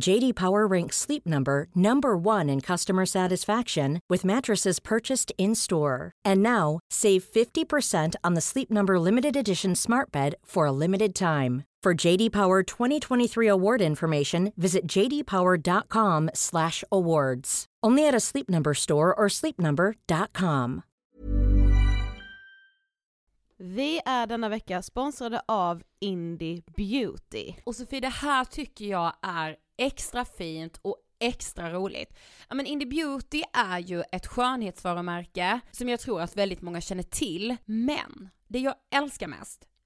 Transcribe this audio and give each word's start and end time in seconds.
JD 0.00 0.34
Power 0.34 0.66
ranks 0.66 0.96
Sleep 0.96 1.26
Number 1.26 1.68
number 1.74 2.16
1 2.16 2.48
in 2.48 2.60
customer 2.60 3.06
satisfaction 3.06 4.00
with 4.08 4.24
mattresses 4.24 4.80
purchased 4.80 5.32
in-store. 5.38 6.12
And 6.24 6.42
now, 6.42 6.80
save 6.90 7.24
50% 7.24 8.14
on 8.24 8.34
the 8.34 8.40
Sleep 8.40 8.70
Number 8.70 8.98
limited 8.98 9.36
edition 9.36 9.74
Smart 9.74 10.10
Bed 10.10 10.34
for 10.44 10.66
a 10.66 10.72
limited 10.72 11.14
time. 11.14 11.64
For 11.82 11.94
JD 11.94 12.30
Power 12.30 12.62
2023 12.62 13.48
award 13.48 13.82
information, 13.82 14.52
visit 14.56 14.86
jdpower.com/awards. 14.86 17.66
Only 17.82 18.06
at 18.06 18.14
a 18.14 18.20
Sleep 18.20 18.48
Number 18.48 18.74
store 18.74 19.12
or 19.12 19.28
sleepnumber.com. 19.28 20.82
Vi 23.58 24.00
är 24.04 24.26
denna 24.26 24.48
vecka 24.48 24.82
sponsrade 24.82 25.42
av 25.48 25.82
Indie 26.00 26.62
Beauty. 26.76 27.54
Och 27.64 27.76
Sofie, 27.76 28.00
det 28.00 28.08
här 28.08 28.44
tycker 28.44 28.84
jag 28.84 29.12
är 29.22 29.56
extra 29.82 30.24
fint 30.24 30.78
och 30.82 30.96
extra 31.18 31.72
roligt. 31.72 32.18
Ja 32.48 32.54
men 32.54 32.66
Indie 32.66 32.88
Beauty 32.88 33.42
är 33.52 33.78
ju 33.78 34.02
ett 34.12 34.26
skönhetsvarumärke 34.26 35.60
som 35.70 35.88
jag 35.88 36.00
tror 36.00 36.20
att 36.20 36.36
väldigt 36.36 36.62
många 36.62 36.80
känner 36.80 37.02
till, 37.02 37.56
men 37.64 38.30
det 38.48 38.58
jag 38.58 38.74
älskar 38.94 39.26
mest 39.26 39.68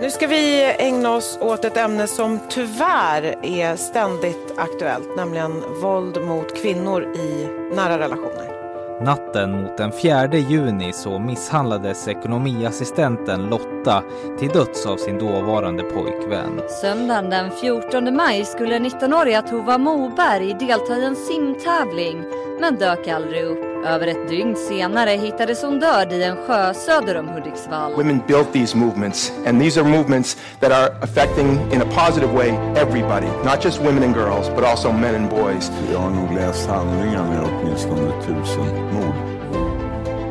Nu 0.00 0.10
ska 0.10 0.26
vi 0.26 0.74
ägna 0.78 1.14
oss 1.14 1.38
åt 1.40 1.64
ett 1.64 1.76
ämne 1.76 2.06
som 2.06 2.38
tyvärr 2.48 3.36
är 3.42 3.76
ständigt 3.76 4.54
aktuellt, 4.56 5.16
nämligen 5.16 5.62
våld 5.82 6.22
mot 6.22 6.56
kvinnor 6.56 7.02
i 7.02 7.48
nära 7.74 7.98
relationer. 7.98 8.56
Natten 9.04 9.62
mot 9.62 9.76
den 9.76 9.92
4 9.92 10.26
juni 10.34 10.92
så 10.92 11.18
misshandlades 11.18 12.08
ekonomiassistenten 12.08 13.42
Lotta 13.42 14.02
till 14.38 14.48
döds 14.48 14.86
av 14.86 14.96
sin 14.96 15.18
dåvarande 15.18 15.82
pojkvän. 15.82 16.60
Söndagen 16.80 17.30
den 17.30 17.50
14 17.50 18.16
maj 18.16 18.44
skulle 18.44 18.78
19-åriga 18.78 19.42
Tova 19.42 19.78
Moberg 19.78 20.54
delta 20.54 20.96
i 20.96 21.04
en 21.04 21.16
simtävling 21.16 22.24
men 22.60 22.76
dök 22.76 23.08
aldrig 23.08 23.44
upp. 23.44 23.75
Över 23.86 24.06
ett 24.06 24.28
dygn 24.28 24.56
senare 24.56 25.10
hittades 25.10 25.62
hon 25.62 25.78
död 25.80 26.12
i 26.12 26.22
en 26.22 26.36
sjö 26.36 26.74
söder 26.74 27.18
om 27.18 27.28
Hudiksvall. 27.28 27.92
Women 27.92 28.20
built 28.26 28.52
these 28.52 28.76
movements, 28.76 29.32
and 29.46 29.60
these 29.60 29.80
are 29.80 29.88
movements 29.88 30.36
that 30.60 30.72
are 30.72 30.88
affecting, 31.02 31.72
in 31.72 31.82
a 31.82 31.84
positive 31.84 32.32
way, 32.32 32.48
everybody. 32.76 33.26
Not 33.44 33.64
just 33.64 33.80
women 33.80 34.02
and 34.02 34.14
girls, 34.14 34.48
but 34.48 34.64
also 34.64 34.92
men 34.92 35.14
and 35.14 35.30
boys. 35.30 35.70
Jag 35.92 35.98
har 35.98 36.10
nog 36.10 36.34
läst 36.34 36.68
handlingarna 36.68 37.34
i 37.34 37.46
åtminstone 37.46 38.22
tusen 38.22 38.94
mord. 38.94 39.14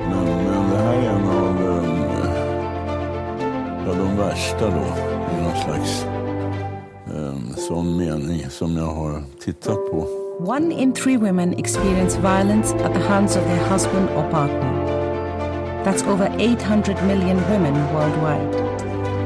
Men, 0.10 0.26
men 0.26 0.70
det 0.72 0.78
här 0.78 0.94
är 0.94 1.10
en 1.10 1.30
av 1.30 1.64
um, 1.68 2.04
ja, 3.88 3.94
de 3.94 4.18
värsta 4.18 4.66
då, 4.66 4.86
i 5.38 5.42
någon 5.44 5.58
slags 5.64 6.06
um, 7.14 7.56
sån 7.58 7.98
mening 7.98 8.50
som 8.50 8.78
jag 8.78 8.88
har 8.88 9.24
tittat 9.40 9.92
på. 9.92 10.25
One 10.40 10.74
in 10.74 10.92
three 10.92 11.16
women 11.16 11.54
experience 11.54 12.18
violence 12.18 12.74
at 12.74 12.94
the 12.94 13.00
hands 13.00 13.38
of 13.38 13.46
their 13.46 13.70
husband 13.70 14.10
or 14.10 14.30
partner. 14.30 15.82
That's 15.86 16.04
over 16.04 16.28
800 16.38 17.02
million 17.08 17.38
women 17.50 17.74
worldwide. 17.94 18.56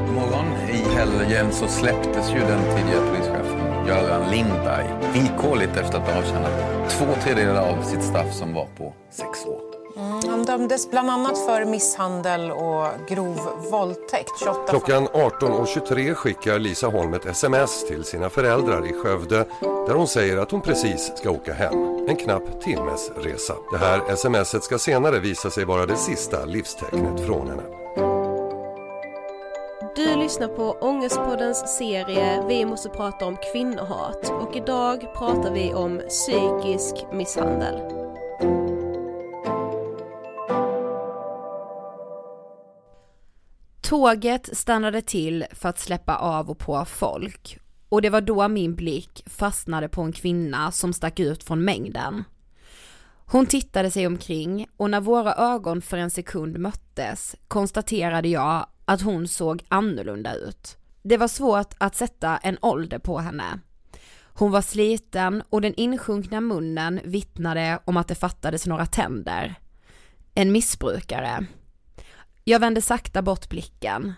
Imorgon 0.08 0.46
i 0.70 0.94
helgen 0.94 1.52
så 1.52 1.66
släpptes 1.66 2.30
ju 2.30 2.38
den 2.38 2.60
tidigare 2.76 3.06
polischefen 3.06 3.86
Göran 3.86 4.30
Lindberg 4.30 4.86
villkorligt 5.14 5.76
efter 5.76 5.98
att 5.98 6.08
ha 6.08 6.18
avtjänat 6.18 6.90
två 6.90 7.06
tredjedelar 7.22 7.62
av 7.62 7.82
sitt 7.82 8.02
straff 8.02 8.32
som 8.32 8.54
var 8.54 8.66
på 8.76 8.92
sex 9.10 9.46
år. 9.46 9.69
Mm, 9.96 10.20
han 10.28 10.44
dömdes 10.44 10.90
bland 10.90 11.10
annat 11.10 11.38
för 11.38 11.64
misshandel 11.64 12.50
och 12.50 12.86
grov 13.08 13.40
våldtäkt. 13.70 14.30
28 14.38 14.60
Klockan 14.68 15.08
18.23 15.08 16.14
skickar 16.14 16.58
Lisa 16.58 16.86
Holm 16.86 17.14
ett 17.14 17.26
sms 17.26 17.86
till 17.86 18.04
sina 18.04 18.30
föräldrar 18.30 18.86
i 18.86 18.92
Skövde 18.92 19.44
där 19.60 19.94
hon 19.94 20.08
säger 20.08 20.36
att 20.36 20.50
hon 20.50 20.60
precis 20.60 21.12
ska 21.16 21.30
åka 21.30 21.52
hem. 21.52 22.08
En 22.08 22.16
knapp 22.16 22.60
timmes 22.60 23.10
resa. 23.16 23.54
Det 23.72 23.78
här 23.78 24.16
smset 24.16 24.64
ska 24.64 24.78
senare 24.78 25.18
visa 25.18 25.50
sig 25.50 25.64
vara 25.64 25.86
det 25.86 25.96
sista 25.96 26.44
livstecknet 26.44 27.26
från 27.26 27.48
henne. 27.48 27.62
Du 29.96 30.16
lyssnar 30.16 30.48
på 30.48 30.76
Ångestpoddens 30.80 31.78
serie 31.78 32.44
Vi 32.48 32.64
måste 32.64 32.88
prata 32.88 33.26
om 33.26 33.36
kvinnohat 33.52 34.32
och 34.40 34.56
idag 34.56 35.14
pratar 35.14 35.50
vi 35.52 35.74
om 35.74 36.00
psykisk 36.08 37.06
misshandel. 37.12 37.99
Tåget 43.90 44.56
stannade 44.56 45.02
till 45.02 45.44
för 45.52 45.68
att 45.68 45.78
släppa 45.78 46.16
av 46.16 46.50
och 46.50 46.58
på 46.58 46.84
folk 46.84 47.58
och 47.88 48.02
det 48.02 48.10
var 48.10 48.20
då 48.20 48.48
min 48.48 48.74
blick 48.74 49.22
fastnade 49.26 49.88
på 49.88 50.02
en 50.02 50.12
kvinna 50.12 50.72
som 50.72 50.92
stack 50.92 51.20
ut 51.20 51.44
från 51.44 51.64
mängden. 51.64 52.24
Hon 53.26 53.46
tittade 53.46 53.90
sig 53.90 54.06
omkring 54.06 54.66
och 54.76 54.90
när 54.90 55.00
våra 55.00 55.34
ögon 55.34 55.82
för 55.82 55.96
en 55.96 56.10
sekund 56.10 56.58
möttes 56.58 57.36
konstaterade 57.48 58.28
jag 58.28 58.66
att 58.84 59.02
hon 59.02 59.28
såg 59.28 59.64
annorlunda 59.68 60.34
ut. 60.34 60.76
Det 61.02 61.16
var 61.16 61.28
svårt 61.28 61.74
att 61.78 61.96
sätta 61.96 62.36
en 62.36 62.58
ålder 62.62 62.98
på 62.98 63.18
henne. 63.18 63.60
Hon 64.22 64.50
var 64.50 64.62
sliten 64.62 65.42
och 65.50 65.60
den 65.60 65.74
insjunkna 65.74 66.40
munnen 66.40 67.00
vittnade 67.04 67.78
om 67.84 67.96
att 67.96 68.08
det 68.08 68.14
fattades 68.14 68.66
några 68.66 68.86
tänder. 68.86 69.54
En 70.34 70.52
missbrukare. 70.52 71.46
Jag 72.44 72.60
vände 72.60 72.82
sakta 72.82 73.22
bort 73.22 73.48
blicken. 73.48 74.12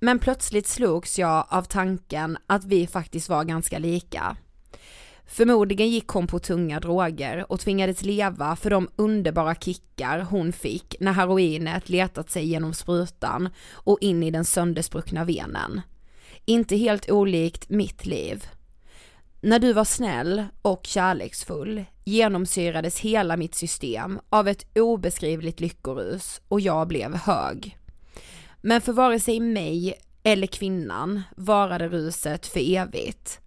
Men 0.00 0.18
plötsligt 0.18 0.66
slogs 0.66 1.18
jag 1.18 1.46
av 1.48 1.62
tanken 1.62 2.38
att 2.46 2.64
vi 2.64 2.86
faktiskt 2.86 3.28
var 3.28 3.44
ganska 3.44 3.78
lika. 3.78 4.36
Förmodligen 5.26 5.88
gick 5.88 6.08
hon 6.08 6.26
på 6.26 6.38
tunga 6.38 6.80
droger 6.80 7.52
och 7.52 7.60
tvingades 7.60 8.02
leva 8.02 8.56
för 8.56 8.70
de 8.70 8.88
underbara 8.96 9.54
kickar 9.54 10.20
hon 10.20 10.52
fick 10.52 10.96
när 11.00 11.12
heroinet 11.12 11.88
letat 11.88 12.30
sig 12.30 12.46
genom 12.46 12.74
sprutan 12.74 13.48
och 13.72 13.98
in 14.00 14.22
i 14.22 14.30
den 14.30 14.44
sönderspruckna 14.44 15.24
venen. 15.24 15.80
Inte 16.44 16.76
helt 16.76 17.10
olikt 17.10 17.68
mitt 17.68 18.06
liv. 18.06 18.46
När 19.44 19.58
du 19.58 19.72
var 19.72 19.84
snäll 19.84 20.44
och 20.62 20.86
kärleksfull 20.86 21.84
genomsyrades 22.04 23.00
hela 23.00 23.36
mitt 23.36 23.54
system 23.54 24.20
av 24.30 24.48
ett 24.48 24.66
obeskrivligt 24.78 25.60
lyckorus 25.60 26.40
och 26.48 26.60
jag 26.60 26.88
blev 26.88 27.14
hög. 27.14 27.78
Men 28.60 28.80
för 28.80 28.92
vare 28.92 29.20
sig 29.20 29.40
mig 29.40 29.94
eller 30.22 30.46
kvinnan 30.46 31.22
varade 31.36 31.88
ruset 31.88 32.46
för 32.46 32.76
evigt. 32.76 33.40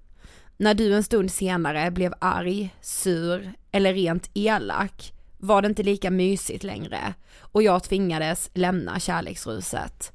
När 0.58 0.74
du 0.74 0.94
en 0.94 1.04
stund 1.04 1.32
senare 1.32 1.92
blev 1.92 2.14
arg, 2.20 2.76
sur 2.82 3.54
eller 3.72 3.94
rent 3.94 4.30
elak 4.34 5.14
var 5.38 5.62
det 5.62 5.68
inte 5.68 5.84
lika 5.84 6.12
mysigt 6.12 6.64
längre 6.64 7.14
och 7.40 7.64
jag 7.64 7.84
tvingades 7.84 8.50
lämna 8.54 9.00
kärleksruset. 9.00 10.12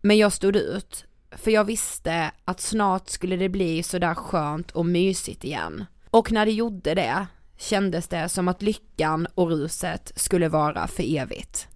Men 0.00 0.18
jag 0.18 0.32
stod 0.32 0.56
ut, 0.56 1.04
för 1.36 1.50
jag 1.50 1.64
visste 1.64 2.30
att 2.44 2.60
snart 2.60 3.08
skulle 3.08 3.36
det 3.36 3.48
bli 3.48 3.82
sådär 3.82 4.14
skönt 4.14 4.70
och 4.70 4.86
mysigt 4.86 5.44
igen. 5.44 5.84
Och 6.10 6.32
när 6.32 6.46
det 6.46 6.52
gjorde 6.52 6.94
det 6.94 7.26
kändes 7.58 8.08
det 8.08 8.28
som 8.28 8.48
att 8.48 8.62
lyckan 8.62 9.26
och 9.34 9.48
ruset 9.48 10.12
skulle 10.16 10.48
vara 10.48 10.86
för 10.86 11.16
evigt. 11.16 11.68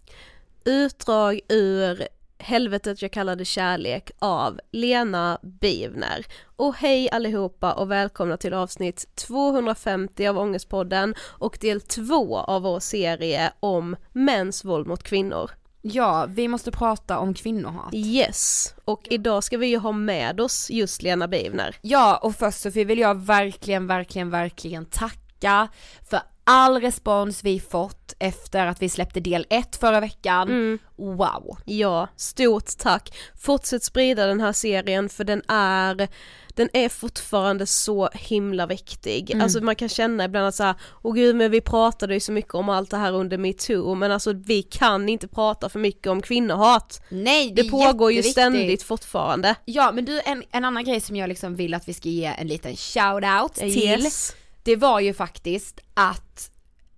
Utdrag 0.64 1.40
ur 1.48 2.08
Helvetet 2.40 3.02
jag 3.02 3.10
kallade 3.12 3.44
kärlek 3.44 4.10
av 4.18 4.60
Lena 4.70 5.38
Bivner. 5.42 6.26
Och 6.56 6.74
hej 6.74 7.10
allihopa 7.10 7.72
och 7.72 7.90
välkomna 7.90 8.36
till 8.36 8.54
avsnitt 8.54 9.06
250 9.14 10.26
av 10.26 10.38
Ångestpodden 10.38 11.14
och 11.20 11.58
del 11.60 11.80
2 11.80 12.38
av 12.38 12.62
vår 12.62 12.80
serie 12.80 13.52
om 13.60 13.96
mäns 14.12 14.64
våld 14.64 14.86
mot 14.86 15.02
kvinnor. 15.02 15.50
Ja, 15.82 16.26
vi 16.28 16.48
måste 16.48 16.70
prata 16.70 17.18
om 17.18 17.34
kvinnohat. 17.34 17.94
Yes, 17.94 18.74
och 18.84 19.06
idag 19.10 19.44
ska 19.44 19.58
vi 19.58 19.66
ju 19.66 19.78
ha 19.78 19.92
med 19.92 20.40
oss 20.40 20.70
just 20.70 21.02
Lena 21.02 21.28
Bivner. 21.28 21.76
Ja, 21.82 22.16
och 22.16 22.36
först 22.36 22.60
så 22.60 22.70
vill 22.70 22.98
jag 22.98 23.14
verkligen, 23.14 23.86
verkligen, 23.86 24.30
verkligen 24.30 24.86
tacka 24.86 25.68
för 26.10 26.20
all 26.48 26.80
respons 26.80 27.44
vi 27.44 27.60
fått 27.60 28.14
efter 28.18 28.66
att 28.66 28.82
vi 28.82 28.88
släppte 28.88 29.20
del 29.20 29.46
1 29.50 29.76
förra 29.76 30.00
veckan. 30.00 30.48
Mm. 30.48 30.78
Wow! 30.96 31.58
Ja, 31.64 32.08
stort 32.16 32.78
tack! 32.78 33.16
Fortsätt 33.40 33.84
sprida 33.84 34.26
den 34.26 34.40
här 34.40 34.52
serien 34.52 35.08
för 35.08 35.24
den 35.24 35.42
är 35.48 36.08
den 36.58 36.68
är 36.72 36.88
fortfarande 36.88 37.66
så 37.66 38.08
himla 38.12 38.66
viktig. 38.66 39.30
Mm. 39.30 39.42
Alltså 39.42 39.60
man 39.60 39.76
kan 39.76 39.88
känna 39.88 40.24
ibland 40.24 40.46
att 40.46 40.54
såhär, 40.54 40.74
åh 41.02 41.14
gud 41.14 41.36
men 41.36 41.50
vi 41.50 41.60
pratade 41.60 42.14
ju 42.14 42.20
så 42.20 42.32
mycket 42.32 42.54
om 42.54 42.68
allt 42.68 42.90
det 42.90 42.96
här 42.96 43.12
under 43.12 43.38
metoo 43.38 43.94
men 43.94 44.12
alltså 44.12 44.32
vi 44.32 44.62
kan 44.62 45.08
inte 45.08 45.28
prata 45.28 45.68
för 45.68 45.78
mycket 45.78 46.06
om 46.06 46.22
kvinnohat. 46.22 47.02
Nej, 47.08 47.50
det, 47.50 47.62
det 47.62 47.70
pågår 47.70 48.12
ju 48.12 48.22
ständigt 48.22 48.82
fortfarande. 48.82 49.54
Ja 49.64 49.92
men 49.92 50.04
du 50.04 50.20
en, 50.24 50.42
en 50.50 50.64
annan 50.64 50.84
grej 50.84 51.00
som 51.00 51.16
jag 51.16 51.28
liksom 51.28 51.56
vill 51.56 51.74
att 51.74 51.88
vi 51.88 51.94
ska 51.94 52.08
ge 52.08 52.34
en 52.38 52.46
liten 52.46 52.72
shout-out 52.72 53.54
till 53.54 53.84
Yes. 53.84 54.34
Det 54.68 54.76
var 54.76 55.00
ju 55.00 55.14
faktiskt 55.14 55.80
att 55.94 56.50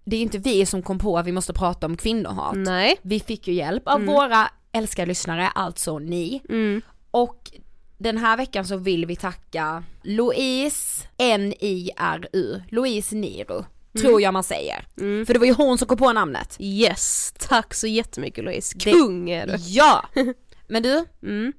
det 0.05 0.17
är 0.17 0.21
inte 0.23 0.39
vi 0.39 0.67
som 0.67 0.83
kom 0.83 0.99
på 0.99 1.19
att 1.19 1.27
vi 1.27 1.33
måste 1.33 1.53
prata 1.53 1.87
om 1.87 1.97
kvinnohat. 1.97 2.57
Nej. 2.57 2.97
Vi 3.03 3.21
fick 3.21 3.49
ju 3.49 3.55
hjälp 3.55 3.89
av 3.89 3.97
Mm. 4.03 4.15
våra 4.15 4.51
älskade 4.73 5.07
lyssnare, 5.07 5.49
alltså 5.49 5.99
ni. 5.99 6.43
Mm. 6.49 6.83
Och 7.11 7.51
den 7.99 8.17
här 8.19 8.37
veckan 8.37 8.65
så 8.67 8.77
vill 8.77 9.07
vi 9.07 9.17
tacka 9.17 9.85
Louise 10.03 11.07
N-I-R-U, 11.19 12.63
Louise 12.71 13.17
Niro, 13.17 13.65
tror 14.01 14.23
jag 14.23 14.33
man 14.35 14.45
säger. 14.45 14.87
Mm. 15.01 15.27
För 15.27 15.33
det 15.33 15.39
var 15.41 15.47
ju 15.47 15.53
hon 15.53 15.79
som 15.79 15.89
kom 15.89 15.99
på 15.99 16.13
namnet. 16.13 16.57
Yes, 16.61 17.35
tack 17.39 17.75
så 17.75 17.87
jättemycket 17.87 18.45
Louise, 18.45 18.79
kung 18.79 19.31
är 19.31 19.47
du! 19.47 19.55
Ja! 19.59 20.05
Men 20.69 20.83
du, 20.83 21.05
Mm. 21.23 21.53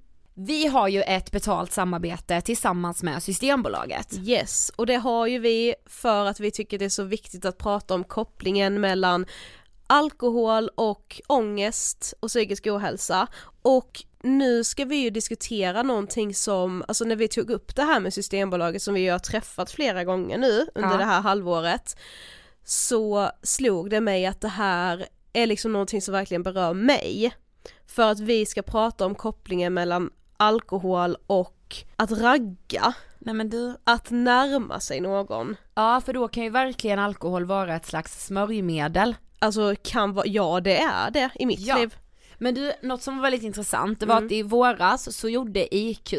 Vi 0.46 0.68
har 0.68 0.88
ju 0.88 1.02
ett 1.02 1.32
betalt 1.32 1.72
samarbete 1.72 2.42
tillsammans 2.42 3.04
med 3.04 3.24
Systembolaget. 3.24 4.14
Yes, 4.24 4.72
och 4.76 4.86
det 4.86 4.96
har 4.96 5.28
ju 5.28 5.40
vi 5.40 5.76
för 5.86 6.26
att 6.26 6.40
vi 6.40 6.52
tycker 6.52 6.80
det 6.80 6.86
är 6.86 6.90
så 6.90 7.04
viktigt 7.04 7.46
att 7.46 7.58
prata 7.58 7.94
om 7.94 8.04
kopplingen 8.04 8.82
mellan 8.82 9.26
alkohol 9.88 10.70
och 10.76 11.22
ångest 11.28 12.14
och 12.20 12.30
psykisk 12.30 12.68
ohälsa 12.68 13.28
och 13.62 14.04
nu 14.24 14.64
ska 14.64 14.86
vi 14.86 14.96
ju 14.96 15.10
diskutera 15.10 15.84
någonting 15.84 16.36
som, 16.36 16.84
alltså 16.88 17.06
när 17.06 17.16
vi 17.16 17.28
tog 17.28 17.50
upp 17.50 17.76
det 17.76 17.84
här 17.84 18.00
med 18.00 18.14
Systembolaget 18.14 18.82
som 18.82 18.94
vi 18.94 19.02
ju 19.02 19.12
har 19.12 19.20
träffat 19.20 19.72
flera 19.72 20.04
gånger 20.04 20.38
nu 20.38 20.68
under 20.76 20.92
Ja. 20.92 20.98
det 20.98 21.06
här 21.06 21.22
halvåret 21.22 21.98
så 22.64 23.30
slog 23.44 23.90
det 23.90 24.02
mig 24.02 24.26
att 24.26 24.42
det 24.42 24.48
här 24.48 25.08
är 25.34 25.48
liksom 25.48 25.74
någonting 25.74 26.02
som 26.02 26.12
verkligen 26.12 26.44
berör 26.44 26.74
mig 26.74 27.34
för 27.88 28.12
att 28.12 28.20
vi 28.20 28.46
ska 28.46 28.62
prata 28.62 29.06
om 29.06 29.16
kopplingen 29.16 29.74
mellan 29.74 30.10
alkohol 30.42 31.18
och 31.28 31.76
att 31.96 32.12
ragga 32.12 32.94
Nej 33.20 33.34
men 33.36 33.50
du, 33.50 33.76
att 33.84 34.10
närma 34.12 34.80
sig 34.80 35.02
någon. 35.02 35.56
ja 35.76 36.02
för 36.06 36.14
då 36.14 36.28
kan 36.28 36.44
ju 36.44 36.50
verkligen 36.50 37.00
alkohol 37.00 37.46
vara 37.46 37.76
ett 37.76 37.86
slags 37.86 38.26
smörjmedel. 38.26 39.16
Alltså 39.40 39.76
kan 39.84 40.14
vara, 40.14 40.26
ja 40.28 40.60
det 40.60 40.78
är 40.82 41.12
det 41.12 41.30
i 41.36 41.46
mitt 41.46 41.60
Ja. 41.60 41.78
liv. 41.78 41.96
Men 42.38 42.54
du, 42.56 42.72
något 42.82 43.02
som 43.02 43.16
var 43.18 43.22
väldigt 43.24 43.44
intressant, 43.44 44.00
det 44.00 44.06
var 44.06 44.16
Mm. 44.18 44.26
att 44.26 44.32
i 44.32 44.42
våras 44.44 45.16
så 45.18 45.30
gjorde 45.30 45.76
IQ 45.76 46.14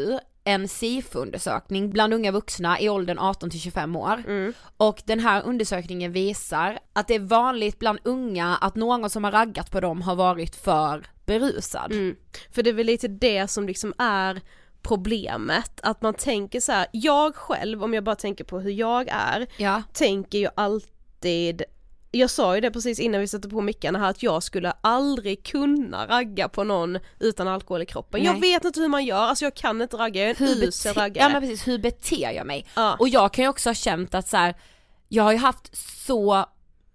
en 0.44 0.68
SIFO-undersökning 0.68 1.90
bland 1.90 2.14
unga 2.14 2.30
vuxna 2.30 2.80
i 2.80 2.88
åldern 2.88 3.18
18 3.18 3.50
till 3.50 3.60
25 3.60 3.96
år. 3.96 4.22
Mm. 4.26 4.52
Och 4.76 5.02
den 5.06 5.20
här 5.20 5.42
undersökningen 5.42 6.12
visar 6.12 6.78
att 6.92 7.08
det 7.08 7.14
är 7.14 7.18
vanligt 7.20 7.78
bland 7.78 7.98
unga 8.04 8.56
att 8.60 8.74
någon 8.74 9.10
som 9.10 9.24
har 9.24 9.32
raggat 9.32 9.70
på 9.70 9.80
dem 9.80 10.02
har 10.02 10.14
varit 10.14 10.56
för 10.56 11.06
berusad. 11.26 11.92
Mm. 11.92 12.16
För 12.50 12.62
det 12.62 12.70
är 12.70 12.74
väl 12.74 12.86
lite 12.86 13.08
det 13.08 13.48
som 13.50 13.66
liksom 13.66 13.94
är 13.98 14.40
problemet, 14.82 15.80
att 15.82 16.02
man 16.02 16.14
tänker 16.14 16.60
så 16.60 16.72
här, 16.72 16.86
jag 16.92 17.34
själv 17.36 17.84
om 17.84 17.94
jag 17.94 18.04
bara 18.04 18.16
tänker 18.16 18.44
på 18.44 18.60
hur 18.60 18.70
jag 18.70 19.08
är, 19.08 19.46
Ja. 19.56 19.82
tänker 19.92 20.38
ju 20.38 20.48
alltid 20.54 21.62
jag 22.14 22.30
sa 22.30 22.54
ju 22.54 22.60
det 22.60 22.70
precis 22.70 22.98
innan 23.00 23.20
vi 23.20 23.28
satte 23.28 23.48
på 23.48 23.60
mickarna 23.60 23.98
här 23.98 24.10
att 24.10 24.22
jag 24.22 24.42
skulle 24.42 24.72
aldrig 24.80 25.44
kunna 25.44 26.06
ragga 26.06 26.48
på 26.48 26.64
någon 26.64 26.98
utan 27.20 27.48
alkohol 27.48 27.82
i 27.82 27.86
kroppen. 27.86 28.22
Jag 28.24 28.32
Nej. 28.32 28.40
vet 28.40 28.64
inte 28.64 28.80
hur 28.80 28.88
man 28.88 29.04
gör, 29.04 29.16
alltså 29.18 29.44
jag 29.44 29.54
kan 29.54 29.82
inte 29.82 29.96
ragga, 29.96 30.20
jag 30.22 30.30
är 30.30 30.42
en 30.42 30.48
Hur, 30.48 30.64
usel 30.68 30.94
raggare. 30.94 31.24
ja, 31.24 31.28
men 31.28 31.40
precis, 31.42 31.68
hur 31.68 31.78
beter 31.78 32.30
jag 32.32 32.46
mig? 32.46 32.66
Ja. 32.76 32.96
Och 32.98 33.08
jag 33.08 33.32
kan 33.32 33.44
ju 33.44 33.48
också 33.48 33.68
ha 33.68 33.74
känt 33.74 34.14
att 34.14 34.28
så 34.28 34.36
här, 34.36 34.54
jag 35.08 35.22
har 35.24 35.32
ju 35.32 35.38
haft 35.38 35.76
så 36.06 36.46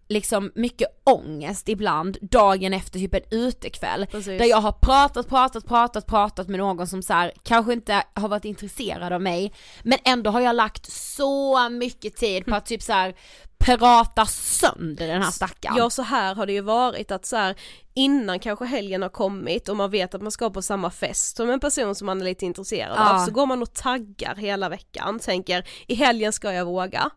liksom 0.09 0.51
mycket 0.55 0.87
ångest 1.03 1.69
ibland 1.69 2.17
dagen 2.21 2.73
efter 2.73 2.99
typ 2.99 3.13
en 3.13 3.21
utekväll. 3.31 4.05
Precis. 4.11 4.39
Där 4.39 4.45
jag 4.45 4.61
har 4.61 4.71
pratat, 4.71 5.29
pratat, 5.29 5.65
pratat, 5.67 6.07
pratat 6.07 6.47
med 6.47 6.59
någon 6.59 6.87
som 6.87 7.01
så 7.01 7.13
här, 7.13 7.31
kanske 7.43 7.73
inte 7.73 8.03
har 8.13 8.27
varit 8.29 8.45
intresserad 8.45 9.13
av 9.13 9.21
mig 9.21 9.53
men 9.83 9.99
ändå 10.05 10.31
har 10.31 10.41
jag 10.41 10.55
lagt 10.55 10.91
så 10.91 11.69
mycket 11.69 12.15
tid 12.15 12.45
på 12.45 12.55
att 12.55 12.65
typ 12.65 12.81
så 12.81 12.93
här 12.93 13.15
prata 13.59 14.25
sönder 14.25 15.07
den 15.07 15.21
här 15.21 15.31
stackaren. 15.31 15.77
Ja 15.77 15.89
så 15.89 16.01
här 16.01 16.35
har 16.35 16.45
det 16.45 16.53
ju 16.53 16.61
varit 16.61 17.11
att 17.11 17.25
så 17.25 17.35
här, 17.35 17.55
innan 17.93 18.39
kanske 18.39 18.65
helgen 18.65 19.01
har 19.01 19.09
kommit 19.09 19.69
och 19.69 19.77
man 19.77 19.91
vet 19.91 20.15
att 20.15 20.21
man 20.21 20.31
ska 20.31 20.49
på 20.49 20.61
samma 20.61 20.91
fest 20.91 21.37
som 21.37 21.49
en 21.49 21.59
person 21.59 21.95
som 21.95 22.05
man 22.05 22.21
är 22.21 22.25
lite 22.25 22.45
intresserad 22.45 22.93
Ja. 22.97 23.13
av 23.13 23.25
så 23.25 23.31
går 23.31 23.45
man 23.45 23.61
och 23.61 23.73
taggar 23.73 24.35
hela 24.35 24.69
veckan, 24.69 25.19
tänker 25.19 25.69
i 25.87 25.95
helgen 25.95 26.33
ska 26.33 26.53
jag 26.53 26.65
våga 26.65 27.09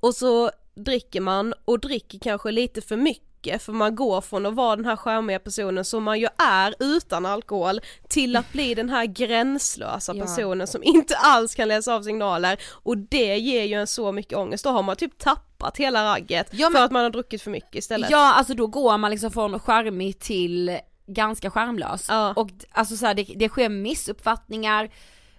och 0.00 0.14
så 0.14 0.50
dricker 0.76 1.20
man 1.20 1.54
och 1.64 1.80
dricker 1.80 2.18
kanske 2.18 2.50
lite 2.50 2.80
för 2.80 2.96
mycket 2.96 3.62
för 3.62 3.72
man 3.72 3.94
går 3.96 4.20
från 4.20 4.46
att 4.46 4.54
vara 4.54 4.76
den 4.76 4.84
här 4.84 4.96
charmiga 4.96 5.38
personen 5.38 5.84
som 5.84 6.02
man 6.02 6.20
ju 6.20 6.28
är 6.38 6.74
utan 6.78 7.26
alkohol 7.26 7.80
till 8.08 8.36
att 8.36 8.52
bli 8.52 8.74
den 8.74 8.90
här 8.90 9.06
gränslösa 9.06 10.14
Ja. 10.14 10.24
personen 10.24 10.66
som 10.66 10.82
inte 10.82 11.16
alls 11.16 11.54
kan 11.54 11.68
läsa 11.68 11.94
av 11.94 12.02
signaler 12.02 12.60
och 12.70 12.98
det 12.98 13.36
ger 13.38 13.62
ju 13.64 13.74
en 13.74 13.86
så 13.86 14.12
mycket 14.12 14.38
ångest, 14.38 14.64
då 14.64 14.70
har 14.70 14.82
man 14.82 14.96
typ 14.96 15.18
tappat 15.18 15.76
hela 15.76 16.04
ragget 16.14 16.48
Ja, 16.52 16.70
men- 16.70 16.78
för 16.78 16.84
att 16.84 16.92
man 16.92 17.02
har 17.02 17.10
druckit 17.10 17.42
för 17.42 17.50
mycket 17.50 17.74
istället. 17.74 18.10
Ja 18.10 18.34
alltså 18.34 18.54
då 18.54 18.66
går 18.66 18.98
man 18.98 19.10
liksom 19.10 19.30
från 19.30 19.60
charmig 19.60 20.18
till 20.18 20.78
ganska 21.06 21.50
charmlös. 21.50 22.08
Och 22.36 22.50
alltså 22.70 22.96
så 22.96 23.06
här, 23.06 23.14
det, 23.14 23.22
det 23.36 23.48
sker 23.48 23.68
missuppfattningar, 23.68 24.90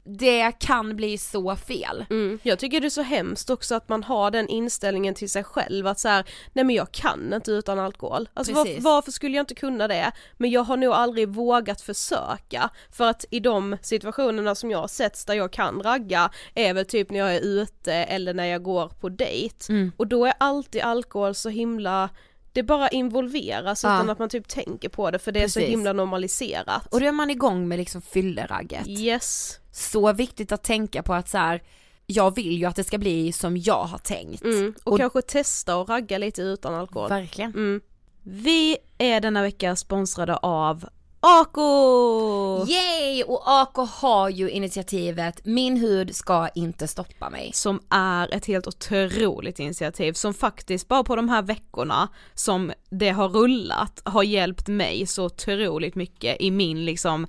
det 0.07 0.51
kan 0.59 0.95
bli 0.95 1.17
så 1.17 1.55
fel. 1.55 2.05
Mm. 2.09 2.39
Jag 2.43 2.59
tycker 2.59 2.81
det 2.81 2.87
är 2.87 2.89
så 2.89 3.01
hemskt 3.01 3.49
också 3.49 3.75
att 3.75 3.89
man 3.89 4.03
har 4.03 4.31
den 4.31 4.47
inställningen 4.47 5.13
till 5.15 5.29
sig 5.29 5.43
själv 5.43 5.87
att 5.87 5.99
så 5.99 6.07
här, 6.07 6.25
nej 6.53 6.65
men 6.65 6.75
jag 6.75 6.91
kan 6.91 7.33
inte 7.33 7.51
utan 7.51 7.79
alkohol. 7.79 8.29
Alltså 8.33 8.53
var, 8.53 8.65
Precis. 8.65 8.83
varför 8.83 9.11
skulle 9.11 9.35
jag 9.35 9.43
inte 9.43 9.55
kunna 9.55 9.87
det? 9.87 10.11
Men 10.37 10.49
jag 10.51 10.61
har 10.63 10.77
nog 10.77 10.93
aldrig 10.93 11.29
vågat 11.29 11.81
försöka 11.81 12.69
för 12.91 13.07
att 13.09 13.25
i 13.31 13.39
de 13.39 13.77
situationerna 13.81 14.55
som 14.55 14.71
jag 14.71 14.79
har 14.79 14.87
sett 14.87 15.27
där 15.27 15.33
jag 15.33 15.51
kan 15.51 15.83
ragga 15.83 16.31
är 16.55 16.73
väl 16.73 16.85
typ 16.85 17.09
när 17.11 17.19
jag 17.19 17.35
är 17.35 17.41
ute 17.41 17.93
eller 17.93 18.33
när 18.33 18.45
jag 18.45 18.63
går 18.63 18.87
på 18.87 19.09
dejt 19.09 19.55
Mm. 19.69 19.91
och 19.97 20.07
då 20.07 20.25
är 20.25 20.33
alltid 20.37 20.81
alkohol 20.81 21.35
så 21.35 21.49
himla 21.49 22.09
det 22.53 22.63
bara 22.63 22.89
involveras 22.89 23.83
Ja. 23.83 23.95
utan 23.95 24.09
att 24.09 24.19
man 24.19 24.29
typ 24.29 24.47
tänker 24.47 24.89
på 24.89 25.11
det 25.11 25.19
för 25.19 25.31
det 25.31 25.43
är 25.43 25.47
så 25.47 25.59
Precis. 25.59 25.71
himla 25.73 25.93
normaliserat. 25.93 26.87
Och 26.93 26.99
då 26.99 27.05
är 27.05 27.11
man 27.11 27.29
igång 27.29 27.67
med 27.67 27.79
liksom 27.79 28.01
fylleragget. 28.01 28.87
Yes. 28.87 29.59
Så 29.75 30.13
viktigt 30.13 30.51
att 30.51 30.63
tänka 30.63 31.03
på 31.03 31.13
att 31.13 31.29
så 31.29 31.37
här, 31.37 31.63
jag 32.05 32.35
vill 32.35 32.57
ju 32.57 32.65
att 32.65 32.75
det 32.75 32.83
ska 32.83 32.97
bli 32.97 33.31
som 33.31 33.57
jag 33.57 33.83
har 33.83 33.97
tänkt. 33.97 34.43
Mm. 34.43 34.73
Och, 34.83 34.97
kanske 34.97 35.21
testa 35.21 35.77
och 35.77 35.89
ragga 35.89 36.17
lite 36.17 36.41
utan 36.41 36.73
alkohol. 36.73 37.09
Verkligen. 37.09 37.53
Mm. 37.53 37.81
Vi 38.23 38.77
är 38.97 39.21
denna 39.21 39.41
vecka 39.41 39.75
sponsrade 39.75 40.35
av 40.37 40.85
Ako! 41.19 42.65
Yay! 42.67 43.23
Och 43.23 43.41
AK 43.45 43.75
har 43.75 44.29
ju 44.29 44.49
initiativet 44.49 45.45
Min 45.45 45.77
hud 45.77 46.15
ska 46.15 46.49
inte 46.55 46.87
stoppa 46.87 47.29
mig. 47.29 47.51
Som 47.53 47.79
är 47.89 48.33
ett 48.33 48.45
helt 48.45 48.67
otroligt 48.67 49.59
initiativ 49.59 50.13
som 50.13 50.33
faktiskt 50.33 50.87
bara 50.87 51.03
på 51.03 51.15
de 51.15 51.29
här 51.29 51.41
veckorna 51.41 52.07
som 52.33 52.71
det 52.89 53.09
har 53.09 53.29
rullat 53.29 54.01
har 54.03 54.23
hjälpt 54.23 54.67
mig 54.67 55.07
så 55.07 55.25
otroligt 55.25 55.95
mycket 55.95 56.41
i 56.41 56.51
min 56.51 56.85
liksom 56.85 57.27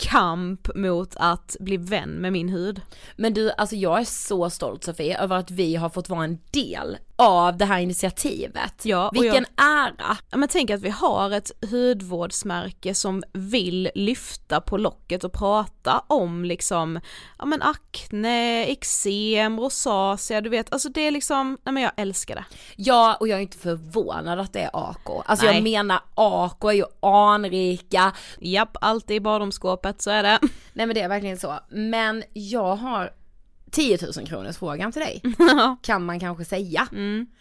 kamp 0.00 0.74
mot 0.74 1.16
att 1.16 1.56
bli 1.60 1.76
vän 1.76 2.10
med 2.10 2.32
min 2.32 2.48
hud. 2.48 2.80
Men 3.16 3.34
du, 3.34 3.50
alltså 3.50 3.76
jag 3.76 4.00
är 4.00 4.04
så 4.04 4.50
stolt 4.50 4.84
Sofie 4.84 5.18
över 5.18 5.36
att 5.36 5.50
vi 5.50 5.76
har 5.76 5.88
fått 5.88 6.08
vara 6.08 6.24
en 6.24 6.38
del 6.50 6.96
av 7.20 7.56
det 7.56 7.64
här 7.64 7.80
initiativet. 7.80 8.74
Ja, 8.82 9.10
Vilken 9.12 9.46
ära! 9.56 10.16
Ja 10.30 10.36
men 10.36 10.48
tänk 10.48 10.70
att 10.70 10.80
vi 10.80 10.90
har 10.90 11.30
ett 11.30 11.50
hudvårdsmärke 11.70 12.94
som 12.94 13.22
vill 13.32 13.90
lyfta 13.94 14.60
på 14.60 14.76
locket 14.76 15.24
och 15.24 15.32
prata 15.32 16.02
om 16.06 16.44
liksom, 16.44 17.00
ja 17.38 17.44
men 17.44 17.62
akne, 17.62 18.64
eksem, 18.64 19.60
rosacea, 19.60 20.40
du 20.40 20.50
vet, 20.50 20.72
alltså 20.72 20.88
det 20.88 21.00
är 21.00 21.10
liksom, 21.10 21.58
nej 21.64 21.72
men 21.72 21.82
jag 21.82 21.92
älskar 21.96 22.34
det. 22.34 22.44
Ja, 22.76 23.16
och 23.20 23.28
jag 23.28 23.38
är 23.38 23.42
inte 23.42 23.58
förvånad 23.58 24.38
att 24.40 24.52
det 24.52 24.60
är 24.60 24.70
AK. 24.72 25.24
Alltså 25.26 25.46
Nej. 25.46 25.54
jag 25.54 25.62
menar 25.62 26.00
AK 26.14 26.64
är 26.64 26.72
ju 26.72 26.84
anrika. 27.02 28.12
Japp, 28.40 28.76
alltid 28.80 29.16
i 29.16 29.20
badrumsskåpet, 29.20 30.02
så 30.02 30.10
är 30.10 30.22
det. 30.22 30.38
Nej 30.72 30.86
men 30.86 30.94
det 30.94 31.00
är 31.00 31.08
verkligen 31.08 31.38
så. 31.38 31.58
Men 31.68 32.24
jag 32.32 32.76
har 32.76 33.10
10 33.70 33.98
000 34.16 34.26
kronors 34.26 34.56
frågan 34.56 34.92
till 34.92 35.02
dig. 35.02 35.22
kan 35.82 36.04
man 36.04 36.20
kanske 36.20 36.44
säga. 36.44 36.88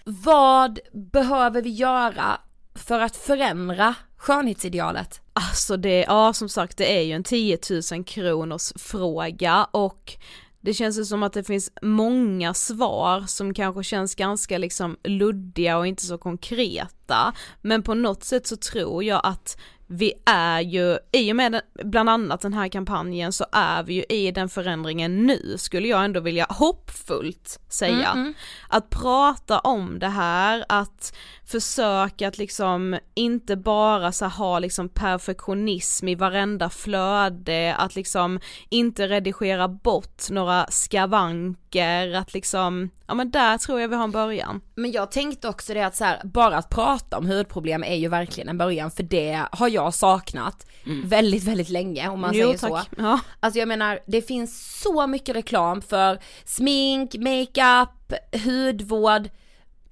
Vad 0.04 0.80
behöver 0.94 1.62
vi 1.62 1.70
göra 1.70 2.42
för 2.76 3.00
att 3.00 3.16
förändra 3.16 3.96
skönhetsidealet? 4.18 5.22
Alltså 5.34 5.78
det, 5.78 6.00
ja 6.08 6.34
som 6.34 6.50
sagt 6.50 6.78
det 6.78 6.98
är 6.98 7.02
ju 7.02 7.14
en 7.14 7.24
10 7.24 7.58
000 7.92 8.04
kronors 8.04 8.74
fråga 8.76 9.64
och 9.72 10.18
det 10.62 10.74
känns 10.74 11.00
ju 11.00 11.06
som 11.06 11.24
att 11.24 11.34
det 11.34 11.44
finns 11.44 11.72
många 11.82 12.54
svar 12.54 13.24
som 13.28 13.54
kanske 13.54 13.84
känns 13.84 14.16
ganska 14.16 14.58
liksom 14.58 14.98
luddiga 15.04 15.78
och 15.78 15.88
inte 15.88 16.06
så 16.06 16.18
konkreta. 16.18 17.34
Men 17.62 17.84
på 17.84 17.94
något 17.94 18.24
sätt 18.24 18.48
så 18.48 18.56
tror 18.56 19.04
jag 19.04 19.22
att 19.24 19.58
vi 19.92 20.14
är 20.26 20.62
ju, 20.62 20.98
i 21.12 21.32
och 21.32 21.36
med 21.36 21.52
den, 21.52 21.62
bland 21.84 22.10
annat 22.10 22.42
den 22.42 22.54
här 22.54 22.68
kampanjen 22.68 23.34
så 23.34 23.46
är 23.52 23.84
vi 23.84 23.94
ju 23.94 24.04
i 24.10 24.32
den 24.32 24.50
förändringen 24.50 25.28
nu 25.28 25.56
skulle 25.58 25.88
jag 25.88 26.06
ändå 26.06 26.20
vilja 26.20 26.46
hoppfullt 26.50 27.60
säga. 27.70 28.10
Mm, 28.10 28.22
mm. 28.22 28.34
Att 28.68 28.90
prata 28.90 29.60
om 29.60 30.00
det 30.00 30.08
här, 30.08 30.66
att 30.70 31.16
försöka 31.52 32.28
att 32.28 32.38
liksom 32.38 33.00
inte 33.14 33.56
bara 33.56 34.12
så 34.12 34.26
ha 34.26 34.60
liksom 34.60 34.90
perfektionism 34.90 36.08
i 36.08 36.16
varenda 36.16 36.70
flöde, 36.70 37.76
att 37.76 37.96
liksom 37.96 38.40
inte 38.70 39.08
redigera 39.08 39.68
bort 39.68 40.30
några 40.30 40.66
skavanker, 40.70 42.14
att 42.14 42.34
liksom, 42.34 42.90
ja 43.08 43.14
men 43.14 43.32
där 43.32 43.58
tror 43.58 43.82
jag 43.82 43.88
vi 43.88 43.96
har 43.96 44.04
en 44.04 44.12
början. 44.12 44.62
Men 44.76 44.92
jag 44.92 45.12
tänkte 45.12 45.48
också 45.48 45.74
det 45.74 45.82
att 45.82 45.96
så 45.96 46.04
här, 46.04 46.22
bara 46.24 46.58
att 46.58 46.70
prata 46.70 47.18
om 47.18 47.26
hudproblem 47.26 47.84
är 47.84 47.96
ju 47.96 48.08
verkligen 48.08 48.50
en 48.50 48.58
början 48.58 48.92
för 48.92 49.04
det 49.04 49.46
har 49.52 49.68
jag 49.68 49.94
saknat 49.94 50.66
väldigt, 51.04 51.44
väldigt 51.44 51.70
länge 51.70 52.10
om 52.10 52.20
man 52.20 52.32
Jo, 52.34 52.46
säger 52.46 52.58
tack. 52.58 52.90
så. 52.90 53.02
Ja. 53.02 53.20
Alltså 53.40 53.60
jag 53.60 53.68
menar, 53.68 54.00
det 54.06 54.22
finns 54.22 54.82
så 54.82 55.08
mycket 55.08 55.36
reklam 55.36 55.82
för 55.82 56.20
smink, 56.46 57.16
makeup, 57.16 58.14
hudvård, 58.46 59.30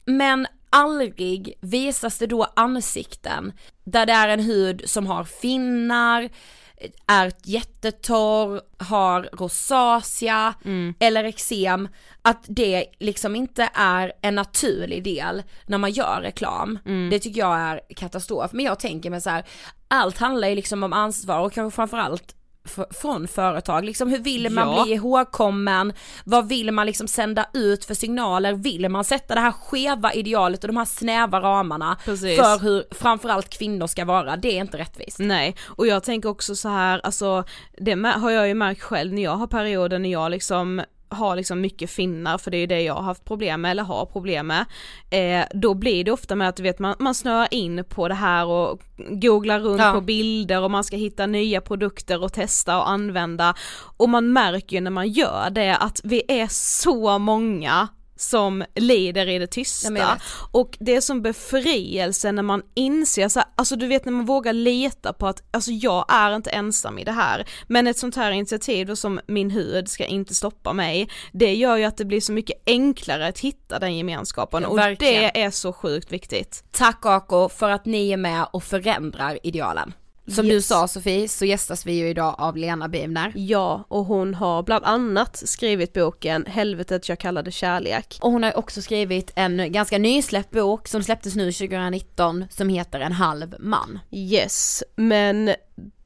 men 0.06 0.48
aldrig 0.70 1.54
visas 1.62 2.18
det 2.18 2.28
då 2.28 2.48
ansikten 2.56 3.54
där 3.84 4.06
det 4.06 4.14
är 4.14 4.28
en 4.28 4.40
hud 4.40 4.82
som 4.86 5.08
har 5.08 5.24
finnar, 5.24 6.30
är 7.08 7.32
jättetorr, 7.44 8.62
har 8.84 9.30
rosacea 9.34 10.54
eller 11.00 11.24
eksem, 11.24 11.88
att 12.22 12.46
det 12.48 12.86
liksom 13.00 13.36
inte 13.36 13.70
är 13.74 14.14
en 14.22 14.36
naturlig 14.36 15.04
del 15.04 15.44
när 15.66 15.78
man 15.78 15.92
gör 15.92 16.22
reklam. 16.22 16.80
Det 17.12 17.20
tycker 17.20 17.40
jag 17.40 17.60
är 17.60 17.82
katastrof. 17.96 18.54
Men 18.54 18.66
jag 18.66 18.80
tänker 18.80 19.10
mig 19.10 19.22
så 19.22 19.30
här, 19.30 19.46
allt 19.88 20.18
handlar 20.18 20.48
ju 20.48 20.56
liksom 20.56 20.84
om 20.84 20.94
ansvar 20.94 21.40
och 21.40 21.54
kanske 21.54 21.76
framförallt 21.76 22.36
från 23.02 23.28
företag, 23.28 23.86
liksom 23.86 24.10
hur 24.10 24.20
vill 24.20 24.50
man 24.50 24.68
Ja. 24.78 24.84
bli 24.84 24.94
ihågkommen, 24.94 25.94
vad 26.24 26.48
vill 26.48 26.72
man 26.72 26.86
liksom 26.86 27.08
sända 27.08 27.46
ut 27.54 27.86
för 27.86 27.94
signaler, 27.94 28.54
vill 28.54 28.90
man 28.90 29.04
sätta 29.04 29.36
det 29.36 29.42
här 29.42 29.52
skeva 29.52 30.14
idealet 30.14 30.64
och 30.64 30.68
de 30.68 30.78
här 30.78 30.86
snäva 30.86 31.40
ramarna 31.42 31.98
Precis. 32.06 32.38
för 32.40 32.60
hur 32.60 32.84
framförallt 32.92 33.50
kvinnor 33.50 33.88
ska 33.88 34.06
vara, 34.06 34.36
det 34.38 34.58
är 34.58 34.62
inte 34.62 34.78
rättvist. 34.78 35.20
Nej, 35.20 35.56
och 35.66 35.88
jag 35.88 36.04
tänker 36.04 36.30
också 36.30 36.56
så 36.56 36.70
här, 36.70 37.02
alltså 37.04 37.44
det 37.78 37.94
har 38.08 38.32
jag 38.32 38.48
ju 38.48 38.54
märkt 38.54 38.82
själv 38.82 39.14
när 39.14 39.24
jag 39.24 39.36
har 39.36 39.48
perioder 39.48 40.00
när 40.00 40.12
jag 40.12 40.32
liksom 40.32 40.82
har 41.10 41.36
liksom 41.36 41.62
mycket 41.62 41.90
finnar 41.90 42.38
för 42.38 42.52
det 42.52 42.58
är 42.58 42.68
det 42.68 42.82
jag 42.82 42.94
har 42.94 43.02
haft 43.02 43.26
problem 43.26 43.62
med 43.62 43.72
eller 43.72 43.84
har 43.84 44.06
problem 44.06 44.48
med. 44.48 44.66
Eh, 45.10 45.46
då 45.54 45.74
blir 45.74 46.04
det 46.04 46.12
ofta 46.12 46.36
med 46.36 46.50
att 46.50 46.56
du 46.56 46.64
vet 46.64 46.80
man, 46.80 46.96
man 47.00 47.16
snöar 47.16 47.48
in 47.52 47.84
på 47.90 48.08
det 48.08 48.14
här 48.14 48.46
och 48.46 48.82
googlar 49.10 49.60
runt 49.60 49.82
Ja. 49.82 49.92
på 49.94 50.02
bilder 50.02 50.62
och 50.62 50.72
man 50.72 50.84
ska 50.84 50.96
hitta 50.98 51.26
nya 51.26 51.62
produkter 51.62 52.24
och 52.24 52.34
testa 52.34 52.78
och 52.78 52.90
använda 52.90 53.54
och 53.98 54.10
man 54.10 54.34
märker 54.34 54.76
ju 54.76 54.82
när 54.82 54.92
man 54.92 55.08
gör 55.10 55.50
det 55.50 55.78
att 55.78 56.02
vi 56.04 56.24
är 56.28 56.48
så 56.50 57.18
många 57.20 57.88
som 58.18 58.64
lider 58.76 59.30
i 59.30 59.40
det 59.40 59.48
tysta. 59.48 59.98
Ja. 59.98 60.18
Och 60.52 60.78
det 60.80 60.96
är 60.96 61.02
som 61.02 61.22
befrielse 61.22 62.32
när 62.32 62.44
man 62.44 62.62
inser 62.74 63.30
så 63.30 63.40
här, 63.40 63.50
alltså 63.56 63.76
du 63.76 63.88
vet 63.88 64.06
när 64.06 64.12
man 64.12 64.26
vågar 64.26 64.54
leta 64.54 65.14
på 65.14 65.28
att, 65.28 65.44
alltså 65.52 65.72
jag 65.72 66.06
är 66.10 66.36
inte 66.36 66.50
ensam 66.50 67.00
i 67.00 67.04
det 67.04 67.12
här. 67.12 67.48
Men 67.68 67.88
ett 67.88 67.98
sånt 67.98 68.16
här 68.16 68.32
initiativ 68.32 68.88
då 68.88 68.96
som 68.96 69.20
min 69.28 69.52
hud 69.52 69.90
ska 69.90 70.06
inte 70.06 70.36
stoppa 70.36 70.74
mig, 70.74 71.10
det 71.32 71.56
gör 71.56 71.78
ju 71.78 71.84
att 71.84 71.98
det 71.98 72.06
blir 72.06 72.22
så 72.22 72.32
mycket 72.32 72.62
enklare 72.66 73.28
att 73.28 73.40
hitta 73.40 73.80
den 73.80 73.98
gemenskapen 73.98 74.64
Ja, 74.64 74.70
och 74.70 74.80
det 75.00 75.42
är 75.42 75.52
så 75.52 75.74
sjukt 75.74 76.12
viktigt. 76.12 76.64
Tack 76.72 77.06
Ako 77.06 77.50
för 77.50 77.70
att 77.70 77.86
ni 77.86 78.12
är 78.12 78.18
med 78.18 78.48
och 78.54 78.64
förändrar 78.64 79.40
idealen. 79.44 79.94
Som 80.28 80.46
du 80.46 80.54
Yes. 80.54 80.68
sa 80.68 80.88
Sofie 80.88 81.28
så 81.28 81.46
gästas 81.46 81.86
vi 81.86 81.94
ju 81.94 82.10
idag 82.10 82.36
av 82.38 82.58
Lena 82.58 82.88
Bivner. 82.88 83.32
Ja, 83.36 83.84
och 83.88 84.06
hon 84.06 84.34
har 84.34 84.64
bland 84.64 84.86
annat 84.86 85.42
skrivit 85.46 85.94
boken 85.94 86.46
Helvetet 86.46 87.10
jag 87.10 87.20
kallade 87.20 87.52
kärlek. 87.52 88.18
Och 88.22 88.32
hon 88.32 88.44
har 88.44 88.58
också 88.58 88.82
skrivit 88.82 89.32
en 89.36 89.72
ganska 89.72 89.98
nysläppt 89.98 90.52
bok 90.52 90.88
som 90.88 91.04
släpptes 91.04 91.36
nu 91.36 91.52
2019 91.52 92.46
som 92.50 92.70
heter 92.70 93.00
En 93.00 93.12
halv 93.12 93.56
man. 93.60 94.00
Yes, 94.12 94.84
men 94.96 95.54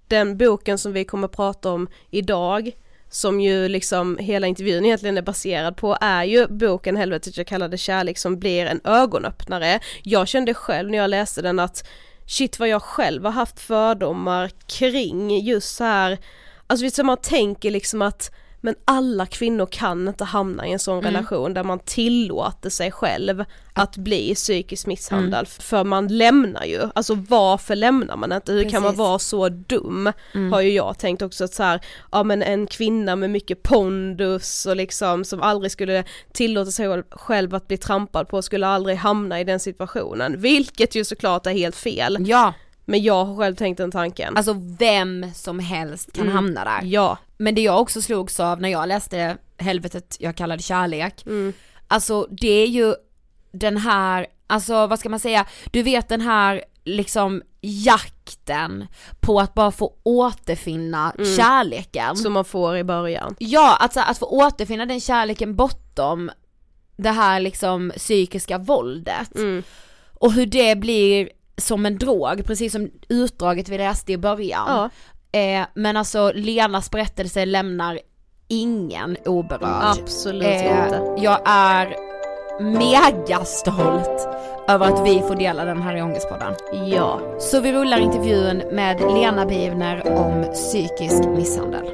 den 0.08 0.38
boken 0.38 0.78
som 0.78 0.94
vi 0.94 1.06
kommer 1.06 1.28
prata 1.28 1.72
om 1.72 1.88
idag 2.10 2.72
som 3.10 3.42
ju 3.42 3.68
liksom 3.68 4.18
hela 4.18 4.48
intervjun 4.48 4.86
egentligen 4.86 5.18
är 5.18 5.22
baserad 5.22 5.78
på 5.78 5.98
är 6.02 6.24
ju 6.24 6.48
boken 6.48 6.98
Helvetet 6.98 7.38
jag 7.38 7.48
kallade 7.48 7.78
kärlek 7.78 8.18
som 8.18 8.40
blir 8.40 8.66
en 8.66 8.82
ögonöppnare. 8.84 9.80
Jag 10.04 10.28
kände 10.28 10.54
själv 10.54 10.90
när 10.90 10.98
jag 10.98 11.10
läste 11.10 11.42
den 11.42 11.60
att 11.60 11.88
shit 12.32 12.60
vad 12.60 12.70
jag 12.70 12.82
själv 12.82 13.26
har 13.26 13.32
haft 13.32 13.60
fördomar 13.60 14.52
kring 14.68 15.40
just 15.40 15.76
så 15.76 15.84
här, 15.84 16.18
alltså 16.68 16.86
vet 16.86 16.94
man 17.06 17.18
tänker 17.18 17.72
liksom 17.72 18.02
att 18.02 18.32
men 18.62 18.76
alla 18.86 19.26
kvinnor 19.26 19.66
kan 19.72 20.08
inte 20.08 20.24
hamna 20.24 20.68
i 20.68 20.72
en 20.72 20.80
sån 20.80 21.00
Mm. 21.00 21.06
relation 21.14 21.54
där 21.54 21.64
man 21.64 21.80
tillåter 21.80 22.70
sig 22.70 22.92
själv 22.92 23.44
att 23.74 23.98
bli 23.98 24.36
psykiskt 24.36 24.88
misshandlad 24.88 25.40
Mm. 25.40 25.46
för 25.60 25.84
man 25.84 26.08
lämnar 26.08 26.66
ju, 26.66 26.80
alltså 26.96 27.16
varför 27.30 27.76
lämnar 27.76 28.18
man 28.18 28.32
inte? 28.32 28.54
Hur 28.54 28.70
kan 28.70 28.82
man 28.84 28.92
Precis. 28.92 29.00
vara 29.00 29.20
så 29.20 29.50
dum? 29.50 30.12
Mm. 30.34 30.52
Har 30.54 30.62
ju 30.62 30.72
jag 30.72 30.98
tänkt 30.98 31.22
också 31.22 31.44
att 31.44 31.54
så 31.54 31.64
här, 31.64 31.80
ja 32.12 32.24
men 32.24 32.44
en 32.44 32.68
kvinna 32.68 33.16
med 33.16 33.30
mycket 33.30 33.64
pondus 33.64 34.66
och 34.66 34.76
liksom 34.76 35.26
som 35.26 35.42
aldrig 35.42 35.72
skulle 35.72 36.04
tillåta 36.32 36.72
sig 36.72 37.04
själv 37.12 37.56
att 37.56 37.68
bli 37.68 37.78
trampad 37.78 38.28
på 38.28 38.42
skulle 38.42 38.68
aldrig 38.68 38.98
hamna 38.98 39.40
i 39.40 39.44
den 39.44 39.60
situationen, 39.60 40.42
vilket 40.42 40.96
ju 40.96 41.04
såklart 41.04 41.48
är 41.48 41.52
helt 41.52 41.76
fel. 41.76 42.18
Ja. 42.20 42.54
Men 42.86 43.04
jag 43.04 43.26
har 43.26 43.36
själv 43.38 43.56
tänkt 43.56 43.78
den 43.78 43.92
tanken. 43.92 44.38
Alltså 44.38 44.56
vem 44.80 45.34
som 45.34 45.60
helst 45.60 46.14
kan 46.14 46.24
Mm. 46.24 46.36
hamna 46.36 46.64
där. 46.64 46.80
Ja. 46.84 47.18
Men 47.38 47.56
det 47.56 47.62
jag 47.62 47.82
också 47.82 48.02
slogs 48.02 48.40
av 48.40 48.62
när 48.62 48.70
jag 48.70 48.88
läste 48.88 49.38
Helvetet 49.58 50.18
jag 50.20 50.36
kallade 50.36 50.64
kärlek, 50.64 51.24
Mm. 51.26 51.54
alltså 51.88 52.28
det 52.32 52.48
är 52.64 52.68
ju 52.68 52.94
den 53.52 53.78
här, 53.78 54.28
alltså 54.48 54.88
vad 54.88 55.00
ska 55.00 55.10
man 55.10 55.20
säga, 55.20 55.46
du 55.72 55.84
vet 55.84 56.10
den 56.10 56.22
här 56.22 56.64
liksom 56.84 57.42
jakten 57.62 58.88
på 59.20 59.40
att 59.40 59.54
bara 59.54 59.72
få 59.72 59.94
återfinna 60.04 61.14
Mm. 61.18 61.36
kärleken. 61.38 62.16
Som 62.18 62.34
man 62.34 62.46
får 62.46 62.78
i 62.78 62.84
början. 62.84 63.36
Ja, 63.40 63.78
alltså 63.80 64.00
att 64.00 64.18
få 64.18 64.26
återfinna 64.26 64.86
den 64.86 65.00
kärleken 65.02 65.56
bortom 65.56 66.32
det 66.98 67.10
här 67.12 67.40
liksom 67.40 67.92
psykiska 67.98 68.58
våldet. 68.58 69.36
Mm. 69.36 69.64
Och 70.14 70.34
hur 70.34 70.46
det 70.46 70.76
blir 70.76 71.30
som 71.58 71.86
en 71.86 71.98
drog, 71.98 72.46
precis 72.46 72.72
som 72.72 72.90
utdraget 73.10 73.70
vi 73.70 73.78
läste 73.78 74.12
i 74.12 74.18
början. 74.18 74.66
Ja. 74.68 74.90
Eh, 75.40 75.66
men 75.74 75.98
alltså 75.98 76.32
Lenas 76.36 76.92
berättelse 76.92 77.46
lämnar 77.46 78.00
ingen 78.48 79.18
oberörd. 79.26 79.98
Absolut 80.00 80.44
Eh, 80.44 80.84
inte. 80.84 81.16
Jag 81.18 81.40
är 81.46 81.96
mega 82.60 83.46
stolt 83.46 84.28
över 84.68 84.86
att 84.86 85.08
vi 85.08 85.20
får 85.20 85.36
dela 85.36 85.66
den 85.66 85.82
här 85.82 85.98
i 85.98 86.02
Ångestpodden. 86.02 86.54
Ja. 86.88 87.20
Så 87.40 87.60
vi 87.60 87.74
rullar 87.74 87.98
intervjun 88.00 88.58
med 88.72 89.02
Lena 89.02 89.46
Bivner 89.46 90.18
om 90.18 90.46
psykisk 90.54 91.24
misshandel. 91.28 91.86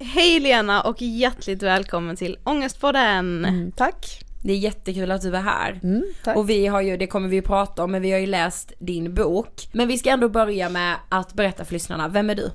Hej 0.00 0.40
Lena 0.40 0.82
och 0.82 1.02
hjärtligt 1.02 1.62
välkommen 1.62 2.16
till 2.16 2.38
Ångestpodden! 2.44 3.44
Mm, 3.44 3.72
tack! 3.72 4.27
Det 4.42 4.52
är 4.52 4.56
jättekul 4.56 5.10
att 5.10 5.22
du 5.22 5.36
är 5.36 5.40
här. 5.40 5.80
tack. 6.24 6.36
Och 6.36 6.50
vi 6.50 6.66
har 6.66 6.80
ju, 6.80 6.96
det 6.96 7.06
kommer 7.06 7.28
vi 7.28 7.36
ju 7.36 7.42
prata 7.42 7.84
om, 7.84 7.90
men 7.90 8.02
vi 8.02 8.12
har 8.12 8.18
ju 8.18 8.26
läst 8.26 8.72
din 8.78 9.14
bok. 9.14 9.68
Men 9.72 9.88
vi 9.88 9.98
ska 9.98 10.10
ändå 10.10 10.28
börja 10.28 10.68
med 10.68 10.96
att 11.08 11.32
berätta 11.32 11.64
för 11.64 11.72
lyssnarna, 11.72 12.08
vem 12.08 12.30
är 12.30 12.34
du? 12.34 12.50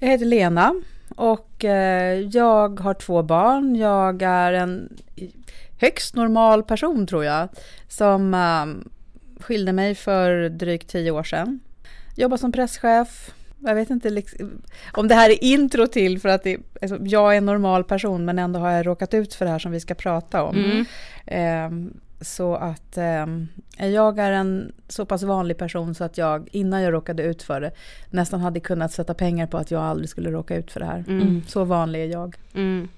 Jag 0.00 0.08
heter 0.08 0.26
Lena 0.26 0.74
och 1.16 1.64
eh, 1.64 2.20
jag 2.20 2.80
har 2.80 2.94
två 2.94 3.22
barn. 3.22 3.76
Jag 3.76 4.22
är 4.22 4.52
en 4.52 4.88
högst 5.80 6.14
normal 6.14 6.62
person 6.62 7.06
tror 7.06 7.24
jag. 7.24 7.48
Som 7.88 8.34
eh, 8.34 8.66
skilde 9.42 9.72
mig 9.72 9.94
för 9.94 10.48
drygt 10.48 10.88
tio 10.88 11.10
år 11.10 11.22
sedan. 11.22 11.60
Jobbar 12.16 12.36
som 12.36 12.52
presschef. 12.52 13.30
Jag 13.62 13.74
vet 13.74 13.90
inte 13.90 14.10
liksom, 14.10 14.62
om 14.92 15.08
det 15.08 15.14
här 15.14 15.30
är 15.30 15.44
intro 15.44 15.86
till 15.86 16.20
för 16.20 16.28
att 16.28 16.42
det, 16.42 16.58
alltså, 16.82 16.98
jag 17.00 17.32
är 17.32 17.38
en 17.38 17.46
normal 17.46 17.84
person 17.84 18.24
men 18.24 18.38
ändå 18.38 18.60
har 18.60 18.70
jag 18.70 18.86
råkat 18.86 19.14
ut 19.14 19.34
för 19.34 19.44
det 19.44 19.50
här 19.50 19.58
som 19.58 19.72
vi 19.72 19.80
ska 19.80 19.94
prata 19.94 20.42
om. 20.42 20.56
Mm. 20.56 20.84
Ehm, 21.26 21.92
så 22.20 22.54
att 22.54 22.96
ehm, 22.96 23.48
jag 23.76 24.18
är 24.18 24.32
en 24.32 24.72
så 24.88 25.06
pass 25.06 25.22
vanlig 25.22 25.58
person 25.58 25.94
så 25.94 26.04
att 26.04 26.18
jag 26.18 26.48
innan 26.52 26.82
jag 26.82 26.92
råkade 26.92 27.22
ut 27.22 27.42
för 27.42 27.60
det 27.60 27.70
nästan 28.10 28.40
hade 28.40 28.60
kunnat 28.60 28.92
sätta 28.92 29.14
pengar 29.14 29.46
på 29.46 29.58
att 29.58 29.70
jag 29.70 29.82
aldrig 29.82 30.08
skulle 30.08 30.30
råka 30.30 30.56
ut 30.56 30.70
för 30.70 30.80
det 30.80 30.86
här. 30.86 31.04
Mm. 31.08 31.42
Så 31.48 31.64
vanlig 31.64 32.02
är 32.02 32.06
jag. 32.06 32.36
Mm. 32.54 32.88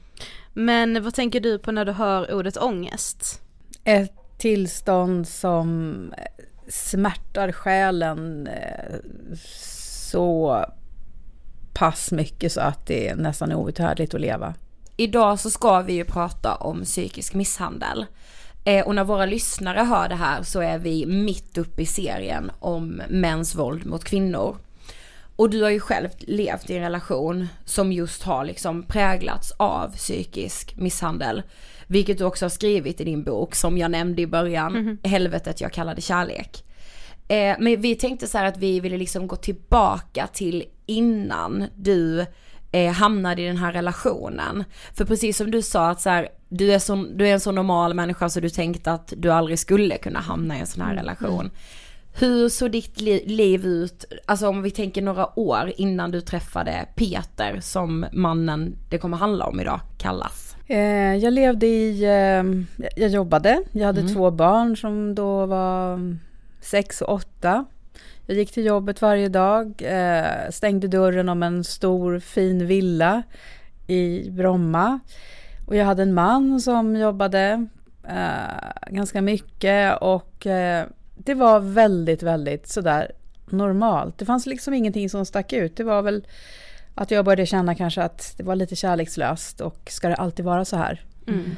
Men 0.52 1.04
vad 1.04 1.14
tänker 1.14 1.40
du 1.40 1.58
på 1.58 1.72
när 1.72 1.84
du 1.84 1.92
hör 1.92 2.34
ordet 2.34 2.56
ångest? 2.56 3.42
Ett 3.84 4.38
tillstånd 4.38 5.28
som 5.28 6.14
smärtar 6.68 7.52
själen 7.52 8.46
eh, 8.46 8.96
så 10.12 10.64
pass 11.72 12.12
mycket 12.12 12.52
så 12.52 12.60
att 12.60 12.86
det 12.86 13.08
är 13.08 13.16
nästan 13.16 13.52
outhärdligt 13.52 14.14
att 14.14 14.20
leva. 14.20 14.54
Idag 14.96 15.40
så 15.40 15.50
ska 15.50 15.80
vi 15.80 15.92
ju 15.92 16.04
prata 16.04 16.54
om 16.54 16.82
psykisk 16.84 17.34
misshandel. 17.34 18.06
Eh, 18.64 18.86
och 18.86 18.94
när 18.94 19.04
våra 19.04 19.26
lyssnare 19.26 19.78
hör 19.80 20.08
det 20.08 20.14
här 20.14 20.42
så 20.42 20.60
är 20.60 20.78
vi 20.78 21.06
mitt 21.06 21.58
uppe 21.58 21.82
i 21.82 21.86
serien 21.86 22.50
om 22.58 23.02
mäns 23.08 23.54
våld 23.54 23.86
mot 23.86 24.04
kvinnor. 24.04 24.56
Och 25.36 25.50
du 25.50 25.62
har 25.62 25.70
ju 25.70 25.80
själv 25.80 26.08
levt 26.18 26.70
i 26.70 26.76
en 26.76 26.82
relation 26.82 27.48
som 27.64 27.92
just 27.92 28.22
har 28.22 28.44
liksom 28.44 28.82
präglats 28.82 29.52
av 29.56 29.88
psykisk 29.96 30.76
misshandel. 30.76 31.42
Vilket 31.86 32.18
du 32.18 32.24
också 32.24 32.44
har 32.44 32.50
skrivit 32.50 33.00
i 33.00 33.04
din 33.04 33.24
bok 33.24 33.54
som 33.54 33.78
jag 33.78 33.90
nämnde 33.90 34.22
i 34.22 34.26
början, 34.26 34.72
Mhm. 34.72 34.98
Helvetet 35.02 35.60
jag 35.60 35.72
kallade 35.72 36.00
kärlek. 36.00 36.64
Eh, 37.32 37.56
men 37.58 37.80
vi 37.80 37.94
tänkte 37.94 38.26
så 38.26 38.38
här 38.38 38.44
att 38.44 38.56
vi 38.56 38.80
ville 38.80 38.96
liksom 38.96 39.26
gå 39.26 39.36
tillbaka 39.36 40.26
till 40.32 40.64
innan 40.86 41.64
du 41.76 42.26
eh, 42.72 42.92
hamnade 42.92 43.42
i 43.42 43.46
den 43.46 43.56
här 43.56 43.72
relationen. 43.72 44.64
För 44.94 45.04
precis 45.04 45.36
som 45.36 45.50
du 45.50 45.62
sa 45.62 45.90
att 45.90 46.00
så 46.00 46.10
här, 46.10 46.28
du, 46.48 46.72
är 46.72 46.78
så, 46.78 46.94
du 47.14 47.28
är 47.28 47.32
en 47.32 47.40
så 47.40 47.52
normal 47.52 47.94
människa 47.94 48.28
så 48.28 48.40
du 48.40 48.48
tänkte 48.48 48.92
att 48.92 49.12
du 49.16 49.32
aldrig 49.32 49.58
skulle 49.58 49.98
kunna 49.98 50.20
hamna 50.20 50.56
i 50.56 50.60
en 50.60 50.66
sån 50.66 50.82
här 50.82 50.92
Mm, 50.92 50.98
relation. 51.04 51.40
mm. 51.40 51.50
Hur 52.14 52.48
såg 52.48 52.70
ditt 52.70 53.00
li- 53.00 53.24
liv 53.26 53.66
ut, 53.66 54.04
alltså 54.26 54.48
om 54.48 54.62
vi 54.62 54.70
tänker 54.70 55.02
några 55.02 55.38
år 55.38 55.72
innan 55.76 56.10
du 56.10 56.20
träffade 56.20 56.86
Peter 56.96 57.60
som 57.60 58.06
mannen 58.12 58.76
det 58.90 58.98
kommer 58.98 59.16
handla 59.16 59.46
om 59.46 59.60
idag 59.60 59.80
kallas? 59.98 60.56
Eh, 60.66 61.14
jag 61.16 61.32
levde 61.32 61.66
i, 61.66 62.02
eh, 62.04 62.84
jag 62.96 63.10
jobbade, 63.10 63.62
jag 63.72 63.86
hade 63.86 64.00
Mm. 64.00 64.14
två 64.14 64.30
barn 64.30 64.76
som 64.76 65.14
då 65.14 65.46
var 65.46 65.98
sex 66.62 67.02
och 67.02 67.14
åtta. 67.14 67.64
Jag 68.26 68.36
gick 68.36 68.52
till 68.52 68.64
jobbet 68.64 69.02
varje 69.02 69.28
dag, 69.28 69.82
eh, 69.84 70.50
stängde 70.50 70.88
dörren 70.88 71.28
om 71.28 71.42
en 71.42 71.64
stor 71.64 72.18
fin 72.18 72.66
villa 72.66 73.22
i 73.86 74.30
Bromma. 74.30 75.00
Och 75.66 75.76
jag 75.76 75.84
hade 75.84 76.02
en 76.02 76.14
man 76.14 76.60
som 76.60 76.96
jobbade 76.96 77.66
eh, 78.08 78.90
ganska 78.90 79.22
mycket 79.22 79.98
och 80.00 80.46
eh, 80.46 80.86
det 81.16 81.34
var 81.34 81.60
väldigt, 81.60 82.22
väldigt 82.22 82.68
sådär 82.68 83.12
normalt. 83.46 84.18
Det 84.18 84.24
fanns 84.24 84.46
liksom 84.46 84.74
ingenting 84.74 85.10
som 85.10 85.26
stack 85.26 85.52
ut. 85.52 85.76
Det 85.76 85.84
var 85.84 86.02
väl 86.02 86.26
att 86.94 87.10
jag 87.10 87.24
började 87.24 87.46
känna 87.46 87.74
kanske 87.74 88.02
att 88.02 88.34
det 88.36 88.42
var 88.42 88.56
lite 88.56 88.76
kärlekslöst 88.76 89.60
och 89.60 89.78
ska 89.90 90.08
det 90.08 90.14
alltid 90.14 90.44
vara 90.44 90.64
så 90.64 90.76
här? 90.76 91.00
Mm. 91.28 91.50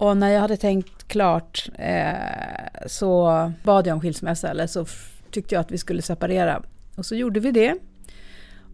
Och 0.00 0.16
när 0.16 0.28
jag 0.28 0.40
hade 0.40 0.56
tänkt 0.56 1.08
klart 1.08 1.68
eh, 1.78 2.86
så 2.86 3.52
bad 3.62 3.86
jag 3.86 3.94
om 3.94 4.00
skilsmässa 4.00 4.50
eller 4.50 4.66
så 4.66 4.86
tyckte 5.30 5.54
jag 5.54 5.60
att 5.60 5.70
vi 5.70 5.78
skulle 5.78 6.02
separera. 6.02 6.62
Och 6.96 7.06
så 7.06 7.14
gjorde 7.14 7.40
vi 7.40 7.52
det. 7.52 7.74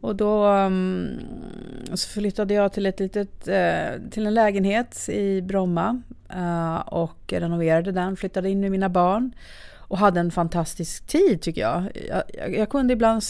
Och 0.00 0.16
då 0.16 0.46
um, 0.46 1.20
så 1.94 2.08
flyttade 2.08 2.54
jag 2.54 2.72
till, 2.72 2.86
ett 2.86 3.00
litet, 3.00 3.48
eh, 3.48 4.10
till 4.10 4.26
en 4.26 4.34
lägenhet 4.34 5.08
i 5.08 5.42
Bromma 5.42 6.02
eh, 6.28 6.76
och 6.76 7.32
renoverade 7.32 7.92
den, 7.92 8.16
flyttade 8.16 8.50
in 8.50 8.60
med 8.60 8.70
mina 8.70 8.88
barn 8.88 9.32
och 9.76 9.98
hade 9.98 10.20
en 10.20 10.30
fantastisk 10.30 11.06
tid 11.06 11.42
tycker 11.42 11.60
jag. 11.60 11.84
Jag, 12.08 12.22
jag, 12.34 12.58
jag 12.58 12.70
kunde 12.70 12.92
ibland 12.92 13.22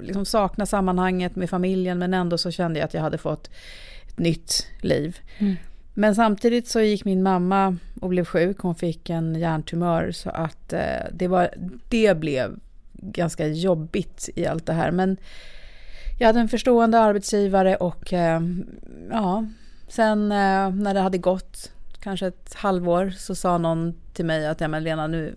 liksom 0.00 0.24
sakna 0.24 0.66
sammanhanget 0.66 1.36
med 1.36 1.50
familjen 1.50 1.98
men 1.98 2.14
ändå 2.14 2.38
så 2.38 2.50
kände 2.50 2.78
jag 2.78 2.86
att 2.86 2.94
jag 2.94 3.02
hade 3.02 3.18
fått 3.18 3.50
ett 4.08 4.18
nytt 4.18 4.66
liv. 4.80 5.18
Mm. 5.38 5.56
Men 5.98 6.14
samtidigt 6.14 6.68
så 6.68 6.80
gick 6.80 7.04
min 7.04 7.22
mamma 7.22 7.76
och 8.00 8.08
blev 8.08 8.24
sjuk. 8.24 8.58
Hon 8.58 8.74
fick 8.74 9.10
en 9.10 9.34
hjärntumör 9.34 10.12
så 10.12 10.30
att 10.30 10.72
eh, 10.72 10.80
det, 11.12 11.28
var, 11.28 11.50
det 11.88 12.18
blev 12.18 12.58
ganska 12.92 13.46
jobbigt 13.46 14.28
i 14.34 14.46
allt 14.46 14.66
det 14.66 14.72
här. 14.72 14.90
Men 14.90 15.16
jag 16.18 16.26
hade 16.26 16.40
en 16.40 16.48
förstående 16.48 16.98
arbetsgivare 16.98 17.76
och 17.76 18.12
eh, 18.12 18.40
ja, 19.10 19.46
sen 19.88 20.32
eh, 20.32 20.70
när 20.70 20.94
det 20.94 21.00
hade 21.00 21.18
gått 21.18 21.72
kanske 22.00 22.26
ett 22.26 22.54
halvår 22.54 23.10
så 23.16 23.34
sa 23.34 23.58
någon 23.58 23.94
till 24.12 24.24
mig 24.24 24.46
att 24.46 24.60
ja 24.60 24.68
men 24.68 24.84
Lena 24.84 25.06
nu, 25.06 25.34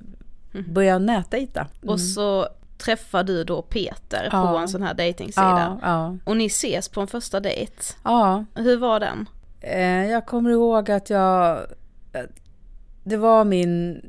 börja 0.69 0.99
nätdejta. 0.99 1.67
Mm. 1.81 1.93
Och 1.93 1.99
så 1.99 2.47
träffar 2.77 3.23
du 3.23 3.43
då 3.43 3.61
Peter 3.61 4.29
Ja. 4.31 4.51
på 4.51 4.57
en 4.57 4.67
sån 4.67 4.83
här 4.83 4.93
dejtingsida. 4.93 5.77
Ja, 5.81 5.89
ja. 5.89 6.17
Och 6.23 6.37
ni 6.37 6.45
ses 6.45 6.89
på 6.89 7.01
en 7.01 7.07
första 7.07 7.39
dejt. 7.39 7.73
Ja. 8.03 8.45
Hur 8.55 8.77
var 8.77 8.99
den? 8.99 9.29
Eh, 9.61 10.05
jag 10.11 10.25
kommer 10.25 10.49
ihåg 10.49 10.91
att 10.91 11.09
jag... 11.09 11.59
Det 13.03 13.17
var 13.17 13.45
min 13.45 14.01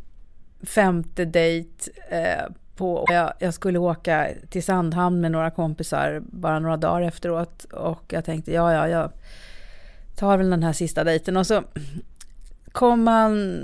femte 0.62 1.24
dejt 1.24 1.90
eh, 2.08 2.52
på... 2.76 3.04
Jag, 3.08 3.32
jag 3.38 3.54
skulle 3.54 3.78
åka 3.78 4.28
till 4.50 4.62
Sandhamn 4.62 5.20
med 5.20 5.32
några 5.32 5.50
kompisar 5.50 6.22
bara 6.24 6.58
några 6.58 6.76
dagar 6.76 7.02
efteråt. 7.02 7.64
Och 7.64 8.04
jag 8.08 8.24
tänkte, 8.24 8.52
ja, 8.52 8.72
ja, 8.72 8.88
jag 8.88 9.10
tar 10.16 10.36
väl 10.36 10.50
den 10.50 10.62
här 10.62 10.72
sista 10.72 11.04
dejten. 11.04 11.36
Och 11.36 11.46
så 11.46 11.62
kom 12.72 13.06
han 13.06 13.56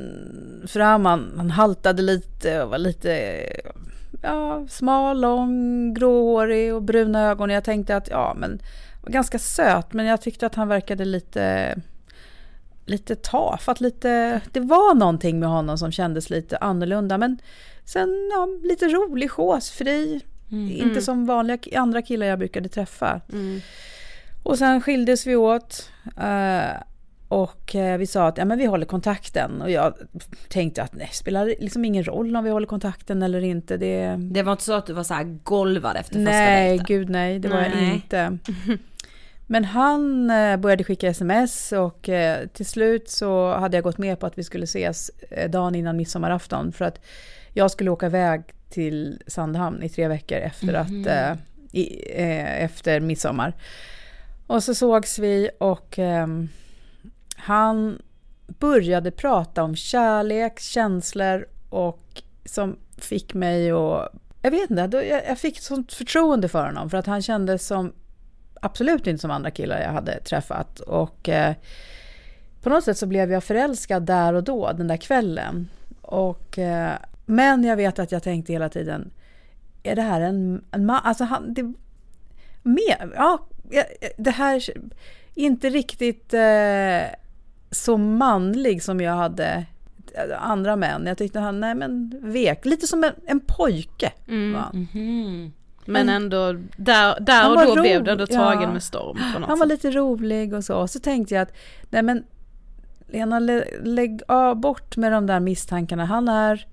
fram, 0.67 1.05
han, 1.05 1.33
han 1.37 1.51
haltade 1.51 2.03
lite 2.03 2.63
och 2.63 2.71
var 2.71 2.79
lite 2.79 3.43
ja, 4.23 4.67
smal, 4.69 5.21
lång, 5.21 5.95
gråhårig 5.95 6.75
och 6.75 6.83
bruna 6.83 7.31
ögon. 7.31 7.51
Jag 7.51 7.65
tänkte 7.65 7.97
att 7.97 8.09
ja, 8.09 8.35
men 8.39 8.59
ganska 9.07 9.39
söt, 9.39 9.93
men 9.93 10.07
jag 10.07 10.21
tyckte 10.21 10.47
att 10.47 10.55
han 10.55 10.69
verkade 10.69 11.05
lite 11.05 11.77
lite 12.89 13.17
tafatt, 13.17 13.81
lite, 13.81 14.41
det 14.53 14.61
var 14.61 14.95
någonting 14.95 15.39
med 15.41 15.49
honom 15.49 15.79
som 15.79 15.93
kändes 15.93 16.31
lite 16.31 16.57
annorlunda. 16.57 17.19
Men 17.19 17.39
sen 17.85 18.31
ja, 18.33 18.49
lite 18.69 18.89
rolig, 18.89 19.31
chosefri, 19.31 20.21
inte 20.51 20.85
Mm. 20.85 21.01
som 21.03 21.27
vanliga 21.27 21.59
andra 21.81 22.03
killar 22.03 22.27
jag 22.27 22.39
brukade 22.39 22.69
träffa. 22.69 23.21
Och 24.43 24.59
sen 24.59 24.81
skildes 24.81 25.27
vi 25.27 25.37
åt. 25.37 25.91
eh, 26.21 26.77
och 27.29 27.75
eh, 27.75 27.99
vi 27.99 28.07
sa 28.07 28.27
att 28.29 28.39
ja, 28.39 28.45
men 28.45 28.59
vi 28.59 28.65
håller 28.67 28.87
kontakten. 28.87 29.63
Och 29.63 29.71
jag 29.71 29.95
tänkte 30.49 30.83
att 30.83 30.95
nej, 30.95 31.09
spelar 31.13 31.47
liksom 31.47 31.85
ingen 31.85 32.05
roll 32.05 32.37
om 32.37 32.45
vi 32.45 32.51
håller 32.51 32.67
kontakten 32.67 33.23
eller 33.23 33.41
inte. 33.45 33.77
Det, 33.77 34.17
Det 34.19 34.43
var 34.43 34.53
inte 34.53 34.65
så 34.65 34.73
att 34.73 34.87
du 34.87 34.93
var 34.93 35.03
så 35.05 35.15
här 35.15 35.39
golvad 35.43 35.97
efter 35.97 36.15
första 36.15 36.31
nej, 36.31 36.69
dejten? 36.69 36.87
gud 36.89 37.11
nej, 37.11 37.39
det 37.39 37.49
var 37.49 37.61
jag 37.61 37.95
inte. 37.95 38.39
Men 39.47 39.65
han 39.65 40.31
eh, 40.31 40.57
började 40.57 40.85
skicka 40.85 41.09
sms 41.09 41.73
och 41.73 42.09
eh, 42.09 42.47
till 42.47 42.67
slut 42.67 43.11
så 43.11 43.55
hade 43.55 43.77
jag 43.77 43.85
gått 43.85 43.99
med 43.99 44.21
på 44.21 44.27
att 44.27 44.39
vi 44.39 44.45
skulle 44.45 44.65
ses 44.65 45.11
eh, 45.31 45.51
dagen 45.51 45.75
innan 45.75 45.97
midsommarafton 45.97 46.73
för 46.73 46.85
att 46.85 47.01
jag 47.53 47.71
skulle 47.71 47.91
åka 47.91 48.07
iväg 48.07 48.43
till 48.71 49.23
Sandhamn 49.27 49.83
i 49.83 49.89
tre 49.89 50.09
veckor 50.09 50.39
efter, 50.39 50.75
att, 50.75 51.07
eh, 51.07 51.33
i, 51.73 52.13
efter 52.59 53.01
midsommar. 53.01 53.53
Och 54.47 54.63
så 54.63 54.75
sågs 54.75 55.19
vi 55.19 55.51
och 55.59 55.99
ehm, 55.99 56.49
han 57.37 58.03
började 58.47 59.11
prata 59.11 59.63
om 59.63 59.77
kärlek, 59.77 60.61
känslor 60.61 61.47
och 61.71 62.23
som 62.45 62.77
fick 62.99 63.35
mig 63.35 63.71
att... 63.71 64.13
Jag 64.43 64.51
vet 64.51 64.71
inte, 64.71 65.23
jag 65.29 65.39
fick 65.39 65.61
sånt 65.61 65.93
förtroende 65.93 66.49
för 66.49 66.67
honom 66.67 66.91
för 66.91 66.99
att 66.99 67.07
han 67.07 67.23
kändes 67.23 67.67
som 67.67 67.93
absolut 68.63 69.07
inte 69.07 69.21
som 69.21 69.31
andra 69.31 69.51
killar 69.51 69.81
jag 69.81 69.91
hade 69.91 70.21
träffat. 70.21 70.81
Och 70.81 71.29
eh, 71.29 71.55
på 72.63 72.69
något 72.69 72.85
sätt 72.85 72.99
så 72.99 73.07
blev 73.07 73.33
jag 73.33 73.45
förälskad 73.45 74.03
där 74.03 74.33
och 74.33 74.45
då, 74.45 74.73
den 74.73 74.89
där 74.89 74.97
kvällen. 74.97 75.69
Och, 76.03 76.59
eh, 76.59 76.95
men 77.27 77.65
jag 77.65 77.77
vet 77.77 77.99
att 77.99 78.13
jag 78.13 78.23
tänkte 78.23 78.53
hela 78.53 78.69
tiden, 78.69 79.11
är 79.83 79.97
det 79.97 80.03
här 80.03 80.21
en, 80.21 80.65
en 80.71 80.87
man? 80.87 81.01
Alltså 81.05 81.25
han, 81.25 81.55
det, 81.55 81.73
mer, 82.63 83.13
ja, 83.15 83.47
det 84.17 84.31
här, 84.31 84.65
inte 85.35 85.71
riktigt 85.71 86.35
eh, 86.35 87.03
så 87.71 87.97
manlig 87.97 88.83
som 88.83 89.01
jag 89.01 89.13
hade 89.13 89.67
andra 90.39 90.77
män. 90.77 91.07
Jag 91.07 91.19
tyckte 91.19 91.41
han, 91.41 91.61
nej 91.61 91.75
men 91.75 92.21
vek, 92.23 92.65
lite 92.65 92.87
som 92.87 93.05
en, 93.05 93.13
en 93.27 93.41
pojke. 93.41 94.13
va? 94.53 94.73
Men 95.87 96.09
Han- 96.09 96.23
ändå, 96.23 96.53
där, 96.77 97.21
där 97.21 97.51
och 97.51 97.77
då 97.77 97.83
blev 97.83 98.09
ändå 98.09 98.27
tagen 98.27 98.63
ja. 98.63 98.73
med 98.73 98.83
storm 98.83 99.19
på 99.35 99.39
något 99.39 99.49
Han 99.49 99.59
var 99.59 99.67
sätt. 99.67 99.85
lite 99.85 99.91
rolig 99.99 100.55
och 100.55 100.65
så. 100.65 100.89
Så 100.89 100.99
tänkte 101.01 101.35
jag 101.35 101.43
att, 101.43 101.53
nej 101.91 102.03
men 102.03 102.25
Lena, 103.09 103.39
lä, 103.39 103.65
lägg 103.83 104.21
av 104.29 104.57
bort 104.57 104.97
med 104.97 105.13
de 105.13 105.27
där 105.27 105.41
misstankarna. 105.41 106.05
Han 106.05 106.29
är, 106.29 106.67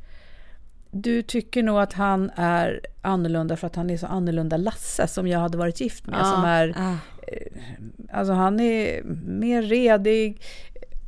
du 0.91 1.21
tycker 1.21 1.63
nog 1.63 1.79
att 1.79 1.93
han 1.93 2.31
är 2.35 2.79
annorlunda 3.01 3.57
för 3.57 3.67
att 3.67 3.75
han 3.75 3.89
är 3.89 3.97
så 3.97 4.07
annorlunda 4.07 4.57
Lasse 4.57 5.07
som 5.07 5.27
jag 5.27 5.39
hade 5.39 5.57
varit 5.57 5.81
gift 5.81 6.07
med. 6.07 6.19
Ja. 6.21 6.31
Som 6.31 6.43
är, 6.45 6.73
Ah. 6.77 6.91
eh, 7.27 8.17
alltså 8.17 8.33
han 8.33 8.59
är 8.59 9.03
mer 9.27 9.61
redig. 9.61 10.41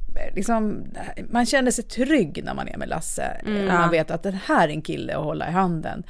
eh, 0.08 0.36
Liksom, 0.36 0.84
man 1.30 1.46
känner 1.46 1.72
sig 1.72 1.84
trygg 1.84 2.42
när 2.44 2.54
man 2.54 2.68
är 2.68 2.78
med 2.78 2.90
Lasse. 2.90 3.24
Mm. 3.46 3.66
Man 3.66 3.82
Ja. 3.84 3.90
vet 3.92 4.12
att 4.12 4.24
det 4.24 4.40
här 4.46 4.68
är 4.68 4.72
en 4.72 4.82
kille 4.82 5.18
att 5.18 5.24
hålla 5.24 5.50
i 5.50 5.52
handen. 5.52 6.04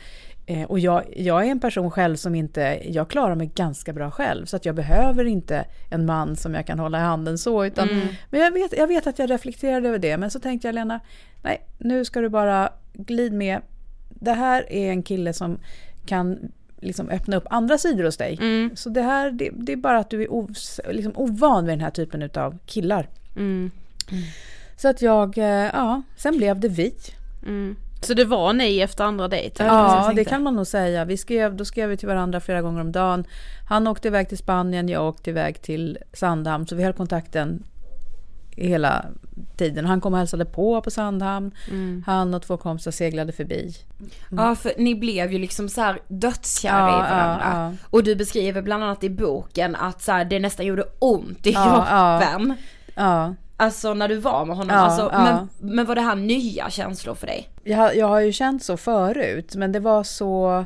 Eh, 0.47 0.63
och 0.63 0.79
jag, 0.79 1.03
jag 1.15 1.45
är 1.45 1.51
en 1.51 1.59
person 1.59 1.91
själv 1.91 2.15
som 2.15 2.35
inte, 2.35 2.81
jag 2.85 3.09
klarar 3.09 3.35
mig 3.35 3.51
ganska 3.55 3.93
bra 3.93 4.11
själv. 4.11 4.45
Så 4.45 4.55
att 4.55 4.65
jag 4.65 4.75
behöver 4.75 5.25
inte 5.25 5.65
en 5.91 6.05
man 6.05 6.35
som 6.35 6.53
jag 6.53 6.67
kan 6.67 6.79
hålla 6.79 6.97
i 6.97 7.01
handen 7.01 7.37
så. 7.37 7.65
Utan, 7.65 7.89
Mm. 7.89 8.07
Men 8.29 8.41
jag 8.41 8.51
vet, 8.51 8.77
jag 8.77 8.87
vet 8.87 9.07
att 9.07 9.19
jag 9.19 9.31
reflekterade 9.31 9.89
över 9.89 9.99
det. 9.99 10.17
Men 10.17 10.31
så 10.31 10.39
tänkte 10.39 10.67
jag 10.67 10.75
Lena, 10.75 10.99
nej 11.43 11.61
nu 11.77 12.05
ska 12.05 12.21
du 12.21 12.29
bara 12.29 12.69
glid 12.93 13.33
med. 13.33 13.61
Det 14.09 14.33
här 14.33 14.73
är 14.73 14.89
en 14.91 15.03
kille 15.03 15.33
som 15.33 15.57
kan 16.05 16.51
liksom 16.81 17.09
öppna 17.09 17.37
upp 17.37 17.47
andra 17.49 17.77
sidor 17.77 18.03
hos 18.03 18.17
dig. 18.17 18.37
Så 18.75 18.89
det 18.89 19.01
här, 19.01 19.31
det, 19.31 19.49
det 19.53 19.71
är 19.71 19.77
bara 19.77 19.97
att 19.97 20.09
du 20.09 20.21
är 20.21 20.33
os, 20.33 20.79
liksom 20.89 21.11
ovan 21.15 21.65
vid 21.65 21.73
den 21.73 21.81
här 21.81 21.91
typen 21.91 22.29
av 22.35 22.57
killar. 22.65 23.09
Mm. 23.35 23.71
Så 24.77 24.87
att 24.87 25.01
jag, 25.01 25.37
eh, 25.37 25.45
ja, 25.73 26.01
sen 26.17 26.37
blev 26.37 26.59
det 26.59 26.67
vi. 26.67 26.93
Mm. 27.45 27.75
Så 28.07 28.13
det 28.13 28.25
var 28.25 28.53
ni 28.53 28.79
efter 28.79 29.03
andra 29.03 29.27
dejten? 29.27 29.65
Ja, 29.67 30.11
det 30.15 30.25
kan 30.25 30.43
man 30.43 30.55
nog 30.55 30.67
säga. 30.67 31.05
Vi 31.05 31.17
skrev, 31.17 31.55
då 31.55 31.65
skrev 31.65 31.89
vi 31.89 31.97
till 31.97 32.07
varandra 32.07 32.39
flera 32.39 32.61
gånger 32.61 32.81
om 32.81 32.91
dagen. 32.91 33.25
Han 33.69 33.87
åkte 33.87 34.07
iväg 34.07 34.29
till 34.29 34.37
Spanien, 34.37 34.89
jag 34.89 35.07
åkte 35.07 35.29
iväg 35.29 35.61
till 35.61 35.97
Sandhamn. 36.13 36.67
Så 36.67 36.75
vi 36.75 36.83
höll 36.83 36.93
kontakten 36.93 37.63
hela 38.57 39.05
tiden. 39.57 39.85
Han 39.85 40.01
kom 40.01 40.13
och 40.13 40.19
hälsade 40.19 40.45
på 40.45 40.81
på 40.81 40.91
Sandhamn. 40.91 41.51
Mm. 41.71 42.03
Han 42.07 42.33
och 42.33 42.41
två 42.41 42.57
kompisar 42.57 42.91
seglade 42.91 43.31
förbi. 43.31 43.73
Ja 44.31 44.55
för 44.55 44.71
ni 44.77 44.95
blev 44.95 45.31
ju 45.31 45.39
liksom 45.39 45.69
så 45.69 45.81
här 45.81 45.99
dödskära 46.07 46.79
Ja, 46.79 46.87
i 46.87 47.01
varandra. 47.11 47.45
ja, 47.53 47.63
ja. 47.65 47.73
Och 47.89 48.03
du 48.03 48.15
beskriver 48.15 48.61
bland 48.61 48.83
annat 48.83 49.03
i 49.03 49.09
boken 49.09 49.75
att 49.75 50.01
så 50.01 50.11
här, 50.11 50.25
det 50.25 50.39
nästan 50.39 50.65
gjorde 50.65 50.83
ont 50.99 51.47
i 51.47 51.51
Ja, 51.51 51.85
ja. 51.89 52.19
kroppen. 52.21 52.53
Ja. 52.95 53.35
Alltså 53.57 53.93
när 53.93 54.07
du 54.07 54.17
var 54.17 54.45
med 54.45 54.55
honom. 54.57 54.75
Ja, 54.75 54.81
alltså, 54.81 55.09
ja. 55.13 55.23
Men, 55.23 55.49
men 55.73 55.85
var 55.85 55.95
det 55.95 56.01
här 56.01 56.15
nya 56.15 56.69
känslor 56.69 57.15
för 57.15 57.27
dig? 57.27 57.49
Jag, 57.67 57.77
har- 57.77 57.91
jag 57.93 58.07
har 58.07 58.19
ju 58.19 58.31
känt 58.31 58.63
så 58.63 58.77
förut, 58.77 59.55
men 59.55 59.71
det 59.71 59.79
var 59.79 60.03
så... 60.03 60.65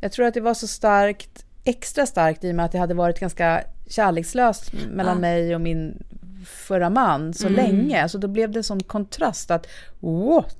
Jag 0.00 0.12
tror 0.12 0.26
att 0.26 0.34
det 0.34 0.40
var 0.40 0.54
så 0.54 0.66
starkt, 0.66 1.44
extra 1.64 2.06
starkt 2.06 2.44
i 2.44 2.50
och 2.50 2.54
med 2.54 2.64
att 2.64 2.72
det 2.72 2.78
hade 2.78 2.94
varit 2.94 3.20
ganska 3.20 3.62
kärlekslöst 3.88 4.72
mellan 4.90 5.16
Ah. 5.16 5.20
mig 5.20 5.54
och 5.54 5.60
min 5.60 6.02
förra 6.46 6.90
man 6.90 7.34
så 7.34 7.46
Mm. 7.48 7.56
länge. 7.56 8.08
Så 8.08 8.18
då 8.18 8.28
blev 8.28 8.50
det 8.50 8.58
en 8.58 8.64
sån 8.64 8.80
kontrast 8.82 9.50
att 9.50 9.66
what? 10.00 10.56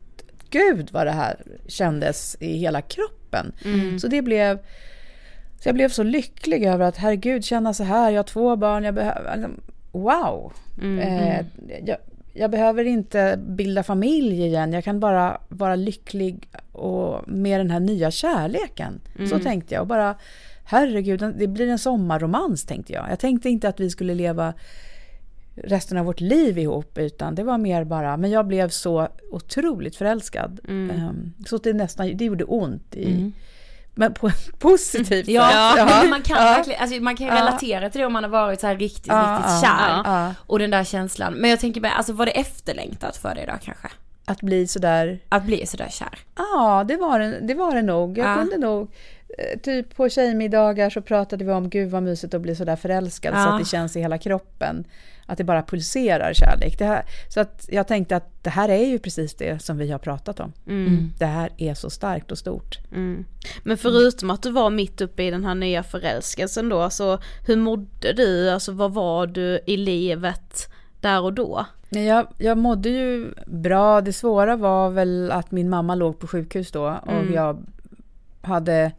Gud 0.50 0.88
vad 0.92 1.06
det 1.06 1.12
här 1.12 1.36
kändes 1.66 2.36
i 2.40 2.56
hela 2.58 2.80
kroppen. 2.82 3.52
Mm. 3.64 3.98
Så 3.98 4.08
det 4.08 4.22
blev... 4.22 4.58
Så 5.62 5.68
jag 5.68 5.74
blev 5.74 5.88
så 5.88 6.02
lycklig 6.02 6.64
över 6.64 6.84
att 6.86 6.96
herregud 6.96 7.44
känna 7.44 7.74
så 7.74 7.84
här, 7.84 8.10
jag 8.10 8.18
har 8.18 8.24
två 8.24 8.56
barn, 8.56 8.84
jag 8.84 8.94
behöver... 8.94 9.36
liksom, 9.36 9.60
Wow! 9.92 10.52
Mm. 10.82 10.98
Eh, 10.98 11.44
jag, 11.86 11.96
jag 12.36 12.50
behöver 12.50 12.84
inte 12.84 13.38
bilda 13.48 13.82
familj 13.82 14.42
igen, 14.46 14.72
jag 14.72 14.84
kan 14.84 15.00
bara 15.00 15.40
vara 15.48 15.76
lycklig 15.76 16.48
och 16.72 17.28
med 17.28 17.60
den 17.60 17.70
här 17.70 17.80
nya 17.80 18.10
kärleken. 18.10 19.00
Så 19.16 19.22
Mm. 19.34 19.40
tänkte 19.40 19.74
jag 19.74 19.80
och 19.80 19.86
bara 19.86 20.14
herregud, 20.64 21.34
det 21.38 21.46
blir 21.46 21.68
en 21.68 21.78
sommarromans 21.78 22.64
tänkte 22.64 22.92
jag. 22.92 23.06
Jag 23.10 23.18
tänkte 23.18 23.48
inte 23.48 23.68
att 23.68 23.80
vi 23.80 23.90
skulle 23.90 24.14
leva 24.14 24.54
resten 25.54 25.98
av 25.98 26.06
vårt 26.06 26.20
liv 26.20 26.58
ihop 26.58 26.98
utan 26.98 27.34
det 27.34 27.42
var 27.42 27.58
mer 27.58 27.84
bara, 27.84 28.16
men 28.16 28.30
jag 28.30 28.46
blev 28.46 28.68
så 28.68 29.08
otroligt 29.32 29.96
förälskad. 29.96 30.60
Mm. 30.68 30.90
Ehm, 30.96 31.32
Så 31.46 31.58
det 31.58 31.72
nästan, 31.72 32.16
det 32.16 32.24
gjorde 32.24 32.44
ont 32.44 32.96
i, 32.96 33.32
men 33.98 34.14
på 34.14 34.26
ett 34.28 34.58
positivt 34.58 35.28
Ja, 35.28 35.72
sätt. 35.76 35.86
men 35.86 36.10
man 36.10 36.22
kan 36.22 36.36
verkligen, 36.36 36.80
alltså 36.80 37.00
man 37.00 37.16
kan 37.16 37.26
Ja. 37.26 37.34
relatera 37.34 37.90
till 37.90 38.00
det 38.00 38.06
om 38.06 38.12
man 38.12 38.24
har 38.24 38.30
varit 38.30 38.60
så 38.60 38.66
här 38.66 38.76
riktigt, 38.76 39.06
Ja, 39.06 39.36
riktigt 39.38 39.52
ja, 39.52 39.78
kär. 39.78 40.02
ja. 40.12 40.34
Och 40.46 40.58
den 40.58 40.70
där 40.70 40.84
känslan. 40.84 41.34
Men 41.34 41.50
jag 41.50 41.60
tänker 41.60 41.80
bara, 41.80 41.92
alltså 41.92 42.12
var 42.12 42.26
det 42.26 42.32
efterlängtat 42.32 43.16
för 43.16 43.34
dig 43.34 43.46
då 43.46 43.52
kanske? 43.64 43.88
Att 44.28 44.40
bli 44.42 44.66
sådär... 44.66 45.18
Att 45.28 45.44
bli 45.44 45.66
sådär 45.66 45.88
kär? 45.90 46.18
Ja, 46.36 46.84
det 46.88 46.96
var 46.96 47.18
det, 47.18 47.40
det, 47.40 47.54
var 47.54 47.74
det 47.74 47.82
nog. 47.82 48.18
Jag 48.18 48.26
Ja. 48.30 48.34
kunde 48.34 48.58
nog... 48.58 48.90
eh, 49.38 49.58
Typ 49.60 49.96
på 49.96 50.08
tjejmiddagar 50.08 50.90
så 50.90 51.02
pratade 51.02 51.44
vi 51.44 51.52
om 51.52 51.70
gud 51.70 51.90
vad 51.90 52.02
mysigt 52.02 52.34
att 52.34 52.40
bli 52.40 52.56
sådär 52.56 52.76
förälskad 52.76 53.34
så 53.34 53.38
Ja. 53.40 53.52
att 53.52 53.60
det 53.60 53.64
känns 53.68 53.96
i 53.96 54.00
hela 54.00 54.18
kroppen. 54.18 54.84
Att 55.28 55.38
det 55.38 55.44
bara 55.44 55.62
pulserar 55.62 56.32
kärlek. 56.34 56.78
Det 56.78 56.84
här, 56.84 57.04
så 57.28 57.40
att 57.40 57.68
jag 57.72 57.86
tänkte 57.88 58.16
att 58.16 58.44
det 58.44 58.50
här 58.50 58.68
är 58.68 58.86
ju 58.86 58.98
precis 58.98 59.34
det 59.34 59.62
som 59.62 59.78
vi 59.78 59.90
har 59.90 59.98
pratat 59.98 60.40
om. 60.40 60.52
Mm. 60.66 61.12
Det 61.18 61.26
här 61.26 61.50
är 61.56 61.74
så 61.74 61.90
starkt 61.90 62.32
och 62.32 62.38
stort. 62.38 62.78
Mm. 62.92 63.24
Men 63.62 63.76
förutom 63.76 64.30
att 64.30 64.42
du 64.42 64.50
var 64.50 64.70
mitt 64.70 65.00
uppe 65.00 65.22
i 65.22 65.30
den 65.30 65.44
här 65.44 65.54
nya 65.54 65.82
förälskelsen 65.82 66.68
då, 66.68 66.80
alltså 66.80 67.20
hur 67.46 67.56
mådde 67.56 68.12
du, 68.12 68.50
alltså 68.50 68.72
vad 68.72 68.94
var 68.94 69.26
du 69.26 69.60
i 69.66 69.76
livet 69.76 70.68
där 71.00 71.20
och 71.22 71.32
då? 71.32 71.66
Jag, 71.88 72.26
jag 72.38 72.58
mådde 72.58 72.88
ju 72.88 73.32
bra. 73.46 74.00
Det 74.00 74.12
svåra 74.12 74.56
var 74.56 74.90
väl 74.90 75.32
att 75.32 75.50
min 75.50 75.68
mamma 75.68 75.94
låg 75.94 76.18
på 76.18 76.26
sjukhus 76.26 76.72
då 76.72 76.82
och 77.06 77.12
Mm. 77.12 77.34
jag 77.34 77.64
hade 78.42 78.92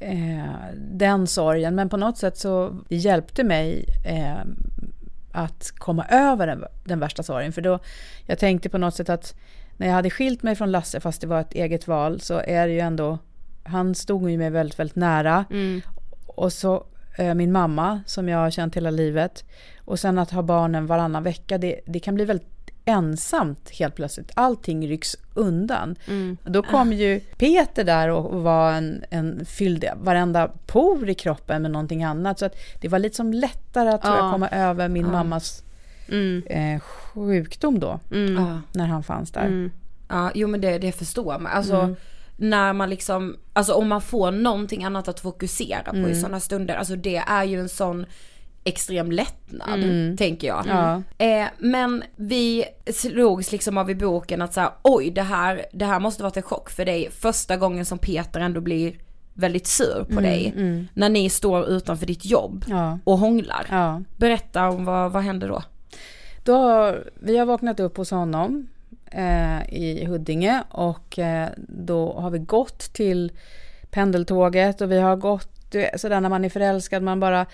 eh, 0.00 0.54
den 0.76 1.26
sorgen. 1.26 1.74
Men 1.74 1.88
på 1.88 1.96
något 1.96 2.18
sätt 2.18 2.36
så 2.36 2.76
hjälpte 2.88 3.44
mig 3.44 3.84
eh, 4.06 4.40
att 5.32 5.70
komma 5.78 6.04
över 6.04 6.46
den, 6.46 6.64
den 6.84 7.00
värsta 7.00 7.22
sorgen. 7.22 7.52
För 7.52 7.62
då, 7.62 7.78
jag 8.26 8.38
tänkte 8.38 8.68
på 8.68 8.78
något 8.78 8.94
sätt 8.94 9.08
att 9.08 9.34
när 9.76 9.86
jag 9.86 9.94
hade 9.94 10.10
skilt 10.10 10.42
mig 10.42 10.54
från 10.56 10.70
Lasse, 10.70 11.00
fast 11.00 11.20
det 11.20 11.26
var 11.26 11.40
ett 11.40 11.54
eget 11.54 11.88
val, 11.88 12.20
så 12.20 12.42
är 12.46 12.66
det 12.66 12.72
ju 12.72 12.80
ändå, 12.80 13.18
han 13.62 13.94
stod 13.94 14.30
ju 14.30 14.38
mig 14.38 14.50
väldigt, 14.50 14.78
väldigt 14.78 14.96
nära. 14.96 15.44
Mm. 15.50 15.80
Och 16.26 16.52
så 16.52 16.84
eh, 17.18 17.34
min 17.34 17.52
mamma 17.52 18.00
som 18.06 18.28
jag 18.28 18.38
har 18.38 18.50
känt 18.50 18.76
hela 18.76 18.90
livet. 18.90 19.44
Och 19.84 20.00
sen 20.00 20.18
att 20.18 20.30
ha 20.30 20.42
barnen 20.42 20.86
varannan 20.86 21.22
vecka, 21.22 21.58
det, 21.58 21.80
det 21.86 22.00
kan 22.00 22.14
bli 22.14 22.24
väldigt 22.24 22.59
ensamt 22.90 23.70
helt 23.70 23.94
plötsligt. 23.94 24.30
Allting 24.34 24.88
rycks 24.88 25.16
undan. 25.34 25.96
Mm. 26.08 26.36
Då 26.44 26.62
kom 26.62 26.92
ju 26.92 27.20
Peter 27.20 27.84
där 27.84 28.08
och 28.08 28.42
var 28.42 28.72
en, 28.72 29.04
en 29.10 29.44
fyllde 29.46 29.94
varenda 30.02 30.50
por 30.66 31.08
i 31.08 31.14
kroppen 31.14 31.62
med 31.62 31.70
någonting 31.70 32.04
annat. 32.04 32.38
Så 32.38 32.46
att 32.46 32.54
det 32.80 32.88
var 32.88 32.98
lite 32.98 33.16
som 33.16 33.32
lättare 33.32 33.88
att 33.88 34.02
tror 34.02 34.14
jag, 34.16 34.24
Ja. 34.26 34.32
komma 34.32 34.48
över 34.48 34.88
min 34.88 35.04
Ja. 35.06 35.12
mammas 35.12 35.62
Mm. 36.08 36.42
eh, 36.46 36.80
sjukdom 36.80 37.80
då. 37.80 38.00
Mm. 38.12 38.34
Ja. 38.44 38.60
När 38.72 38.86
han 38.86 39.02
fanns 39.02 39.30
där. 39.30 39.46
Mm. 39.46 39.70
Ja, 40.08 40.30
jo 40.34 40.48
men 40.48 40.60
det, 40.60 40.78
det 40.78 40.92
förstår 40.92 41.38
man. 41.38 41.46
Alltså 41.52 41.76
Mm. 41.76 41.96
när 42.36 42.72
man 42.72 42.90
liksom, 42.90 43.36
alltså 43.52 43.72
om 43.72 43.88
man 43.88 44.00
får 44.00 44.30
någonting 44.30 44.84
annat 44.84 45.08
att 45.08 45.20
fokusera 45.20 45.82
på 45.90 45.96
i 45.96 46.00
Mm. 46.00 46.14
sådana 46.20 46.40
stunder, 46.40 46.74
alltså 46.74 46.96
det 46.96 47.16
är 47.16 47.44
ju 47.44 47.60
en 47.60 47.68
sån 47.68 48.06
extrem 48.70 49.12
lättnad, 49.12 49.82
Mm. 49.84 50.16
tänker 50.16 50.46
jag. 50.48 50.64
Ja. 50.68 51.02
Eh, 51.26 51.46
men 51.58 52.02
vi 52.16 52.64
slogs 52.92 53.52
liksom 53.52 53.78
av 53.78 53.90
i 53.90 53.94
boken 53.94 54.42
att 54.42 54.54
så 54.54 54.60
här, 54.60 54.70
oj 54.82 55.10
det 55.10 55.22
här, 55.22 55.66
det 55.72 55.84
här 55.84 56.00
måste 56.00 56.22
varit 56.22 56.36
en 56.36 56.42
chock 56.42 56.70
för 56.70 56.84
dig 56.84 57.08
första 57.10 57.56
gången 57.56 57.84
som 57.84 57.98
Peter 57.98 58.40
ändå 58.40 58.60
blir 58.60 58.94
väldigt 59.34 59.66
sur 59.66 60.04
på 60.04 60.12
Mm, 60.12 60.22
dig. 60.24 60.52
mm. 60.56 60.88
När 60.94 61.08
ni 61.08 61.30
står 61.30 61.66
utanför 61.68 62.06
ditt 62.06 62.24
jobb 62.24 62.64
Ja. 62.68 62.98
och 63.04 63.18
hånglar. 63.18 63.66
Ja. 63.70 64.02
Berätta 64.16 64.68
om 64.68 64.84
vad, 64.84 65.12
vad 65.12 65.22
hände 65.22 65.46
då? 65.46 65.62
Då 66.44 66.54
har, 66.56 67.10
vi 67.14 67.38
har 67.38 67.46
vaknat 67.46 67.80
upp 67.80 67.96
hos 67.96 68.10
honom 68.10 68.66
eh, 69.12 69.74
i 69.74 70.04
Huddinge 70.08 70.62
och 70.70 71.18
eh, 71.18 71.48
då 71.68 72.12
har 72.20 72.30
vi 72.30 72.38
gått 72.38 72.78
till 72.78 73.32
pendeltåget 73.90 74.80
och 74.80 74.90
vi 74.92 75.00
har 75.00 75.16
gått 75.16 75.59
du 75.70 75.88
sådär 75.96 76.20
när 76.20 76.28
man 76.28 76.44
är 76.44 76.48
förälskad, 76.48 77.02
man 77.02 77.20
bara, 77.20 77.46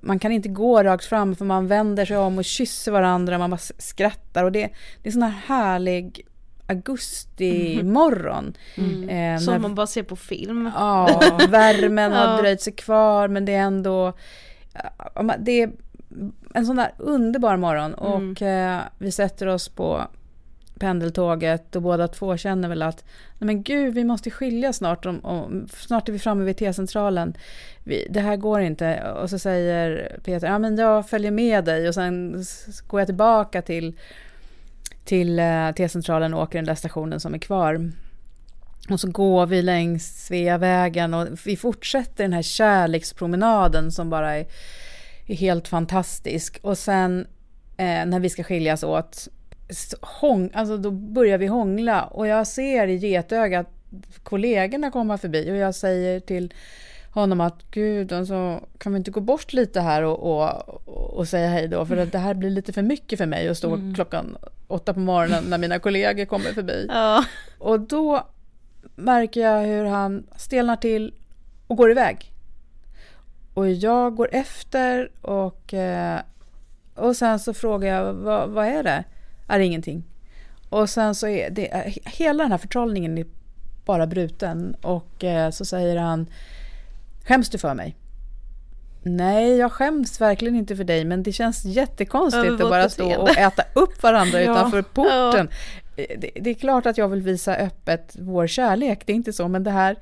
man 0.00 0.18
kan 0.18 0.32
inte 0.32 0.48
gå 0.48 0.82
rakt 0.82 1.04
fram 1.04 1.36
för 1.36 1.44
man 1.44 1.66
vänder 1.66 2.04
sig 2.04 2.16
om 2.16 2.38
och 2.38 2.44
kysser 2.44 2.92
varandra, 2.92 3.38
man 3.38 3.50
bara 3.50 3.60
skrattar 3.78 4.44
och 4.44 4.52
det, 4.52 4.68
det 5.02 5.08
är 5.08 5.12
sån 5.12 5.22
här 5.22 5.40
härlig 5.46 6.26
augustimorgon. 6.66 8.54
Mm. 8.76 9.08
Eh, 9.08 9.40
Som 9.40 9.52
när- 9.54 9.60
man 9.60 9.74
bara 9.74 9.86
ser 9.86 10.02
på 10.02 10.16
film. 10.16 10.70
Ja, 10.76 11.20
värmen 11.48 12.12
har 12.16 12.38
dröjt 12.42 12.60
sig 12.60 12.72
kvar 12.72 13.28
men 13.28 13.44
det 13.44 13.54
är 13.54 13.60
ändå 13.62 14.12
det 15.38 15.62
är 15.62 15.70
en 16.54 16.66
sån 16.66 16.76
där 16.76 16.90
underbar 16.98 17.56
morgon 17.56 17.94
Mm. 17.94 18.30
och 18.32 18.42
eh, 18.42 18.80
vi 18.98 19.12
sätter 19.12 19.46
oss 19.46 19.68
på 19.68 20.02
pendeltåget 20.82 21.76
och 21.76 21.82
båda 21.82 22.08
två 22.08 22.36
känner 22.36 22.68
väl 22.68 22.82
att 22.82 23.04
nej 23.38 23.46
men 23.46 23.62
gud 23.62 23.94
vi 23.94 24.04
måste 24.04 24.30
skilja 24.30 24.72
snart, 24.72 25.06
om, 25.06 25.24
om, 25.24 25.68
snart 25.76 26.08
är 26.08 26.12
vi 26.12 26.18
framme 26.18 26.44
vid 26.44 26.56
T-centralen. 26.56 27.34
Vi, 27.84 28.06
det 28.10 28.20
här 28.20 28.36
går 28.36 28.60
inte 28.60 29.02
och 29.02 29.30
så 29.30 29.38
säger 29.38 30.18
Peter, 30.24 30.46
ja 30.46 30.58
men 30.58 30.76
jag 30.76 31.08
följer 31.08 31.30
med 31.30 31.64
dig 31.64 31.88
och 31.88 31.94
sen 31.94 32.44
går 32.86 33.00
jag 33.00 33.06
tillbaka 33.06 33.62
till, 33.62 33.98
till 35.04 35.38
eh, 35.38 35.70
T-centralen 35.72 36.34
och 36.34 36.42
åker 36.42 36.58
den 36.58 36.64
där 36.64 36.74
stationen 36.74 37.20
som 37.20 37.34
är 37.34 37.38
kvar. 37.38 37.90
Och 38.90 39.00
så 39.00 39.10
går 39.10 39.46
vi 39.46 39.62
längs 39.62 40.26
Sveavägen 40.26 41.14
och 41.14 41.28
vi 41.44 41.56
fortsätter 41.56 42.24
den 42.24 42.32
här 42.32 42.42
kärlekspromenaden 42.42 43.92
som 43.92 44.10
bara 44.10 44.36
är, 44.36 44.46
är 45.26 45.34
helt 45.34 45.68
fantastisk. 45.68 46.58
Och 46.62 46.78
sen 46.78 47.26
eh, 47.76 48.06
när 48.06 48.20
vi 48.20 48.30
ska 48.30 48.42
skiljas 48.42 48.82
åt, 48.82 49.28
hång, 50.00 50.50
alltså 50.54 50.76
då 50.76 50.90
börjar 50.90 51.38
vi 51.38 51.46
hångla 51.46 52.04
och 52.04 52.26
jag 52.26 52.46
ser 52.46 52.86
i 52.88 52.96
getögat 52.96 53.66
kollegorna 54.22 54.90
komma 54.90 55.18
förbi 55.18 55.50
och 55.52 55.56
jag 55.56 55.74
säger 55.74 56.20
till 56.20 56.54
honom 57.10 57.40
att 57.40 57.70
gud, 57.70 58.12
alltså, 58.12 58.60
kan 58.78 58.92
vi 58.92 58.98
inte 58.98 59.10
gå 59.10 59.20
bort 59.20 59.52
lite 59.52 59.80
här 59.80 60.02
och, 60.02 60.18
och, 60.18 61.16
och 61.18 61.28
säga 61.28 61.48
hej 61.48 61.68
då? 61.68 61.86
För 61.86 61.96
att 61.96 62.12
det 62.12 62.18
här 62.18 62.34
blir 62.34 62.50
lite 62.50 62.72
för 62.72 62.82
mycket 62.82 63.18
för 63.18 63.26
mig 63.26 63.48
att 63.48 63.56
stå 63.56 63.74
Mm. 63.74 63.94
klockan 63.94 64.36
åtta 64.68 64.94
på 64.94 65.00
morgonen 65.00 65.44
när 65.44 65.58
mina 65.58 65.78
kollegor 65.78 66.24
kommer 66.24 66.52
förbi. 66.52 66.86
Ja. 66.90 67.24
Och 67.58 67.80
då 67.80 68.26
märker 68.96 69.40
jag 69.40 69.60
hur 69.66 69.84
han 69.84 70.26
stelnar 70.36 70.76
till 70.76 71.14
och 71.66 71.76
går 71.76 71.90
iväg. 71.90 72.32
Och 73.54 73.70
jag 73.70 74.14
går 74.16 74.28
efter 74.32 75.10
och, 75.22 75.74
eh, 75.74 76.20
och 76.94 77.16
sen 77.16 77.38
så 77.38 77.54
frågar 77.54 77.88
jag 77.94 78.12
vad, 78.12 78.50
vad 78.50 78.66
är 78.66 78.82
det? 78.82 79.04
Är 79.52 79.60
ingenting? 79.60 80.04
Och 80.68 80.90
sen 80.90 81.14
så 81.14 81.28
är 81.28 81.50
det, 81.50 81.94
hela 82.04 82.42
den 82.42 82.50
här 82.50 82.58
förtrollningen 82.58 83.18
är 83.18 83.26
bara 83.84 84.06
bruten 84.06 84.76
och 84.80 85.24
eh, 85.24 85.50
så 85.50 85.64
säger 85.64 85.96
han 85.96 86.26
Skäms 87.24 87.48
du 87.50 87.58
för 87.58 87.74
mig? 87.74 87.96
Nej, 89.02 89.56
jag 89.56 89.72
skäms 89.72 90.20
verkligen 90.20 90.56
inte 90.56 90.76
för 90.76 90.84
dig 90.84 91.04
men 91.04 91.22
det 91.22 91.32
känns 91.32 91.64
jättekonstigt 91.64 92.52
att 92.52 92.70
bara 92.70 92.88
stå 92.88 93.20
och 93.20 93.38
äta 93.38 93.64
upp 93.74 94.02
varandra 94.02 94.42
Ja. 94.42 94.52
utanför 94.52 94.82
porten. 94.82 95.48
Det, 95.96 96.30
det 96.40 96.50
är 96.50 96.54
klart 96.54 96.86
att 96.86 96.98
jag 96.98 97.08
vill 97.08 97.22
visa 97.22 97.56
öppet 97.56 98.16
vår 98.18 98.46
kärlek, 98.46 99.06
det 99.06 99.12
är 99.12 99.16
inte 99.16 99.32
så, 99.32 99.48
men 99.48 99.64
det 99.64 99.70
här 99.70 99.96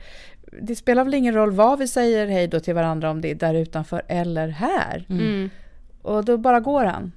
det 0.62 0.76
spelar 0.76 1.04
väl 1.04 1.14
ingen 1.14 1.34
roll 1.34 1.50
vad 1.52 1.78
vi 1.78 1.88
säger 1.88 2.26
hej 2.26 2.48
då 2.48 2.60
till 2.60 2.74
varandra 2.74 3.10
om 3.10 3.20
det 3.20 3.30
är 3.30 3.34
där 3.34 3.54
utanför 3.54 4.02
eller 4.08 4.48
här. 4.48 5.04
Mm. 5.08 5.50
Och 6.02 6.24
då 6.24 6.38
bara 6.38 6.60
går 6.60 6.84
han. 6.84 7.12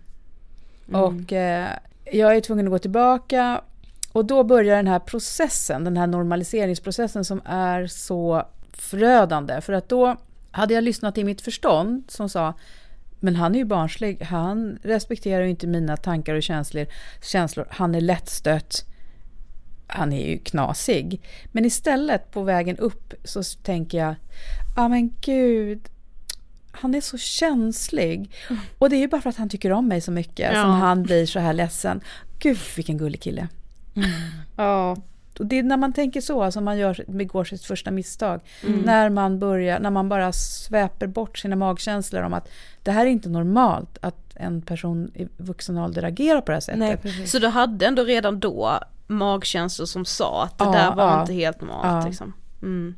Och 0.91 1.33
eh, 1.33 1.69
jag 2.11 2.35
är 2.35 2.41
tvungen 2.41 2.67
att 2.67 2.71
gå 2.71 2.79
tillbaka 2.79 3.61
och 4.11 4.25
då 4.25 4.43
börjar 4.43 4.75
den 4.75 4.87
här 4.87 4.99
processen, 4.99 5.83
den 5.83 5.97
här 5.97 6.07
normaliseringsprocessen 6.07 7.25
som 7.25 7.41
är 7.45 7.87
så 7.87 8.47
förödande. 8.73 9.61
För 9.61 9.73
att 9.73 9.89
då 9.89 10.15
hade 10.51 10.73
jag 10.73 10.83
lyssnat 10.83 11.15
till 11.15 11.25
mitt 11.25 11.41
förstånd 11.41 12.03
som 12.07 12.29
sa 12.29 12.53
men 13.23 13.35
han 13.35 13.55
är 13.55 13.59
ju 13.59 13.65
barnslig, 13.65 14.21
han 14.21 14.79
respekterar 14.83 15.43
ju 15.43 15.49
inte 15.49 15.67
mina 15.67 15.97
tankar 15.97 16.35
och 16.35 16.43
känslor, 16.43 16.85
känslor. 17.21 17.67
han 17.69 17.95
är 17.95 18.01
lättstött, 18.01 18.85
han 19.87 20.13
är 20.13 20.29
ju 20.29 20.37
knasig. 20.37 21.21
Men 21.51 21.65
istället 21.65 22.31
på 22.31 22.43
vägen 22.43 22.77
upp 22.77 23.13
så 23.23 23.43
tänker 23.43 23.97
jag, 23.97 24.15
ja 24.75 24.87
men 24.87 25.13
gud, 25.21 25.89
han 26.75 26.95
är 26.95 27.01
så 27.01 27.17
känslig. 27.17 28.31
Och 28.77 28.89
det 28.89 28.95
är 28.95 28.99
ju 28.99 29.07
bara 29.07 29.21
för 29.21 29.29
att 29.29 29.37
han 29.37 29.49
tycker 29.49 29.71
om 29.71 29.87
mig 29.87 30.01
så 30.01 30.11
mycket 30.11 30.51
Ja. 30.53 30.61
som 30.61 30.71
han 30.71 31.03
blir 31.03 31.25
så 31.25 31.39
här 31.39 31.53
ledsen. 31.53 32.01
Gud 32.39 32.57
vilken 32.75 32.97
gullig 32.97 33.21
kille. 33.21 33.47
Ja. 34.57 34.97
Och 35.39 35.45
det 35.45 35.59
är 35.59 35.63
när 35.63 35.77
man 35.77 35.93
tänker 35.93 36.21
så 36.21 36.51
som 36.51 36.63
man 36.63 36.77
gör, 36.77 37.03
begår 37.07 37.43
sitt 37.43 37.63
första 37.65 37.91
misstag. 37.91 38.41
Mm. 38.67 38.79
När 38.79 39.09
man 39.09 39.39
börjar, 39.39 39.79
när 39.79 39.89
man 39.89 40.09
bara 40.09 40.31
sväper 40.33 41.07
bort 41.07 41.37
sina 41.37 41.55
magkänslor 41.55 42.21
om 42.23 42.33
att 42.33 42.49
det 42.83 42.91
här 42.91 43.05
är 43.05 43.09
inte 43.09 43.29
normalt 43.29 43.97
att 44.01 44.35
en 44.35 44.61
person 44.61 45.11
i 45.15 45.27
vuxen 45.37 45.77
ålder 45.77 46.03
agerar 46.03 46.41
på 46.41 46.51
det 46.51 46.55
här 46.55 46.59
sättet. 46.61 47.29
Så 47.29 47.39
du 47.39 47.47
hade 47.47 47.85
ändå 47.85 48.03
redan 48.03 48.39
då 48.39 48.79
magkänslor 49.07 49.85
som 49.85 50.05
sa 50.05 50.43
att 50.43 50.57
det 50.57 50.65
Ja, 50.65 50.71
där 50.71 50.95
var 50.95 51.03
ja. 51.11 51.21
inte 51.21 51.33
helt 51.33 51.61
normalt 51.61 52.03
Ja. 52.03 52.05
liksom. 52.09 52.33
Mm. 52.61 52.95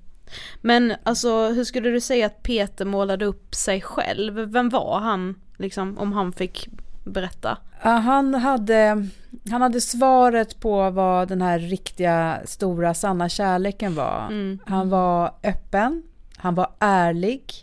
Men 0.61 0.93
alltså 1.03 1.49
hur 1.49 1.63
skulle 1.63 1.89
du 1.89 2.01
säga 2.01 2.25
att 2.25 2.43
Peter 2.43 2.85
målade 2.85 3.25
upp 3.25 3.55
sig 3.55 3.81
själv? 3.81 4.33
Vem 4.33 4.69
var 4.69 4.99
han 4.99 5.35
liksom 5.57 5.97
om 5.97 6.13
han 6.13 6.33
fick 6.33 6.69
berätta? 7.03 7.57
Ja, 7.83 7.89
han, 7.89 8.33
hade, 8.33 9.07
han 9.51 9.61
hade 9.61 9.81
svaret 9.81 10.59
på 10.59 10.89
vad 10.89 11.27
den 11.27 11.41
här 11.41 11.59
riktiga, 11.59 12.39
stora, 12.45 12.93
sanna 12.93 13.29
kärleken 13.29 13.95
var. 13.95 14.27
Mm. 14.27 14.59
Han 14.65 14.89
var 14.89 15.33
öppen, 15.43 16.03
han 16.37 16.55
var 16.55 16.71
ärlig, 16.79 17.53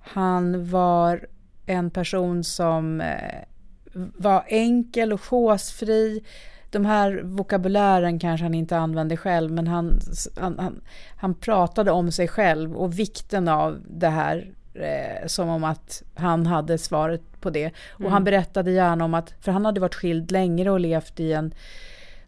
han 0.00 0.70
var 0.70 1.26
en 1.66 1.90
person 1.90 2.44
som 2.44 3.00
eh, 3.00 3.44
var 3.92 4.44
enkel 4.48 5.12
och 5.12 5.22
chosefri. 5.22 6.24
De 6.70 6.84
här 6.86 7.20
vokabulären 7.24 8.18
kanske 8.18 8.44
han 8.44 8.54
inte 8.54 8.76
använde 8.76 9.16
själv, 9.16 9.52
men 9.52 9.66
han, 9.66 10.00
han, 10.36 10.58
han, 10.58 10.80
han 11.16 11.34
pratade 11.34 11.90
om 11.90 12.12
sig 12.12 12.28
själv 12.28 12.76
och 12.76 12.98
vikten 12.98 13.48
av 13.48 13.78
det 13.88 14.08
här 14.08 14.50
eh, 14.74 15.26
som 15.26 15.48
om 15.48 15.64
att 15.64 16.02
han 16.14 16.46
hade 16.46 16.78
svaret 16.78 17.22
på 17.40 17.50
det. 17.50 17.66
Och 17.88 18.00
Mm. 18.00 18.12
han 18.12 18.24
berättade 18.24 18.70
gärna 18.70 19.04
om 19.04 19.14
att, 19.14 19.34
för 19.40 19.52
han 19.52 19.64
hade 19.64 19.80
varit 19.80 19.94
skild 19.94 20.30
längre 20.30 20.70
och 20.70 20.80
levt 20.80 21.20
i 21.20 21.32
en, 21.32 21.54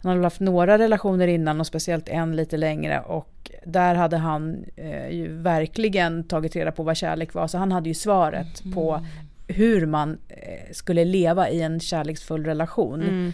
han 0.03 0.11
hade 0.13 0.23
haft 0.25 0.41
några 0.41 0.79
relationer 0.79 1.29
innan 1.29 1.61
och 1.61 1.67
speciellt 1.67 2.09
en 2.09 2.37
lite 2.37 2.57
längre 2.57 3.01
och 3.01 3.51
där 3.65 3.95
hade 3.95 4.17
han 4.17 4.65
eh, 4.77 5.09
ju 5.09 5.29
verkligen 5.33 6.25
tagit 6.25 6.57
reda 6.57 6.73
på 6.73 6.83
vad 6.83 6.97
kärlek 6.97 7.35
var 7.35 7.47
så 7.47 7.59
han 7.59 7.73
hade 7.73 7.89
ju 7.89 7.95
svaret 7.95 8.63
på 8.75 9.07
hur 9.49 9.87
man 9.87 10.19
eh, 10.29 10.73
skulle 10.73 11.05
leva 11.05 11.49
i 11.49 11.63
en 11.63 11.81
kärleksfull 11.81 12.45
relation. 12.45 13.03
Mm. 13.03 13.33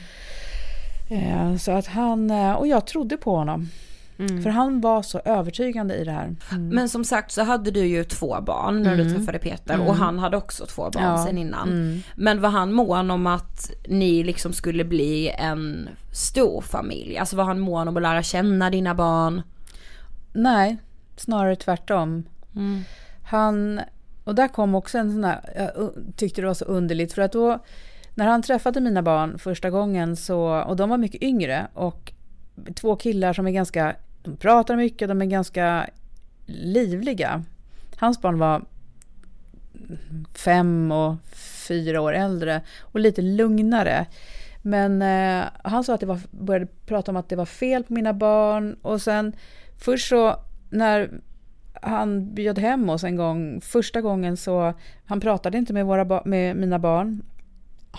Eh, 1.08 1.56
så 1.56 1.72
att 1.72 1.86
han, 1.86 2.30
eh, 2.30 2.52
och 2.52 2.66
jag 2.66 2.86
trodde 2.86 3.16
på 3.16 3.36
honom. 3.36 3.68
Mm. 4.18 4.42
För 4.42 4.50
han 4.50 4.80
var 4.80 5.02
så 5.02 5.18
övertygande 5.24 5.94
i 5.94 6.04
det 6.04 6.10
här. 6.12 6.36
Men 6.58 6.88
som 6.88 7.04
sagt 7.04 7.32
så 7.32 7.42
hade 7.42 7.70
du 7.70 7.86
ju 7.86 8.04
två 8.04 8.36
barn 8.40 8.82
när 8.82 8.96
du 8.96 9.02
Mm. 9.02 9.14
träffade 9.14 9.38
Peter 9.38 9.74
Mm. 9.74 9.86
och 9.86 9.96
han 9.96 10.18
hade 10.18 10.36
också 10.36 10.66
två 10.66 10.82
barn 10.90 11.02
Ja. 11.02 11.24
sen 11.26 11.38
innan. 11.38 11.68
Mm. 11.68 12.00
Men 12.16 12.40
var 12.40 12.48
han 12.50 12.72
mån 12.72 13.10
om 13.10 13.26
att 13.26 13.70
ni 13.88 14.22
liksom 14.22 14.52
skulle 14.52 14.84
bli 14.84 15.28
en 15.38 15.88
stor 16.12 16.60
familj? 16.60 17.18
Alltså 17.18 17.36
var 17.36 17.44
han 17.44 17.60
mån 17.60 17.88
om 17.88 17.96
att 17.96 18.02
lära 18.02 18.22
känna 18.22 18.70
dina 18.70 18.94
barn? 18.94 19.42
Nej, 20.32 20.76
snarare 21.16 21.56
tvärtom. 21.56 22.24
Mm. 22.56 22.80
Han, 23.24 23.80
och 24.24 24.34
där 24.34 24.48
kom 24.48 24.74
också 24.74 24.98
en 24.98 25.12
sån 25.12 25.20
där, 25.22 25.40
jag 25.56 25.92
tyckte 26.16 26.40
det 26.40 26.46
var 26.46 26.54
så 26.54 26.64
underligt 26.64 27.12
för 27.12 27.22
att 27.22 27.32
då 27.32 27.58
när 28.18 28.26
han 28.26 28.42
träffade 28.42 28.80
mina 28.80 29.02
barn 29.02 29.38
första 29.38 29.70
gången 29.70 30.16
så, 30.16 30.62
och 30.62 30.76
de 30.76 30.90
var 30.90 30.98
mycket 30.98 31.22
yngre 31.22 31.66
och 31.74 32.12
två 32.74 32.96
killar 32.96 33.32
som 33.32 33.46
är 33.46 33.50
ganska, 33.50 33.96
de 34.22 34.36
pratar 34.36 34.76
mycket, 34.76 35.08
de 35.08 35.22
är 35.22 35.26
ganska 35.26 35.90
livliga. 36.46 37.44
Hans 37.96 38.22
barn 38.22 38.38
var 38.38 38.62
fem 40.34 40.92
och 40.92 41.16
fyra 41.68 42.00
år 42.00 42.12
äldre 42.12 42.60
och 42.80 43.00
lite 43.00 43.22
lugnare. 43.22 44.06
Men 44.62 45.02
eh, 45.02 45.44
han 45.62 45.84
sa 45.84 45.94
att 45.94 46.00
det 46.00 46.06
var, 46.06 46.20
började 46.30 46.66
prata 46.86 47.10
om 47.10 47.16
att 47.16 47.28
det 47.28 47.36
var 47.36 47.46
fel 47.46 47.84
på 47.84 47.92
mina 47.92 48.12
barn 48.12 48.76
och 48.82 49.02
sen 49.02 49.32
först 49.76 50.08
så 50.08 50.36
när 50.70 51.10
han 51.82 52.34
bjöd 52.34 52.58
hem 52.58 52.90
oss 52.90 53.04
en 53.04 53.16
gång, 53.16 53.60
första 53.60 54.00
gången 54.00 54.36
så, 54.36 54.74
han 55.04 55.20
pratade 55.20 55.58
inte 55.58 55.72
med, 55.72 55.86
våra 55.86 56.22
med 56.24 56.56
mina 56.56 56.78
barn. 56.78 57.22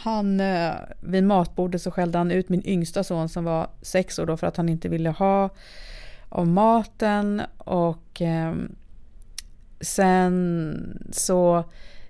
Han, 0.01 0.39
eh, 0.39 0.71
vid 0.99 1.23
matbordet 1.23 1.81
så 1.81 1.91
skällde 1.91 2.17
han 2.17 2.31
ut 2.31 2.49
min 2.49 2.67
yngsta 2.67 3.03
son 3.03 3.29
som 3.29 3.43
var 3.43 3.69
sex 3.81 4.19
år 4.19 4.25
då 4.25 4.37
för 4.37 4.47
att 4.47 4.57
han 4.57 4.69
inte 4.69 4.89
ville 4.89 5.09
ha 5.09 5.49
av 6.29 6.47
maten 6.47 7.41
och 7.57 8.21
eh, 8.21 8.53
sen 9.81 11.09
så 11.11 11.63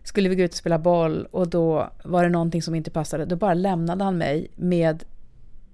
skulle 0.04 0.30
vi 0.30 0.36
gå 0.36 0.44
ut 0.44 0.52
och 0.52 0.58
spela 0.58 0.80
boll 0.80 1.28
och 1.32 1.48
då 1.48 1.90
var 2.04 2.24
det 2.24 2.30
någonting 2.30 2.62
som 2.62 2.76
inte 2.76 2.92
passade. 2.92 3.26
Då 3.26 3.36
bara 3.36 3.54
lämnade 3.54 4.04
han 4.04 4.18
mig 4.18 4.52
med 4.56 5.04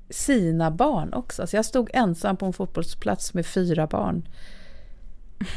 sina 0.09 0.71
barn 0.71 1.13
också. 1.13 1.47
Så 1.47 1.55
jag 1.55 1.65
stod 1.65 1.89
ensam 1.93 2.37
på 2.37 2.45
en 2.45 2.53
fotbollsplats 2.53 3.33
med 3.33 3.45
fyra 3.45 3.87
barn. 3.87 4.27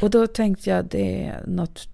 Och 0.01 0.09
då 0.09 0.27
tänkte 0.27 0.69
jag 0.69 0.85
det 0.85 1.25
är 1.25 1.43
något, 1.47 1.87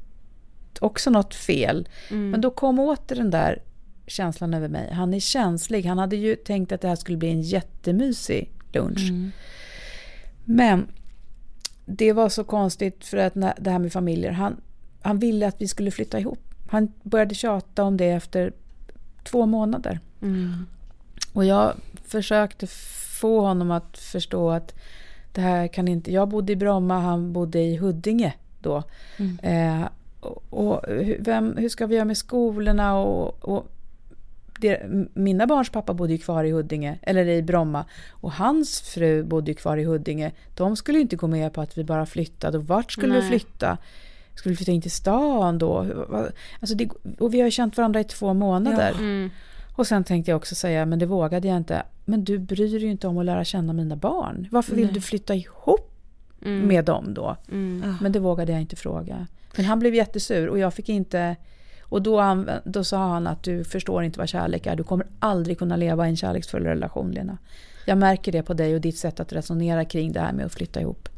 också 0.79 1.09
något 1.09 1.35
fel. 1.35 1.87
Mm. 2.09 2.29
Men 2.29 2.41
då 2.41 2.51
kom 2.51 2.79
åter 2.79 3.15
den 3.15 3.29
där 3.31 3.61
känslan 4.07 4.53
över 4.53 4.67
mig. 4.67 4.93
Han 4.93 5.13
är 5.13 5.19
känslig. 5.19 5.85
Han 5.85 5.97
hade 5.97 6.15
ju 6.15 6.35
tänkt 6.35 6.71
att 6.71 6.81
det 6.81 6.87
här 6.87 6.95
skulle 6.95 7.17
bli 7.17 7.29
en 7.29 7.41
jättemysig 7.41 8.51
lunch. 8.73 9.09
Mm. 9.09 9.31
Men 10.45 10.87
det 11.85 12.13
var 12.13 12.29
så 12.29 12.43
konstigt 12.43 13.05
för 13.05 13.17
att 13.17 13.33
det 13.33 13.71
här 13.71 13.79
med 13.79 13.93
familjer. 13.93 14.31
Han, 14.31 14.61
han 15.01 15.19
ville 15.19 15.47
att 15.47 15.61
vi 15.61 15.67
skulle 15.67 15.91
flytta 15.91 16.19
ihop. 16.19 16.39
Han 16.67 16.91
började 17.03 17.35
tjata 17.35 17.83
om 17.83 17.97
det 17.97 18.09
efter 18.09 18.53
två 19.23 19.45
månader. 19.45 19.99
Mm. 20.21 20.65
Och 21.33 21.45
jag 21.45 21.73
försökte 22.03 22.67
få 23.19 23.41
honom 23.41 23.71
att 23.71 23.97
förstå 23.97 24.49
att 24.49 24.73
det 25.33 25.41
här 25.41 25.67
kan 25.67 25.87
inte... 25.87 26.11
Jag 26.11 26.29
bodde 26.29 26.53
i 26.53 26.55
Bromma, 26.55 26.99
han 26.99 27.33
bodde 27.33 27.59
i 27.59 27.77
Huddinge 27.77 28.33
då. 28.59 28.83
Mm. 29.17 29.39
Eh, 29.39 29.87
och, 30.19 30.43
och 30.49 30.81
vem, 31.19 31.57
hur 31.57 31.69
ska 31.69 31.85
vi 31.85 31.95
göra 31.95 32.05
med 32.05 32.17
skolorna 32.17 32.97
och... 32.97 33.45
och 33.45 33.71
det, 34.59 34.75
m- 34.75 35.09
mina 35.13 35.47
barns 35.47 35.69
pappa 35.69 35.93
bodde 35.93 36.11
ju 36.13 36.17
kvar 36.17 36.43
i 36.43 36.51
Huddinge, 36.51 36.99
eller 37.01 37.27
i 37.27 37.41
Bromma. 37.41 37.85
Och 38.11 38.31
hans 38.31 38.81
fru 38.81 39.23
bodde 39.23 39.51
ju 39.51 39.55
kvar 39.55 39.77
i 39.77 39.83
Huddinge. 39.83 40.31
De 40.55 40.75
skulle 40.75 40.97
ju 40.97 41.01
inte 41.01 41.15
gå 41.15 41.27
med 41.27 41.53
på 41.53 41.61
att 41.61 41.77
vi 41.77 41.83
bara 41.83 42.05
flyttade. 42.05 42.57
Och 42.57 42.67
vart 42.67 42.91
skulle 42.91 43.13
vi 43.13 43.19
Nej. 43.19 43.29
flytta? 43.29 43.77
Skulle 44.35 44.51
vi 44.53 44.57
flytta 44.57 44.71
in 44.71 44.81
till 44.81 44.91
stan 44.91 45.57
då? 45.57 45.77
Alltså 46.59 46.75
det, 46.75 46.89
och 47.19 47.33
vi 47.33 47.39
har 47.39 47.45
ju 47.47 47.51
känt 47.51 47.77
varandra 47.77 47.99
i 47.99 48.03
två 48.03 48.33
månader. 48.33 48.91
Ja. 48.93 48.99
Mm. 48.99 49.29
Och 49.75 49.87
sen 49.87 50.03
tänkte 50.03 50.31
jag 50.31 50.37
också 50.37 50.55
säga, 50.55 50.85
men 50.85 50.99
det 50.99 51.05
vågade 51.05 51.47
jag 51.47 51.57
inte. 51.57 51.83
Men 52.05 52.23
du 52.23 52.37
bryr 52.39 52.69
dig 52.71 52.81
ju 52.83 52.91
inte 52.91 53.07
om 53.07 53.17
att 53.17 53.25
lära 53.25 53.43
känna 53.45 53.73
mina 53.73 53.95
barn. 53.95 54.47
Varför 54.51 54.75
vill 54.75 54.85
Nej. 54.85 54.93
du 54.93 55.01
flytta 55.01 55.35
ihop 55.35 55.91
Mm. 56.41 56.67
med 56.67 56.85
dem 56.85 57.13
då? 57.13 57.35
Mm. 57.51 57.95
Men 58.01 58.11
det 58.11 58.19
vågade 58.19 58.51
jag 58.51 58.61
inte 58.61 58.75
fråga. 58.75 59.27
Men 59.55 59.65
han 59.65 59.79
blev 59.79 59.95
jättesur 59.95 60.49
och 60.49 60.59
jag 60.59 60.73
fick 60.73 60.89
inte... 60.89 61.35
Och 61.89 62.01
då, 62.01 62.45
då 62.63 62.83
sa 62.83 62.97
han 62.97 63.27
att 63.27 63.43
du 63.43 63.63
förstår 63.63 64.03
inte 64.03 64.19
vad 64.19 64.29
kärlek 64.29 64.65
är. 64.65 64.75
Du 64.75 64.83
kommer 64.83 65.07
aldrig 65.19 65.59
kunna 65.59 65.75
leva 65.75 66.05
i 66.05 66.09
en 66.09 66.17
kärleksfull 66.17 66.63
relation, 66.63 67.11
Lena. 67.11 67.37
Jag 67.85 67.97
märker 67.97 68.31
det 68.31 68.43
på 68.43 68.53
dig 68.53 68.75
och 68.75 68.81
ditt 68.81 68.97
sätt 68.97 69.19
att 69.19 69.33
resonera 69.33 69.85
kring 69.85 70.11
det 70.11 70.19
här 70.19 70.33
med 70.33 70.45
att 70.45 70.53
flytta 70.53 70.81
ihop. 70.81 71.09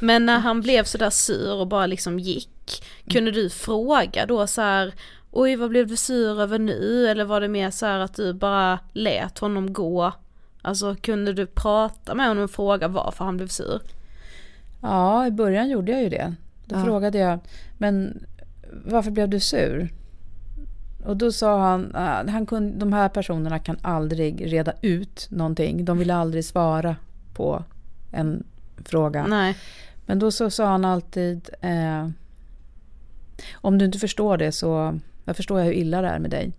Men 0.00 0.26
när 0.26 0.38
han 0.38 0.60
blev 0.60 0.84
sådär 0.84 1.10
sur 1.10 1.54
och 1.54 1.66
bara 1.66 1.86
liksom 1.86 2.18
gick, 2.18 2.84
kunde 3.10 3.30
du 3.30 3.50
fråga 3.50 4.26
då 4.26 4.46
så 4.46 4.60
här, 4.60 4.94
oj 5.30 5.56
vad 5.56 5.70
blev 5.70 5.86
du 5.86 5.96
sur 5.96 6.40
över 6.40 6.58
nu? 6.58 7.06
Eller 7.08 7.24
var 7.24 7.40
det 7.40 7.48
mer 7.48 7.70
så 7.70 7.86
att 7.86 8.14
du 8.14 8.32
bara 8.32 8.78
lät 8.92 9.38
honom 9.38 9.72
gå? 9.72 10.12
Alltså 10.62 10.96
kunde 11.00 11.32
du 11.32 11.46
prata 11.46 12.14
med 12.14 12.28
honom 12.28 12.44
och 12.44 12.50
fråga 12.50 12.88
varför 12.88 13.24
han 13.24 13.36
blev 13.36 13.48
sur? 13.48 13.80
Ja, 14.82 15.26
i 15.26 15.30
början 15.30 15.68
gjorde 15.68 15.92
jag 15.92 16.02
ju 16.02 16.08
det. 16.08 16.34
Då 16.64 16.76
Ja. 16.76 16.84
frågade 16.84 17.18
jag, 17.18 17.38
men 17.78 18.26
varför 18.84 19.10
blev 19.10 19.28
du 19.28 19.40
sur? 19.40 19.88
Och 21.04 21.16
då 21.16 21.32
sa 21.32 21.60
han, 21.60 21.90
ah, 21.94 22.30
han 22.30 22.46
kunde, 22.46 22.78
de 22.78 22.92
här 22.92 23.08
personerna 23.08 23.58
kan 23.58 23.76
aldrig 23.82 24.52
reda 24.52 24.72
ut 24.82 25.26
någonting. 25.30 25.84
De 25.84 25.98
vill 25.98 26.10
aldrig 26.10 26.44
svara 26.44 26.96
på 27.34 27.64
en 28.12 28.44
fråga. 28.84 29.26
Nej. 29.26 29.56
Men 30.06 30.18
då 30.18 30.30
så 30.30 30.50
sa 30.50 30.66
han 30.66 30.84
alltid, 30.84 31.50
eh, 31.60 32.08
om 33.54 33.78
du 33.78 33.84
inte 33.84 33.98
förstår 33.98 34.36
det 34.36 34.52
så 34.52 34.98
jag 35.24 35.36
förstår 35.36 35.58
jag 35.58 35.66
hur 35.66 35.72
illa 35.72 36.02
det 36.02 36.08
är 36.08 36.18
med 36.18 36.30
dig. 36.30 36.52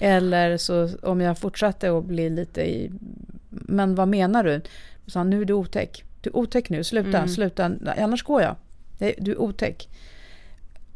Eller 0.00 0.56
så 0.56 0.88
om 1.02 1.20
jag 1.20 1.38
fortsatte 1.38 1.98
att 1.98 2.04
bli 2.04 2.30
lite 2.30 2.62
i, 2.62 2.90
men 3.48 3.94
vad 3.94 4.08
menar 4.08 4.44
du? 4.44 4.60
Så 5.06 5.18
han, 5.18 5.30
nu 5.30 5.40
är 5.40 5.44
du 5.44 5.52
otäck. 5.52 6.04
Du 6.20 6.30
är 6.30 6.36
otäck 6.36 6.70
nu, 6.70 6.84
sluta, 6.84 7.18
Mm. 7.18 7.28
sluta, 7.28 7.72
annars 7.98 8.22
går 8.22 8.42
jag. 8.42 8.56
Du 9.18 9.32
är 9.32 9.40
otäck. 9.40 9.88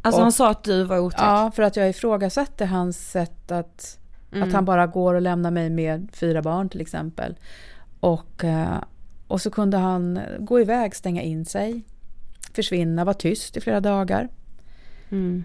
Alltså 0.04 0.18
Och- 0.20 0.22
han 0.22 0.32
sa 0.32 0.50
att 0.50 0.64
du 0.64 0.82
var 0.84 0.98
otäck? 0.98 1.20
Ja, 1.20 1.50
för 1.54 1.62
att 1.62 1.76
jag 1.76 1.88
ifrågasatte 1.88 2.64
hans 2.66 3.10
sätt 3.10 3.50
att, 3.50 3.98
Mm. 4.32 4.48
att 4.48 4.54
han 4.54 4.64
bara 4.64 4.86
går 4.86 5.14
och 5.14 5.22
lämnar 5.22 5.50
mig 5.50 5.70
med 5.70 6.08
fyra 6.12 6.42
barn 6.42 6.68
till 6.68 6.80
exempel. 6.80 7.34
Och, 8.00 8.44
eh, 8.44 8.82
och 9.28 9.40
så 9.40 9.50
kunde 9.50 9.76
han 9.76 10.20
gå 10.38 10.60
iväg, 10.60 10.94
stänga 10.94 11.22
in 11.22 11.44
sig, 11.44 11.82
försvinna, 12.54 13.04
vara 13.04 13.14
tyst 13.14 13.56
i 13.56 13.60
flera 13.60 13.80
dagar. 13.80 14.28
Mm. 15.10 15.44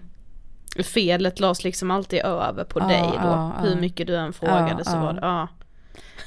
Felet 0.84 1.40
lades 1.40 1.64
liksom 1.64 1.90
alltid 1.90 2.20
över 2.20 2.64
på 2.64 2.80
Ja, 2.80 2.86
dig 2.86 3.00
då, 3.02 3.08
ja, 3.28 3.52
hur 3.62 3.70
ja. 3.70 3.76
mycket 3.80 4.06
du 4.06 4.16
än 4.16 4.32
frågade 4.32 4.84
så 4.84 4.98
var 4.98 5.12
det, 5.12 5.20
ja. 5.22 5.48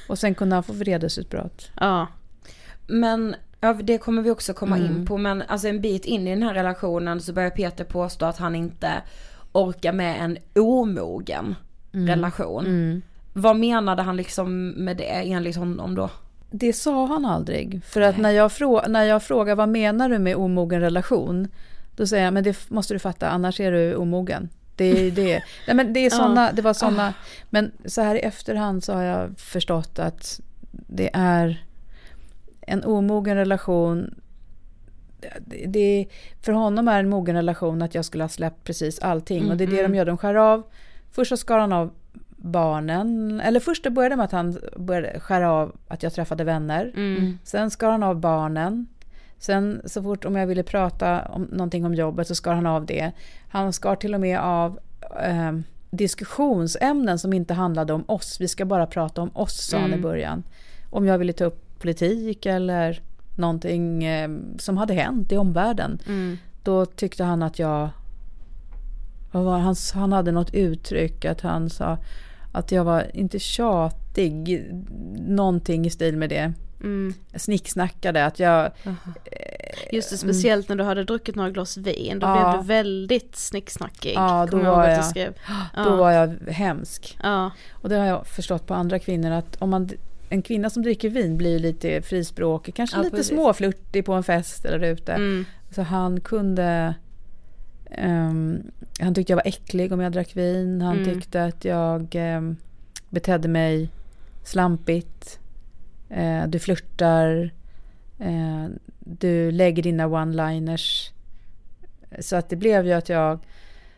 Och 0.08 0.18
sen 0.18 0.34
kunde 0.34 0.54
han 0.56 0.62
få 0.62 0.72
vredesutbrott. 0.72 1.70
Ja. 1.80 2.06
Men 2.86 3.34
ja, 3.66 3.72
det 3.72 3.98
kommer 3.98 4.22
vi 4.22 4.30
också 4.30 4.54
komma 4.54 4.76
Mm. 4.76 4.90
in 4.96 5.06
på. 5.06 5.16
Men 5.18 5.42
alltså 5.48 5.68
en 5.68 5.80
bit 5.80 6.04
in 6.04 6.26
i 6.26 6.30
den 6.30 6.42
här 6.42 6.54
relationen 6.54 7.20
så 7.20 7.32
börjar 7.32 7.50
Peter 7.50 7.84
påstå 7.84 8.26
att 8.26 8.38
han 8.38 8.54
inte 8.54 8.92
orkar 9.52 9.92
med 9.92 10.20
en 10.24 10.38
omogen 10.54 11.54
Mm. 11.92 12.08
relation. 12.08 12.66
Mm. 12.66 13.02
Vad 13.32 13.56
menade 13.56 14.02
han 14.02 14.16
liksom 14.16 14.68
med 14.70 14.96
det 14.96 15.04
enligt 15.04 15.56
honom 15.56 15.94
då? 15.94 16.10
Det 16.50 16.72
sa 16.72 17.06
han 17.06 17.24
aldrig. 17.24 17.84
För 17.84 18.00
att 18.00 18.18
när 18.18 18.30
jag, 18.30 18.50
frå- 18.50 18.88
när 18.88 19.02
jag 19.04 19.22
frågar 19.22 19.54
vad 19.54 19.68
menar 19.68 20.08
du 20.08 20.18
med 20.18 20.36
omogen 20.36 20.80
relation? 20.80 21.48
Då 21.96 22.06
säger 22.06 22.24
jag, 22.24 22.34
men 22.34 22.44
det 22.44 22.70
måste 22.70 22.94
du 22.94 22.98
fatta, 22.98 23.28
annars 23.28 23.60
är 23.60 23.72
du 23.72 23.94
omogen. 23.94 24.48
Det 24.76 24.84
är 25.06 25.10
det. 25.10 25.42
Nej, 25.66 25.76
men 25.76 25.92
det, 25.92 26.00
är 26.00 26.10
såna, 26.20 26.52
det 26.52 26.62
var 26.62 26.72
sådana, 26.74 27.14
men 27.50 27.72
så 27.84 28.02
här 28.02 28.14
i 28.14 28.18
efterhand 28.18 28.84
så 28.84 28.92
har 28.92 29.02
jag 29.02 29.38
förstått 29.38 29.98
att 29.98 30.40
det 30.70 31.10
är 31.12 31.63
en 32.66 32.84
omogen 32.84 33.36
relation. 33.36 34.14
Det, 35.66 36.06
för 36.42 36.52
honom 36.52 36.88
är 36.88 37.00
en 37.00 37.08
mogen 37.08 37.34
relation 37.36 37.82
att 37.82 37.94
jag 37.94 38.04
skulle 38.04 38.24
ha 38.24 38.28
släppt 38.28 38.64
precis 38.64 38.98
allting. 38.98 39.50
Och 39.50 39.56
det 39.56 39.64
är 39.64 39.68
det 39.68 39.76
de 39.76 39.80
Mm. 39.80 39.94
gör, 39.94 40.04
de 40.04 40.18
skär 40.18 40.34
av. 40.34 40.62
Först 41.12 41.28
så 41.28 41.36
skar 41.36 41.58
han 41.58 41.72
av 41.72 41.90
barnen, 42.36 43.40
eller 43.40 43.60
först 43.60 43.84
det 43.84 43.90
började 43.90 44.16
med 44.16 44.24
att 44.24 44.32
han 44.32 44.58
började 44.76 45.20
skära 45.20 45.50
av 45.52 45.76
att 45.88 46.02
jag 46.02 46.12
träffade 46.12 46.44
vänner. 46.44 46.92
Mm. 46.96 47.38
Sen 47.44 47.70
skar 47.70 47.90
han 47.90 48.02
av 48.02 48.20
barnen. 48.20 48.86
Sen 49.38 49.80
så 49.84 50.02
fort 50.02 50.24
om 50.24 50.36
jag 50.36 50.46
ville 50.46 50.62
prata 50.62 51.22
om 51.28 51.42
någonting 51.42 51.84
om 51.86 51.94
jobbet 51.94 52.26
så 52.28 52.34
skar 52.34 52.54
han 52.54 52.66
av 52.66 52.86
det. 52.86 53.12
Han 53.48 53.72
skar 53.72 53.96
till 53.96 54.14
och 54.14 54.20
med 54.20 54.38
av 54.40 54.78
eh, 55.22 55.52
diskussionsämnen 55.90 57.18
som 57.18 57.32
inte 57.32 57.54
handlade 57.54 57.92
om 57.92 58.04
oss. 58.08 58.40
Vi 58.40 58.48
ska 58.48 58.64
bara 58.64 58.86
prata 58.86 59.22
om 59.22 59.30
oss, 59.36 59.66
sa 59.66 59.76
han 59.78 59.90
i 59.90 59.92
Mm. 59.92 60.02
början. 60.02 60.42
Om 60.90 61.06
jag 61.06 61.18
ville 61.18 61.32
ta 61.32 61.44
upp 61.44 61.63
politik 61.84 62.46
eller 62.46 63.00
någonting 63.34 64.04
eh, 64.04 64.30
som 64.58 64.76
hade 64.76 64.94
hänt 64.94 65.32
i 65.32 65.36
omvärlden. 65.36 65.98
Mm. 66.06 66.38
Då 66.62 66.86
tyckte 66.86 67.24
han 67.24 67.42
att 67.42 67.58
jag 67.58 67.90
han, 69.32 69.74
han 69.94 70.12
hade 70.12 70.32
något 70.32 70.54
uttryck 70.54 71.24
att 71.24 71.40
han 71.40 71.70
sa 71.70 71.98
att 72.52 72.72
jag 72.72 72.84
var 72.84 73.16
inte 73.16 73.38
tjatig, 73.38 74.70
någonting 75.18 75.86
i 75.86 75.90
stil 75.90 76.16
med 76.16 76.28
det. 76.28 76.52
Mm. 76.80 77.14
Jag 77.32 77.40
snicksnackade 77.40 78.26
att 78.26 78.38
jag... 78.38 78.70
Just 79.92 80.10
det, 80.10 80.16
speciellt 80.16 80.68
när 80.68 80.76
du 80.76 80.84
hade 80.84 81.04
druckit 81.04 81.34
några 81.34 81.50
glas 81.50 81.76
vin, 81.76 82.18
då. 82.18 82.26
Ja. 82.26 82.50
blev 82.50 82.60
du 82.60 82.68
väldigt 82.68 83.36
snicksnackig. 83.36 84.12
Ja, 84.16 84.46
då 84.50 84.58
var 84.58 84.88
jag, 84.88 85.04
skrev. 85.04 85.32
då 85.74 85.80
Ja. 85.90 85.96
var 85.96 86.10
jag 86.10 86.28
hemsk. 86.48 87.18
Ja. 87.22 87.50
Och 87.72 87.88
det 87.88 87.96
har 87.96 88.06
jag 88.06 88.26
förstått 88.26 88.66
på 88.66 88.74
andra 88.74 88.98
kvinnor 88.98 89.30
att 89.30 89.56
om 89.62 89.70
man, 89.70 89.90
en 90.28 90.42
kvinna 90.42 90.70
som 90.70 90.82
dricker 90.82 91.10
vin 91.10 91.36
blir 91.36 91.58
lite 91.58 92.02
frispråkig, 92.02 92.74
kanske 92.74 92.96
Ja, 92.96 93.02
lite 93.02 93.16
precis. 93.16 93.32
småflörtig 93.32 94.04
på 94.04 94.12
en 94.12 94.22
fest 94.22 94.64
eller 94.64 94.86
ute. 94.92 95.12
Mm. 95.12 95.44
Så 95.70 95.82
han 95.82 96.20
kunde... 96.20 96.94
ehm, 97.90 98.62
han 99.00 99.14
tyckte 99.14 99.32
jag 99.32 99.36
var 99.36 99.46
äcklig 99.48 99.92
om 99.92 100.00
jag 100.00 100.12
drack 100.12 100.36
vin. 100.36 100.80
Han 100.82 100.98
Mm. 100.98 101.14
tyckte 101.14 101.44
att 101.44 101.64
jag 101.64 102.14
um, 102.14 102.56
betedde 103.10 103.48
mig 103.48 103.88
slampigt. 104.44 105.38
Eh, 106.10 106.46
du 106.46 106.58
flörtar. 106.58 107.50
Eh, 108.18 108.66
du 108.98 109.50
lägger 109.50 109.82
dina 109.82 110.06
one-liners. 110.06 111.10
Så 112.20 112.36
att 112.36 112.48
det 112.48 112.56
blev 112.56 112.86
ju 112.86 112.92
att 112.92 113.08
jag, 113.08 113.38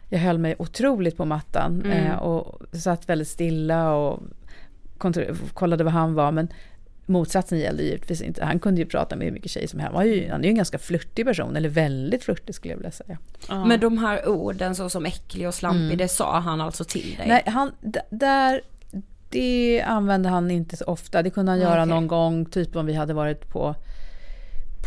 jag 0.09 0.19
höll 0.19 0.39
mig 0.39 0.55
otroligt 0.59 1.17
på 1.17 1.25
mattan. 1.25 1.83
Mm. 1.85 2.07
Eh, 2.07 2.17
och 2.17 2.63
satt 2.77 3.09
väldigt 3.09 3.29
stilla 3.29 3.93
och 3.95 4.23
kollade 5.55 5.85
vad 5.85 5.93
han 5.93 6.15
var. 6.15 6.33
Men 6.33 6.49
motsatsen 7.07 7.59
gällde 7.59 7.83
givetvis 7.83 8.21
inte. 8.23 8.45
Han 8.45 8.59
kunde 8.59 8.81
ju 8.81 8.87
prata 8.87 9.17
med 9.17 9.25
hur 9.25 9.33
mycket 9.33 9.51
tjejer 9.51 9.69
som 9.69 9.81
helst. 9.81 9.95
Han, 9.95 10.05
var 10.07 10.13
ju, 10.13 10.31
han 10.31 10.41
är 10.41 10.45
ju 10.45 10.51
en 10.51 10.57
ganska 10.57 10.79
flörtig 10.79 11.27
person. 11.27 11.57
Eller 11.57 11.69
väldigt 11.69 12.25
flörtig 12.25 12.55
skulle 12.55 12.73
jag 12.73 12.79
vilja 12.79 12.91
säga. 12.91 13.19
Men 13.49 13.81
de 13.81 13.99
här 13.99 14.29
orden 14.29 14.75
så 14.75 14.89
som 14.89 15.07
äcklig 15.07 15.49
och 15.49 15.55
slampig, 15.55 15.85
Mm. 15.85 15.97
det 15.99 16.09
sa 16.09 16.39
han 16.39 16.61
alltså 16.61 16.85
till 16.85 17.15
dig? 17.19 17.29
Nej, 17.29 17.43
han, 17.47 17.73
där, 18.11 18.61
det 19.31 19.83
använde 19.87 20.29
han 20.29 20.51
inte 20.51 20.77
så 20.77 20.85
ofta. 20.85 21.23
Det 21.23 21.31
kunde 21.31 21.53
han 21.53 21.61
göra 21.61 21.83
Okej. 21.83 21.87
någon 21.87 22.07
gång, 22.07 22.45
typ 22.45 22.77
om 22.77 22.87
vi 22.87 22.95
hade 22.95 23.15
varit 23.15 23.49
på, 23.53 23.75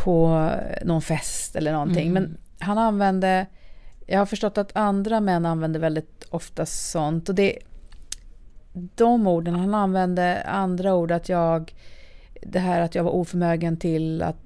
på 0.04 0.50
någon 0.84 1.02
fest 1.02 1.56
eller 1.56 1.72
någonting. 1.72 2.08
Mm. 2.08 2.22
Men 2.22 2.36
han 2.58 2.78
använde, 2.78 3.46
jag 4.06 4.18
har 4.18 4.26
förstått 4.26 4.58
att 4.58 4.76
andra 4.76 5.20
män 5.20 5.46
använder 5.46 5.80
väldigt 5.80 6.26
ofta 6.30 6.66
sånt. 6.66 7.28
Och 7.28 7.34
det, 7.34 7.58
de 8.72 9.26
orden, 9.26 9.54
han 9.54 9.74
använde 9.74 10.42
andra 10.42 10.94
ord, 10.94 11.10
att 11.10 11.28
jag, 11.28 11.74
det 12.42 12.58
här 12.58 12.80
att 12.80 12.94
jag 12.94 13.04
var 13.04 13.10
oförmögen 13.10 13.76
till 13.76 14.22
att 14.22 14.36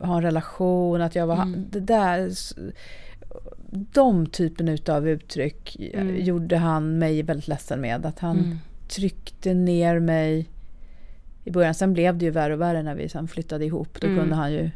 ha 0.00 0.16
en 0.16 0.22
relation, 0.22 1.00
att 1.00 1.14
jag 1.14 1.26
var, 1.26 1.42
Mm. 1.42 1.64
det 1.70 1.80
där, 1.80 2.30
de 3.70 4.26
typen 4.26 4.68
utav 4.68 5.08
uttryck 5.08 5.76
Mm. 5.94 6.24
gjorde 6.24 6.56
han 6.56 6.98
mig 6.98 7.22
väldigt 7.22 7.48
ledsen 7.48 7.80
med. 7.80 8.06
Att 8.06 8.18
han 8.18 8.38
Mm. 8.38 8.58
tryckte 8.88 9.54
ner 9.54 9.98
mig 9.98 10.46
i 11.44 11.50
början. 11.50 11.74
Sen 11.74 11.92
blev 11.92 12.18
det 12.18 12.24
ju 12.24 12.30
värre 12.30 12.54
och 12.54 12.60
värre 12.60 12.82
när 12.82 12.94
vi 12.94 13.08
sen 13.08 13.28
flyttade 13.28 13.64
ihop. 13.64 14.00
Då 14.00 14.06
Mm. 14.06 14.18
kunde 14.18 14.34
han 14.34 14.52
ju 14.52 14.70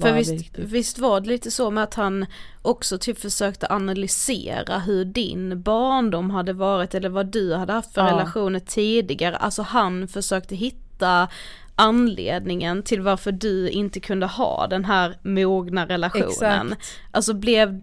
För 0.00 0.12
visst, 0.12 0.58
visst 0.58 0.98
var 0.98 1.20
det 1.20 1.28
lite 1.28 1.50
så 1.50 1.70
med 1.70 1.84
att 1.84 1.94
han 1.94 2.26
också 2.62 2.98
typ 2.98 3.18
försökte 3.18 3.66
analysera 3.70 4.78
hur 4.78 5.04
din 5.04 5.62
barndom 5.62 6.30
hade 6.30 6.52
varit 6.52 6.94
eller 6.94 7.08
vad 7.08 7.26
du 7.26 7.54
hade 7.54 7.72
haft 7.72 7.94
för 7.94 8.00
Ja. 8.00 8.12
relationer 8.12 8.60
tidigare. 8.60 9.36
Alltså 9.36 9.62
han 9.62 10.08
försökte 10.08 10.56
hitta 10.56 11.28
anledningen 11.76 12.82
till 12.82 13.00
varför 13.00 13.32
du 13.32 13.68
inte 13.68 14.00
kunde 14.00 14.26
ha 14.26 14.66
den 14.66 14.84
här 14.84 15.18
mogna 15.22 15.86
relationen. 15.86 16.72
Exakt. 16.72 16.98
Alltså 17.10 17.34
blev, 17.34 17.80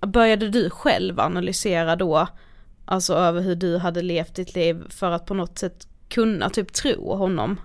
började 0.00 0.48
du 0.48 0.70
själv 0.70 1.20
analysera 1.20 1.96
då, 1.96 2.28
alltså 2.84 3.14
över 3.14 3.40
hur 3.40 3.54
du 3.54 3.78
hade 3.78 4.02
levt 4.02 4.34
ditt 4.34 4.54
liv 4.54 4.82
för 4.90 5.10
att 5.10 5.26
på 5.26 5.34
något 5.34 5.58
sätt 5.58 5.88
kunna 6.08 6.50
typ 6.50 6.72
tro 6.72 7.14
honom? 7.16 7.60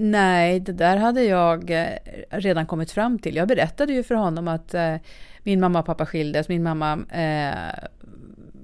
Nej, 0.00 0.60
det 0.60 0.72
där 0.72 0.96
hade 0.96 1.22
jag 1.24 1.70
eh, 1.70 1.86
redan 2.30 2.66
kommit 2.66 2.90
fram 2.90 3.18
till. 3.18 3.36
Jag 3.36 3.48
berättade 3.48 3.92
ju 3.92 4.02
för 4.02 4.14
honom 4.14 4.48
att 4.48 4.74
eh, 4.74 4.94
min 5.42 5.60
mamma 5.60 5.78
och 5.78 5.86
pappa 5.86 6.06
skildes. 6.06 6.48
Min 6.48 6.62
mamma 6.62 6.98
eh, 7.12 7.84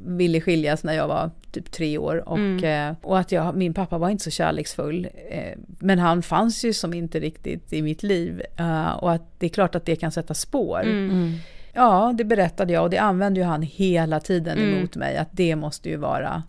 ville 0.07 0.41
skiljas 0.41 0.85
när 0.85 0.93
jag 0.95 1.09
var 1.09 1.31
typ 1.53 1.71
tre 1.73 1.99
år. 1.99 2.29
Och, 2.29 2.39
Mm. 2.39 2.91
eh, 2.91 2.97
och 3.03 3.19
att 3.19 3.33
jag, 3.33 3.57
min 3.57 3.75
pappa 3.75 3.99
var 3.99 4.11
inte 4.11 4.25
så 4.25 4.31
kärleksfull. 4.31 5.09
Eh, 5.31 5.59
men 5.79 5.99
han 5.99 6.23
fanns 6.23 6.65
ju 6.65 6.73
som 6.73 6.95
inte 6.95 7.21
riktigt 7.21 7.73
i 7.73 7.83
mitt 7.83 8.03
liv. 8.03 8.43
Eh, 8.57 8.91
och 8.93 9.13
att 9.13 9.23
det 9.41 9.47
är 9.47 9.51
klart 9.51 9.75
att 9.75 9.87
det 9.87 9.97
kan 9.97 10.13
sätta 10.13 10.35
spår. 10.35 10.81
Mm. 10.83 11.33
Ja, 11.73 12.15
det 12.19 12.25
berättade 12.25 12.73
jag 12.73 12.83
och 12.83 12.91
det 12.91 12.99
använde 12.99 13.41
ju 13.41 13.47
han 13.47 13.63
hela 13.63 14.21
tiden 14.21 14.59
Mm. 14.59 14.75
emot 14.79 14.97
mig. 14.97 15.17
Att 15.17 15.29
det 15.33 15.57
måste 15.57 15.89
ju 15.89 15.97
vara 15.97 16.43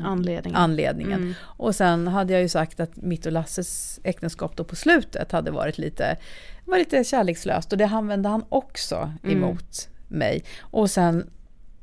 Anledningen. 0.00 0.56
anledningen. 0.56 1.22
Mm. 1.22 1.34
Och 1.42 1.74
sen 1.74 2.08
hade 2.08 2.32
jag 2.32 2.42
ju 2.42 2.48
sagt 2.48 2.80
att 2.80 2.96
mitt 2.96 3.26
och 3.26 3.32
Lasses 3.32 4.00
äktenskap 4.04 4.56
då 4.56 4.64
på 4.64 4.76
slutet 4.76 5.32
hade 5.32 5.50
varit 5.50 5.78
lite, 5.78 6.16
var 6.64 6.78
lite 6.78 7.04
kärlekslöst 7.04 7.72
och 7.72 7.78
det 7.78 7.84
använde 7.84 8.28
han 8.28 8.44
också 8.48 9.12
Mm. 9.24 9.36
emot 9.36 9.88
mig. 10.08 10.44
Och 10.60 10.90
sen 10.90 11.30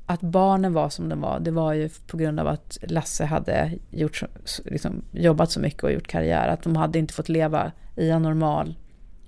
att 0.05 0.21
barnen 0.21 0.73
var 0.73 0.89
som 0.89 1.09
de 1.09 1.21
var, 1.21 1.39
det 1.39 1.51
var 1.51 1.73
ju 1.73 1.89
på 2.07 2.17
grund 2.17 2.39
av 2.39 2.47
att 2.47 2.77
Lasse 2.81 3.25
hade 3.25 3.71
gjort, 3.89 4.23
liksom, 4.65 5.01
jobbat 5.11 5.51
så 5.51 5.59
mycket 5.59 5.83
och 5.83 5.91
gjort 5.91 6.07
karriär, 6.07 6.47
att 6.47 6.63
de 6.63 6.75
hade 6.75 6.99
inte 6.99 7.13
fått 7.13 7.29
leva 7.29 7.71
i 7.95 8.09
en 8.09 8.21
normal 8.21 8.75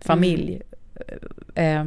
familj. 0.01 0.61
Eh, 1.55 1.85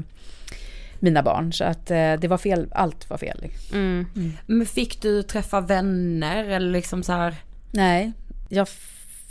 mina 1.05 1.23
barn, 1.23 1.53
så 1.53 1.65
att 1.65 1.91
eh, 1.91 2.13
det 2.13 2.29
var 2.29 2.39
fel, 2.39 2.69
allt 2.73 3.11
var 3.11 3.17
fel. 3.19 3.47
Mm. 3.73 4.07
Men 4.47 4.67
fick 4.67 5.03
du 5.03 5.23
träffa 5.23 5.61
vänner 5.61 6.45
eller 6.45 6.71
liksom 6.71 7.03
så 7.03 7.13
här? 7.13 7.35
Nej, 7.71 8.13
jag, 8.49 8.69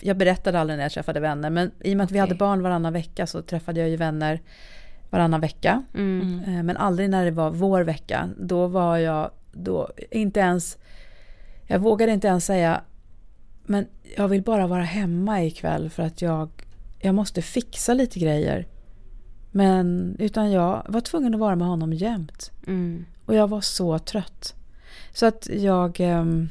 jag 0.01 0.17
berättade 0.17 0.59
aldrig 0.59 0.77
när 0.77 0.85
jag 0.85 0.91
träffade 0.91 1.19
vänner. 1.19 1.49
Men 1.49 1.71
i 1.79 1.93
och 1.93 1.97
med 1.97 2.03
att 2.03 2.11
vi 2.11 2.19
hade 2.19 2.35
barn 2.35 2.63
varannan 2.63 2.93
vecka 2.93 3.27
så 3.27 3.41
träffade 3.41 3.79
jag 3.79 3.89
ju 3.89 3.95
vänner 3.95 4.41
varannan 5.09 5.41
vecka. 5.41 5.83
Mm. 5.93 6.43
Eh, 6.47 6.63
Men 6.63 6.77
aldrig 6.77 7.09
när 7.09 7.25
det 7.25 7.31
var 7.31 7.51
vår 7.51 7.81
vecka. 7.81 8.29
Då 8.37 8.67
var 8.67 8.97
jag, 8.97 9.31
då, 9.51 9.89
inte 10.11 10.39
ens, 10.39 10.77
jag 11.67 11.79
vågade 11.79 12.11
inte 12.11 12.27
ens 12.27 12.45
säga, 12.45 12.81
men 13.65 13.87
jag 14.15 14.27
vill 14.27 14.41
bara 14.41 14.67
vara 14.67 14.83
hemma 14.83 15.43
ikväll 15.43 15.89
för 15.89 16.03
att 16.03 16.21
jag, 16.21 16.49
jag 16.99 17.15
måste 17.15 17.41
fixa 17.41 17.93
lite 17.93 18.19
grejer. 18.19 18.67
Men, 19.55 20.15
utan 20.19 20.51
jag 20.51 20.85
var 20.89 21.01
tvungen 21.01 21.33
att 21.33 21.39
vara 21.39 21.55
med 21.55 21.67
honom 21.67 21.93
jämt. 21.93 22.51
Mm. 22.67 23.05
Och 23.25 23.35
jag 23.35 23.47
var 23.47 23.61
så 23.61 23.99
trött. 23.99 24.55
Så 25.13 25.25
att 25.25 25.49
jag, 25.51 25.99
ehm, 25.99 26.49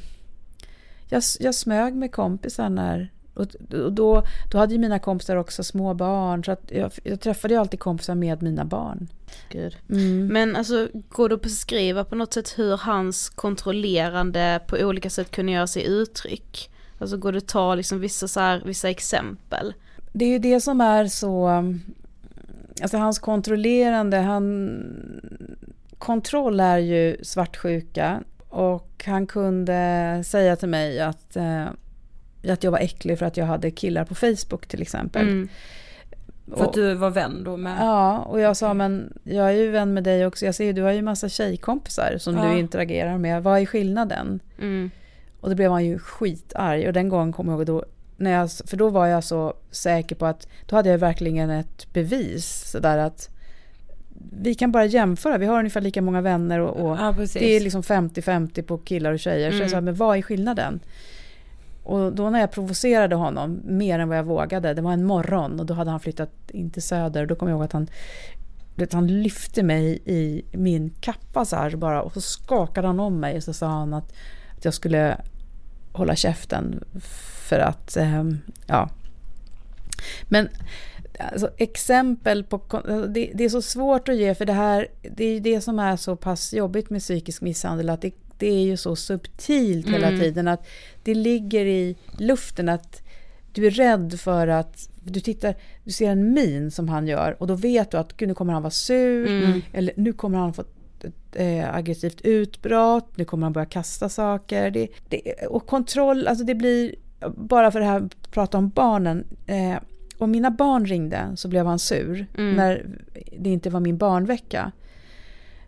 jag, 1.09 1.23
jag 1.39 1.55
smög 1.55 1.95
med 1.95 2.11
kompisar 2.11 2.69
när, 2.69 3.11
och 3.33 3.47
då, 3.91 4.23
då 4.51 4.57
hade 4.57 4.73
ju 4.73 4.79
mina 4.79 4.99
kompisar 4.99 5.35
också 5.35 5.63
små 5.63 5.93
barn. 5.93 6.43
Så 6.43 6.51
att 6.51 6.71
jag, 6.71 6.91
jag 7.03 7.19
träffade 7.19 7.53
ju 7.53 7.59
alltid 7.59 7.79
kompisar 7.79 8.15
med 8.15 8.41
mina 8.41 8.65
barn. 8.65 9.07
Mm. 9.89 10.27
Men 10.27 10.55
alltså 10.55 10.87
går 11.09 11.29
det 11.29 11.35
att 11.35 11.41
beskriva 11.41 12.03
på 12.03 12.15
något 12.15 12.33
sätt 12.33 12.53
hur 12.57 12.77
hans 12.77 13.29
kontrollerande 13.29 14.59
på 14.67 14.77
olika 14.77 15.09
sätt 15.09 15.31
kunde 15.31 15.51
göra 15.51 15.67
sig 15.67 15.85
uttryck? 15.85 16.69
Alltså 16.99 17.17
går 17.17 17.31
det 17.31 17.37
att 17.37 17.47
ta 17.47 17.75
liksom 17.75 17.99
vissa, 17.99 18.27
så 18.27 18.39
här, 18.39 18.63
vissa 18.65 18.89
exempel? 18.89 19.73
Det 20.13 20.25
är 20.25 20.29
ju 20.29 20.39
det 20.39 20.61
som 20.61 20.81
är 20.81 21.07
så... 21.07 21.63
Alltså 22.81 22.97
hans 22.97 23.19
kontrollerande, 23.19 24.17
han... 24.17 24.79
Kontroll 25.97 26.59
är 26.59 26.77
ju 26.77 27.17
svartsjuka. 27.23 28.23
Och 28.49 29.03
han 29.05 29.27
kunde 29.27 30.21
säga 30.25 30.55
till 30.55 30.69
mig 30.69 30.99
att, 30.99 31.35
eh, 31.35 31.65
att 32.49 32.63
jag 32.63 32.71
var 32.71 32.79
äcklig 32.79 33.19
för 33.19 33.25
att 33.25 33.37
jag 33.37 33.45
hade 33.45 33.71
killar 33.71 34.05
på 34.05 34.15
Facebook 34.15 34.67
till 34.67 34.81
exempel. 34.81 35.27
Mm. 35.27 35.47
För 36.57 36.65
att 36.65 36.73
du 36.73 36.93
var 36.93 37.09
vän 37.09 37.43
då 37.43 37.57
med? 37.57 37.77
Ja, 37.79 38.17
och 38.19 38.39
jag 38.39 38.57
sa 38.57 38.73
men 38.73 39.13
jag 39.23 39.47
är 39.47 39.51
ju 39.53 39.71
vän 39.71 39.93
med 39.93 40.03
dig 40.03 40.25
också. 40.25 40.45
Jag 40.45 40.55
ser 40.55 40.65
ju 40.65 40.73
du 40.73 40.81
har 40.81 40.91
ju 40.91 41.01
massa 41.01 41.29
tjejkompisar 41.29 42.17
som 42.17 42.35
Ja. 42.37 42.45
du 42.45 42.59
interagerar 42.59 43.17
med. 43.17 43.43
Vad 43.43 43.61
är 43.61 43.65
skillnaden? 43.65 44.39
Mm. 44.59 44.91
Och 45.39 45.49
då 45.49 45.55
blev 45.55 45.71
han 45.71 45.85
ju 45.85 45.99
skitarg. 45.99 46.87
Och 46.87 46.93
den 46.93 47.09
gången 47.09 47.33
kommer 47.33 47.51
jag 47.51 47.59
ihåg 47.59 47.67
då, 47.67 47.85
när 48.17 48.31
jag, 48.31 48.49
för 48.65 48.77
då 48.77 48.89
var 48.89 49.07
jag 49.07 49.23
så 49.23 49.53
säker 49.71 50.15
på 50.15 50.25
att, 50.25 50.47
då 50.65 50.75
hade 50.75 50.89
jag 50.89 50.97
verkligen 50.97 51.49
ett 51.49 51.93
bevis. 51.93 52.69
Sådär 52.71 52.97
att 52.97 53.29
vi 54.41 54.55
kan 54.55 54.71
bara 54.71 54.85
jämföra, 54.85 55.37
vi 55.37 55.45
har 55.45 55.59
ungefär 55.59 55.81
lika 55.81 56.01
många 56.01 56.21
vänner 56.21 56.59
och, 56.59 56.85
och 56.89 56.97
Ja, 56.97 57.15
det 57.33 57.55
är 57.55 57.59
liksom 57.59 57.81
50-50 57.81 58.61
på 58.61 58.77
killar 58.77 59.11
och 59.13 59.19
tjejer. 59.19 59.49
Så 59.49 59.55
Mm. 59.55 59.61
jag 59.61 59.71
sa, 59.71 59.81
men 59.81 59.95
vad 59.95 60.17
är 60.17 60.21
skillnaden? 60.21 60.79
Och 61.83 62.13
då 62.15 62.29
när 62.29 62.39
jag 62.39 62.51
provocerade 62.51 63.15
honom 63.15 63.61
mer 63.63 63.99
än 63.99 64.09
vad 64.09 64.17
jag 64.17 64.23
vågade, 64.23 64.73
det 64.73 64.81
var 64.81 64.93
en 64.93 65.03
morgon 65.05 65.59
och 65.59 65.65
då 65.65 65.73
hade 65.73 65.91
han 65.91 65.99
flyttat 65.99 66.31
in 66.51 66.69
till 66.69 66.81
Söder. 66.83 67.21
Och 67.21 67.27
då 67.27 67.35
kommer 67.35 67.51
jag 67.51 67.57
ihåg 67.57 67.65
att 67.65 67.73
han, 67.73 67.87
vet, 68.75 68.93
han 68.93 69.21
lyfte 69.21 69.63
mig 69.63 70.01
i 70.05 70.45
min 70.51 70.89
kappa 71.01 71.45
så 71.45 71.55
här 71.55 71.75
bara 71.75 72.01
och 72.01 72.13
så 72.13 72.21
skakade 72.21 72.87
han 72.87 72.99
om 72.99 73.19
mig 73.19 73.37
och 73.37 73.43
så 73.43 73.53
sa 73.53 73.67
han 73.67 73.93
att, 73.93 74.13
att 74.57 74.65
jag 74.65 74.73
skulle 74.73 75.17
hålla 75.91 76.15
käften 76.15 76.83
för 77.43 77.59
att, 77.59 77.97
ehm, 77.97 78.37
ja. 78.67 78.89
Men 80.23 80.49
alltså, 81.19 81.49
exempel 81.57 82.43
på, 82.43 82.61
alltså, 82.69 83.07
det, 83.07 83.31
det, 83.33 83.43
är 83.43 83.49
så 83.49 83.61
svårt 83.61 84.09
att 84.09 84.15
ge 84.15 84.35
för 84.35 84.45
det 84.45 84.53
här, 84.53 84.87
det 85.01 85.25
är 85.25 85.39
det 85.39 85.61
som 85.61 85.79
är 85.79 85.95
så 85.95 86.15
pass 86.15 86.53
jobbigt 86.53 86.89
med 86.89 87.01
psykisk 87.01 87.41
misshandel, 87.41 87.89
att 87.89 88.01
det, 88.01 88.13
det 88.37 88.47
är 88.47 88.63
ju 88.63 88.77
så 88.77 88.95
subtilt 88.95 89.87
hela 89.87 90.07
Mm. 90.07 90.19
tiden, 90.19 90.47
att 90.47 90.67
det 91.03 91.15
ligger 91.15 91.65
i 91.65 91.95
luften 92.17 92.69
att 92.69 93.01
du 93.53 93.67
är 93.67 93.71
rädd 93.71 94.19
för 94.19 94.47
att 94.47 94.89
du 95.03 95.19
tittar, 95.19 95.55
du 95.83 95.91
ser 95.91 96.09
en 96.09 96.33
min 96.33 96.71
som 96.71 96.89
han 96.89 97.07
gör 97.07 97.35
och 97.39 97.47
då 97.47 97.55
vet 97.55 97.91
du 97.91 97.97
att 97.97 98.17
gud, 98.17 98.27
nu 98.27 98.33
kommer 98.35 98.53
han 98.53 98.61
vara 98.61 98.71
sur 98.71 99.27
Mm. 99.27 99.61
eller 99.73 99.93
nu 99.95 100.13
kommer 100.13 100.37
han 100.37 100.53
få 100.53 100.61
ett 100.61 101.35
eh, 101.35 101.75
aggressivt 101.75 102.21
utbrott, 102.21 103.17
nu 103.17 103.25
kommer 103.25 103.45
han 103.45 103.53
börja 103.53 103.65
kasta 103.65 104.09
saker. 104.09 104.71
Det, 104.71 104.87
det, 105.09 105.33
och 105.49 105.67
kontroll, 105.67 106.27
alltså 106.27 106.45
det 106.45 106.55
blir, 106.55 106.95
bara 107.29 107.71
för 107.71 107.79
det 107.79 107.85
här 107.85 108.01
att 108.01 108.31
prata 108.31 108.57
om 108.57 108.69
barnen, 108.69 109.23
eh, 109.47 109.75
om 110.17 110.31
mina 110.31 110.51
barn 110.51 110.85
ringde 110.85 111.31
så 111.35 111.47
blev 111.47 111.65
han 111.65 111.79
sur 111.79 112.25
Mm. 112.37 112.55
när 112.55 112.85
det 113.39 113.49
inte 113.49 113.69
var 113.69 113.79
min 113.79 113.97
barnvecka. 113.97 114.71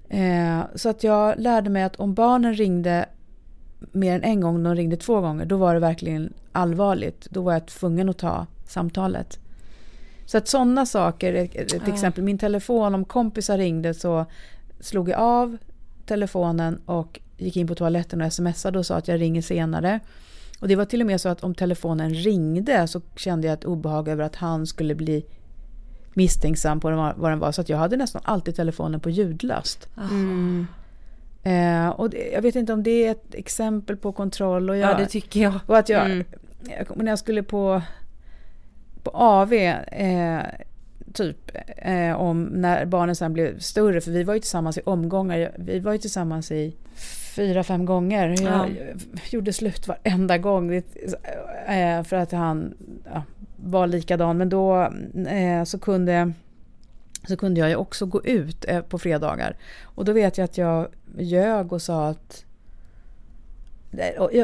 Eh, 0.09 0.59
så 0.75 0.89
att 0.89 1.03
jag 1.03 1.39
lärde 1.39 1.69
mig 1.69 1.83
att 1.83 1.95
om 1.95 2.13
barnen 2.13 2.53
ringde 2.55 3.05
mer 3.91 4.15
än 4.15 4.23
en 4.23 4.41
gång, 4.41 4.63
de 4.63 4.75
ringde 4.75 4.97
två 4.97 5.21
gånger, 5.21 5.45
då 5.45 5.57
var 5.57 5.73
det 5.73 5.79
verkligen 5.79 6.33
allvarligt. 6.51 7.27
Då 7.29 7.41
var 7.41 7.53
jag 7.53 7.65
tvungen 7.65 8.09
att 8.09 8.17
ta 8.17 8.45
samtalet. 8.67 9.39
Så 10.25 10.37
att 10.37 10.47
sådana 10.47 10.85
saker, 10.85 11.33
ett 11.33 11.73
Ja. 11.73 11.93
exempel, 11.93 12.23
min 12.23 12.37
telefon, 12.37 12.95
om 12.95 13.05
kompisar 13.05 13.57
ringde 13.57 13.93
så 13.93 14.25
slog 14.79 15.09
jag 15.09 15.19
av 15.19 15.57
telefonen 16.05 16.79
och 16.85 17.19
gick 17.37 17.57
in 17.57 17.67
på 17.67 17.75
toaletten 17.75 18.21
och 18.21 18.33
smsade 18.33 18.79
och 18.79 18.85
sa 18.85 18.95
att 18.95 19.07
jag 19.07 19.21
ringer 19.21 19.41
senare. 19.41 19.99
Och 20.59 20.67
det 20.67 20.75
var 20.75 20.85
till 20.85 21.01
och 21.01 21.07
med 21.07 21.21
så 21.21 21.29
att 21.29 21.43
om 21.43 21.55
telefonen 21.55 22.13
ringde 22.13 22.87
så 22.87 23.01
kände 23.15 23.47
jag 23.47 23.53
ett 23.53 23.65
obehag 23.65 24.07
över 24.07 24.23
att 24.23 24.35
han 24.35 24.67
skulle 24.67 24.95
bli 24.95 25.25
misstänksam 26.13 26.79
på 26.79 27.13
vad 27.17 27.31
den 27.31 27.39
var. 27.39 27.51
Så 27.51 27.61
att 27.61 27.69
jag 27.69 27.77
hade 27.77 27.97
nästan 27.97 28.21
alltid 28.25 28.55
telefonen 28.55 28.99
på 28.99 29.09
ljudlöst. 29.09 29.89
Mm. 30.11 30.67
Eh, 31.43 31.89
och 31.89 32.09
det, 32.09 32.29
jag 32.33 32.41
vet 32.41 32.55
inte 32.55 32.73
om 32.73 32.83
det 32.83 33.05
är 33.07 33.11
ett 33.11 33.35
exempel 33.35 33.97
på 33.97 34.11
kontroll. 34.11 34.69
Och 34.69 34.77
jag, 34.77 34.91
Ja, 34.91 34.97
det 34.97 35.05
tycker 35.05 35.39
jag. 35.39 35.53
Och 35.65 35.77
att 35.77 35.89
jag, 35.89 36.05
Mm. 36.05 36.25
när 36.95 37.11
jag 37.11 37.19
skulle 37.19 37.43
på, 37.43 37.81
på 39.03 39.11
AV, 39.13 39.53
eh, 39.53 40.41
typ, 41.13 41.51
eh, 41.77 42.21
om 42.21 42.43
när 42.43 42.85
barnen 42.85 43.15
sen 43.15 43.33
blev 43.33 43.59
större, 43.59 44.01
för 44.01 44.11
vi 44.11 44.23
var 44.23 44.33
ju 44.33 44.39
tillsammans 44.39 44.77
i 44.77 44.81
omgångar. 44.85 45.51
Vi 45.57 45.79
var 45.79 45.91
ju 45.91 45.97
tillsammans 45.97 46.51
i 46.51 46.75
fyra, 47.35 47.63
fem 47.63 47.85
gånger. 47.85 48.35
Jag, 48.43 48.69
Ja. 48.69 48.95
gjorde 49.29 49.53
slut 49.53 49.87
varenda 49.87 50.37
gång. 50.37 50.73
Eh, 50.75 52.03
för 52.03 52.13
att 52.15 52.31
han 52.31 52.73
ja, 53.13 53.23
var 53.55 53.87
likadan. 53.87 54.37
Men 54.37 54.49
då 54.49 54.81
eh, 55.29 55.63
så 55.65 55.79
kunde 55.79 56.31
så 57.27 57.37
kunde 57.37 57.59
jag 57.59 57.69
ju 57.69 57.75
också 57.75 58.05
gå 58.05 58.23
ut 58.25 58.65
eh, 58.67 58.81
på 58.81 58.99
fredagar. 58.99 59.55
Och 59.83 60.05
då 60.05 60.13
vet 60.13 60.37
jag 60.37 60.45
att 60.45 60.57
jag 60.57 60.87
ljög 61.17 61.73
och 61.73 61.81
sa 61.81 62.07
att 62.07 62.45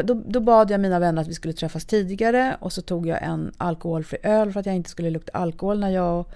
Då, 0.03 0.21
då 0.27 0.39
bad 0.39 0.71
jag 0.71 0.79
mina 0.81 0.99
vänner 0.99 1.21
att 1.21 1.27
vi 1.27 1.33
skulle 1.33 1.53
träffas 1.53 1.85
tidigare 1.85 2.55
och 2.59 2.73
så 2.73 2.81
tog 2.81 3.07
jag 3.07 3.23
en 3.23 3.51
alkoholfri 3.57 4.17
öl 4.23 4.51
för 4.53 4.59
att 4.59 4.65
jag 4.65 4.75
inte 4.75 4.89
skulle 4.89 5.09
lukta 5.09 5.37
alkohol 5.37 5.79
när 5.79 5.89
jag 5.89 6.19
och- 6.19 6.29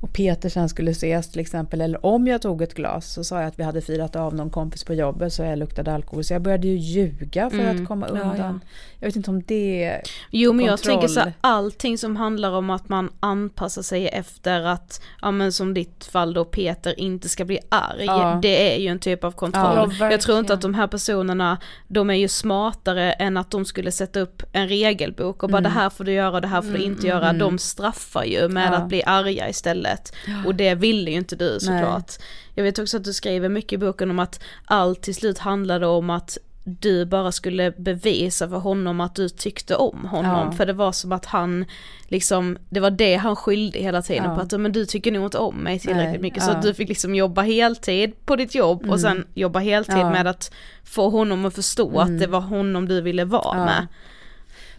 och 0.00 0.12
Peter 0.12 0.48
sen 0.48 0.68
skulle 0.68 0.90
ses 0.90 1.30
till 1.30 1.40
exempel. 1.40 1.80
Eller 1.80 2.06
om 2.06 2.26
jag 2.26 2.42
tog 2.42 2.62
ett 2.62 2.74
glas 2.74 3.12
så 3.12 3.24
sa 3.24 3.38
jag 3.40 3.48
att 3.48 3.58
vi 3.58 3.62
hade 3.62 3.80
firat 3.80 4.16
av 4.16 4.34
någon 4.34 4.50
kompis 4.50 4.84
på 4.84 4.94
jobbet 4.94 5.32
så 5.32 5.42
jag 5.42 5.58
luktade 5.58 5.92
alkohol. 5.94 6.24
Så 6.24 6.32
jag 6.34 6.42
började 6.42 6.66
ju 6.68 6.76
ljuga 6.76 7.50
för 7.50 7.58
Mm. 7.58 7.82
att 7.82 7.88
komma 7.88 8.06
Ja, 8.08 8.12
undan. 8.20 8.36
ja. 8.38 8.68
Jag 8.98 9.06
vet 9.08 9.16
inte 9.16 9.30
om 9.30 9.42
det 9.46 9.84
är 9.84 10.02
Jo 10.30 10.52
men 10.52 10.66
jag 10.66 10.78
kontroll. 10.78 10.92
tänker 11.00 11.08
så 11.14 11.20
här, 11.20 11.32
allting 11.40 11.98
som 11.98 12.16
handlar 12.16 12.50
om 12.52 12.70
att 12.70 12.88
man 12.88 13.10
anpassar 13.20 13.82
sig 13.82 14.08
efter 14.08 14.60
att, 14.60 15.02
ja 15.22 15.30
men 15.30 15.52
som 15.52 15.74
ditt 15.74 16.04
fall 16.04 16.32
då 16.32 16.44
Peter 16.44 17.00
inte 17.00 17.28
ska 17.28 17.44
bli 17.44 17.58
arg, 17.68 18.04
Ja. 18.04 18.38
det 18.42 18.74
är 18.74 18.78
ju 18.80 18.88
en 18.88 18.98
typ 18.98 19.24
av 19.24 19.32
kontroll. 19.32 19.94
Ja, 20.00 20.10
jag 20.10 20.20
tror 20.20 20.38
inte 20.38 20.54
att 20.54 20.60
de 20.62 20.74
här 20.74 20.86
personerna, 20.86 21.58
de 21.88 22.10
är 22.10 22.14
ju 22.14 22.28
smartare 22.28 23.12
än 23.12 23.36
att 23.36 23.50
de 23.50 23.64
skulle 23.64 23.92
sätta 23.92 24.20
upp 24.20 24.42
en 24.52 24.68
regelbok 24.68 25.42
och 25.42 25.48
bara 25.50 25.58
Mm. 25.58 25.72
det 25.72 25.78
här 25.78 25.90
får 25.90 26.04
du 26.04 26.12
göra 26.12 26.30
och 26.34 26.40
det 26.42 26.48
här 26.48 26.62
får 26.62 26.72
du 26.72 26.82
inte 26.84 27.06
göra. 27.06 27.28
mm. 27.28 27.38
De 27.38 27.58
straffar 27.58 28.24
ju 28.24 28.48
med 28.48 28.72
Ja. 28.72 28.76
att 28.76 28.88
bli 28.88 29.02
arga 29.06 29.48
istället. 29.48 29.89
Ja. 30.26 30.32
Och 30.46 30.54
det 30.54 30.74
ville 30.74 31.10
ju 31.10 31.16
inte 31.16 31.36
du 31.36 31.50
Nej. 31.50 31.60
såklart. 31.60 32.12
Jag 32.54 32.64
vet 32.64 32.78
också 32.78 32.96
att 32.96 33.04
du 33.04 33.12
skriver 33.12 33.48
mycket 33.48 33.72
i 33.72 33.78
boken 33.78 34.10
om 34.10 34.18
att 34.18 34.40
allt 34.64 35.02
till 35.02 35.14
slut 35.14 35.38
handlade 35.38 35.86
om 35.86 36.10
att 36.10 36.38
du 36.64 37.04
bara 37.06 37.32
skulle 37.32 37.70
bevisa 37.70 38.48
för 38.48 38.56
honom 38.56 39.00
att 39.00 39.14
du 39.14 39.28
tyckte 39.28 39.76
om 39.76 40.04
honom. 40.04 40.46
Ja. 40.50 40.52
För 40.52 40.66
det 40.66 40.72
var 40.72 40.92
som 40.92 41.12
att 41.12 41.26
han, 41.26 41.64
liksom, 42.08 42.58
det 42.70 42.80
var 42.80 42.90
det 42.90 43.14
han 43.16 43.36
skyllde 43.36 43.78
hela 43.78 44.02
tiden 44.02 44.24
Ja. 44.24 44.34
på 44.34 44.40
att 44.40 44.60
men 44.60 44.72
du 44.72 44.86
tycker 44.86 45.12
nog 45.12 45.24
inte 45.26 45.38
om 45.38 45.56
mig 45.56 45.78
tillräckligt 45.78 46.10
Nej, 46.10 46.18
mycket. 46.18 46.42
Så 46.42 46.50
ja. 46.50 46.54
att 46.56 46.62
du 46.62 46.74
fick 46.74 46.88
liksom 46.88 47.14
jobba 47.14 47.42
heltid 47.42 48.26
på 48.26 48.36
ditt 48.36 48.54
jobb 48.54 48.80
Mm. 48.82 48.90
och 48.92 49.00
sen 49.00 49.26
jobba 49.34 49.58
heltid 49.58 49.96
med 49.96 50.26
att 50.26 50.52
få 50.84 51.10
honom 51.10 51.44
att 51.44 51.54
förstå 51.54 52.00
Mm. 52.00 52.14
att 52.14 52.20
det 52.20 52.26
var 52.26 52.40
honom 52.40 52.88
du 52.88 53.00
ville 53.00 53.24
vara 53.24 53.64
med. 53.64 53.86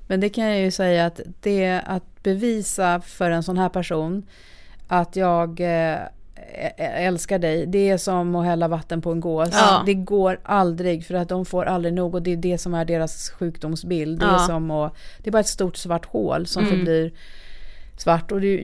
Men 0.07 0.19
det 0.19 0.29
kan 0.29 0.45
jag 0.45 0.59
ju 0.61 0.71
säga 0.71 1.05
att 1.05 1.19
det 1.41 1.81
att 1.85 2.23
bevisa 2.23 3.01
för 3.01 3.31
en 3.31 3.43
sån 3.43 3.57
här 3.57 3.69
person 3.69 4.23
att 4.93 5.15
jag 5.15 5.59
eh, 5.59 5.99
älskar 6.77 7.39
dig, 7.39 7.65
det 7.65 7.89
är 7.89 7.97
som 7.97 8.35
att 8.35 8.45
hälla 8.45 8.67
vatten 8.67 9.01
på 9.01 9.11
en 9.11 9.19
gås. 9.19 9.49
Ja. 9.51 9.83
Det 9.85 9.93
går 9.93 10.39
aldrig 10.43 11.05
för 11.05 11.13
att 11.15 11.29
de 11.29 11.45
får 11.45 11.65
aldrig 11.65 11.93
nog 11.93 12.15
och 12.15 12.21
det 12.21 12.31
är 12.31 12.37
det 12.37 12.57
som 12.57 12.73
är 12.73 12.85
deras 12.85 13.29
sjukdomsbild. 13.29 14.19
Det 14.19 14.25
är, 14.25 14.29
Ja. 14.31 14.39
som 14.39 14.71
att, 14.71 14.95
det 15.23 15.29
är 15.29 15.31
bara 15.31 15.39
ett 15.39 15.47
stort 15.47 15.77
svart 15.77 16.05
hål 16.05 16.47
som 16.47 16.63
Mm. 16.63 16.75
förblir 16.77 17.11
svart. 17.97 18.31
Och 18.31 18.41
det, 18.41 18.63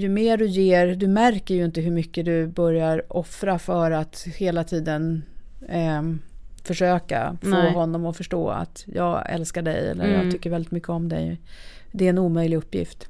Ju 0.00 0.08
mer 0.08 0.36
du 0.36 0.46
ger, 0.46 0.86
du 0.94 1.08
märker 1.08 1.54
ju 1.54 1.64
inte 1.64 1.80
hur 1.80 1.90
mycket 1.90 2.24
du 2.24 2.46
börjar 2.46 3.02
offra 3.08 3.58
för 3.58 3.90
att 3.90 4.26
hela 4.36 4.64
tiden 4.64 5.22
eh, 5.68 6.02
försöka 6.64 7.36
få 7.42 7.48
Nej. 7.48 7.72
honom 7.72 8.06
att 8.06 8.16
förstå 8.16 8.48
att 8.50 8.84
jag 8.86 9.30
älskar 9.30 9.62
dig 9.62 9.90
eller 9.90 10.04
Mm. 10.04 10.22
jag 10.22 10.32
tycker 10.32 10.50
väldigt 10.50 10.70
mycket 10.72 10.88
om 10.88 11.08
dig. 11.08 11.40
Det 11.92 12.04
är 12.04 12.08
en 12.10 12.18
omöjlig 12.18 12.56
uppgift. 12.56 13.08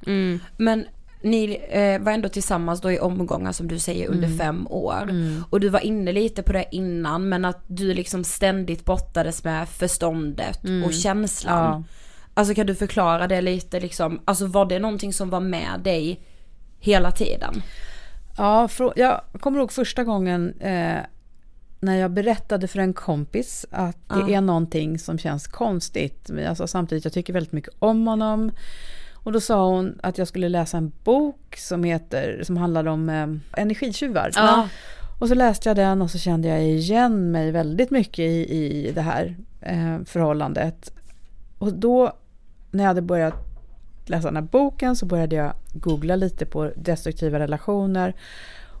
Men 0.57 0.85
ni 1.23 1.59
eh, 1.69 2.01
var 2.01 2.11
ändå 2.11 2.29
tillsammans 2.29 2.81
då 2.81 2.91
i 2.91 2.99
omgångar 2.99 3.51
som 3.51 3.67
du 3.67 3.79
säger 3.79 4.07
under 4.07 4.27
Mm. 4.27 4.37
fem 4.37 4.67
år. 4.69 5.03
Mm. 5.03 5.43
Och 5.49 5.59
du 5.59 5.69
var 5.69 5.79
inne 5.79 6.11
lite 6.11 6.43
på 6.43 6.53
det 6.53 6.65
innan 6.71 7.29
men 7.29 7.45
att 7.45 7.63
du 7.67 7.93
liksom 7.93 8.23
ständigt 8.23 8.85
brottades 8.85 9.43
med 9.43 9.69
förståndet 9.69 10.63
Mm. 10.63 10.83
och 10.83 10.93
känslan. 10.93 11.57
Ja. 11.63 11.83
Alltså 12.33 12.53
kan 12.53 12.67
du 12.67 12.75
förklara 12.75 13.27
det 13.27 13.41
lite 13.41 13.79
liksom, 13.79 14.19
alltså 14.25 14.45
var 14.45 14.65
det 14.65 14.79
någonting 14.79 15.13
som 15.13 15.29
var 15.29 15.39
med 15.39 15.79
dig 15.83 16.19
hela 16.81 17.11
tiden? 17.11 17.61
Ja, 18.37 18.69
jag 18.95 19.21
kommer 19.39 19.59
ihåg 19.59 19.71
första 19.71 20.03
gången 20.03 20.53
eh, 20.59 20.97
när 21.79 21.95
jag 21.95 22.11
berättade 22.11 22.67
för 22.67 22.79
en 22.79 22.93
kompis 22.93 23.65
att 23.71 23.97
det 24.09 24.15
Ja. 24.19 24.29
är 24.37 24.41
någonting 24.41 24.99
som 24.99 25.17
känns 25.17 25.47
konstigt. 25.47 26.29
Men 26.29 26.47
alltså, 26.47 26.67
samtidigt, 26.67 27.03
jag 27.03 27.13
tycker 27.13 27.33
väldigt 27.33 27.51
mycket 27.53 27.73
om 27.79 28.07
honom. 28.07 28.51
Och 29.13 29.31
då 29.31 29.39
sa 29.39 29.67
hon 29.67 29.99
att 30.03 30.17
jag 30.17 30.27
skulle 30.27 30.49
läsa 30.49 30.77
en 30.77 30.91
bok 31.03 31.55
som 31.57 31.83
heter, 31.83 32.41
som 32.43 32.57
handlar 32.57 32.85
om 32.87 33.09
eh, 33.09 33.61
energitjuvar. 33.61 34.31
Ja. 34.35 34.67
Och 35.19 35.27
så 35.27 35.33
läste 35.35 35.69
jag 35.69 35.75
den 35.75 36.01
och 36.01 36.11
så 36.11 36.17
kände 36.17 36.47
jag 36.47 36.63
igen 36.63 37.31
mig 37.31 37.51
väldigt 37.51 37.91
mycket 37.91 38.19
i, 38.19 38.53
i 38.87 38.91
det 38.95 39.01
här 39.01 39.35
eh, 39.61 39.97
förhållandet. 40.05 40.93
Och 41.57 41.73
då, 41.73 42.13
när 42.71 42.83
jag 42.83 42.87
hade 42.87 43.01
börjat 43.01 43.50
läsa 44.05 44.27
den 44.27 44.35
här 44.35 44.43
boken 44.51 44.95
så 44.95 45.05
började 45.05 45.35
jag 45.35 45.53
googla 45.73 46.15
lite 46.15 46.45
på 46.45 46.71
destruktiva 46.75 47.39
relationer. 47.39 48.15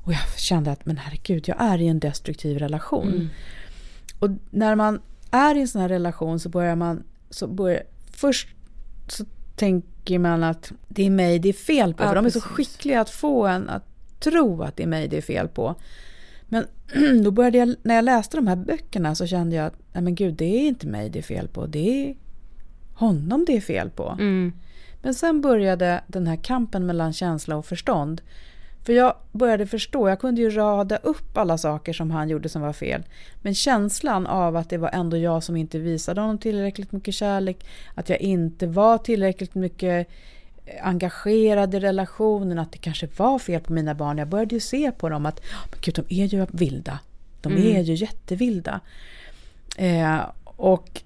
Och 0.03 0.13
jag 0.13 0.39
kände 0.39 0.71
att, 0.71 0.85
men 0.85 0.97
herregud, 0.97 1.47
jag 1.47 1.61
är 1.61 1.81
i 1.81 1.87
en 1.87 1.99
destruktiv 1.99 2.59
relation. 2.59 3.07
Mm. 3.07 3.27
Och 4.19 4.29
när 4.49 4.75
man 4.75 5.01
är 5.31 5.55
i 5.55 5.61
en 5.61 5.67
sån 5.67 5.81
här 5.81 5.89
relation 5.89 6.39
så 6.39 6.49
börjar 6.49 6.75
man, 6.75 7.03
så 7.29 7.47
börjar, 7.47 7.83
först 8.11 8.47
så 9.07 9.25
tänker 9.55 10.19
man 10.19 10.43
att 10.43 10.71
det 10.87 11.05
är 11.05 11.09
mig 11.09 11.39
det 11.39 11.49
är 11.49 11.53
fel 11.53 11.93
på. 11.93 12.03
Ja, 12.03 12.07
för 12.07 12.15
de 12.15 12.25
är 12.25 12.29
så 12.29 12.39
precis. 12.39 12.55
skickliga 12.55 13.01
att 13.01 13.09
få 13.09 13.47
en 13.47 13.69
att 13.69 13.85
tro 14.19 14.61
att 14.61 14.75
det 14.77 14.83
är 14.83 14.87
mig 14.87 15.07
det 15.07 15.17
är 15.17 15.21
fel 15.21 15.47
på. 15.47 15.75
Men 16.47 16.65
då 17.23 17.31
började 17.31 17.57
jag, 17.57 17.75
när 17.83 17.95
jag 17.95 18.05
läste 18.05 18.37
de 18.37 18.47
här 18.47 18.55
böckerna 18.55 19.15
så 19.15 19.27
kände 19.27 19.55
jag 19.55 19.65
att, 19.65 19.75
nej 19.93 20.03
men 20.03 20.15
gud, 20.15 20.33
det 20.33 20.45
är 20.45 20.67
inte 20.67 20.87
mig 20.87 21.09
det 21.09 21.19
är 21.19 21.23
fel 21.23 21.47
på. 21.47 21.65
Det 21.65 22.09
är 22.09 22.15
honom 22.93 23.45
det 23.47 23.57
är 23.57 23.61
fel 23.61 23.89
på. 23.89 24.17
Mm. 24.19 24.53
Men 25.01 25.13
sen 25.13 25.41
började 25.41 26.01
den 26.07 26.27
här 26.27 26.35
kampen 26.35 26.85
mellan 26.85 27.13
känsla 27.13 27.55
och 27.55 27.65
förstånd. 27.65 28.21
För 28.83 28.93
jag 28.93 29.15
började 29.31 29.67
förstå, 29.67 30.09
jag 30.09 30.19
kunde 30.19 30.41
ju 30.41 30.49
rada 30.49 30.97
upp 30.97 31.37
alla 31.37 31.57
saker 31.57 31.93
som 31.93 32.11
han 32.11 32.29
gjorde 32.29 32.49
som 32.49 32.61
var 32.61 32.73
fel. 32.73 33.03
Men 33.41 33.55
känslan 33.55 34.27
av 34.27 34.55
att 34.55 34.69
det 34.69 34.77
var 34.77 34.89
ändå 34.89 35.17
jag 35.17 35.43
som 35.43 35.55
inte 35.55 35.79
visade 35.79 36.21
honom 36.21 36.37
tillräckligt 36.37 36.91
mycket 36.91 37.13
kärlek, 37.13 37.65
att 37.95 38.09
jag 38.09 38.21
inte 38.21 38.67
var 38.67 38.97
tillräckligt 38.97 39.55
mycket 39.55 40.07
eh, 40.65 40.87
engagerad 40.87 41.75
i 41.75 41.79
relationen, 41.79 42.59
att 42.59 42.71
det 42.71 42.77
kanske 42.77 43.07
var 43.17 43.39
fel 43.39 43.61
på 43.61 43.73
mina 43.73 43.95
barn. 43.95 44.17
Jag 44.17 44.27
började 44.27 44.55
ju 44.55 44.59
se 44.61 44.91
på 44.91 45.09
dem 45.09 45.25
att 45.25 45.41
men 45.71 45.79
gud, 45.81 45.95
de 46.07 46.21
är 46.21 46.25
ju 46.25 46.45
vilda. 46.51 46.99
De 47.41 47.53
Mm. 47.53 47.75
är 47.75 47.81
ju 47.81 47.93
jättevilda. 47.93 48.79
Eh, 49.77 50.19
och 50.43 51.01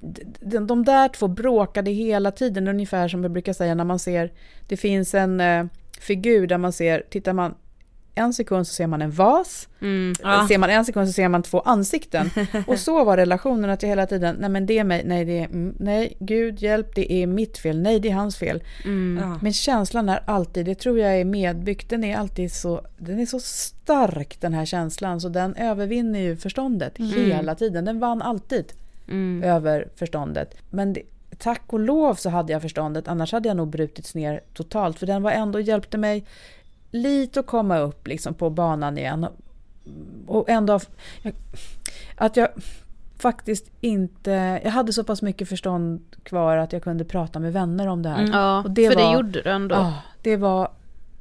d- 0.00 0.22
d- 0.40 0.58
de 0.58 0.84
där 0.84 1.08
två 1.08 1.28
bråkade 1.28 1.90
hela 1.90 2.30
tiden, 2.30 2.68
ungefär 2.68 3.08
som 3.08 3.22
jag 3.22 3.32
brukar 3.32 3.52
säga 3.52 3.74
när 3.74 3.84
man 3.84 3.98
ser, 3.98 4.32
det 4.68 4.76
finns 4.76 5.14
en 5.14 5.40
eh, 5.40 5.64
figur 6.00 6.46
där 6.46 6.58
man 6.58 6.72
ser, 6.72 7.02
tittar 7.10 7.32
man 7.32 7.54
en 8.14 8.32
sekund 8.32 8.66
så 8.66 8.74
ser 8.74 8.86
man 8.86 9.02
en 9.02 9.10
vas, 9.10 9.68
Mm. 9.80 10.12
Ja. 10.22 10.46
ser 10.48 10.58
man 10.58 10.70
en 10.70 10.84
sekund 10.84 11.06
så 11.08 11.12
ser 11.12 11.28
man 11.28 11.42
två 11.42 11.60
ansikten. 11.60 12.30
Och 12.66 12.78
så 12.78 13.04
var 13.04 13.16
relationen 13.16 13.70
att 13.70 13.82
jag 13.82 13.88
hela 13.88 14.06
tiden, 14.06 14.36
nej 14.40 14.50
men 14.50 14.66
det 14.66 14.78
är 14.78 14.84
mig, 14.84 15.02
nej 15.04 15.24
det 15.24 15.38
är, 15.38 15.44
mm, 15.44 15.74
nej 15.78 16.16
gud 16.20 16.62
hjälp 16.62 16.94
det 16.94 17.12
är 17.12 17.26
mitt 17.26 17.58
fel, 17.58 17.80
nej 17.80 18.00
det 18.00 18.08
är 18.10 18.14
hans 18.14 18.36
fel. 18.36 18.62
Mm. 18.84 19.18
Ja. 19.22 19.38
Men 19.42 19.52
känslan 19.52 20.08
är 20.08 20.22
alltid, 20.26 20.66
det 20.66 20.74
tror 20.74 20.98
jag 20.98 21.20
är 21.20 21.24
medbyggt, 21.24 21.90
den 21.90 22.04
är 22.04 22.16
alltid 22.16 22.52
så, 22.52 22.80
den 22.98 23.18
är 23.20 23.26
så 23.26 23.40
stark 23.40 24.40
den 24.40 24.54
här 24.54 24.64
känslan 24.64 25.20
så 25.20 25.28
den 25.28 25.54
övervinner 25.56 26.20
ju 26.20 26.36
förståndet 26.36 26.98
Mm. 26.98 27.12
hela 27.12 27.54
tiden, 27.54 27.84
den 27.84 27.98
vann 28.00 28.22
alltid 28.22 28.72
Mm. 29.08 29.42
över 29.44 29.88
förståndet. 29.96 30.54
Men 30.70 30.92
det, 30.92 31.02
tack 31.38 31.62
och 31.66 31.80
lov 31.80 32.14
så 32.14 32.30
hade 32.30 32.52
jag 32.52 32.62
förståndet, 32.62 33.08
annars 33.08 33.32
hade 33.32 33.48
jag 33.48 33.56
nog 33.56 33.68
brutits 33.68 34.14
ner 34.14 34.40
totalt. 34.54 34.98
För 34.98 35.06
den 35.06 35.22
var 35.22 35.30
ändå, 35.30 35.60
hjälpte 35.60 35.98
mig 35.98 36.24
lite 36.90 37.40
att 37.40 37.46
komma 37.46 37.78
upp 37.78 38.06
liksom 38.06 38.34
på 38.34 38.50
banan 38.50 38.98
igen. 38.98 39.26
Och, 40.26 40.48
ändå, 40.50 40.80
jag, 41.22 41.34
att 42.16 42.36
jag 42.36 42.48
faktiskt 43.18 43.70
inte, 43.80 44.60
jag 44.64 44.70
hade 44.70 44.92
så 44.92 45.04
pass 45.04 45.22
mycket 45.22 45.48
förstånd 45.48 46.02
kvar 46.22 46.56
att 46.56 46.72
jag 46.72 46.82
kunde 46.82 47.04
prata 47.04 47.38
med 47.38 47.52
vänner 47.52 47.86
om 47.86 48.02
det 48.02 48.08
här. 48.08 48.18
Mm. 48.18 48.30
Ja, 48.32 48.58
och 48.58 48.64
för 48.64 48.96
det 48.96 49.12
gjorde 49.12 49.42
du 49.42 49.50
ändå. 49.50 49.74
Ja, 49.74 49.94
det 50.22 50.36
var 50.36 50.70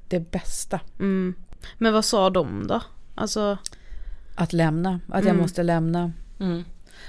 det 0.07 0.31
bästa. 0.31 0.79
Mm. 0.99 1.35
Men 1.77 1.93
vad 1.93 2.05
sa 2.05 2.29
de 2.29 2.67
då? 2.67 2.81
Alltså... 3.15 3.57
Att 4.35 4.53
lämna, 4.53 4.99
att 5.07 5.23
jag 5.23 5.31
Mm. 5.31 5.37
måste 5.41 5.63
lämna. 5.63 6.11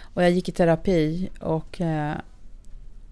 Och 0.00 0.22
jag 0.22 0.30
gick 0.30 0.48
i 0.48 0.52
terapi 0.52 1.30
och 1.40 1.80
eh, 1.80 2.14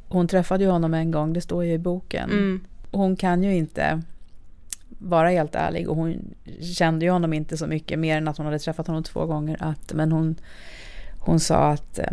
hon 0.09 0.29
träffade 0.29 0.65
ju 0.65 0.71
honom 0.71 0.95
en 0.95 1.11
gång, 1.11 1.33
det 1.33 1.41
står 1.41 1.65
ju 1.65 1.73
i 1.73 1.79
boken. 1.79 2.31
Mm. 2.31 2.61
Hon 2.91 3.17
kan 3.17 3.43
ju 3.43 3.55
inte 3.55 4.03
vara 4.99 5.31
helt 5.31 5.55
ärlig 5.55 5.89
och 5.89 5.97
hon 5.97 6.35
kände 6.77 7.05
ju 7.05 7.11
honom 7.11 7.33
inte 7.33 7.57
så 7.57 7.67
mycket 7.67 7.99
mer 7.99 8.17
än 8.17 8.29
att 8.29 8.37
hon 8.37 8.47
hade 8.47 8.59
träffat 8.59 8.87
honom 8.87 9.03
två 9.03 9.27
gånger. 9.27 9.57
Att, 9.61 9.93
men 9.93 10.13
hon, 10.13 10.37
hon 11.19 11.41
sa 11.41 11.71
att, 11.71 11.99
eh, 11.99 12.13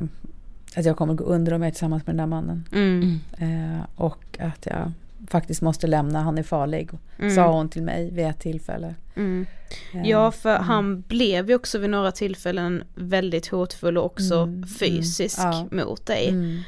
att 0.75 0.85
jag 0.85 0.97
kommer 0.97 1.13
gå 1.13 1.23
under 1.23 1.53
om 1.53 1.61
jag 1.61 1.67
är 1.67 1.71
tillsammans 1.71 2.07
med 2.07 2.15
den 2.15 2.29
där 2.29 2.35
mannen. 2.35 2.63
Mm. 2.71 3.19
Eh, 3.37 3.85
och 3.95 4.37
att 4.39 4.65
jag 4.65 4.91
faktiskt 5.27 5.61
måste 5.61 5.87
lämna, 5.87 6.21
han 6.21 6.37
är 6.37 6.43
farlig. 6.43 6.89
Mm. 7.19 7.35
Sa 7.35 7.51
hon 7.51 7.69
till 7.69 7.83
mig 7.83 8.11
vid 8.11 8.25
ett 8.25 8.39
tillfälle. 8.39 8.95
Mm. 9.15 9.45
Eh, 9.93 10.09
Ja, 10.09 10.31
för 10.31 10.57
han 10.57 11.01
blev 11.01 11.49
ju 11.49 11.55
också 11.55 11.77
vid 11.77 11.89
några 11.89 12.11
tillfällen 12.11 12.83
väldigt 12.95 13.47
hotfull 13.47 13.97
och 13.97 14.05
också 14.05 14.35
Mm, 14.35 14.67
fysisk 14.67 15.39
mm, 15.39 15.51
ja. 15.71 15.85
mot 15.85 16.05
dig. 16.05 16.29
Mm. 16.29 16.59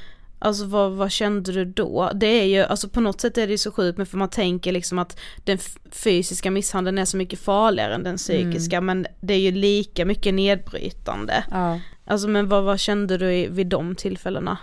Alltså 0.42 0.66
vad, 0.66 0.92
vad 0.92 1.12
kände 1.12 1.52
du 1.52 1.66
då? 1.66 2.12
Det 2.16 2.28
är 2.28 2.46
ju, 2.46 2.60
alltså 2.64 2.90
på 2.90 3.02
något 3.02 3.22
sätt 3.22 3.38
är 3.38 3.48
det 3.48 3.52
ju 3.52 3.58
så 3.58 3.72
sjukt 3.72 3.98
men 3.98 4.06
för 4.06 4.18
man 4.18 4.30
tänker 4.30 4.72
liksom 4.72 5.00
att 5.00 5.20
den 5.44 5.58
fysiska 5.92 6.52
misshandeln 6.52 6.98
är 6.98 7.06
så 7.06 7.18
mycket 7.18 7.40
farligare 7.40 7.96
än 7.96 8.04
den 8.04 8.18
psykiska 8.18 8.82
men 8.82 9.08
det 9.22 9.34
är 9.34 9.40
ju 9.40 9.52
lika 9.52 10.06
mycket 10.06 10.34
nedbrytande. 10.34 11.44
Ja. 11.52 11.80
Alltså 12.06 12.28
men 12.28 12.50
vad, 12.50 12.64
vad 12.64 12.80
kände 12.80 13.18
du 13.18 13.48
vid 13.48 13.68
de 13.68 13.96
tillfällena? 13.96 14.58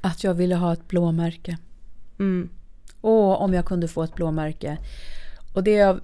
Att 0.00 0.24
jag 0.24 0.34
ville 0.34 0.54
ha 0.54 0.72
ett 0.72 0.88
blåmärke. 0.88 1.58
Mm. 2.18 2.48
Åh, 3.04 3.42
om 3.42 3.54
jag 3.54 3.64
kunde 3.64 3.88
få 3.88 4.02
ett 4.02 4.14
blåmärke. 4.14 4.78
Och 5.54 5.64
det 5.64 5.76
är 5.76 5.88
av 5.88 6.00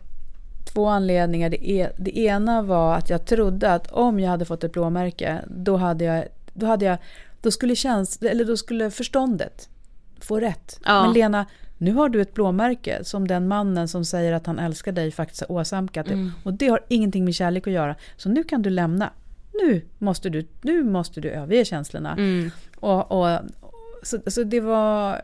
två 0.73 0.87
anledningar. 0.87 1.51
Det, 1.51 1.71
är, 1.71 1.93
det 1.99 2.19
ena 2.19 2.63
var 2.63 2.95
att 2.95 3.11
jag 3.11 3.27
trodde 3.27 3.73
att 3.73 3.93
om 3.93 4.21
jag 4.21 4.31
hade 4.31 4.45
fått 4.45 4.65
ett 4.65 4.73
blåmärke, 4.73 5.39
då 5.47 5.77
hade 5.77 6.05
jag, 6.05 6.25
då 6.53 6.67
hade 6.67 6.85
jag, 6.85 6.99
då 7.43 7.51
skulle 7.51 7.77
käns, 7.77 8.23
eller 8.23 8.45
då 8.45 8.57
skulle 8.57 8.91
förståndet 8.91 9.69
få 10.21 10.41
rätt. 10.41 10.81
Ja. 10.85 11.03
Men 11.03 11.13
Lena, 11.13 11.47
nu 11.79 11.93
har 11.93 12.09
du 12.09 12.21
ett 12.21 12.35
blåmärke 12.35 13.05
som 13.05 13.29
den 13.29 13.49
mannen 13.49 13.89
som 13.89 14.05
säger 14.05 14.33
att 14.33 14.47
han 14.47 14.59
älskar 14.59 14.93
dig 14.93 15.11
faktiskt 15.11 15.41
har 15.41 15.53
åsamkat 15.53 16.07
dig. 16.07 16.15
Mm. 16.15 16.33
Och 16.43 16.55
det 16.55 16.69
har 16.69 16.81
ingenting 16.89 17.25
med 17.25 17.35
kärlek 17.35 17.67
att 17.67 17.73
göra. 17.73 17.95
Så 18.17 18.29
nu 18.29 18.45
kan 18.45 18.63
du 18.63 18.71
lämna. 18.71 19.11
Nu 19.53 19.85
måste 19.99 20.29
du, 20.29 20.47
nu 20.63 20.85
måste 20.85 21.21
du 21.21 21.31
överge 21.31 21.65
känslorna. 21.65 22.13
Mm. 22.13 22.51
Och, 22.77 23.13
och, 23.13 23.39
så, 24.03 24.19
så 24.27 24.43
det 24.43 24.61
var 24.61 25.23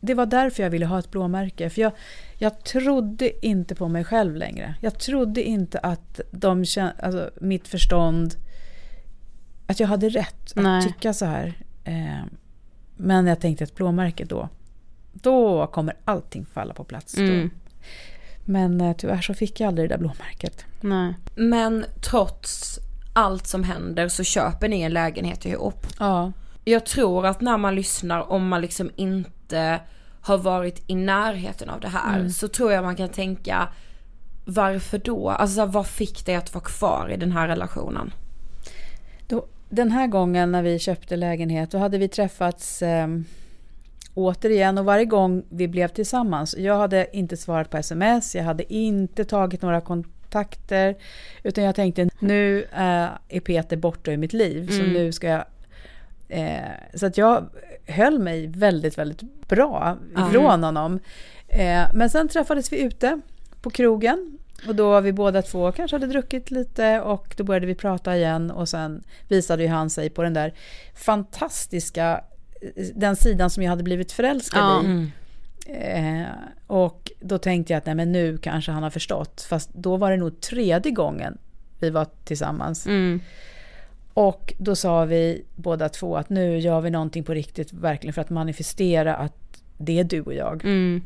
det 0.00 0.14
var 0.14 0.26
därför 0.26 0.62
jag 0.62 0.70
ville 0.70 0.86
ha 0.86 0.98
ett 0.98 1.10
blåmärke. 1.10 1.70
För 1.70 1.80
jag, 1.82 1.92
jag 2.38 2.64
trodde 2.64 3.46
inte 3.46 3.74
på 3.74 3.88
mig 3.88 4.04
själv 4.04 4.36
längre. 4.36 4.74
Jag 4.80 4.98
trodde 4.98 5.42
inte 5.42 5.78
att 5.78 6.20
de 6.30 6.64
alltså, 6.98 7.30
mitt 7.40 7.68
förstånd, 7.68 8.34
att 9.66 9.80
jag 9.80 9.88
hade 9.88 10.08
rätt 10.08 10.52
att 10.56 10.62
Nej. 10.62 10.82
tycka 10.82 11.14
så 11.14 11.24
här. 11.24 11.54
Eh, 11.84 12.24
men 12.96 13.26
jag 13.26 13.40
tänkte 13.40 13.64
ett 13.64 13.74
blåmärke 13.74 14.24
då, 14.24 14.48
då 15.12 15.66
kommer 15.66 15.94
allting 16.04 16.46
falla 16.46 16.74
på 16.74 16.84
plats. 16.84 17.18
Mm. 17.18 17.42
Då. 17.42 17.54
Men 18.44 18.80
eh, 18.80 18.96
tyvärr 18.96 19.20
så 19.20 19.34
fick 19.34 19.60
jag 19.60 19.68
aldrig 19.68 19.88
det 19.88 19.94
där 19.94 20.00
blåmärket. 20.00 20.64
Nej. 20.80 21.14
Men 21.34 21.84
trots 22.10 22.78
allt 23.12 23.46
som 23.46 23.64
händer 23.64 24.08
så 24.08 24.24
köper 24.24 24.68
ni 24.68 24.80
en 24.80 24.92
lägenhet 24.92 25.46
ihop. 25.46 25.86
Ja. 25.98 26.32
Jag 26.68 26.86
tror 26.86 27.26
att 27.26 27.40
när 27.40 27.58
man 27.58 27.74
lyssnar, 27.74 28.32
om 28.32 28.48
man 28.48 28.60
liksom 28.60 28.90
inte 28.96 29.80
har 30.20 30.38
varit 30.38 30.82
i 30.86 30.94
närheten 30.94 31.70
av 31.70 31.80
det 31.80 31.88
här, 31.88 32.18
Mm. 32.18 32.30
så 32.30 32.48
tror 32.48 32.72
jag 32.72 32.84
man 32.84 32.96
kan 32.96 33.08
tänka 33.08 33.68
varför 34.44 34.98
då? 34.98 35.30
Alltså 35.30 35.54
så 35.56 35.66
vad 35.66 35.86
fick 35.86 36.26
dig 36.26 36.34
att 36.34 36.54
vara 36.54 36.64
kvar 36.64 37.10
i 37.14 37.16
den 37.16 37.32
här 37.32 37.48
relationen? 37.48 38.12
Då, 39.28 39.46
den 39.68 39.90
här 39.90 40.06
gången 40.06 40.52
när 40.52 40.62
vi 40.62 40.78
köpte 40.78 41.16
lägenhet, 41.16 41.70
då 41.70 41.78
hade 41.78 41.98
vi 41.98 42.08
träffats 42.08 42.82
eh, 42.82 43.06
återigen 44.14 44.78
och 44.78 44.84
varje 44.84 45.04
gång 45.04 45.42
vi 45.48 45.68
blev 45.68 45.88
tillsammans. 45.88 46.54
Jag 46.58 46.76
hade 46.76 47.16
inte 47.16 47.36
svarat 47.36 47.70
på 47.70 47.76
sms, 47.76 48.34
jag 48.34 48.44
hade 48.44 48.72
inte 48.74 49.24
tagit 49.24 49.62
några 49.62 49.80
kontakter, 49.80 50.96
utan 51.42 51.64
jag 51.64 51.74
tänkte 51.74 52.08
nu 52.18 52.62
eh, 52.62 53.08
är 53.28 53.40
Peter 53.40 53.76
borta 53.76 54.12
ur 54.12 54.16
mitt 54.16 54.32
liv, 54.32 54.68
så 54.68 54.80
Mm. 54.80 54.92
nu 54.92 55.12
ska 55.12 55.28
jag 55.28 55.44
Eh, 56.28 56.60
så 56.94 57.06
att 57.06 57.18
jag 57.18 57.48
höll 57.86 58.18
mig 58.18 58.46
väldigt, 58.46 58.98
väldigt 58.98 59.48
bra 59.48 59.98
ifrån 60.28 60.64
honom. 60.64 61.00
Eh, 61.48 61.84
men 61.94 62.10
sen 62.10 62.28
träffades 62.28 62.72
vi 62.72 62.82
ute 62.82 63.20
på 63.62 63.70
krogen. 63.70 64.38
Och 64.68 64.74
då 64.74 64.90
var 64.90 65.00
vi 65.00 65.12
båda 65.12 65.42
två 65.42 65.72
kanske 65.72 65.94
hade 65.94 66.06
druckit 66.06 66.50
lite 66.50 67.00
och 67.00 67.34
då 67.36 67.44
började 67.44 67.66
vi 67.66 67.74
prata 67.74 68.16
igen 68.16 68.50
och 68.50 68.68
sen 68.68 69.02
visade 69.28 69.62
ju 69.62 69.68
han 69.68 69.90
sig 69.90 70.10
på 70.10 70.22
den 70.22 70.34
där 70.34 70.54
fantastiska, 70.94 72.20
den 72.94 73.16
sidan 73.16 73.50
som 73.50 73.62
jag 73.62 73.70
hade 73.70 73.82
blivit 73.82 74.12
förälskad 74.12 74.62
Ja. 74.62 74.82
i. 74.82 74.86
Mm. 74.86 75.10
Eh, 75.68 76.26
och 76.66 77.10
då 77.20 77.38
tänkte 77.38 77.72
jag 77.72 77.78
att 77.78 77.86
nej 77.86 77.94
men 77.94 78.12
nu 78.12 78.38
kanske 78.38 78.72
han 78.72 78.82
har 78.82 78.90
förstått. 78.90 79.46
Fast 79.48 79.70
då 79.74 79.96
var 79.96 80.10
det 80.10 80.16
nog 80.16 80.40
tredje 80.40 80.92
gången 80.92 81.38
vi 81.80 81.90
var 81.90 82.06
tillsammans. 82.24 82.86
Mm. 82.86 83.20
Och 84.16 84.54
då 84.58 84.76
sa 84.76 85.04
vi 85.04 85.44
båda 85.54 85.88
två 85.88 86.16
att 86.16 86.28
nu 86.30 86.58
gör 86.58 86.80
vi 86.80 86.90
någonting 86.90 87.24
på 87.24 87.34
riktigt, 87.34 87.72
verkligen 87.72 88.14
för 88.14 88.20
att 88.20 88.30
manifestera 88.30 89.16
att 89.16 89.62
det 89.78 89.98
är 89.98 90.04
du 90.04 90.20
och 90.20 90.34
jag. 90.34 90.64
Mm. 90.64 91.02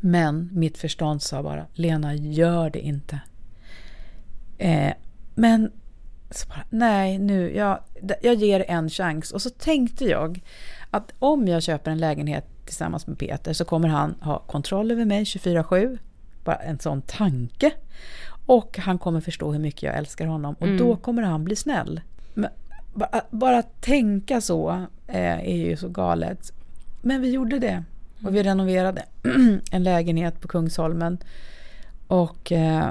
Men 0.00 0.48
mitt 0.52 0.78
förstånd 0.78 1.22
sa 1.22 1.42
bara, 1.42 1.66
Lena 1.74 2.14
gör 2.14 2.70
det 2.70 2.80
inte. 2.80 3.20
Eh, 4.58 4.92
men 5.34 5.70
så 6.30 6.48
bara, 6.48 6.64
nej 6.70 7.18
nu, 7.18 7.56
jag, 7.56 7.78
jag 8.22 8.34
ger 8.34 8.64
en 8.68 8.90
chans. 8.90 9.32
Och 9.32 9.42
så 9.42 9.50
tänkte 9.50 10.04
jag 10.04 10.40
att 10.90 11.12
om 11.18 11.48
jag 11.48 11.62
köper 11.62 11.90
en 11.90 11.98
lägenhet 11.98 12.46
tillsammans 12.64 13.06
med 13.06 13.18
Peter 13.18 13.52
så 13.52 13.64
kommer 13.64 13.88
han 13.88 14.14
ha 14.20 14.38
kontroll 14.38 14.90
över 14.90 15.04
mig 15.04 15.24
24-7. 15.24 15.98
Bara 16.44 16.56
en 16.56 16.78
sån 16.78 17.02
tanke. 17.02 17.72
Och 18.46 18.78
han 18.78 18.98
kommer 18.98 19.20
förstå 19.20 19.52
hur 19.52 19.58
mycket 19.60 19.82
jag 19.82 19.96
älskar 19.96 20.26
honom 20.26 20.54
och 20.54 20.66
Mm. 20.66 20.78
då 20.78 20.96
kommer 20.96 21.22
han 21.22 21.44
bli 21.44 21.56
snäll. 21.56 22.00
Men 22.34 22.50
bara, 22.94 23.22
bara 23.30 23.62
tänka 23.62 24.40
så 24.40 24.86
eh, 25.06 25.38
är 25.48 25.56
ju 25.56 25.76
så 25.76 25.88
galet. 25.88 26.52
Men 27.02 27.20
vi 27.20 27.30
gjorde 27.30 27.58
det. 27.58 27.84
Och 28.24 28.34
vi 28.34 28.42
renoverade 28.42 29.04
en 29.70 29.82
lägenhet 29.82 30.40
på 30.40 30.48
Kungsholmen. 30.48 31.18
Och 32.06 32.52
eh, 32.52 32.88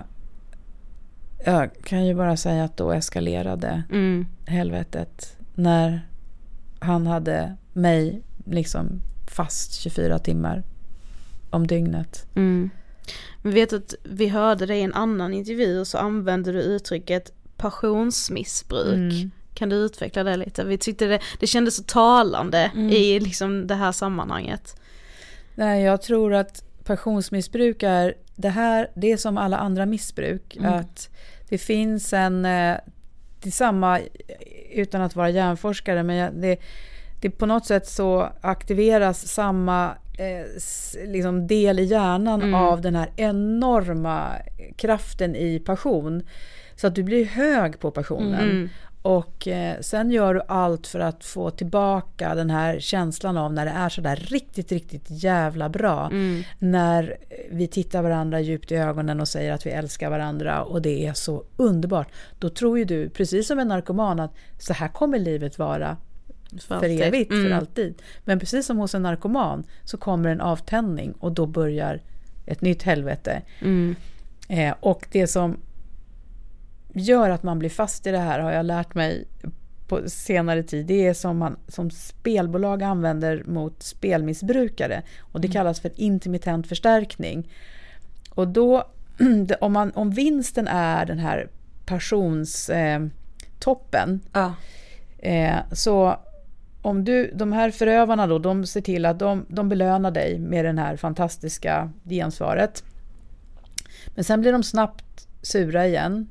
jag 1.45 1.69
kan 1.83 2.05
ju 2.05 2.15
bara 2.15 2.37
säga 2.37 2.63
att 2.63 2.77
då 2.77 2.91
eskalerade 2.91 3.83
Mm. 3.91 4.25
helvetet. 4.45 5.37
När 5.55 6.07
han 6.79 7.07
hade 7.07 7.55
mig 7.73 8.21
liksom 8.45 9.01
fast 9.27 9.73
24 9.73 10.19
timmar 10.19 10.63
om 11.49 11.67
dygnet. 11.67 12.25
Mm. 12.35 12.69
Men 13.41 13.53
vet 13.53 13.73
att 13.73 13.93
vi 14.03 14.27
hörde 14.27 14.65
det 14.65 14.75
i 14.75 14.81
en 14.81 14.93
annan 14.93 15.33
intervju 15.33 15.79
och 15.79 15.87
så 15.87 15.97
använde 15.97 16.51
du 16.51 16.61
uttrycket 16.61 17.31
passionsmissbruk. 17.61 19.13
Mm. 19.13 19.31
Kan 19.53 19.69
du 19.69 19.75
utveckla 19.75 20.23
det 20.23 20.37
lite? 20.37 20.63
Vi 20.63 20.77
tyckte 20.77 21.05
det, 21.07 21.19
det 21.39 21.47
kändes 21.47 21.75
så 21.75 21.83
talande 21.83 22.71
Mm. 22.73 22.89
i 22.89 23.19
liksom 23.19 23.67
det 23.67 23.75
här 23.75 23.91
sammanhanget. 23.91 24.75
Nej, 25.55 25.83
jag 25.83 26.01
tror 26.01 26.33
att 26.33 26.63
passionsmissbruk 26.83 27.83
är 27.83 28.13
det 28.35 28.49
här, 28.49 28.87
det 28.95 29.11
är 29.11 29.17
som 29.17 29.37
alla 29.37 29.57
andra 29.57 29.85
missbruk. 29.85 30.55
Mm. 30.55 30.73
Att 30.73 31.09
det 31.49 31.57
finns 31.57 32.13
en, 32.13 32.45
eh, 32.45 32.75
det 33.41 33.49
är 33.49 33.51
samma, 33.51 33.99
utan 34.73 35.01
att 35.01 35.15
vara 35.15 35.29
hjärnforskare, 35.29 36.03
men 36.03 36.41
det, 36.41 36.57
det 37.21 37.29
på 37.29 37.45
något 37.45 37.65
sätt 37.65 37.87
så 37.87 38.29
aktiveras 38.41 39.27
samma 39.27 39.91
eh, 40.17 40.45
liksom 41.07 41.47
del 41.47 41.79
i 41.79 41.83
hjärnan 41.83 42.41
Mm. 42.41 42.53
av 42.53 42.81
den 42.81 42.95
här 42.95 43.11
enorma 43.15 44.31
kraften 44.77 45.35
i 45.35 45.59
passion. 45.59 46.23
Så 46.81 46.87
att 46.87 46.95
du 46.95 47.03
blir 47.03 47.25
hög 47.25 47.79
på 47.79 47.91
passionen. 47.91 48.49
Mm. 48.49 48.69
Och 49.01 49.47
eh, 49.47 49.79
sen 49.81 50.11
gör 50.11 50.33
du 50.33 50.41
allt 50.47 50.87
för 50.87 50.99
att 50.99 51.23
få 51.25 51.49
tillbaka 51.49 52.35
den 52.35 52.49
här 52.49 52.79
känslan 52.79 53.37
av 53.37 53.53
när 53.53 53.65
det 53.65 53.71
är 53.71 53.89
sådär 53.89 54.15
riktigt, 54.15 54.71
riktigt 54.71 55.05
jävla 55.07 55.69
bra. 55.69 56.09
Mm. 56.11 56.43
När 56.59 57.17
vi 57.51 57.67
tittar 57.67 58.01
varandra 58.01 58.39
djupt 58.39 58.71
i 58.71 58.75
ögonen 58.75 59.21
och 59.21 59.27
säger 59.27 59.53
att 59.53 59.65
vi 59.65 59.69
älskar 59.69 60.09
varandra 60.09 60.63
och 60.63 60.81
det 60.81 61.07
är 61.07 61.13
så 61.13 61.43
underbart. 61.57 62.07
Då 62.39 62.49
tror 62.49 62.79
ju 62.79 62.85
du, 62.85 63.09
precis 63.09 63.47
som 63.47 63.59
en 63.59 63.67
narkoman, 63.67 64.19
att 64.19 64.35
så 64.59 64.73
här 64.73 64.87
kommer 64.87 65.19
livet 65.19 65.59
vara 65.59 65.97
För 66.67 66.79
för, 66.79 67.01
evigt, 67.01 67.31
Mm. 67.31 67.49
för 67.49 67.57
alltid. 67.57 68.01
Men 68.25 68.39
precis 68.39 68.65
som 68.65 68.77
hos 68.77 68.95
en 68.95 69.03
narkoman 69.03 69.63
så 69.83 69.97
kommer 69.97 70.29
en 70.29 70.41
avtändning 70.41 71.11
och 71.11 71.31
då 71.31 71.45
börjar 71.45 72.01
ett 72.45 72.61
nytt 72.61 72.83
helvete. 72.83 73.41
Mm. 73.61 73.95
Eh, 74.49 74.75
och 74.79 75.07
det 75.11 75.27
som 75.27 75.57
gör 76.93 77.29
att 77.29 77.43
man 77.43 77.59
blir 77.59 77.69
fast 77.69 78.07
i 78.07 78.11
det 78.11 78.17
här 78.17 78.39
har 78.39 78.51
jag 78.51 78.65
lärt 78.65 78.95
mig 78.95 79.27
på 79.91 80.09
senare 80.09 80.63
tid. 80.63 80.85
Det 80.85 81.07
är 81.07 81.13
som, 81.13 81.37
man, 81.37 81.57
som 81.67 81.91
spelbolag 81.91 82.83
använder 82.83 83.43
mot 83.43 83.83
spelmissbrukare. 83.83 85.01
Och 85.19 85.41
det 85.41 85.47
kallas 85.47 85.79
för 85.79 85.91
intermittent 85.95 86.67
förstärkning. 86.67 87.49
Och 88.29 88.47
då, 88.47 88.83
om, 89.59 89.73
man, 89.73 89.91
om 89.91 90.11
vinsten 90.11 90.67
är 90.67 91.05
den 91.05 91.19
här 91.19 91.49
passionstoppen, 91.85 93.03
eh, 93.03 93.09
toppen, 93.59 94.21
eh, 95.17 95.57
så 95.71 96.17
om 96.81 97.03
du, 97.03 97.31
de 97.33 97.51
här 97.51 97.71
förövarna 97.71 98.27
då, 98.27 98.39
de 98.39 98.65
ser 98.65 98.81
till 98.81 99.05
att 99.05 99.19
de, 99.19 99.45
de 99.49 99.69
belönar 99.69 100.11
dig 100.11 100.39
med 100.39 100.65
det 100.65 100.81
här 100.81 100.95
fantastiska 100.95 101.91
gensvaret. 102.09 102.83
Men 104.15 104.23
sen 104.23 104.41
blir 104.41 104.51
de 104.51 104.63
snabbt 104.63 105.27
sura 105.41 105.87
igen. 105.87 106.27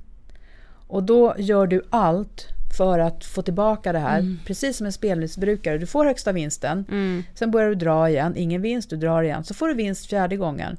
Och 0.91 1.03
då 1.03 1.35
gör 1.39 1.67
du 1.67 1.83
allt 1.91 2.47
för 2.77 2.99
att 2.99 3.25
få 3.25 3.43
tillbaka 3.43 3.93
det 3.93 3.99
här. 3.99 4.19
Mm. 4.19 4.39
Precis 4.47 4.77
som 4.77 4.87
en 4.87 4.93
spelmissbrukare. 4.93 5.79
Du 5.79 5.87
får 5.87 6.05
högsta 6.05 6.33
vinsten. 6.33 6.85
Mm. 6.91 7.23
Sen 7.35 7.51
börjar 7.51 7.69
du 7.69 7.75
dra 7.75 8.09
igen. 8.11 8.37
Ingen 8.37 8.63
vinst, 8.63 8.91
du 8.91 8.97
drar 8.97 9.23
igen. 9.23 9.45
Så 9.45 9.55
får 9.55 9.69
du 9.69 9.75
vinst 9.75 10.07
fjärde 10.07 10.37
gången. 10.37 10.77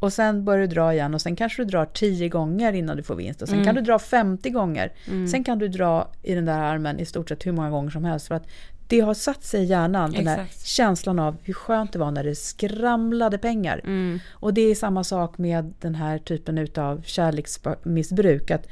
Och 0.00 0.12
sen 0.12 0.44
börjar 0.44 0.60
du 0.60 0.66
dra 0.66 0.92
igen 0.94 1.14
och 1.14 1.20
sen 1.20 1.36
kanske 1.36 1.62
du 1.64 1.70
drar 1.70 1.86
10 1.86 2.28
gånger 2.28 2.72
innan 2.72 2.96
du 2.96 3.02
får 3.02 3.14
vinst. 3.14 3.42
Och 3.42 3.48
sen 3.48 3.56
Mm. 3.58 3.66
kan 3.66 3.74
du 3.74 3.80
dra 3.80 3.98
50 3.98 4.50
gånger. 4.50 4.92
Mm. 5.08 5.28
Sen 5.28 5.44
kan 5.44 5.58
du 5.58 5.68
dra 5.68 6.08
i 6.22 6.34
den 6.34 6.44
där 6.44 6.58
armen 6.60 6.98
i 7.00 7.04
stort 7.04 7.28
sett 7.28 7.46
hur 7.46 7.52
många 7.52 7.70
gånger 7.70 7.90
som 7.90 8.04
helst. 8.04 8.28
För 8.28 8.34
att 8.34 8.46
det 8.88 9.00
har 9.00 9.14
satt 9.14 9.44
sig 9.44 9.60
i 9.62 9.64
hjärnan, 9.64 10.12
den 10.12 10.28
Exakt. 10.28 10.66
känslan 10.66 11.18
av 11.18 11.36
hur 11.42 11.54
skönt 11.54 11.92
det 11.92 11.98
var 11.98 12.10
när 12.10 12.24
det 12.24 12.34
skramlade 12.34 13.38
pengar. 13.38 13.80
Mm. 13.84 14.18
Och 14.30 14.54
det 14.54 14.60
är 14.60 14.74
samma 14.74 15.04
sak 15.04 15.38
med 15.38 15.74
den 15.80 15.94
här 15.94 16.18
typen 16.18 16.68
av 16.76 17.02
kärleksmissbruk. 17.04 18.50
Att 18.50 18.66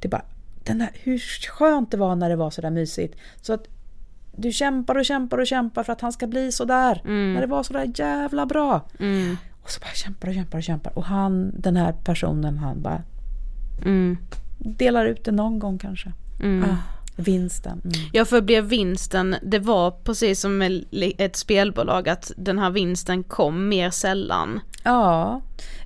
det 0.00 0.08
bara, 0.08 0.24
den 0.64 0.80
här, 0.80 0.90
hur 0.94 1.18
skönt 1.48 1.90
det 1.90 1.96
var 1.96 2.16
när 2.16 2.28
det 2.28 2.36
var 2.36 2.50
sådär 2.50 2.70
mysigt. 2.70 3.18
Så 3.40 3.52
att 3.52 3.68
du 4.36 4.52
kämpar 4.52 4.94
och 4.94 5.04
kämpar 5.04 5.38
och 5.38 5.46
kämpar 5.46 5.82
för 5.82 5.92
att 5.92 6.00
han 6.00 6.12
ska 6.12 6.26
bli 6.26 6.52
sådär. 6.52 7.02
Mm. 7.04 7.34
När 7.34 7.40
det 7.40 7.46
var 7.46 7.62
sådär 7.62 7.92
jävla 7.94 8.46
bra. 8.46 8.80
Mm. 9.00 9.36
Och 9.62 9.70
så 9.70 9.80
bara 9.80 9.92
kämpar 9.94 10.28
och 10.28 10.34
kämpar 10.34 10.58
och 10.58 10.64
kämpar. 10.64 10.98
Och 10.98 11.04
han, 11.04 11.52
den 11.60 11.76
här 11.76 11.92
personen, 11.92 12.58
han 12.58 12.82
bara 12.82 13.02
Mm. 13.84 14.16
delar 14.58 15.06
ut 15.06 15.24
det 15.24 15.32
någon 15.32 15.58
gång 15.58 15.78
kanske. 15.78 16.12
Mm. 16.42 16.70
Ah, 16.70 16.76
vinsten. 17.16 17.80
Mm. 17.84 18.08
Ja 18.12 18.24
för 18.24 18.40
blev 18.40 18.64
vinsten, 18.64 19.36
det 19.42 19.58
var 19.58 19.90
precis 19.90 20.40
som 20.40 20.82
ett 21.18 21.36
spelbolag 21.36 22.08
att 22.08 22.32
den 22.36 22.58
här 22.58 22.70
vinsten 22.70 23.22
kom 23.22 23.68
mer 23.68 23.90
sällan. 23.90 24.60
Ja. 24.84 25.40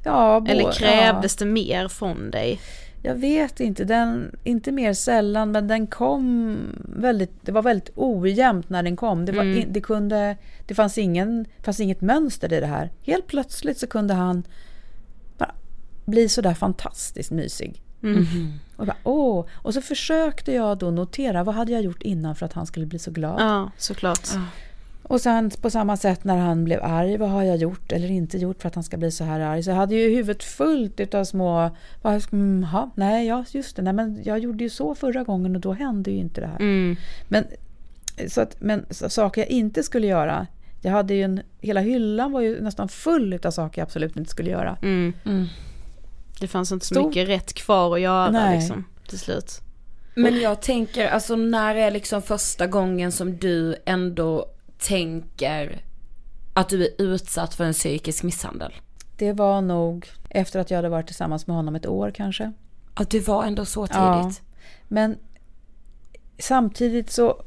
ja 0.04 0.46
Eller 0.48 0.72
krävdes 0.72 1.36
ja. 1.40 1.44
det 1.44 1.50
mer 1.52 1.88
från 1.88 2.30
dig? 2.30 2.60
Jag 3.06 3.14
vet 3.14 3.60
inte, 3.60 3.84
den, 3.84 4.36
inte 4.44 4.72
mer 4.72 4.92
sällan 4.92 5.52
men 5.52 5.68
den 5.68 5.86
kom 5.86 6.56
väldigt, 6.96 7.30
det 7.42 7.52
var 7.52 7.62
väldigt 7.62 7.90
ojämnt 7.94 8.68
när 8.68 8.82
den 8.82 8.96
kom. 8.96 9.24
Det, 9.24 9.32
var 9.32 9.42
Mm. 9.44 9.72
det, 9.72 9.80
kunde, 9.80 10.36
det 10.66 10.74
fanns, 10.74 10.98
ingen, 10.98 11.46
fanns 11.62 11.80
inget 11.80 12.00
mönster 12.00 12.52
i 12.52 12.60
det 12.60 12.66
här. 12.66 12.90
Helt 13.02 13.26
plötsligt 13.26 13.78
så 13.78 13.86
kunde 13.86 14.14
han 14.14 14.42
bara 15.38 15.54
bli 16.04 16.28
sådär 16.28 16.54
fantastiskt 16.54 17.30
mysig. 17.30 17.82
Mm. 18.02 18.24
Och, 18.76 18.86
bara, 18.86 18.96
åh. 19.04 19.46
och 19.52 19.74
så 19.74 19.80
försökte 19.80 20.52
jag 20.52 20.78
då 20.78 20.90
notera 20.90 21.44
vad 21.44 21.54
hade 21.54 21.72
jag 21.72 21.82
gjort 21.82 22.02
innan 22.02 22.34
för 22.36 22.46
att 22.46 22.52
han 22.52 22.66
skulle 22.66 22.86
bli 22.86 22.98
så 22.98 23.10
glad. 23.10 23.40
Ja, 23.40 23.70
såklart. 23.78 24.28
Och 25.08 25.20
sen 25.20 25.50
på 25.60 25.70
samma 25.70 25.96
sätt 25.96 26.24
när 26.24 26.36
han 26.36 26.64
blev 26.64 26.84
arg, 26.84 27.16
vad 27.16 27.30
har 27.30 27.42
jag 27.42 27.56
gjort 27.56 27.92
eller 27.92 28.10
inte 28.10 28.38
gjort 28.38 28.62
för 28.62 28.68
att 28.68 28.74
han 28.74 28.84
ska 28.84 28.96
bli 28.96 29.10
så 29.10 29.24
här 29.24 29.40
arg? 29.40 29.62
Så 29.62 29.70
jag 29.70 29.76
hade 29.76 29.94
ju 29.94 30.14
huvudet 30.14 30.44
fullt 30.44 31.00
utav 31.00 31.24
små, 31.24 31.76
vad, 32.02 32.24
mm, 32.32 32.64
ha, 32.64 32.90
nej, 32.94 33.26
ja, 33.26 33.44
just 33.50 33.76
det, 33.76 33.82
nej, 33.82 33.92
men 33.92 34.20
jag 34.24 34.38
gjorde 34.38 34.64
ju 34.64 34.70
så 34.70 34.94
förra 34.94 35.24
gången 35.24 35.54
och 35.54 35.60
då 35.60 35.72
hände 35.72 36.10
ju 36.10 36.16
inte 36.16 36.40
det 36.40 36.46
här. 36.46 36.60
Mm. 36.60 36.96
Men, 37.28 37.44
så 38.28 38.40
att, 38.40 38.56
men 38.60 38.86
så, 38.90 39.08
saker 39.08 39.40
jag 39.40 39.50
inte 39.50 39.82
skulle 39.82 40.06
göra, 40.06 40.46
jag 40.82 40.92
hade 40.92 41.14
ju 41.14 41.22
en, 41.22 41.40
hela 41.60 41.80
hyllan 41.80 42.32
var 42.32 42.40
ju 42.40 42.60
nästan 42.60 42.88
full 42.88 43.32
utav 43.32 43.50
saker 43.50 43.80
jag 43.80 43.86
absolut 43.86 44.16
inte 44.16 44.30
skulle 44.30 44.50
göra. 44.50 44.76
Mm. 44.82 45.12
Det 46.40 46.46
fanns 46.48 46.72
inte 46.72 46.86
så 46.86 46.94
Stor- 46.94 47.08
mycket 47.08 47.28
rätt 47.28 47.52
kvar 47.54 47.94
att 47.94 48.00
göra 48.00 48.30
Nej. 48.30 48.56
liksom 48.56 48.84
till 49.08 49.18
slut. 49.18 49.60
Men 50.14 50.40
jag 50.40 50.62
tänker, 50.62 51.08
alltså 51.08 51.36
när 51.36 51.74
är 51.74 51.90
liksom 51.90 52.22
första 52.22 52.66
gången 52.66 53.12
som 53.12 53.36
du 53.36 53.76
ändå 53.86 54.46
tänker 54.78 55.82
att 56.52 56.68
du 56.68 56.84
är 56.84 56.90
utsatt 56.98 57.54
för 57.54 57.64
en 57.64 57.72
psykisk 57.72 58.22
misshandel? 58.22 58.72
Det 59.16 59.32
var 59.32 59.60
nog 59.60 60.08
efter 60.30 60.60
att 60.60 60.70
jag 60.70 60.78
hade 60.78 60.88
varit 60.88 61.06
tillsammans 61.06 61.46
med 61.46 61.56
honom 61.56 61.74
ett 61.74 61.86
år 61.86 62.10
kanske. 62.10 62.52
Att 62.94 63.10
du 63.10 63.20
var 63.20 63.44
ändå 63.44 63.64
så 63.64 63.86
tidigt? 63.86 63.96
Ja, 63.96 64.32
men 64.88 65.18
samtidigt 66.38 67.10
så... 67.10 67.42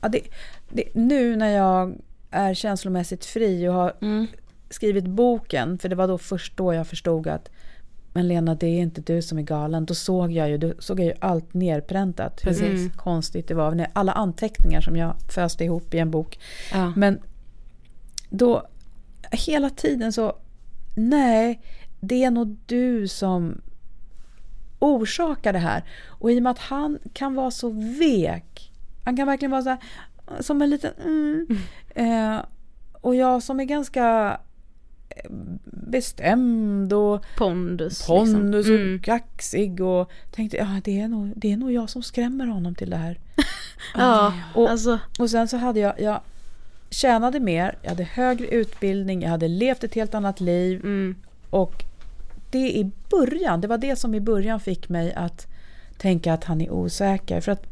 Ja, 0.00 0.08
det, 0.08 0.20
det, 0.68 0.94
nu 0.94 1.36
när 1.36 1.48
jag 1.48 1.94
är 2.30 2.54
känslomässigt 2.54 3.24
fri 3.24 3.68
och 3.68 3.74
har 3.74 3.92
skrivit 4.70 5.06
boken, 5.06 5.78
för 5.78 5.88
det 5.88 5.96
var 5.96 6.08
då 6.08 6.18
först 6.18 6.56
då 6.56 6.74
jag 6.74 6.86
förstod 6.86 7.26
att 7.26 7.50
men 8.12 8.28
Lena, 8.28 8.54
det 8.54 8.66
är 8.66 8.80
inte 8.80 9.00
du 9.00 9.22
som 9.22 9.38
är 9.38 9.42
galen. 9.42 9.86
Då 9.86 9.94
såg 9.94 10.32
jag 10.32 10.50
ju, 10.50 10.58
då 10.58 10.72
såg 10.78 11.00
jag 11.00 11.06
ju 11.06 11.14
allt 11.20 11.54
nerpräntat. 11.54 12.40
Hur 12.44 12.50
Precis. 12.50 12.80
Mm. 12.80 12.90
konstigt 12.90 13.48
det 13.48 13.54
var. 13.54 13.86
Alla 13.92 14.12
anteckningar 14.12 14.80
som 14.80 14.96
jag 14.96 15.14
föste 15.28 15.64
ihop 15.64 15.94
i 15.94 15.98
en 15.98 16.10
bok. 16.10 16.38
Ja. 16.72 16.92
Men 16.96 17.18
då, 18.30 18.66
hela 19.30 19.70
tiden 19.70 20.12
så, 20.12 20.36
nej, 20.96 21.60
det 22.00 22.24
är 22.24 22.30
nog 22.30 22.56
du 22.66 23.08
som 23.08 23.60
orsakar 24.78 25.52
det 25.52 25.58
här. 25.58 25.82
Och 26.06 26.32
i 26.32 26.38
och 26.38 26.42
med 26.42 26.50
att 26.50 26.58
han 26.58 26.98
kan 27.12 27.34
vara 27.34 27.50
så 27.50 27.70
vek, 27.98 28.72
han 29.04 29.16
kan 29.16 29.26
verkligen 29.26 29.50
vara 29.50 29.62
så 29.62 29.68
här, 29.68 29.78
som 30.40 30.62
en 30.62 30.70
liten 30.70 30.92
mm. 31.04 31.46
Eh, 31.94 32.44
och 32.92 33.14
jag 33.14 33.42
som 33.42 33.60
är 33.60 33.64
ganska 33.64 34.38
bestämd 35.64 36.92
och 36.92 37.24
pondus, 37.36 38.06
pondus 38.06 38.66
liksom. 38.66 38.74
och 38.74 38.80
Mm. 38.80 38.98
kaxig 39.02 39.80
och 39.80 40.10
tänkte 40.30 40.56
ja 40.56 40.80
det 40.84 41.00
är, 41.00 41.08
nog, 41.08 41.32
det 41.36 41.52
är 41.52 41.56
nog 41.56 41.72
jag 41.72 41.90
som 41.90 42.02
skrämmer 42.02 42.46
honom 42.46 42.74
till 42.74 42.90
det 42.90 42.96
här. 42.96 43.18
Ja, 43.94 44.32
och, 44.54 44.70
alltså. 44.70 44.98
och 45.18 45.30
sen 45.30 45.48
så 45.48 45.56
hade 45.56 45.80
jag, 45.80 46.00
jag 46.00 46.20
tjänade 46.90 47.40
mer, 47.40 47.78
jag 47.82 47.88
hade 47.88 48.04
högre 48.04 48.46
utbildning, 48.46 49.22
jag 49.22 49.30
hade 49.30 49.48
levt 49.48 49.84
ett 49.84 49.94
helt 49.94 50.14
annat 50.14 50.40
liv 50.40 50.80
Mm. 50.80 51.14
och 51.50 51.84
det 52.50 52.58
i 52.78 52.90
början, 53.10 53.60
det 53.60 53.68
var 53.68 53.78
det 53.78 53.96
som 53.96 54.14
i 54.14 54.20
början 54.20 54.60
fick 54.60 54.88
mig 54.88 55.12
att 55.14 55.46
tänka 55.98 56.32
att 56.32 56.44
han 56.44 56.60
är 56.60 56.70
osäker. 56.70 57.40
För 57.40 57.52
att 57.52 57.66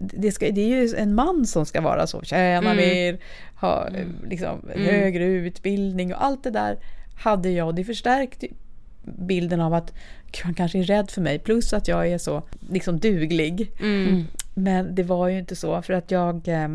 det, 0.00 0.32
ska, 0.32 0.50
det 0.50 0.60
är 0.60 0.82
ju 0.82 0.96
en 0.96 1.14
man 1.14 1.46
som 1.46 1.66
ska 1.66 1.80
vara 1.80 2.06
så, 2.06 2.22
tjäna 2.22 2.70
Mm. 2.72 2.76
mer, 2.76 3.18
ha 3.60 3.88
liksom, 4.28 4.60
Mm. 4.74 4.86
högre 4.86 5.24
utbildning 5.24 6.14
och 6.14 6.24
allt 6.24 6.44
det 6.44 6.50
där 6.50 6.78
hade 7.16 7.50
jag 7.50 7.66
och 7.66 7.74
det 7.74 7.84
förstärkte 7.84 8.46
bilden 9.02 9.60
av 9.60 9.74
att 9.74 9.92
han 10.42 10.54
kanske 10.54 10.78
är 10.78 10.82
rädd 10.82 11.10
för 11.10 11.20
mig 11.20 11.38
plus 11.38 11.72
att 11.72 11.88
jag 11.88 12.08
är 12.08 12.18
så 12.18 12.42
liksom 12.70 12.98
duglig. 12.98 13.72
Mm. 13.80 14.24
Men 14.54 14.94
det 14.94 15.02
var 15.02 15.28
ju 15.28 15.38
inte 15.38 15.56
så 15.56 15.82
för 15.82 15.92
att 15.92 16.10
jag 16.10 16.48
eh, 16.48 16.68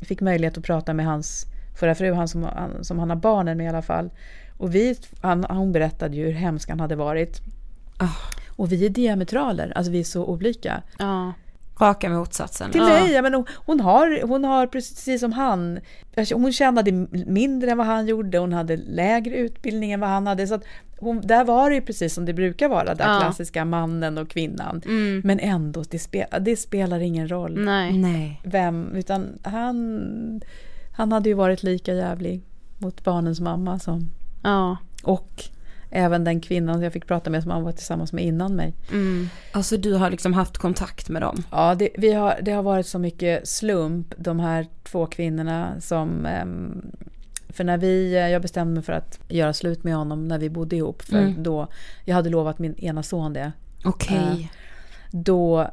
fick 0.00 0.20
möjlighet 0.20 0.58
att 0.58 0.64
prata 0.64 0.94
med 0.94 1.06
hans 1.06 1.46
förra 1.78 1.94
fru, 1.94 2.12
han 2.12 2.28
som, 2.28 2.42
han, 2.42 2.84
som 2.84 2.98
han 2.98 3.10
har 3.10 3.16
barnen 3.16 3.56
med 3.58 3.64
i 3.64 3.68
alla 3.68 3.82
fall. 3.82 4.10
Och 4.56 4.74
vi, 4.74 4.96
han, 5.20 5.44
hon 5.44 5.72
berättade 5.72 6.16
ju 6.16 6.24
hur 6.24 6.32
hemsk 6.32 6.68
han 6.68 6.80
hade 6.80 6.96
varit. 6.96 7.40
Och 8.56 8.72
vi 8.72 8.86
är 8.86 8.90
diametraler, 8.90 9.72
alltså 9.76 9.92
vi 9.92 10.00
är 10.00 10.04
så 10.04 10.24
olika. 10.24 10.82
Ja. 10.98 11.32
Raka 11.80 12.08
motsatsen. 12.08 12.70
Till 12.70 12.80
mig, 12.82 13.12
ja, 13.12 13.22
men 13.22 13.34
hon, 13.34 13.44
hon, 13.54 13.80
har, 13.80 14.26
hon 14.26 14.44
har 14.44 14.66
precis 14.66 15.20
som 15.20 15.32
han, 15.32 15.80
hon 16.34 16.52
tjänade 16.52 16.92
mindre 17.26 17.70
än 17.70 17.78
vad 17.78 17.86
han 17.86 18.06
gjorde, 18.06 18.38
hon 18.38 18.52
hade 18.52 18.76
lägre 18.76 19.36
utbildning 19.36 19.92
än 19.92 20.00
vad 20.00 20.10
han 20.10 20.26
hade. 20.26 20.46
Så 20.46 20.54
att 20.54 20.64
hon, 20.98 21.20
där 21.20 21.44
var 21.44 21.70
det 21.70 21.76
ju 21.76 21.82
precis 21.82 22.14
som 22.14 22.24
det 22.24 22.32
brukar 22.32 22.68
vara, 22.68 22.94
den 22.94 23.10
Ja. 23.10 23.20
klassiska 23.20 23.64
mannen 23.64 24.18
och 24.18 24.28
kvinnan. 24.28 24.82
Mm. 24.84 25.22
Men 25.24 25.40
ändå, 25.40 25.82
det, 25.90 25.98
spe, 25.98 26.26
det 26.40 26.56
spelar 26.56 27.00
ingen 27.00 27.28
roll. 27.28 27.64
Nej. 27.64 27.92
Nej. 27.92 28.40
Vem, 28.44 28.96
utan 28.96 29.38
han, 29.42 30.40
han 30.92 31.12
hade 31.12 31.28
ju 31.28 31.34
varit 31.34 31.62
lika 31.62 31.94
jävlig 31.94 32.42
mot 32.78 33.04
barnens 33.04 33.40
mamma 33.40 33.78
som... 33.78 34.10
Ja. 34.42 34.76
Och 35.02 35.44
även 35.94 36.24
den 36.24 36.40
kvinnan 36.40 36.82
jag 36.82 36.92
fick 36.92 37.06
prata 37.06 37.30
med 37.30 37.42
som 37.42 37.50
han 37.52 37.62
var 37.62 37.72
tillsammans 37.72 38.12
med 38.12 38.24
innan 38.24 38.56
mig. 38.56 38.74
Mm. 38.92 39.28
Alltså 39.52 39.76
du 39.76 39.94
har 39.94 40.10
liksom 40.10 40.32
haft 40.32 40.58
kontakt 40.58 41.08
med 41.08 41.22
dem? 41.22 41.42
Ja, 41.50 41.74
det, 41.74 41.88
vi 41.94 42.12
har, 42.12 42.38
det 42.42 42.52
har 42.52 42.62
varit 42.62 42.86
så 42.86 42.98
mycket 42.98 43.48
slump, 43.48 44.14
de 44.18 44.40
här 44.40 44.66
två 44.84 45.06
kvinnorna 45.06 45.80
som... 45.80 46.26
ehm, 46.26 46.82
för 47.48 47.64
när 47.64 47.78
vi, 47.78 48.12
jag 48.32 48.42
bestämde 48.42 48.74
mig 48.74 48.82
för 48.82 48.92
att 48.92 49.18
göra 49.28 49.52
slut 49.52 49.84
med 49.84 49.94
honom 49.94 50.28
när 50.28 50.38
vi 50.38 50.50
bodde 50.50 50.76
ihop. 50.76 51.02
För 51.02 51.18
Mm. 51.18 51.42
då, 51.42 51.68
jag 52.04 52.14
hade 52.14 52.30
lovat 52.30 52.58
min 52.58 52.74
ena 52.74 53.02
son 53.02 53.32
det. 53.32 53.52
Okej. 53.84 54.16
Eh, 54.16 54.46
Då 55.10 55.70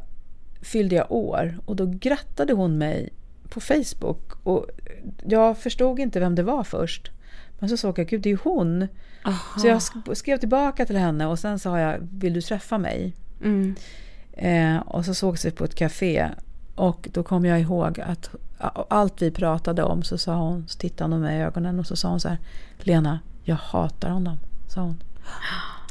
fyllde 0.62 0.96
jag 0.96 1.12
år 1.12 1.58
och 1.66 1.76
då 1.76 1.86
grattade 1.86 2.54
hon 2.54 2.78
mig 2.78 3.10
på 3.50 3.60
Facebook. 3.60 4.32
Och 4.44 4.66
jag 5.28 5.58
förstod 5.58 6.00
inte 6.00 6.20
vem 6.20 6.36
det 6.36 6.44
var 6.44 6.64
först. 6.64 7.12
Men 7.60 7.70
så 7.70 7.78
såg 7.78 8.00
jag, 8.00 8.08
gud 8.08 8.22
det 8.22 8.30
är 8.30 8.32
ju 8.32 8.38
hon. 8.44 8.88
Aha. 9.24 9.60
Så 9.60 9.68
jag 9.68 9.78
sk- 9.78 10.14
skrev 10.16 10.38
tillbaka 10.38 10.86
till 10.86 10.98
henne 10.98 11.26
och 11.26 11.40
sen 11.40 11.60
sa 11.60 11.80
jag, 11.80 11.98
vill 12.12 12.34
du 12.34 12.42
träffa 12.42 12.78
mig? 12.78 13.14
Mm. 13.44 13.76
Eh, 14.34 14.78
och 14.82 15.06
så 15.06 15.14
sågs 15.14 15.46
vi 15.46 15.52
på 15.52 15.64
ett 15.64 15.76
café. 15.76 16.30
Och 16.76 17.10
då 17.14 17.24
kom 17.24 17.46
jag 17.46 17.62
ihåg 17.62 18.00
att 18.00 18.30
allt 18.90 19.22
vi 19.22 19.32
pratade 19.32 19.84
om 19.84 20.04
så 20.04 20.18
sa 20.18 20.36
hon, 20.36 20.68
så 20.68 20.78
tittade 20.80 21.14
hon 21.14 21.22
mig 21.22 21.38
i 21.40 21.42
ögonen 21.42 21.80
och 21.80 21.88
så 21.88 21.96
sa 21.96 22.10
hon 22.10 22.20
så 22.20 22.30
här, 22.30 22.38
Lena, 22.80 23.20
jag 23.44 23.56
hatar 23.56 24.10
honom, 24.10 24.38
sa 24.68 24.82
hon. 24.82 25.04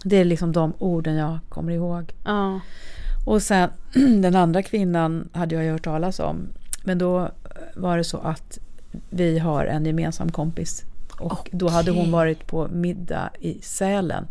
Det 0.04 0.16
är 0.16 0.24
liksom 0.24 0.52
de 0.52 0.72
orden 0.78 1.14
jag 1.14 1.38
kommer 1.48 1.72
ihåg. 1.72 2.12
Ja. 2.24 2.60
Och 3.26 3.42
sen 3.42 3.70
den 4.22 4.36
andra 4.36 4.62
kvinnan 4.62 5.28
hade 5.32 5.54
jag 5.54 5.64
ju 5.64 5.70
hört 5.70 5.84
talas 5.84 6.20
om. 6.20 6.48
Men 6.84 6.98
då 6.98 7.30
var 7.76 7.96
det 7.96 8.04
så 8.04 8.18
att 8.18 8.58
vi 9.10 9.38
har 9.38 9.64
en 9.64 9.86
gemensam 9.86 10.32
kompis. 10.32 10.84
Och 11.20 11.48
då 11.52 11.68
hade 11.68 11.90
hon 11.90 12.10
varit 12.12 12.46
på 12.46 12.68
middag 12.68 13.30
i 13.38 13.60
Sälen. 13.62 14.26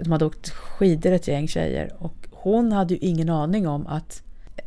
De 0.00 0.12
hade 0.12 0.24
åkt 0.24 0.50
skidor 0.50 1.12
ett 1.12 1.28
gäng 1.28 1.48
tjejer. 1.48 1.92
Och 1.98 2.14
hon 2.30 2.72
hade 2.72 2.94
ju 2.94 3.00
ingen 3.00 3.28
aning 3.30 3.68
om 3.68 3.86
att, 3.86 4.22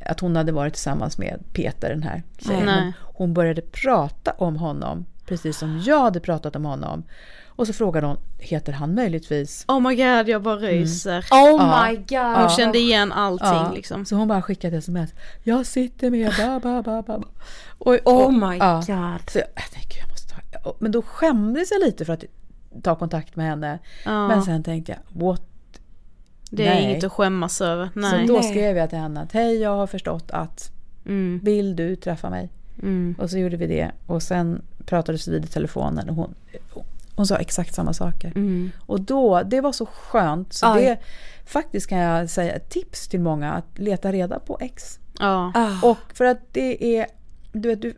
att 0.06 0.20
hon 0.20 0.36
hade 0.36 0.52
varit 0.52 0.74
tillsammans 0.74 1.18
med 1.18 1.40
Peter, 1.54 1.90
den 1.90 2.04
här 2.04 2.24
tjejen. 2.38 2.66
Nej. 2.66 2.76
Men 2.76 2.94
Hon 3.16 3.34
började 3.34 3.62
prata 3.62 4.32
om 4.32 4.56
honom, 4.56 5.06
precis 5.26 5.58
som 5.58 5.80
jag 5.86 6.00
hade 6.02 6.20
pratat 6.20 6.56
om 6.56 6.66
honom. 6.66 7.04
Och 7.56 7.68
så 7.68 7.74
frågade 7.74 8.08
hon, 8.08 8.18
heter 8.40 8.74
han 8.74 8.96
möjligtvis 8.96 9.66
Oh 9.68 9.80
my 9.80 9.96
god, 9.96 10.28
jag 10.30 10.42
bara 10.44 10.56
ryser. 10.56 11.20
Oh 11.32 11.38
Ja. 11.50 11.86
my 11.90 11.96
god. 11.96 12.38
Hon 12.42 12.50
kände 12.50 12.78
igen 12.80 13.12
allting 13.12 13.48
Ja, 13.48 13.72
liksom. 13.76 14.06
Så 14.06 14.16
hon 14.16 14.28
bara 14.28 14.42
skickade 14.42 14.78
sms. 14.78 15.14
Jag 15.44 15.66
sitter 15.66 16.10
med 16.10 16.34
ba, 16.38 16.60
ba, 16.60 16.82
ba, 16.84 17.02
ba. 17.02 17.18
ba." 17.20 17.26
Och, 17.78 17.98
Oh 18.06 18.26
och- 18.26 18.34
my 18.34 18.58
ja. 18.58 18.76
god. 18.76 19.30
Så 19.30 19.38
jag, 19.40 19.48
jag 19.56 19.72
tänkte, 19.72 19.96
Men 20.80 20.92
då 20.92 21.02
skämdes 21.02 21.72
jag 21.72 21.80
lite 21.82 22.06
för 22.06 22.14
att 22.14 22.24
ta 22.84 22.96
kontakt 22.96 23.36
med 23.36 23.46
henne. 23.46 23.80
Ja. 24.06 24.28
Men 24.28 24.44
sen 24.44 24.64
tänkte 24.64 24.92
jag, 24.92 25.22
what? 25.26 25.42
Det 26.50 26.68
är 26.68 26.74
Nej. 26.76 26.84
inget 26.84 27.04
att 27.04 27.12
skämmas 27.12 27.62
över. 27.62 27.90
Så 27.94 28.00
Nej. 28.00 28.28
då 28.28 28.34
Nej. 28.34 28.44
skrev 28.44 28.78
jag 28.78 28.90
till 28.90 29.00
henne 29.00 29.22
att 29.22 29.32
hej, 29.32 29.58
jag 29.62 29.76
har 29.76 29.88
förstått 29.88 30.32
att 30.32 30.70
Mm. 31.06 31.40
vill 31.44 31.76
du 31.76 31.96
träffa 31.96 32.30
mig? 32.30 32.50
Mm. 32.82 33.16
Och 33.20 33.30
så 33.30 33.38
gjorde 33.38 33.58
vi 33.58 33.68
det. 33.68 33.92
Och 34.08 34.24
sen 34.24 34.62
pratades 34.86 35.28
vi 35.28 35.32
vid 35.32 35.46
i 35.46 35.48
telefonen 35.48 36.10
och 36.10 36.16
hon, 36.16 36.36
hon 37.16 37.28
sa 37.28 37.36
exakt 37.36 37.74
samma 37.76 37.94
saker. 37.94 38.28
Mm. 38.36 38.72
Och 38.86 39.02
då, 39.02 39.44
det 39.44 39.62
var 39.62 39.72
så 39.72 39.86
skönt. 39.86 40.54
Så 40.54 40.74
Aj. 40.74 40.82
det 40.84 40.98
faktiskt 41.46 41.88
kan 41.88 41.98
jag 41.98 42.30
säga 42.30 42.54
ett 42.54 42.70
tips 42.70 43.08
till 43.08 43.20
många 43.20 43.54
att 43.54 43.80
leta 43.80 44.12
reda 44.12 44.40
på 44.40 44.58
ex. 44.62 45.00
Ja. 45.20 45.52
Ah. 45.56 45.90
Och 45.90 45.98
för 46.14 46.26
att 46.26 46.40
det 46.52 46.98
är, 46.98 47.08
du 47.52 47.70
vet, 47.70 47.82
du, 47.82 47.94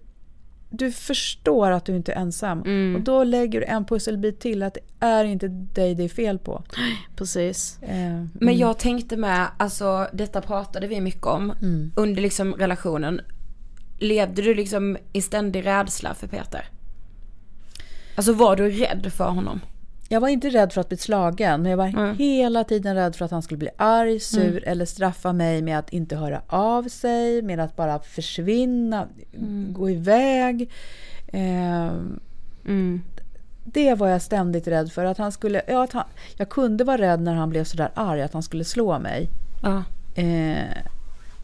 du 0.78 0.92
förstår 0.92 1.72
att 1.72 1.86
du 1.86 1.96
inte 1.96 2.14
är 2.14 2.18
ensam. 2.22 2.62
Mm. 2.62 2.96
Och 2.96 3.02
då 3.02 3.24
lägger 3.24 3.60
du 3.60 3.66
en 3.66 3.86
pusselbit 3.86 4.40
till 4.40 4.64
att 4.64 4.74
det 4.74 5.06
är 5.06 5.26
inte 5.26 5.48
dig 5.48 5.96
det 5.96 6.04
är 6.04 6.10
fel 6.10 6.40
på. 6.40 6.64
Precis. 7.16 7.78
Eh, 7.82 7.90
Men 7.90 8.28
mm. 8.42 8.58
jag 8.58 8.80
tänkte 8.80 9.18
med, 9.18 9.48
alltså 9.58 10.08
detta 10.14 10.42
pratade 10.42 10.88
vi 10.88 11.02
mycket 11.02 11.26
om 11.26 11.52
Mm. 11.62 11.92
under 11.96 12.22
liksom 12.22 12.54
relationen. 12.54 13.22
Levde 14.00 14.42
du 14.42 14.54
liksom 14.56 14.98
i 15.14 15.22
ständig 15.22 15.66
rädsla 15.66 16.14
för 16.14 16.28
Peter? 16.28 16.66
Alltså 18.16 18.34
var 18.34 18.56
du 18.56 18.70
rädd 18.70 19.14
för 19.14 19.30
honom? 19.30 19.62
Jag 20.10 20.20
var 20.22 20.28
inte 20.28 20.50
rädd 20.50 20.74
för 20.74 20.82
att 20.82 20.90
bli 20.90 20.98
slagen, 20.98 21.62
men 21.62 21.70
jag 21.70 21.78
var 21.78 21.88
Mm. 21.88 22.18
hela 22.18 22.64
tiden 22.64 22.96
rädd 22.96 23.16
för 23.16 23.26
att 23.26 23.32
han 23.32 23.42
skulle 23.42 23.58
bli 23.58 23.70
arg, 23.78 24.20
sur 24.20 24.68
eller 24.68 24.86
straffa 24.86 25.34
mig 25.34 25.62
med 25.62 25.80
att 25.80 25.90
inte 25.94 26.16
höra 26.16 26.42
av 26.48 26.84
sig, 26.84 27.42
med 27.42 27.60
att 27.60 27.76
bara 27.76 28.00
försvinna, 28.00 29.08
gå 29.70 29.90
iväg. 29.90 30.72
Eh, 31.28 31.92
Mm. 32.66 33.02
det 33.64 33.94
var 33.94 34.08
jag 34.08 34.22
ständigt 34.22 34.68
rädd 34.68 34.92
för. 34.92 35.06
Att 35.06 35.18
han 35.18 35.32
skulle, 35.32 35.62
ja, 35.68 35.84
att 35.84 35.94
han, 35.94 36.04
jag 36.38 36.50
kunde 36.50 36.84
vara 36.84 36.98
rädd 36.98 37.22
när 37.22 37.34
han 37.34 37.50
blev 37.50 37.64
sådär 37.64 37.90
arg, 37.94 38.22
att 38.22 38.34
han 38.34 38.44
skulle 38.44 38.64
slå 38.64 39.00
mig. 39.00 39.30
Eh, 40.16 40.78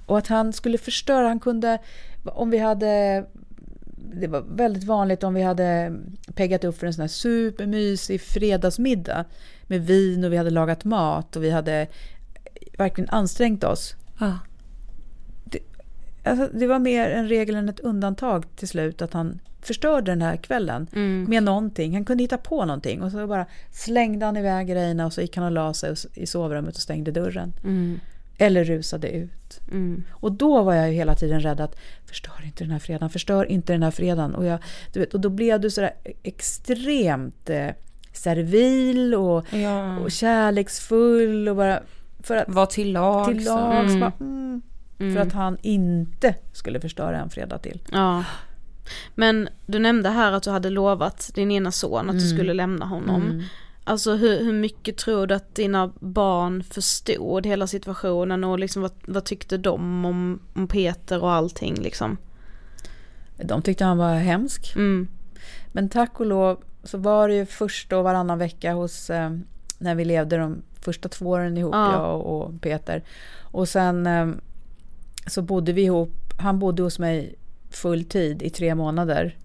och 0.05 0.17
att 0.17 0.27
han 0.27 0.53
skulle 0.53 0.77
förstöra, 0.77 1.27
han 1.27 1.39
kunde, 1.39 1.77
om 2.25 2.49
vi 2.49 2.57
hade, 2.57 3.25
det 4.13 4.27
var 4.27 4.41
väldigt 4.41 4.83
vanligt 4.83 5.23
om 5.23 5.33
vi 5.33 5.41
hade 5.41 5.95
peggat 6.35 6.63
upp 6.63 6.77
för 6.77 6.87
en 6.87 6.93
sån 6.93 7.01
här 7.01 7.07
supermysig 7.07 8.21
fredagsmiddag 8.21 9.25
med 9.67 9.81
vin 9.85 10.23
och 10.23 10.33
vi 10.33 10.37
hade 10.37 10.49
lagat 10.49 10.83
mat 10.83 11.35
och 11.35 11.43
vi 11.43 11.49
hade 11.49 11.87
verkligen 12.77 13.09
ansträngt 13.09 13.63
oss. 13.63 13.95
Ja. 14.19 14.39
Alltså, 16.23 16.49
det 16.57 16.67
var 16.67 16.79
mer 16.79 17.09
en 17.09 17.27
regel 17.27 17.55
än 17.55 17.69
ett 17.69 17.79
undantag 17.79 18.45
till 18.55 18.67
slut 18.67 19.01
att 19.01 19.13
han 19.13 19.39
förstörde 19.61 20.11
den 20.11 20.21
här 20.21 20.37
kvällen 20.37 20.87
Mm. 20.93 21.25
med 21.29 21.43
någonting. 21.43 21.93
Han 21.93 22.05
kunde 22.05 22.23
hitta 22.23 22.37
på 22.37 22.65
någonting 22.65 23.01
och 23.01 23.11
så 23.11 23.27
bara 23.27 23.45
slängde 23.71 24.25
han 24.25 24.37
iväg 24.37 24.67
grejerna 24.67 25.05
och 25.05 25.13
så 25.13 25.21
gick 25.21 25.35
han 25.35 25.45
och 25.45 25.51
la 25.51 25.73
sig 25.73 25.95
i 26.13 26.25
sovrummet 26.25 26.75
och 26.75 26.81
stängde 26.81 27.11
dörren. 27.11 27.53
Mm. 27.63 27.99
Eller 28.41 28.63
rusade 28.63 29.09
ut. 29.11 29.59
Mm. 29.71 30.03
Och 30.11 30.31
då 30.31 30.63
var 30.63 30.73
jag 30.73 30.87
ju 30.89 30.93
hela 30.95 31.15
tiden 31.15 31.39
rädd 31.39 31.61
att 31.61 31.75
förstör 32.05 32.41
inte 32.45 32.63
den 32.63 32.71
här 32.71 32.79
fredagen, 32.79 33.09
förstör 33.09 33.45
inte 33.45 33.73
den 33.73 33.83
här 33.83 33.91
fredagen. 33.91 34.35
Och, 34.35 34.45
jag, 34.45 34.59
du 34.93 34.99
vet, 34.99 35.13
och 35.13 35.19
då 35.19 35.29
blev 35.29 35.59
du 35.61 35.69
sådär 35.69 35.91
extremt 36.23 37.49
eh, 37.49 37.67
servil 38.13 39.15
och, 39.15 39.53
Ja. 39.53 39.99
och 39.99 40.11
kärleksfull 40.11 41.49
och 41.49 41.55
bara 41.55 41.79
för 42.19 42.35
att 42.37 42.49
Var 42.49 42.65
till 42.65 42.91
lag. 42.93 43.25
till 43.27 43.43
lags. 43.45 43.89
Mm. 43.93 43.99
Bara, 43.99 44.11
mm, 44.19 44.61
Mm. 44.99 45.13
För 45.15 45.21
att 45.21 45.33
han 45.33 45.57
inte 45.61 46.35
skulle 46.53 46.79
förstöra 46.79 47.19
en 47.19 47.29
fredag 47.29 47.57
till. 47.57 47.79
Ja. 47.91 48.23
Men 49.15 49.49
du 49.65 49.79
nämnde 49.79 50.09
här 50.09 50.31
att 50.31 50.43
du 50.43 50.49
hade 50.49 50.69
lovat 50.69 51.31
din 51.35 51.51
ena 51.51 51.71
son 51.71 52.09
att 52.09 52.15
du 52.19 52.25
Mm. 52.25 52.37
skulle 52.37 52.53
lämna 52.53 52.85
honom. 52.85 53.43
Alltså 53.91 54.15
hur, 54.15 54.43
hur 54.43 54.53
mycket 54.53 54.97
tror 54.97 55.27
du 55.27 55.35
att 55.35 55.55
dina 55.55 55.91
barn 55.99 56.63
förstod 56.63 57.45
hela 57.45 57.67
situationen 57.67 58.43
och 58.43 58.59
liksom 58.59 58.81
vad, 58.81 58.91
vad 59.05 59.23
tyckte 59.23 59.57
de 59.57 60.05
om, 60.05 60.39
om 60.53 60.67
Peter 60.67 61.23
och 61.23 61.31
allting 61.31 61.75
liksom? 61.75 62.17
De 63.37 63.61
tyckte 63.61 63.85
han 63.85 63.97
var 63.97 64.13
hemsk. 64.15 64.75
Mm. 64.75 65.07
Men 65.71 65.89
tack 65.89 66.19
och 66.19 66.25
lov 66.25 66.63
så 66.83 66.97
var 66.97 67.27
det 67.27 67.35
ju 67.35 67.45
första 67.45 67.97
och 67.97 68.03
varannan 68.03 68.37
vecka 68.37 68.73
hos, 68.73 69.09
eh, 69.09 69.31
när 69.77 69.95
vi 69.95 70.05
levde 70.05 70.37
de 70.37 70.61
första 70.81 71.09
två 71.09 71.25
åren 71.25 71.57
ihop, 71.57 71.73
Ja. 71.75 71.93
jag 71.93 72.21
och, 72.21 72.41
och 72.41 72.61
Peter. 72.61 73.03
Och 73.39 73.69
sen 73.69 74.07
eh, 74.07 74.29
så 75.27 75.41
bodde 75.41 75.73
vi 75.73 75.81
ihop, 75.81 76.33
han 76.39 76.59
bodde 76.59 76.83
hos 76.83 76.99
mig 76.99 77.35
full 77.69 78.03
tid 78.03 78.41
i 78.41 78.49
tre 78.49 78.75
månader. 78.75 79.35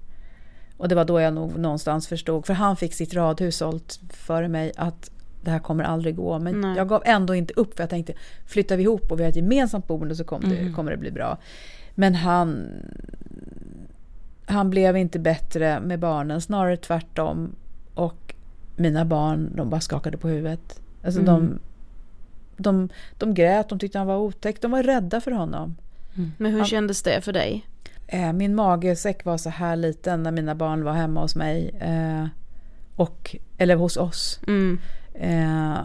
Och 0.76 0.88
det 0.88 0.94
var 0.94 1.04
då 1.04 1.20
jag 1.20 1.34
nog 1.34 1.58
någonstans 1.58 2.08
förstod, 2.08 2.46
för 2.46 2.54
han 2.54 2.76
fick 2.76 2.94
sitt 2.94 3.14
radhus 3.14 3.56
sålt 3.56 4.00
före 4.10 4.48
mig, 4.48 4.72
att 4.76 5.10
det 5.42 5.50
här 5.50 5.58
kommer 5.58 5.84
aldrig 5.84 6.16
gå. 6.16 6.38
Men 6.38 6.60
Nej. 6.60 6.76
jag 6.76 6.88
gav 6.88 7.02
ändå 7.06 7.34
inte 7.34 7.54
upp, 7.56 7.74
för 7.76 7.82
jag 7.82 7.90
tänkte 7.90 8.12
flyttar 8.46 8.76
vi 8.76 8.82
ihop 8.82 9.12
och 9.12 9.18
vi 9.18 9.22
har 9.22 9.30
ett 9.30 9.36
gemensamt 9.36 9.86
boende 9.86 10.16
så 10.16 10.24
kommer, 10.24 10.48
det, 10.48 10.62
Mhm. 10.62 10.74
kommer 10.74 10.90
det 10.90 10.96
bli 10.96 11.10
bra. 11.10 11.38
Men 11.94 12.14
han, 12.14 12.68
han 14.46 14.70
blev 14.70 14.96
inte 14.96 15.18
bättre 15.18 15.80
med 15.80 15.98
barnen, 15.98 16.40
snarare 16.40 16.76
tvärtom. 16.76 17.52
Och 17.94 18.34
mina 18.76 19.04
barn, 19.04 19.50
de 19.56 19.70
bara 19.70 19.80
skakade 19.80 20.16
på 20.16 20.28
huvudet. 20.28 20.80
Alltså 21.04 21.20
Mm. 21.20 21.34
de, 21.34 21.58
de, 22.62 22.88
de 23.18 23.34
grät, 23.34 23.68
de 23.68 23.78
tyckte 23.78 23.98
han 23.98 24.06
var 24.06 24.16
otäck, 24.16 24.62
de 24.62 24.70
var 24.70 24.82
rädda 24.82 25.20
för 25.20 25.30
honom. 25.30 25.76
Men 26.38 26.52
hur 26.52 26.58
Han- 26.58 26.68
kändes 26.68 27.02
det 27.02 27.20
för 27.20 27.32
dig? 27.32 27.66
Eh, 28.06 28.32
Min 28.32 28.54
magesäck 28.54 29.24
var 29.24 29.36
så 29.36 29.50
här 29.50 29.76
liten 29.76 30.22
när 30.22 30.30
mina 30.32 30.54
barn 30.54 30.84
var 30.84 30.92
hemma 30.92 31.20
hos 31.20 31.36
mig. 31.36 31.68
Eh, 31.80 32.26
och, 32.96 33.36
eller 33.58 33.76
hos 33.76 33.96
oss. 33.96 34.40
Mm. 34.46 34.78
Eh, 35.14 35.78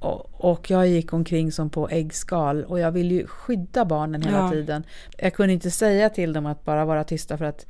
och, 0.00 0.44
och 0.50 0.70
jag 0.70 0.88
gick 0.88 1.12
omkring 1.12 1.52
som 1.52 1.70
på 1.70 1.88
äggskal. 1.88 2.64
Och 2.64 2.78
jag 2.78 2.92
ville 2.92 3.14
ju 3.14 3.26
skydda 3.26 3.84
barnen 3.84 4.22
hela 4.22 4.38
Ja. 4.38 4.50
tiden. 4.50 4.84
Jag 5.18 5.34
kunde 5.34 5.52
inte 5.52 5.70
säga 5.70 6.10
till 6.10 6.32
dem 6.32 6.46
att 6.46 6.64
bara 6.64 6.84
vara 6.84 7.04
tysta 7.04 7.38
för 7.38 7.44
att 7.44 7.66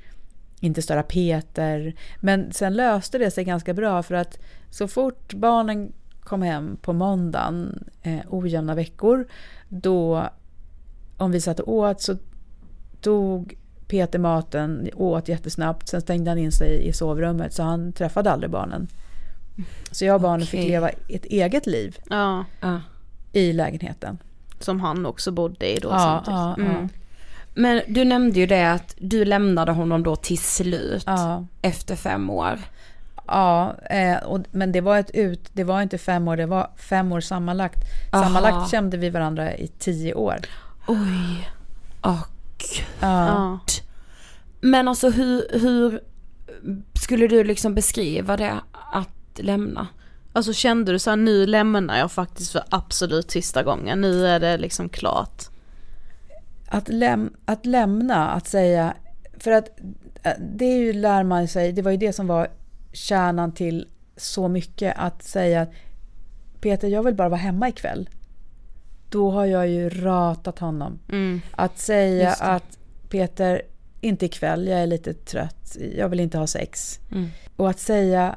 inte 0.61 0.83
störa 0.83 1.03
Peter. 1.03 1.95
Men 2.21 2.53
sen 2.53 2.75
löste 2.75 3.19
det 3.19 3.31
sig 3.31 3.45
ganska 3.45 3.75
bra 3.75 4.03
för 4.03 4.15
att 4.15 4.39
så 4.71 4.89
fort 4.89 5.35
barnen 5.35 5.93
kom 6.21 6.43
hem 6.43 6.77
på 6.83 6.93
måndagen, 6.93 7.85
eh, 8.03 8.21
ojämna 8.29 8.75
veckor, 8.75 9.27
då 9.69 10.29
om 11.17 11.31
vi 11.31 11.41
satt 11.41 11.61
och 11.61 11.73
åt 11.73 12.01
så 12.01 12.17
tog 13.01 13.55
Peter 13.89 14.19
maten, 14.19 14.89
åt 14.95 15.29
jättesnabbt, 15.29 15.89
sen 15.89 16.01
stängde 16.01 16.31
han 16.31 16.39
in 16.39 16.53
sig 16.53 16.87
i 16.89 16.93
sovrummet 16.93 17.55
så 17.55 17.63
han 17.63 17.93
träffade 17.93 18.31
aldrig 18.31 18.51
barnen. 18.51 18.89
Så 19.91 20.05
jag 20.05 20.15
och 20.15 20.21
barnen 20.21 20.47
fick 20.47 20.61
Okej. 20.61 20.71
leva 20.71 20.89
ett 20.89 21.25
eget 21.25 21.67
liv 21.67 21.99
Ja. 22.11 22.45
i 23.33 23.53
lägenheten. 23.53 24.19
Som 24.61 24.81
han 24.81 25.07
också 25.07 25.31
bodde 25.33 25.77
i 25.77 25.79
då 25.81 25.89
Ja, 25.89 25.99
samtidigt. 25.99 26.37
ja, 26.39 26.55
ja. 26.59 26.77
Mm. 26.77 26.89
Men 27.55 27.83
du 27.89 28.05
nämnde 28.05 28.41
ju 28.41 28.47
det 28.47 28.73
att 28.73 28.95
du 28.99 29.25
lämnade 29.25 29.73
honom 29.73 30.03
då 30.03 30.17
till 30.17 30.39
slut 30.39 31.03
Ja. 31.07 31.47
efter 31.63 31.97
fem 31.97 32.31
år. 32.31 32.59
Ja, 33.27 33.75
eh, 33.91 34.17
och, 34.17 34.41
men 34.51 34.73
det 34.73 34.81
var 34.81 34.99
ett 34.99 35.11
ut, 35.11 35.51
det 35.53 35.65
var 35.65 35.83
inte 35.83 35.99
fem 35.99 36.29
år, 36.29 36.37
det 36.37 36.47
var 36.47 36.71
fem 36.77 37.13
år 37.13 37.21
sammanlagt. 37.21 37.79
Aha. 38.13 38.25
Sammanlagt 38.25 38.71
kände 38.71 38.97
vi 38.97 39.11
varandra 39.11 39.55
i 39.57 39.69
tio 39.69 40.15
år. 40.15 40.37
Oj. 40.87 41.49
Åh 42.03 42.23
Ja. 43.01 43.61
Men 44.61 44.89
alltså 44.89 45.11
hur, 45.11 45.59
hur 45.61 46.01
skulle 46.95 47.27
du 47.27 47.45
liksom 47.45 47.75
beskriva 47.75 48.37
det 48.37 48.61
att 48.93 49.39
lämna? 49.39 49.87
Alltså 50.33 50.53
kände 50.53 50.93
du 50.93 50.99
så 50.99 51.11
här, 51.11 51.17
nu 51.17 51.47
lämnar 51.47 51.99
jag 51.99 52.13
faktiskt 52.13 52.53
för 52.53 52.63
absolut 52.69 53.31
sista 53.31 53.63
gången, 53.63 54.01
nu 54.01 54.27
är 54.27 54.41
det 54.41 54.57
liksom 54.57 54.89
klart. 54.89 55.43
Att, 56.69 56.89
läm, 56.89 57.33
att 57.45 57.67
lämna, 57.67 58.31
att 58.31 58.49
säga, 58.49 58.95
för 59.39 59.51
att 59.51 59.69
eh, 60.23 60.33
det 60.51 60.65
är 60.65 60.79
ju, 60.79 60.93
lär 60.93 61.23
man 61.23 61.49
sig, 61.49 61.73
det 61.73 61.83
var 61.83 61.91
ju 61.91 61.97
det 61.97 62.13
som 62.13 62.27
var 62.27 62.49
kärnan 62.93 63.53
till 63.53 63.89
så 64.17 64.49
mycket, 64.49 64.95
att 64.99 65.23
säga 65.23 65.67
Peter, 66.61 66.89
jag 66.89 67.03
vill 67.03 67.15
bara 67.15 67.29
vara 67.29 67.41
hemma 67.41 67.69
ikväll. 67.69 68.09
Då 69.09 69.31
har 69.31 69.45
jag 69.47 69.69
ju 69.69 69.89
ratat 69.89 70.59
honom. 70.59 70.99
Mm. 71.09 71.41
Att 71.51 71.79
säga 71.79 72.33
att 72.33 72.79
Peter, 73.09 73.63
inte 74.01 74.27
ikväll, 74.27 74.67
jag 74.67 74.81
är 74.81 74.87
lite 74.87 75.15
trött, 75.15 75.77
jag 75.97 76.09
vill 76.09 76.21
inte 76.21 76.39
ha 76.39 76.47
sex. 76.47 77.01
Mm. 77.13 77.29
Och 77.57 77.71
att 77.71 77.79
säga, 77.81 78.37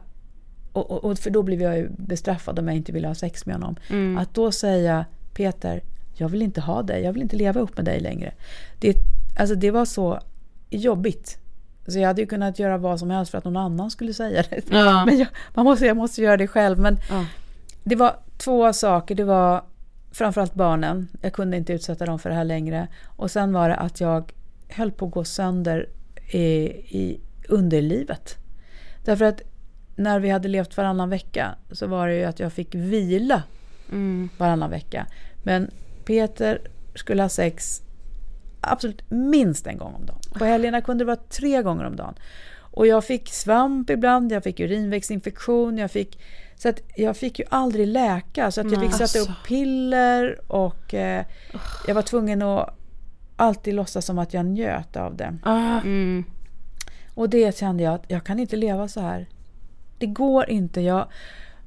och, 0.73 0.91
och, 0.91 1.03
och 1.03 1.17
för 1.19 1.29
då 1.29 1.43
blev 1.43 1.61
jag 1.61 1.77
ju 1.77 1.89
bestraffad 1.89 2.59
om 2.59 2.67
jag 2.67 2.77
inte 2.77 2.91
ville 2.91 3.07
ha 3.07 3.15
sex 3.15 3.45
med 3.45 3.55
honom. 3.55 3.75
Mm. 3.89 4.17
Att 4.17 4.33
då 4.33 4.51
säga 4.51 5.05
Peter, 5.33 5.81
jag 6.13 6.29
vill 6.29 6.41
inte 6.41 6.61
ha 6.61 6.81
dig, 6.83 7.03
jag 7.03 7.13
vill 7.13 7.21
inte 7.21 7.35
leva 7.35 7.59
upp 7.61 7.77
med 7.77 7.85
dig 7.85 7.99
längre. 7.99 8.33
Det, 8.79 8.95
alltså 9.39 9.55
det 9.55 9.71
var 9.71 9.85
så 9.85 10.19
jobbigt. 10.69 11.37
Så 11.87 11.99
jag 11.99 12.07
hade 12.07 12.21
ju 12.21 12.27
kunnat 12.27 12.59
göra 12.59 12.77
vad 12.77 12.99
som 12.99 13.09
helst 13.09 13.31
för 13.31 13.37
att 13.37 13.43
någon 13.43 13.57
annan 13.57 13.91
skulle 13.91 14.13
säga 14.13 14.43
det. 14.49 14.61
Ja. 14.69 15.05
Men 15.05 15.17
jag, 15.17 15.27
man 15.53 15.65
måste, 15.65 15.85
jag 15.85 15.97
måste 15.97 16.21
göra 16.21 16.37
det 16.37 16.47
själv. 16.47 16.79
Men 16.79 16.97
Ja. 17.09 17.25
det 17.83 17.95
var 17.95 18.15
två 18.37 18.73
saker. 18.73 19.15
Det 19.15 19.23
var 19.23 19.63
framförallt 20.11 20.53
barnen. 20.53 21.07
Jag 21.21 21.33
kunde 21.33 21.57
inte 21.57 21.73
utsätta 21.73 22.05
dem 22.05 22.19
för 22.19 22.29
det 22.29 22.35
här 22.35 22.43
längre. 22.43 22.87
Och 23.05 23.31
sen 23.31 23.53
var 23.53 23.69
det 23.69 23.75
att 23.75 24.01
jag 24.01 24.33
höll 24.69 24.91
på 24.91 25.05
att 25.05 25.11
gå 25.11 25.23
sönder 25.23 25.89
i, 26.31 26.45
i 26.97 27.21
underlivet. 27.49 28.37
Därför 29.05 29.25
att 29.25 29.41
när 29.95 30.19
vi 30.19 30.29
hade 30.29 30.47
levt 30.47 30.77
varannan 30.77 31.09
vecka 31.09 31.55
så 31.71 31.87
var 31.87 32.07
det 32.07 32.15
ju 32.15 32.23
att 32.23 32.39
jag 32.39 32.53
fick 32.53 32.75
vila 32.75 33.43
Mm. 33.91 34.29
varannan 34.37 34.69
vecka. 34.69 35.05
Men 35.43 35.71
Peter 36.05 36.61
skulle 36.95 37.21
ha 37.21 37.29
sex 37.29 37.81
absolut 38.61 39.01
minst 39.09 39.67
en 39.67 39.77
gång 39.77 39.93
om 39.93 40.05
dagen. 40.05 40.19
På 40.33 40.45
helgerna 40.45 40.81
kunde 40.81 41.03
det 41.03 41.05
vara 41.05 41.19
tre 41.29 41.61
gånger 41.61 41.83
om 41.85 41.95
dagen. 41.95 42.15
Och 42.59 42.87
jag 42.87 43.05
fick 43.05 43.29
svamp 43.29 43.89
ibland, 43.89 44.31
jag 44.31 44.43
fick 44.43 44.59
urinvägsinfektion, 44.59 45.77
jag 45.77 45.91
fick... 45.91 46.19
Så 46.61 46.69
att 46.69 46.81
jag 46.95 47.17
fick 47.17 47.39
ju 47.39 47.45
aldrig 47.49 47.87
läka. 47.87 48.51
Så 48.51 48.61
att 48.61 48.71
jag 48.71 48.81
fick 48.81 48.91
sätta 48.91 49.03
Alltså. 49.03 49.19
upp 49.19 49.47
piller 49.47 50.51
och 50.51 50.93
eh, 50.93 51.25
jag 51.87 51.95
var 51.95 52.01
tvungen 52.01 52.41
att 52.41 52.77
alltid 53.35 53.73
låtsas 53.73 54.05
som 54.05 54.19
att 54.19 54.33
jag 54.33 54.45
njöt 54.45 54.95
av 54.95 55.15
det. 55.15 55.37
Mm. 55.45 56.23
Och 57.13 57.29
det 57.29 57.57
kände 57.57 57.83
jag 57.83 57.93
att 57.93 58.03
jag 58.07 58.23
kan 58.23 58.39
inte 58.39 58.55
leva 58.55 58.87
så 58.87 58.99
här. 59.01 59.27
Det 59.97 60.05
går 60.05 60.49
inte. 60.49 60.81
Jag, 60.81 61.07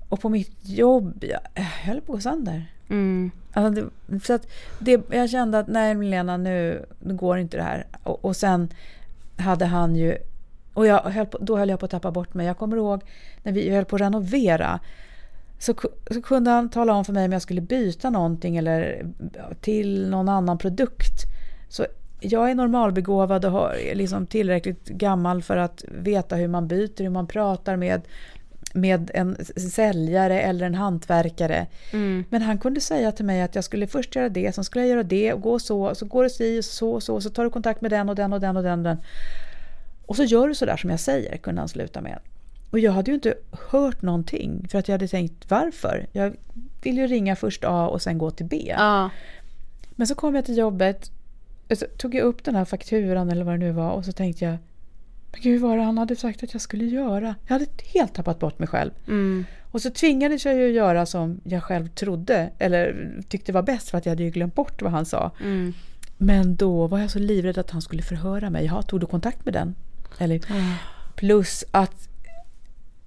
och 0.09 0.21
på 0.21 0.29
mitt 0.29 0.69
jobb, 0.69 1.25
jag, 1.29 1.41
jag 1.55 1.63
höll 1.63 2.01
på 2.01 2.13
att 2.13 2.17
gå 2.17 2.21
sönder. 2.21 2.67
Mm. 2.89 3.31
Alltså 3.53 3.83
det, 4.07 4.21
så 4.25 4.33
att 4.33 4.47
det, 4.79 5.01
jag 5.11 5.31
kände 5.31 5.59
att 5.59 5.69
nej 5.69 5.95
Milena 5.95 6.37
nu, 6.37 6.87
nu 6.99 7.15
går 7.15 7.39
inte 7.39 7.57
det 7.57 7.63
här. 7.63 7.87
Och, 8.03 8.25
och 8.25 8.37
sen 8.37 8.69
hade 9.37 9.65
han 9.67 9.97
ju, 9.97 10.19
och 10.75 10.87
jag 10.87 11.01
höll 11.01 11.27
på, 11.27 11.39
då 11.39 11.57
höll 11.57 11.69
jag 11.69 11.81
på 11.81 11.85
att 11.85 11.91
tappa 11.91 12.11
bort 12.11 12.35
mig. 12.35 12.47
Jag 12.47 12.59
kommer 12.59 12.77
ihåg 12.77 13.03
när 13.43 13.53
vi 13.53 13.71
höll 13.71 13.85
på 13.85 13.97
att 13.97 14.03
renovera. 14.03 14.81
Så, 15.59 15.75
så 16.11 16.23
kunde 16.23 16.51
han 16.51 16.71
tala 16.71 16.93
om 16.93 17.05
för 17.05 17.13
mig 17.13 17.25
om 17.25 17.33
jag 17.33 17.43
skulle 17.43 17.61
byta 17.61 18.11
någonting 18.11 18.57
eller 18.57 19.07
till 19.61 20.11
någon 20.11 20.29
annan 20.29 20.59
produkt. 20.59 21.23
Så 21.69 21.87
jag 22.21 22.51
är 22.51 22.55
normalbegåvad 22.55 23.45
och 23.45 23.53
har, 23.53 23.95
liksom 23.95 24.27
tillräckligt 24.27 24.89
gammal 24.89 25.43
för 25.43 25.57
att 25.57 25.85
veta 25.89 26.37
hur 26.37 26.49
man 26.49 26.69
byter, 26.69 27.03
hur 27.03 27.11
man 27.11 27.27
pratar 27.27 27.77
med, 27.77 28.03
med 28.75 29.11
en 29.15 29.37
säljare 29.71 30.41
eller 30.41 30.67
en 30.67 30.75
hantverkare. 30.75 31.67
Mm. 31.93 32.25
Men 32.31 32.43
han 32.43 32.59
kunde 32.59 32.81
säga 32.81 33.13
till 33.13 33.25
mig 33.25 33.43
att 33.43 33.55
jag 33.55 33.65
skulle 33.65 33.87
först 33.87 34.17
göra 34.17 34.29
det, 34.29 34.55
sen 34.55 34.65
skulle 34.65 34.85
jag 34.85 34.91
göra 34.91 35.03
det 35.03 35.33
och 35.33 35.41
gå 35.41 35.59
så, 35.59 35.95
så 35.95 36.07
går 36.07 36.25
det 36.25 36.31
si 36.31 36.61
och 36.61 36.65
så 36.65 37.01
så, 37.01 37.21
så 37.21 37.31
tar 37.31 37.45
du 37.45 37.51
kontakt 37.51 37.81
med 37.81 37.91
den 37.91 38.09
och 38.09 38.15
den 38.15 38.33
och 38.33 38.41
den 38.41 38.57
och 38.57 38.63
den. 38.63 38.79
Och, 38.79 38.85
den. 38.85 38.99
Och 40.07 40.17
så 40.17 40.25
gör 40.25 40.49
du 40.49 40.55
så 40.55 40.67
där 40.67 40.77
som 40.77 40.91
jag 40.91 41.01
säger, 41.01 41.37
kunde 41.37 41.61
han 41.61 41.69
sluta 41.69 42.01
med. 42.01 42.19
Och 42.71 42.79
jag 42.79 42.93
hade 42.93 43.11
ju 43.11 43.15
inte 43.15 43.35
hört 43.71 44.03
någonting 44.03 44.67
för 44.71 44.79
att 44.79 44.89
jag 44.89 44.95
hade 44.95 45.09
tänkt 45.09 45.51
varför? 45.51 46.07
Jag 46.13 46.37
vill 46.83 46.97
ju 46.97 47.07
ringa 47.07 47.37
först 47.37 47.65
A 47.65 47.89
och 47.89 48.03
sen 48.03 48.19
gå 48.19 48.31
till 48.31 48.47
B. 48.47 48.75
Ja. 48.79 49.11
Men 49.91 50.07
så 50.07 50.15
kom 50.15 50.35
jag 50.35 50.45
till 50.45 50.57
jobbet, 50.57 51.11
så 51.75 51.87
tog 51.97 52.15
jag 52.15 52.23
upp 52.23 52.45
den 52.45 52.55
här 52.55 52.65
fakturan 52.65 53.31
eller 53.31 53.45
vad 53.45 53.55
det 53.55 53.59
nu 53.59 53.73
var 53.73 53.91
och 53.91 54.05
så 54.05 54.13
tänkte 54.13 54.45
jag 54.45 54.59
men 55.35 55.43
gud 55.43 55.61
vad 55.61 55.71
var 55.71 55.77
det 55.77 55.83
han 55.83 55.99
hade 55.99 56.17
sagt 56.17 56.43
att 56.43 56.53
jag 56.53 56.63
skulle 56.63 56.85
göra? 56.85 57.35
Jag 57.47 57.53
hade 57.53 57.67
helt 57.85 58.15
tappat 58.15 58.39
bort 58.39 58.59
mig 58.59 58.69
själv. 58.69 58.91
Mm. 59.07 59.45
Och 59.71 59.83
så 59.83 59.91
tvingades 59.91 60.45
jag 60.45 60.55
ju 60.55 60.69
göra 60.69 61.07
som 61.07 61.41
jag 61.45 61.63
själv 61.63 61.89
trodde 61.89 62.51
eller 62.59 63.13
tyckte 63.29 63.53
var 63.53 63.63
bäst 63.63 63.91
för 63.91 63.99
att 63.99 64.07
jag 64.07 64.11
hade 64.11 64.23
ju 64.23 64.31
glömt 64.31 64.55
bort 64.55 64.83
vad 64.83 64.93
han 64.93 65.07
sa. 65.07 65.31
Mm. 65.41 65.73
Men 66.17 66.57
då 66.57 66.87
var 66.87 66.99
jag 66.99 67.11
så 67.11 67.19
livrädd 67.19 67.59
att 67.59 67.71
han 67.71 67.83
skulle 67.83 68.03
förhöra 68.03 68.51
mig. 68.51 68.65
Ja, 68.65 68.83
tog 68.83 69.01
du 69.01 69.07
kontakt 69.07 69.45
med 69.45 69.55
den? 69.55 69.75
Eller, 70.19 70.41
Plus 71.17 71.65
att 71.71 72.09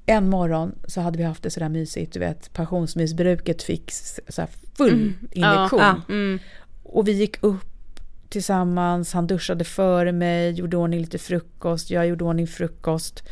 en 0.05 0.30
morgon 0.30 0.76
så 0.88 1.01
hade 1.01 1.18
vi 1.18 1.24
haft 1.24 1.43
det 1.43 1.49
sådär 1.49 1.70
mysigt. 1.70 2.14
Du 2.14 2.20
vet, 2.20 2.53
passionsmissbruket 2.53 3.64
fick 3.64 3.91
så 4.28 4.47
full 4.78 4.93
Mm. 4.93 5.14
injektion. 5.32 5.80
Ja, 5.80 6.01
ja, 6.08 6.14
mm. 6.14 6.39
Och 6.84 7.08
vi 7.08 7.12
gick 7.12 7.43
upp 7.43 7.99
tillsammans. 8.30 9.14
Han 9.14 9.28
duschade 9.28 9.64
före 9.64 10.12
mig, 10.12 10.51
gjorde 10.51 10.78
ordning 10.78 10.99
lite 10.99 11.18
frukost. 11.18 11.89
Jag 11.89 12.08
gjorde 12.08 12.24
ordning 12.24 12.47
frukost. 12.47 13.24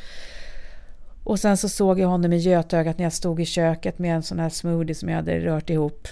Och 1.23 1.39
sen 1.39 1.57
så 1.57 1.69
såg 1.69 1.99
jag 1.99 2.07
honom 2.07 2.34
i 2.34 2.38
götögat 2.38 2.97
när 2.97 3.05
jag 3.05 3.13
stod 3.13 3.39
i 3.39 3.45
köket 3.45 3.99
med 3.99 4.15
en 4.15 4.23
sån 4.23 4.39
här 4.39 4.49
smoothie 4.49 4.95
som 4.95 5.09
jag 5.09 5.15
hade 5.15 5.39
rört 5.39 5.69
ihop. 5.69 6.07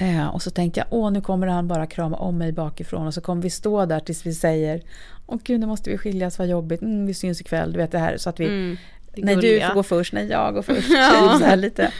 Eh, 0.00 0.26
och 0.26 0.42
så 0.42 0.50
tänkte 0.50 0.80
jag, 0.80 0.86
åh 0.90 1.10
nu 1.10 1.20
kommer 1.20 1.46
han 1.46 1.68
bara 1.68 1.86
krama 1.86 2.16
om 2.16 2.38
mig 2.38 2.52
bakifrån 2.52 3.06
och 3.06 3.14
så 3.14 3.20
kommer 3.20 3.42
vi 3.42 3.50
stå 3.50 3.86
där 3.86 4.00
tills 4.00 4.26
vi 4.26 4.34
säger, 4.34 4.82
åh 5.26 5.38
gud 5.44 5.60
nu 5.60 5.66
måste 5.66 5.90
vi 5.90 5.98
skiljas, 5.98 6.38
vad 6.38 6.48
jobbigt, 6.48 6.82
mm, 6.82 7.06
vi 7.06 7.14
syns 7.14 7.40
ikväll, 7.40 7.72
du 7.72 7.78
vet 7.78 7.92
det 7.92 7.98
här. 7.98 8.16
Så 8.16 8.30
att 8.30 8.40
vi, 8.40 8.46
Mm, 8.46 8.76
nej 9.16 9.36
du 9.36 9.60
får 9.60 9.74
gå 9.74 9.82
först, 9.82 10.12
nej 10.12 10.26
jag 10.26 10.54
går 10.54 10.62
först. 10.62 10.88
Ja. 10.90 11.40
så 11.40 11.56
lite. 11.56 11.92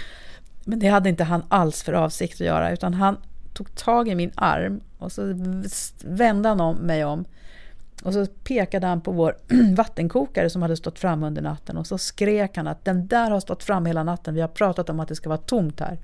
Men 0.64 0.78
det 0.78 0.88
hade 0.88 1.08
inte 1.08 1.24
han 1.24 1.42
alls 1.48 1.82
för 1.82 1.92
avsikt 1.92 2.34
att 2.34 2.46
göra, 2.46 2.72
utan 2.72 2.94
han 2.94 3.16
tog 3.54 3.74
tag 3.74 4.08
i 4.08 4.14
min 4.14 4.32
arm 4.34 4.80
och 4.98 5.12
så 5.12 5.34
vände 6.04 6.48
han 6.48 6.60
om 6.60 6.76
mig 6.76 7.04
om. 7.04 7.24
Och 8.02 8.12
så 8.12 8.26
pekade 8.26 8.86
han 8.86 9.00
på 9.00 9.12
vår 9.12 9.36
vattenkokare 9.76 10.50
som 10.50 10.62
hade 10.62 10.76
stått 10.76 10.98
fram 10.98 11.22
under 11.22 11.42
natten 11.42 11.76
och 11.76 11.86
så 11.86 11.98
skrek 11.98 12.56
han 12.56 12.66
att 12.66 12.84
den 12.84 13.06
där 13.06 13.30
har 13.30 13.40
stått 13.40 13.62
fram 13.62 13.86
hela 13.86 14.02
natten, 14.02 14.34
vi 14.34 14.40
har 14.40 14.48
pratat 14.48 14.90
om 14.90 15.00
att 15.00 15.08
det 15.08 15.14
ska 15.14 15.28
vara 15.28 15.38
tomt 15.38 15.80
här. 15.80 15.98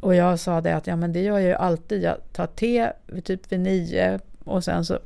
Och 0.00 0.14
jag 0.14 0.38
sa 0.38 0.60
det 0.60 0.76
att 0.76 0.86
ja 0.86 0.96
men 0.96 1.12
det 1.12 1.20
gör 1.20 1.38
jag 1.38 1.48
ju 1.48 1.54
alltid, 1.54 2.02
jag 2.02 2.16
tar 2.32 2.46
te 2.46 2.92
typ 3.24 3.52
vid 3.52 3.60
nio 3.60 4.18
och 4.44 4.64
sen 4.64 4.84
så 4.84 4.98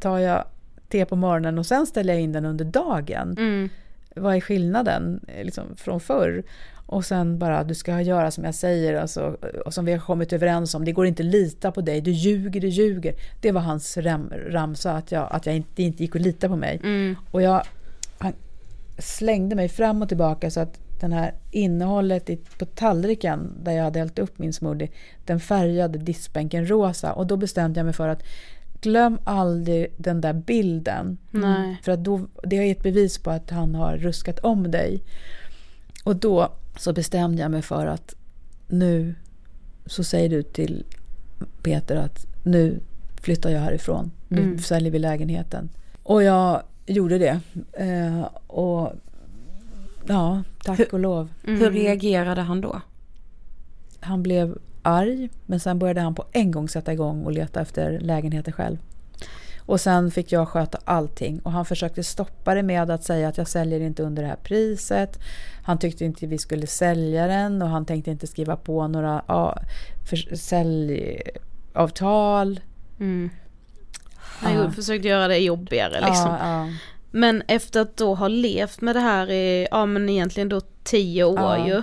tar 0.00 0.18
jag 0.18 0.44
te 0.88 1.04
på 1.04 1.16
morgonen 1.16 1.58
och 1.58 1.66
sen 1.66 1.86
ställer 1.86 2.14
jag 2.14 2.22
in 2.22 2.32
den 2.32 2.44
under 2.44 2.64
dagen. 2.64 3.34
Mm. 3.38 3.68
Vad 4.16 4.36
är 4.36 4.40
skillnaden 4.40 5.20
liksom, 5.42 5.76
från 5.76 6.00
förr? 6.00 6.42
Och 6.86 7.04
sen 7.04 7.38
bara, 7.38 7.64
du 7.64 7.74
ska 7.74 8.00
göra 8.00 8.30
som 8.30 8.44
jag 8.44 8.54
säger, 8.54 8.94
alltså, 8.94 9.36
och 9.64 9.74
som 9.74 9.84
vi 9.84 9.92
har 9.92 9.98
kommit 9.98 10.32
överens 10.32 10.74
om. 10.74 10.84
Det 10.84 10.92
går 10.92 11.06
inte 11.06 11.22
att 11.22 11.26
lita 11.26 11.72
på 11.72 11.80
dig, 11.80 12.00
du 12.00 12.10
ljuger, 12.10 12.60
du 12.60 12.68
ljuger. 12.68 13.14
Det 13.40 13.52
var 13.52 13.60
hans 13.60 13.96
ram, 13.96 14.32
ramsa, 14.48 14.92
att, 14.92 15.12
jag, 15.12 15.28
att 15.30 15.46
jag 15.46 15.56
inte, 15.56 15.82
inte 15.82 16.02
gick 16.02 16.16
att 16.16 16.22
lita 16.22 16.48
på 16.48 16.56
mig. 16.56 16.80
Mm. 16.84 17.16
Och 17.30 17.42
jag 17.42 17.62
han 18.18 18.32
slängde 18.98 19.56
mig 19.56 19.68
fram 19.68 20.02
och 20.02 20.08
tillbaka 20.08 20.50
så 20.50 20.60
att 20.60 20.80
den 21.00 21.12
här 21.12 21.34
innehållet 21.50 22.30
i, 22.30 22.36
på 22.58 22.64
tallriken 22.64 23.52
där 23.62 23.72
jag 23.72 23.84
hade 23.84 23.98
hällt 23.98 24.18
upp 24.18 24.38
min 24.38 24.52
smoothie, 24.52 24.88
den 25.24 25.40
färgade 25.40 25.98
diskbänken 25.98 26.68
rosa. 26.70 27.12
Och 27.12 27.26
då 27.26 27.36
bestämde 27.36 27.78
jag 27.80 27.84
mig 27.84 27.94
för 27.94 28.08
att 28.08 28.22
glöm 28.80 29.18
aldrig 29.24 29.86
den 29.96 30.20
där 30.20 30.32
bilden. 30.32 31.18
Nej. 31.30 31.76
För 31.82 31.92
att 31.92 32.04
då, 32.04 32.26
det 32.42 32.56
är 32.56 32.72
ett 32.72 32.82
bevis 32.82 33.18
på 33.18 33.30
att 33.30 33.50
han 33.50 33.74
har 33.74 33.96
ruskat 33.96 34.38
om 34.38 34.70
dig. 34.70 35.02
Och 36.04 36.16
då 36.16 36.52
så 36.78 36.92
bestämde 36.92 37.42
jag 37.42 37.50
mig 37.50 37.62
för 37.62 37.86
att 37.86 38.14
nu 38.68 39.14
så 39.86 40.04
säger 40.04 40.28
du 40.28 40.42
till 40.42 40.84
Peter 41.62 41.96
att 41.96 42.26
nu 42.42 42.80
flyttar 43.20 43.50
jag 43.50 43.60
härifrån. 43.60 44.10
Nu 44.28 44.42
Mm. 44.42 44.58
säljer 44.58 44.90
vi 44.90 44.98
lägenheten. 44.98 45.68
Och 46.02 46.22
jag 46.22 46.62
gjorde 46.86 47.18
det. 47.18 47.40
Eh, 47.72 48.22
och 48.46 48.92
ja, 50.08 50.42
tack 50.64 50.92
och 50.92 51.00
lov. 51.00 51.28
Hur 51.42 51.70
reagerade 51.70 52.40
han 52.40 52.60
då? 52.60 52.80
Han 54.00 54.22
blev 54.22 54.58
arg, 54.82 55.28
men 55.46 55.60
sen 55.60 55.78
började 55.78 56.00
han 56.00 56.14
på 56.14 56.24
en 56.32 56.50
gång 56.50 56.68
sätta 56.68 56.92
igång 56.92 57.24
och 57.24 57.32
leta 57.32 57.60
efter 57.60 58.00
lägenheter 58.00 58.52
själv. 58.52 58.78
Och 59.66 59.80
sen 59.80 60.10
fick 60.10 60.32
jag 60.32 60.48
sköta 60.48 60.78
allting 60.84 61.40
och 61.40 61.52
han 61.52 61.64
försökte 61.64 62.04
stoppa 62.04 62.54
det 62.54 62.62
med 62.62 62.90
att 62.90 63.04
säga 63.04 63.28
att 63.28 63.38
jag 63.38 63.48
säljer 63.48 63.80
inte 63.80 64.02
under 64.02 64.22
det 64.22 64.28
här 64.28 64.36
priset. 64.36 65.18
Han 65.62 65.78
tyckte 65.78 66.04
inte 66.04 66.26
vi 66.26 66.38
skulle 66.38 66.66
sälja 66.66 67.26
den 67.26 67.62
och 67.62 67.68
han 67.68 67.84
tänkte 67.84 68.10
inte 68.10 68.26
skriva 68.26 68.56
på 68.56 68.88
några 68.88 69.24
ja, 69.28 69.58
för, 70.08 70.36
säljavtal. 70.36 71.80
Mm. 73.00 73.30
Han 74.16 74.54
ja. 74.54 74.70
försökte 74.70 75.08
göra 75.08 75.28
det 75.28 75.38
jobbigare 75.38 76.00
liksom. 76.00 76.30
Ja, 76.30 76.66
ja. 76.66 76.68
Men 77.16 77.42
efter 77.48 77.80
att 77.80 77.96
då 77.96 78.14
ha 78.14 78.28
levt 78.28 78.80
med 78.80 78.96
det 78.96 79.00
här 79.00 79.30
i, 79.30 79.68
ja 79.70 79.86
men 79.86 80.08
egentligen 80.08 80.48
då 80.48 80.60
tio 80.84 81.24
år 81.24 81.38
Ja. 81.38 81.68
ju. 81.68 81.82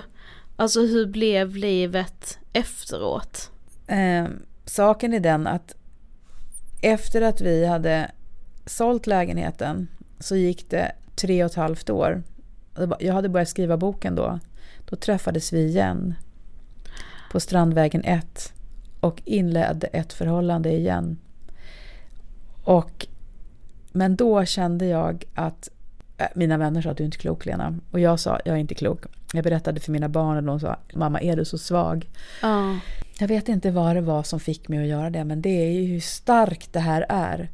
Alltså 0.56 0.80
hur 0.80 1.06
blev 1.06 1.56
livet 1.56 2.38
efteråt? 2.52 3.50
Eh, 3.86 4.26
saken 4.64 5.12
är 5.14 5.20
den 5.20 5.46
att 5.46 5.74
efter 6.82 7.22
att 7.22 7.40
vi 7.40 7.66
hade 7.66 8.10
sålt 8.66 9.06
lägenheten 9.06 9.88
så 10.20 10.36
gick 10.36 10.70
det 10.70 10.92
tre 11.16 11.44
och 11.44 11.50
ett 11.50 11.56
halvt 11.56 11.90
år. 11.90 12.22
Jag 13.00 13.14
hade 13.14 13.28
börjat 13.28 13.48
skriva 13.48 13.76
boken 13.76 14.14
då. 14.14 14.38
Då 14.90 14.96
träffades 14.96 15.52
vi 15.52 15.64
igen 15.64 16.14
på 17.32 17.40
Strandvägen 17.40 18.04
1 18.04 18.52
och 19.00 19.22
inledde 19.24 19.86
ett 19.86 20.12
förhållande 20.12 20.72
igen. 20.72 21.18
Och, 22.64 23.06
men 23.96 24.16
då 24.16 24.44
kände 24.44 24.86
jag 24.86 25.24
att 25.34 25.68
äh, 26.18 26.26
mina 26.34 26.56
vänner 26.56 26.82
sa 26.82 26.90
att 26.90 26.96
du 26.96 27.02
är 27.02 27.06
inte 27.06 27.18
klok 27.18 27.46
Lena. 27.46 27.78
Och 27.90 28.00
jag 28.00 28.20
sa 28.20 28.40
jag 28.44 28.54
är 28.54 28.60
inte 28.60 28.74
klok. 28.74 29.04
Jag 29.32 29.44
berättade 29.44 29.80
för 29.80 29.92
mina 29.92 30.08
barn 30.08 30.36
och 30.36 30.42
de 30.42 30.60
sa 30.60 30.76
mamma 30.94 31.20
är 31.20 31.36
du 31.36 31.44
så 31.44 31.58
svag? 31.58 32.08
Ja. 32.42 32.78
Jag 33.18 33.28
vet 33.28 33.48
inte 33.48 33.70
vad 33.70 33.96
det 33.96 34.00
var 34.00 34.22
som 34.22 34.40
fick 34.40 34.68
mig 34.68 34.78
att 34.78 34.86
göra 34.86 35.10
det, 35.10 35.24
men 35.24 35.42
det 35.42 35.48
är 35.48 35.70
ju 35.70 35.84
hur 35.84 36.00
starkt 36.00 36.72
det 36.72 36.80
här 36.80 37.06
är. 37.08 37.50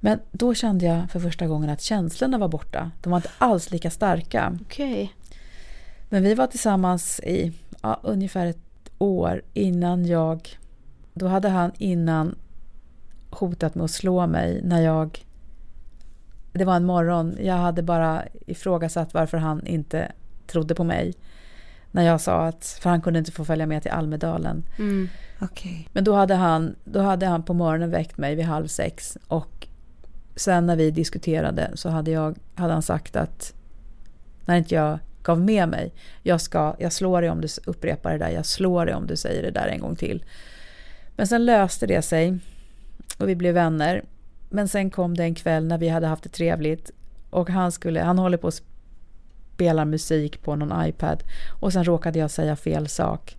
Men 0.00 0.18
då 0.30 0.54
kände 0.54 0.86
jag 0.86 1.10
för 1.10 1.20
första 1.20 1.46
gången 1.46 1.70
att 1.70 1.80
känslorna 1.80 2.38
var 2.38 2.48
borta. 2.48 2.90
De 3.02 3.10
var 3.10 3.16
inte 3.16 3.30
alls 3.38 3.70
lika 3.70 3.90
starka. 3.90 4.58
Okej. 4.62 5.14
Men 6.08 6.22
vi 6.22 6.34
var 6.34 6.46
tillsammans 6.46 7.20
i 7.20 7.52
ja, 7.82 8.00
ungefär 8.02 8.46
ett 8.46 8.90
år 8.98 9.42
innan 9.54 10.06
jag... 10.06 10.58
Då 11.14 11.26
hade 11.26 11.48
han 11.48 11.72
innan 11.78 12.34
hotat 13.34 13.74
med 13.74 13.84
att 13.84 13.90
slå 13.90 14.26
mig 14.26 14.60
när 14.64 14.80
jag... 14.80 15.24
Det 16.52 16.64
var 16.64 16.76
en 16.76 16.84
morgon. 16.84 17.36
Jag 17.40 17.54
hade 17.54 17.82
bara 17.82 18.22
ifrågasatt 18.46 19.14
varför 19.14 19.38
han 19.38 19.66
inte 19.66 20.12
trodde 20.46 20.74
på 20.74 20.84
mig. 20.84 21.14
När 21.90 22.02
jag 22.02 22.20
sa 22.20 22.46
att... 22.46 22.78
För 22.80 22.90
han 22.90 23.02
kunde 23.02 23.18
inte 23.18 23.32
få 23.32 23.44
följa 23.44 23.66
med 23.66 23.82
till 23.82 23.90
Almedalen. 23.90 24.64
Mm. 24.78 25.08
Okej. 25.40 25.88
Men 25.92 26.04
då 26.04 26.14
hade, 26.14 26.34
han, 26.34 26.76
då 26.84 27.00
hade 27.00 27.26
han 27.26 27.42
på 27.42 27.54
morgonen 27.54 27.90
väckt 27.90 28.18
mig 28.18 28.34
vid 28.34 28.44
halv 28.44 28.66
sex. 28.66 29.18
Och 29.28 29.66
sen 30.36 30.66
när 30.66 30.76
vi 30.76 30.90
diskuterade 30.90 31.70
så 31.74 31.88
hade, 31.88 32.10
jag, 32.10 32.38
hade 32.54 32.72
han 32.72 32.82
sagt 32.82 33.16
att 33.16 33.54
när 34.44 34.56
inte 34.56 34.74
jag 34.74 34.98
gav 35.22 35.40
med 35.40 35.68
mig. 35.68 35.92
Jag, 36.22 36.40
ska, 36.40 36.76
jag 36.78 36.92
slår 36.92 37.20
dig 37.20 37.30
om 37.30 37.40
du 37.40 37.48
upprepar 37.66 38.12
det 38.12 38.18
där. 38.18 38.30
Jag 38.30 38.46
slår 38.46 38.86
dig 38.86 38.94
om 38.94 39.06
du 39.06 39.16
säger 39.16 39.42
det 39.42 39.50
där 39.50 39.66
en 39.66 39.80
gång 39.80 39.96
till. 39.96 40.24
Men 41.16 41.26
sen 41.26 41.44
löste 41.44 41.86
det 41.86 42.02
sig. 42.02 42.38
Och 43.18 43.28
vi 43.28 43.36
blev 43.36 43.54
vänner. 43.54 44.04
Men 44.50 44.68
sen 44.68 44.90
kom 44.90 45.16
det 45.16 45.24
en 45.24 45.34
kväll 45.34 45.66
när 45.66 45.78
vi 45.78 45.88
hade 45.88 46.06
haft 46.06 46.22
det 46.22 46.28
trevligt. 46.28 46.90
Och 47.30 47.50
han, 47.50 47.72
skulle, 47.72 48.00
han 48.00 48.18
håller 48.18 48.38
på 48.38 48.48
att 48.48 48.62
spela 49.54 49.84
musik 49.84 50.42
på 50.42 50.56
någon 50.56 50.86
iPad. 50.86 51.22
Och 51.60 51.72
sen 51.72 51.84
råkade 51.84 52.18
jag 52.18 52.30
säga 52.30 52.56
fel 52.56 52.88
sak. 52.88 53.36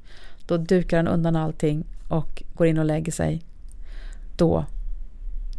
Då 0.47 0.57
dukar 0.57 0.97
han 0.97 1.07
undan 1.07 1.35
allting 1.35 1.85
och 2.09 2.43
går 2.53 2.67
in 2.67 2.77
och 2.77 2.85
lägger 2.85 3.11
sig. 3.11 3.41
Då 4.37 4.65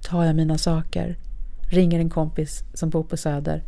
tar 0.02 0.24
jag 0.24 0.36
mina 0.36 0.58
saker, 0.58 1.16
ringer 1.70 2.00
en 2.00 2.10
kompis 2.10 2.64
som 2.74 2.90
bor 2.90 3.02
på 3.02 3.16
Söder 3.16 3.62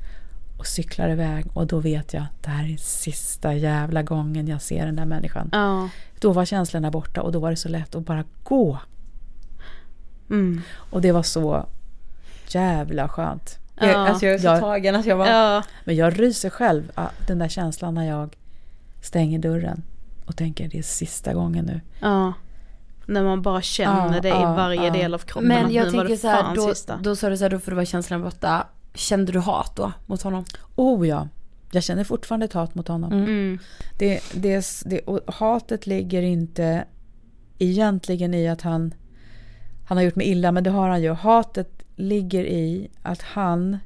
och 0.58 0.66
cyklar 0.66 1.08
iväg 1.10 1.46
och 1.52 1.66
då 1.66 1.78
vet 1.78 2.12
jag 2.12 2.22
att 2.22 2.42
det 2.42 2.50
här 2.50 2.72
är 2.72 2.76
sista 2.76 3.54
jävla 3.54 4.02
gången 4.02 4.48
jag 4.48 4.62
ser 4.62 4.86
den 4.86 4.96
där 4.96 5.04
människan. 5.04 5.48
Ja. 5.52 5.88
Då 6.20 6.32
var 6.32 6.44
känslorna 6.44 6.90
borta 6.90 7.22
och 7.22 7.32
då 7.32 7.38
var 7.38 7.50
det 7.50 7.56
så 7.56 7.68
lätt 7.68 7.94
att 7.94 8.06
bara 8.06 8.24
gå. 8.42 8.78
Mm. 10.30 10.60
Och 10.90 11.00
det 11.00 11.12
var 11.12 11.22
så 11.22 11.66
jävla 12.48 13.08
skönt. 13.08 13.58
Ja. 13.80 13.96
Alltså 13.96 14.26
jag 14.26 14.34
är 14.34 14.38
så 14.38 14.60
tagen 14.60 14.96
att 14.96 15.06
jag 15.06 15.18
bara... 15.18 15.28
Ja. 15.28 15.62
Men 15.84 15.96
jag 15.96 16.20
ryser 16.20 16.50
själv, 16.50 16.92
den 17.26 17.38
där 17.38 17.48
känslan 17.48 17.94
när 17.94 18.04
jag 18.04 18.36
stänger 19.02 19.38
dörren 19.38 19.82
och 20.26 20.36
tänker 20.36 20.68
det 20.68 20.78
är 20.78 20.82
sista 20.82 21.34
gången 21.34 21.64
nu. 21.64 21.80
Ja. 22.00 22.32
När 23.06 23.22
man 23.22 23.42
bara 23.42 23.62
känner 23.62 24.14
Ja, 24.14 24.20
det 24.20 24.28
i 24.28 24.30
ja, 24.30 24.54
varje 24.54 24.86
ja. 24.86 24.92
del 24.92 25.14
av 25.14 25.18
kroppen. 25.18 25.48
Men 25.48 25.72
jag 25.72 25.90
tänker 25.90 26.08
det 26.08 26.16
så 26.16 26.28
här, 26.28 26.54
då, 26.54 26.68
sista. 26.68 26.96
då 27.02 27.16
sa 27.16 27.28
du 27.28 27.36
så 27.36 27.44
här, 27.44 27.50
då 27.50 27.58
får 27.58 27.70
det 27.70 27.74
vara 27.74 27.86
känslan 27.86 28.22
borta. 28.22 28.66
Kände 28.94 29.32
du 29.32 29.38
hat 29.38 29.76
då 29.76 29.92
mot 30.06 30.22
honom? 30.22 30.44
Oh 30.76 31.08
ja, 31.08 31.28
jag 31.70 31.82
känner 31.82 32.04
fortfarande 32.04 32.46
ett 32.46 32.52
hat 32.52 32.74
mot 32.74 32.88
honom. 32.88 33.12
Mm. 33.12 33.58
Det, 33.98 34.20
det, 34.34 34.66
det, 34.84 35.00
och 35.00 35.34
hatet 35.34 35.86
ligger 35.86 36.22
inte 36.22 36.84
egentligen 37.58 38.34
i 38.34 38.48
att 38.48 38.62
han, 38.62 38.94
han 39.88 39.96
har 39.96 40.04
gjort 40.04 40.16
mig 40.16 40.26
illa, 40.28 40.52
men 40.52 40.64
det 40.64 40.70
har 40.70 40.88
han 40.88 41.02
ju. 41.02 41.12
Hatet 41.12 41.68
ligger 41.96 42.44
i 42.44 42.88
att 43.02 43.22
han 43.22 43.78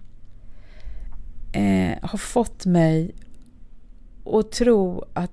eh, 1.52 1.98
har 2.02 2.18
fått 2.18 2.66
mig 2.66 3.10
att 4.26 4.52
tro 4.52 5.04
att, 5.14 5.32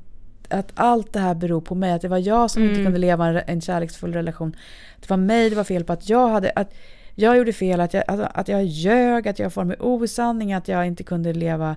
att 0.49 0.71
allt 0.75 1.13
det 1.13 1.19
här 1.19 1.35
beror 1.35 1.61
på 1.61 1.75
mig. 1.75 1.91
Att 1.91 2.01
det 2.01 2.07
var 2.07 2.17
jag 2.17 2.51
som 2.51 2.63
inte 2.63 2.73
Mm. 2.73 2.85
kunde 2.85 2.99
leva 2.99 3.27
en, 3.27 3.41
en 3.47 3.61
kärleksfull 3.61 4.13
relation. 4.13 4.55
Det 4.99 5.09
var 5.09 5.17
mig 5.17 5.49
det 5.49 5.55
var 5.55 5.63
fel 5.63 5.83
på. 5.83 5.93
Att 5.93 6.09
jag 6.09 6.27
hade... 6.29 6.51
Att, 6.55 6.73
jag 7.15 7.37
gjorde 7.37 7.53
fel, 7.53 7.81
att 7.81 7.93
jag, 7.93 8.03
att, 8.07 8.19
att 8.37 8.47
jag 8.47 8.65
ljög, 8.65 9.27
att 9.27 9.39
jag 9.39 9.53
for 9.53 9.63
med 9.63 9.77
osanning, 9.79 10.53
att 10.53 10.67
jag 10.67 10.87
inte 10.87 11.03
kunde 11.03 11.33
leva... 11.33 11.75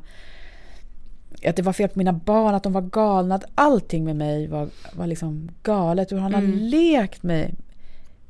Att 1.47 1.57
det 1.57 1.63
var 1.63 1.73
fel 1.73 1.89
på 1.89 1.99
mina 1.99 2.13
barn, 2.13 2.55
att 2.55 2.63
de 2.63 2.73
var 2.73 2.83
galna, 2.83 3.35
att 3.35 3.45
allting 3.55 4.05
med 4.05 4.17
mig 4.17 4.47
var, 4.47 4.69
var 4.93 5.07
liksom 5.07 5.49
galet. 5.63 6.13
Hur 6.13 6.19
han 6.19 6.35
har 6.35 6.41
Mm. 6.43 6.57
lekt 6.59 7.23
med, 7.23 7.55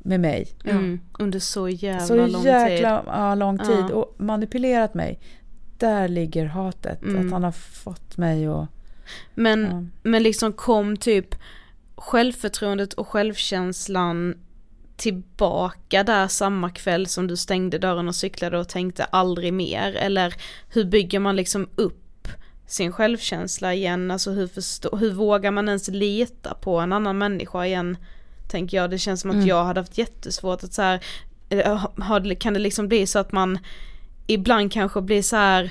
med 0.04 0.20
mig. 0.20 0.48
Mm. 0.64 1.00
Under 1.18 1.38
så 1.38 1.68
jävla 1.68 2.06
Så 2.06 2.26
lång 2.26 2.44
jäkla 2.44 2.98
tid. 3.00 3.08
Ja, 3.12 3.34
lång 3.34 3.58
Ja. 3.58 3.64
tid 3.64 3.90
och 3.90 4.14
manipulerat 4.18 4.94
mig. 4.94 5.18
där 5.78 6.08
ligger 6.08 6.46
hatet. 6.46 7.02
Mm. 7.02 7.26
Att 7.26 7.32
han 7.32 7.44
har 7.44 7.52
fått 7.52 8.16
mig 8.16 8.46
att... 8.46 8.68
Men, 9.34 9.90
men 10.02 10.22
liksom 10.22 10.52
kom 10.52 10.96
typ 10.96 11.34
självförtroendet 11.94 12.92
och 12.92 13.08
självkänslan 13.08 14.34
tillbaka 14.96 16.04
där 16.04 16.28
samma 16.28 16.70
kväll 16.70 17.06
som 17.06 17.26
du 17.26 17.36
stängde 17.36 17.78
dörren 17.78 18.08
och 18.08 18.14
cyklade 18.14 18.58
och 18.58 18.68
tänkte 18.68 19.04
aldrig 19.04 19.52
mer? 19.52 19.96
Eller 19.96 20.34
hur 20.68 20.84
bygger 20.84 21.18
man 21.18 21.36
liksom 21.36 21.68
upp 21.74 22.28
sin 22.66 22.92
självkänsla 22.92 23.74
igen? 23.74 24.10
Alltså 24.10 24.30
hur, 24.30 24.46
förstå, 24.46 24.96
hur 24.96 25.12
vågar 25.12 25.50
man 25.50 25.68
ens 25.68 25.88
lita 25.88 26.54
på 26.54 26.80
en 26.80 26.92
annan 26.92 27.18
människa 27.18 27.66
igen? 27.66 27.96
Tänker 28.52 28.76
jag, 28.76 28.90
det 28.90 28.98
känns 28.98 29.20
som 29.20 29.30
att 29.30 29.34
Mm. 29.34 29.46
jag 29.48 29.64
hade 29.64 29.80
haft 29.80 29.98
jättesvårt 29.98 30.64
att 30.64 30.72
så 30.72 30.82
här, 30.82 31.00
eh, 31.48 32.34
kan 32.38 32.52
det 32.54 32.60
liksom 32.60 32.88
bli 32.88 33.06
så 33.06 33.18
att 33.18 33.32
man 33.32 33.58
ibland 34.26 34.72
kanske 34.72 35.00
blir 35.00 35.22
så 35.22 35.36
här 35.36 35.70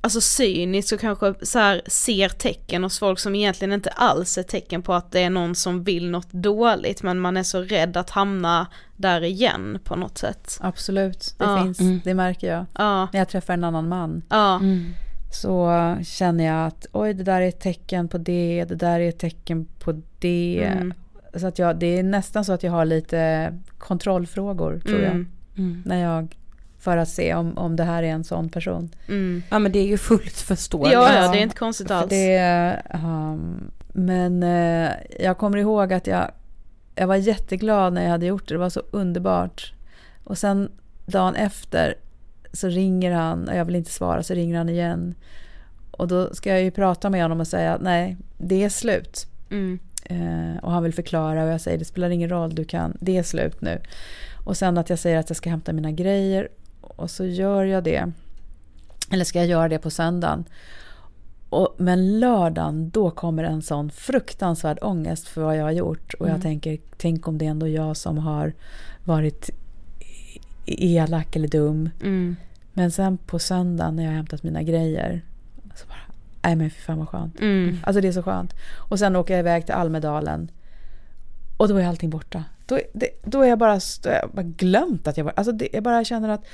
alltså 0.00 0.20
cynisk 0.20 0.92
och 0.94 1.00
kanske 1.00 1.34
så 1.42 1.58
här 1.58 1.82
ser 1.86 2.28
tecken 2.28 2.82
hos 2.84 2.98
folk 2.98 3.18
som 3.18 3.34
egentligen 3.34 3.72
inte 3.72 3.90
alls 3.90 4.38
är 4.38 4.42
tecken 4.42 4.82
på 4.82 4.94
att 4.94 5.12
det 5.12 5.20
är 5.20 5.30
någon 5.30 5.54
som 5.54 5.84
vill 5.84 6.10
något 6.10 6.32
dåligt 6.32 7.02
men 7.02 7.20
man 7.20 7.36
är 7.36 7.42
så 7.42 7.62
rädd 7.62 7.96
att 7.96 8.10
hamna 8.10 8.66
där 8.96 9.24
igen 9.24 9.78
på 9.84 9.96
något 9.96 10.18
sätt. 10.18 10.58
Absolut, 10.60 11.34
det 11.38 11.44
Ja. 11.44 11.62
finns, 11.62 11.80
Mm. 11.80 12.00
det 12.04 12.14
märker 12.14 12.52
jag. 12.52 12.66
Ja. 12.78 13.08
När 13.12 13.20
jag 13.20 13.28
träffar 13.28 13.54
en 13.54 13.64
annan 13.64 13.88
man. 13.88 14.22
Ja. 14.28 14.60
Så 15.32 15.70
uh, 15.70 16.02
känner 16.02 16.44
jag 16.44 16.66
att 16.66 16.86
oj 16.92 17.14
det 17.14 17.22
där 17.24 17.40
är 17.40 17.48
ett 17.48 17.60
tecken 17.60 18.08
på 18.08 18.18
det, 18.18 18.64
det 18.68 18.74
där 18.74 19.00
är 19.00 19.08
ett 19.08 19.18
tecken 19.18 19.64
på 19.78 20.02
det. 20.18 20.64
Mm. 20.72 20.94
Så 21.34 21.46
att 21.46 21.58
jag, 21.58 21.76
det 21.78 21.98
är 21.98 22.02
nästan 22.02 22.44
så 22.44 22.52
att 22.52 22.62
jag 22.62 22.72
har 22.72 22.84
lite 22.84 23.52
kontrollfrågor 23.78 24.78
tror 24.78 24.98
Mm. 24.98 25.04
jag. 25.04 25.64
Mm. 25.64 25.82
När 25.86 26.02
jag, 26.02 26.36
för 26.78 26.96
att 26.96 27.08
se 27.08 27.34
om, 27.34 27.58
om 27.58 27.76
det 27.76 27.84
här 27.84 28.02
är 28.02 28.08
en 28.08 28.24
sån 28.24 28.48
person. 28.48 28.90
Mm. 29.08 29.42
Ja 29.50 29.58
men 29.58 29.72
det 29.72 29.78
är 29.78 29.86
ju 29.86 29.98
fullt 29.98 30.36
förståeligt. 30.36 30.92
Ja, 30.92 31.14
ja, 31.14 31.32
det 31.32 31.38
är 31.38 31.42
inte 31.42 31.56
konstigt 31.56 31.90
alls. 31.90 32.10
Det, 32.10 32.82
um, 33.04 33.70
men 33.92 34.42
eh, 34.42 34.90
jag 35.20 35.38
kommer 35.38 35.58
ihåg 35.58 35.92
att 35.92 36.06
jag, 36.06 36.30
jag 36.94 37.06
var 37.06 37.16
jätteglad 37.16 37.92
när 37.92 38.02
jag 38.02 38.10
hade 38.10 38.26
gjort 38.26 38.48
det. 38.48 38.54
Det 38.54 38.58
var 38.58 38.70
så 38.70 38.82
underbart. 38.90 39.72
Och 40.24 40.38
sen 40.38 40.70
dagen 41.06 41.34
efter 41.34 41.94
så 42.52 42.68
ringer 42.68 43.12
han 43.12 43.48
och 43.48 43.56
jag 43.56 43.64
vill 43.64 43.76
inte 43.76 43.90
svara 43.90 44.22
så 44.22 44.34
ringer 44.34 44.58
han 44.58 44.68
igen. 44.68 45.14
Och 45.90 46.08
då 46.08 46.34
ska 46.34 46.50
jag 46.50 46.62
ju 46.62 46.70
prata 46.70 47.10
med 47.10 47.22
honom 47.22 47.40
och 47.40 47.46
säga 47.46 47.74
att 47.74 47.82
nej, 47.82 48.16
det 48.38 48.64
är 48.64 48.68
slut. 48.68 49.26
Mm. 49.50 49.78
Eh, 50.04 50.56
och 50.62 50.72
han 50.72 50.82
vill 50.82 50.94
förklara 50.94 51.44
och 51.44 51.50
jag 51.50 51.60
säger 51.60 51.78
det 51.78 51.84
spelar 51.84 52.10
ingen 52.10 52.28
roll, 52.28 52.54
du 52.54 52.64
kan, 52.64 52.96
det 53.00 53.16
är 53.18 53.22
slut 53.22 53.60
nu. 53.60 53.80
Och 54.44 54.56
sen 54.56 54.78
att 54.78 54.90
jag 54.90 54.98
säger 54.98 55.18
att 55.18 55.30
jag 55.30 55.36
ska 55.36 55.50
hämta 55.50 55.72
mina 55.72 55.90
grejer 55.90 56.48
och 56.80 57.10
så 57.10 57.24
gör 57.24 57.64
jag 57.64 57.84
det. 57.84 58.12
Eller 59.10 59.24
ska 59.24 59.38
jag 59.38 59.48
göra 59.48 59.68
det 59.68 59.78
på 59.78 59.90
söndagen. 59.90 60.44
Och, 61.48 61.74
men 61.78 62.20
lördagen, 62.20 62.90
då 62.90 63.10
kommer 63.10 63.44
en 63.44 63.62
sån 63.62 63.90
fruktansvärd 63.90 64.78
ångest 64.82 65.28
för 65.28 65.42
vad 65.42 65.56
jag 65.56 65.64
har 65.64 65.70
gjort. 65.70 66.14
Och 66.14 66.26
Mm. 66.26 66.34
jag 66.36 66.42
tänker, 66.42 66.78
tänk 66.96 67.28
om 67.28 67.38
det 67.38 67.46
är 67.46 67.50
ändå 67.50 67.68
jag 67.68 67.96
som 67.96 68.18
har 68.18 68.52
varit 69.04 69.50
elak 70.66 71.36
eller 71.36 71.48
dum. 71.48 71.90
Mm. 72.02 72.36
Men 72.72 72.90
sen 72.90 73.18
på 73.18 73.38
söndagen 73.38 73.96
när 73.96 74.02
jag 74.02 74.10
har 74.10 74.16
hämtat 74.16 74.42
mina 74.42 74.62
grejer. 74.62 75.22
Nej 76.44 76.56
men 76.56 76.70
fy 76.70 76.80
fan 76.80 76.98
vad 76.98 77.08
skönt. 77.08 77.40
Mm. 77.40 77.76
Alltså 77.84 78.00
det 78.00 78.08
är 78.08 78.12
så 78.12 78.22
skönt. 78.22 78.54
Och 78.76 78.98
sen 78.98 79.16
åker 79.16 79.34
jag 79.34 79.40
iväg 79.40 79.66
till 79.66 79.74
Almedalen. 79.74 80.50
Och 81.56 81.68
då 81.68 81.76
är 81.76 81.86
allting 81.86 82.10
borta. 82.10 82.44
Då, 82.66 82.78
det, 82.92 83.08
då 83.24 83.42
är 83.42 83.48
jag 83.48 83.58
bara, 83.58 83.80
jag 84.04 84.30
bara 84.32 84.42
glömt 84.42 85.06
att 85.06 85.16
jag 85.16 85.24
var, 85.24 85.32
alltså 85.36 85.52
det, 85.52 85.68
jag 85.72 85.82
bara 85.82 86.04
känner 86.04 86.28
att 86.28 86.44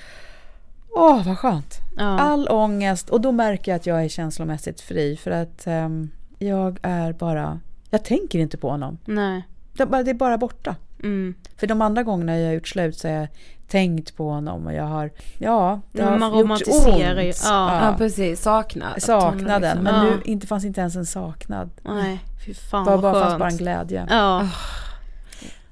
Åh, 0.91 1.27
vad 1.27 1.39
skönt. 1.39 1.79
Ja. 1.97 2.05
All 2.19 2.49
ångest. 2.49 3.11
Och 3.11 3.21
då 3.21 3.33
märker 3.33 3.73
jag 3.73 3.77
att 3.77 3.87
jag 3.87 4.05
är 4.05 4.09
känslomässigt 4.09 4.81
fri. 4.81 5.17
För 5.17 5.31
att 5.31 5.67
ehm, 5.67 6.11
jag 6.39 6.79
är 6.83 7.13
bara... 7.13 7.61
Jag 7.91 8.05
tänker 8.05 8.39
inte 8.39 8.57
på 8.57 8.71
honom. 8.71 8.99
Nej. 9.05 9.43
Det, 9.73 9.83
är 9.83 9.87
bara- 9.87 10.03
det 10.03 10.11
är 10.11 10.15
bara 10.15 10.39
borta. 10.39 10.77
Mm. 11.03 11.35
För 11.57 11.67
de 11.67 11.83
andra 11.83 12.03
gångerna 12.03 12.39
jag 12.39 12.47
har 12.47 12.55
gjort 12.55 12.69
slut 12.69 12.99
så 12.99 13.09
har 13.09 13.15
jag 13.15 13.29
tänkt 13.69 14.17
på 14.17 14.31
honom 14.31 14.67
och 14.67 14.73
jag 14.75 14.85
har... 14.85 15.11
Ja, 15.39 15.81
det 15.93 15.99
Ja, 16.03 16.09
har 16.11 16.19
man 16.19 16.31
gjort 16.33 16.41
romantiserar 16.43 17.21
ju. 17.23 17.29
ont. 17.29 17.43
Ja. 17.45 17.87
Ja 17.91 17.95
precis, 17.99 18.43
saknad. 18.43 19.03
Saknaden. 19.03 19.61
Liksom. 19.63 19.85
Men 19.85 19.95
Ja. 19.95 20.03
nu 20.03 20.21
inte 20.25 20.47
fanns 20.47 20.65
inte 20.65 20.81
ens 20.81 20.97
en 20.97 21.07
saknad. 21.07 21.71
Nej, 21.83 22.21
fy 22.47 22.55
fan 22.55 22.85
Bara, 22.85 22.99
bara 22.99 23.25
fanns 23.25 23.39
bara 23.39 23.49
en 23.49 23.57
glädje. 23.57 24.07
Ja. 24.11 24.49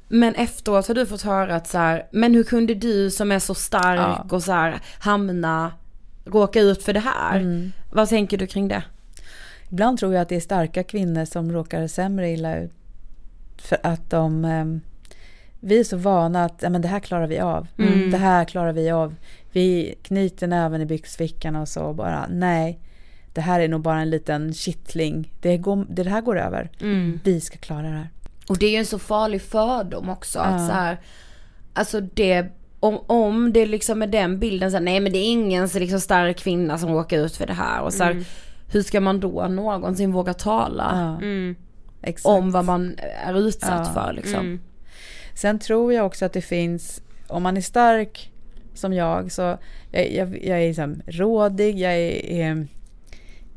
Men 0.08 0.34
efteråt 0.34 0.88
har 0.88 0.94
du 0.94 1.06
fått 1.06 1.22
höra 1.22 1.56
att 1.56 1.66
så 1.66 1.78
här, 1.78 2.06
men 2.12 2.34
hur 2.34 2.44
kunde 2.44 2.74
du 2.74 3.10
som 3.10 3.32
är 3.32 3.38
så 3.38 3.54
stark 3.54 4.32
och 4.32 4.42
så 4.42 4.52
här 4.52 4.80
hamna, 4.98 5.72
råka 6.24 6.60
ut 6.60 6.82
för 6.82 6.92
det 6.92 7.00
här? 7.00 7.36
Mm. 7.40 7.72
Vad 7.92 8.08
tänker 8.08 8.38
du 8.38 8.46
kring 8.46 8.68
det? 8.68 8.82
Ibland 9.70 9.98
tror 9.98 10.14
jag 10.14 10.22
att 10.22 10.28
det 10.28 10.36
är 10.36 10.40
starka 10.40 10.82
kvinnor 10.84 11.24
som 11.24 11.52
råkar 11.52 11.86
sämre 11.86 12.30
illa 12.30 12.56
ut. 12.58 12.72
För 13.58 13.78
att 13.82 14.10
de... 14.10 14.80
vi 15.60 15.80
är 15.80 15.84
så 15.84 15.96
vana 15.96 16.44
att 16.44 16.58
ja, 16.62 16.68
men 16.70 16.82
det 16.82 16.88
här 16.88 17.00
klarar 17.00 17.26
vi 17.26 17.38
av. 17.38 17.66
Mm. 17.78 18.10
Det 18.10 18.16
här 18.16 18.44
klarar 18.44 18.72
vi 18.72 18.90
av. 18.90 19.14
Vi 19.52 19.94
knyter 20.02 20.46
näven 20.46 20.80
i 20.80 20.86
byxfickan 20.86 21.56
och 21.56 21.68
så 21.68 21.92
bara 21.92 22.26
nej. 22.30 22.80
Det 23.34 23.40
här 23.40 23.60
är 23.60 23.68
nog 23.68 23.80
bara 23.80 24.00
en 24.00 24.10
liten 24.10 24.54
kittling. 24.54 25.32
Det, 25.40 25.56
går, 25.56 25.86
det 25.88 26.08
här 26.08 26.20
går 26.20 26.38
över. 26.38 26.70
Mm. 26.80 27.20
Vi 27.24 27.40
ska 27.40 27.58
klara 27.58 27.82
det 27.82 27.88
här. 27.88 28.10
Och 28.48 28.58
det 28.58 28.66
är 28.66 28.70
ju 28.70 28.76
en 28.76 28.86
så 28.86 28.98
farlig 28.98 29.42
fördom 29.42 30.08
också. 30.08 30.38
Ja. 30.38 30.44
Att 30.44 30.66
så 30.66 30.72
här, 30.72 30.98
alltså 31.74 32.00
det, 32.00 32.46
om, 32.80 32.98
om 33.06 33.52
det 33.52 33.66
liksom 33.66 34.02
är 34.02 34.06
den 34.06 34.38
bilden, 34.38 34.70
så 34.70 34.76
här, 34.76 34.84
nej 34.84 35.00
men 35.00 35.12
det 35.12 35.18
är 35.18 35.30
ingen 35.32 35.68
så 35.68 35.78
liksom 35.78 36.00
stark 36.00 36.36
kvinna 36.38 36.78
som 36.78 36.90
råkar 36.92 37.18
ut 37.18 37.36
för 37.36 37.46
det 37.46 37.52
här. 37.52 37.82
Och 37.82 37.92
så 37.94 38.04
här, 38.04 38.10
Mm. 38.10 38.24
hur 38.72 38.82
ska 38.82 39.00
man 39.00 39.20
då 39.20 39.46
någonsin 39.48 40.12
våga 40.12 40.34
tala 40.34 40.90
Ja, 41.20 41.26
Mm. 41.26 41.56
om 42.24 42.50
vad 42.50 42.64
man 42.64 42.98
är 43.26 43.38
utsatt 43.38 43.90
Ja. 43.94 44.02
för 44.02 44.12
liksom? 44.12 44.60
Sen 45.36 45.58
tror 45.58 45.92
jag 45.92 46.06
också 46.06 46.24
att 46.24 46.32
det 46.32 46.40
finns, 46.40 47.02
om 47.26 47.42
man 47.42 47.56
är 47.56 47.60
stark 47.60 48.32
som 48.74 48.92
jag, 48.92 49.32
så 49.32 49.58
jag, 49.90 50.12
jag, 50.12 50.44
jag 50.44 50.62
är 50.62 50.68
liksom 50.68 51.02
rådig, 51.06 51.78
jag 51.78 51.92
är, 51.92 52.26
är 52.26 52.66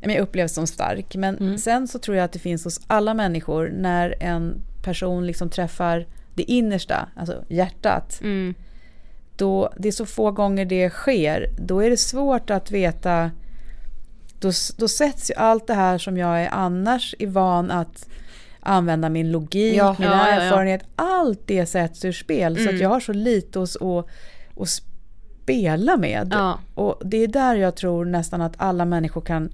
jag 0.01 0.17
upplevs 0.17 0.53
som 0.53 0.67
stark. 0.67 1.15
Men 1.15 1.37
Mm. 1.37 1.57
sen 1.57 1.87
så 1.87 1.99
tror 1.99 2.17
jag 2.17 2.23
att 2.23 2.31
det 2.31 2.39
finns 2.39 2.63
hos 2.63 2.81
alla 2.87 3.13
människor 3.13 3.71
när 3.73 4.15
en 4.23 4.61
person 4.83 5.27
liksom 5.27 5.49
träffar 5.49 6.07
det 6.35 6.43
innersta, 6.51 7.09
alltså 7.15 7.43
hjärtat. 7.49 8.19
Mm. 8.21 8.53
Då, 9.37 9.73
det 9.77 9.87
är 9.87 9.91
så 9.91 10.05
få 10.05 10.31
gånger 10.31 10.65
det 10.65 10.89
sker, 10.89 11.49
då 11.59 11.79
är 11.79 11.89
det 11.89 11.97
svårt 11.97 12.49
att 12.49 12.71
veta 12.71 13.31
då, 14.39 14.51
då 14.77 14.87
sätts 14.87 15.31
ju 15.31 15.35
allt 15.35 15.67
det 15.67 15.73
här 15.73 15.97
som 15.97 16.17
jag 16.17 16.41
är 16.41 16.49
annars 16.51 17.15
är 17.19 17.27
van 17.27 17.71
att 17.71 18.07
använda 18.61 19.09
min 19.09 19.31
logik, 19.31 19.75
Ja. 19.75 19.95
mina 19.99 20.11
Ja, 20.11 20.27
ja, 20.29 20.35
ja. 20.35 20.41
erfarenhet, 20.41 20.81
allt 20.95 21.41
det 21.45 21.65
sätts 21.65 22.05
ur 22.05 22.11
spel. 22.11 22.55
Så 22.55 22.61
Mm. 22.61 22.75
att 22.75 22.81
jag 22.81 22.89
har 22.89 22.99
så 22.99 23.13
lite 23.13 23.61
att, 23.61 23.81
att, 23.81 24.05
att 24.61 24.69
spela 24.69 25.97
med. 25.97 26.27
Ja. 26.31 26.59
Och 26.75 27.01
det 27.05 27.17
är 27.17 27.27
där 27.27 27.55
jag 27.55 27.75
tror 27.75 28.05
nästan 28.05 28.41
att 28.41 28.53
alla 28.57 28.85
människor 28.85 29.21
kan 29.21 29.49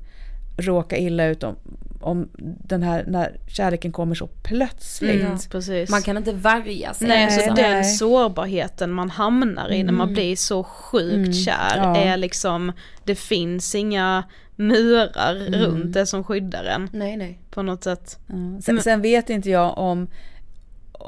råka 0.58 0.98
illa 0.98 1.26
ut 1.26 1.44
om, 1.44 1.56
om 2.02 2.30
den 2.68 2.84
här, 2.84 3.04
när 3.08 3.38
kärleken 3.48 3.92
kommer 3.92 4.16
så 4.16 4.28
plötsligt. 4.28 5.22
Mm. 5.70 5.86
Man 5.90 6.02
kan 6.02 6.18
inte 6.18 6.32
värja 6.32 6.94
sig. 6.94 7.08
Nej, 7.08 7.26
Nej, 7.26 7.46
så 7.48 7.54
nej. 7.54 7.64
den 7.74 7.84
sårbarheten 7.86 8.92
man 8.92 9.10
hamnar 9.10 9.72
i 9.72 9.84
när 9.84 9.94
man 9.94 10.14
blir 10.14 10.36
så 10.36 10.64
sjukt 10.64 11.16
Mm, 11.16 11.34
kär 11.34 11.78
ja. 11.78 11.98
är 11.98 12.18
liksom, 12.18 12.72
det 13.04 13.16
finns 13.16 13.76
inga 13.76 14.24
murar 14.56 15.36
Mm. 15.48 15.54
runt 15.60 15.94
det 15.94 16.06
som 16.06 16.24
skyddar 16.24 16.64
en 16.64 16.90
Nej 16.94 17.18
nej. 17.18 17.40
på 17.50 17.62
något 17.62 17.84
sätt. 17.84 18.20
Ja. 18.28 18.62
Sen, 18.62 18.82
sen 18.82 19.02
vet 19.02 19.30
inte 19.30 19.50
jag 19.50 19.78
om, 19.78 20.08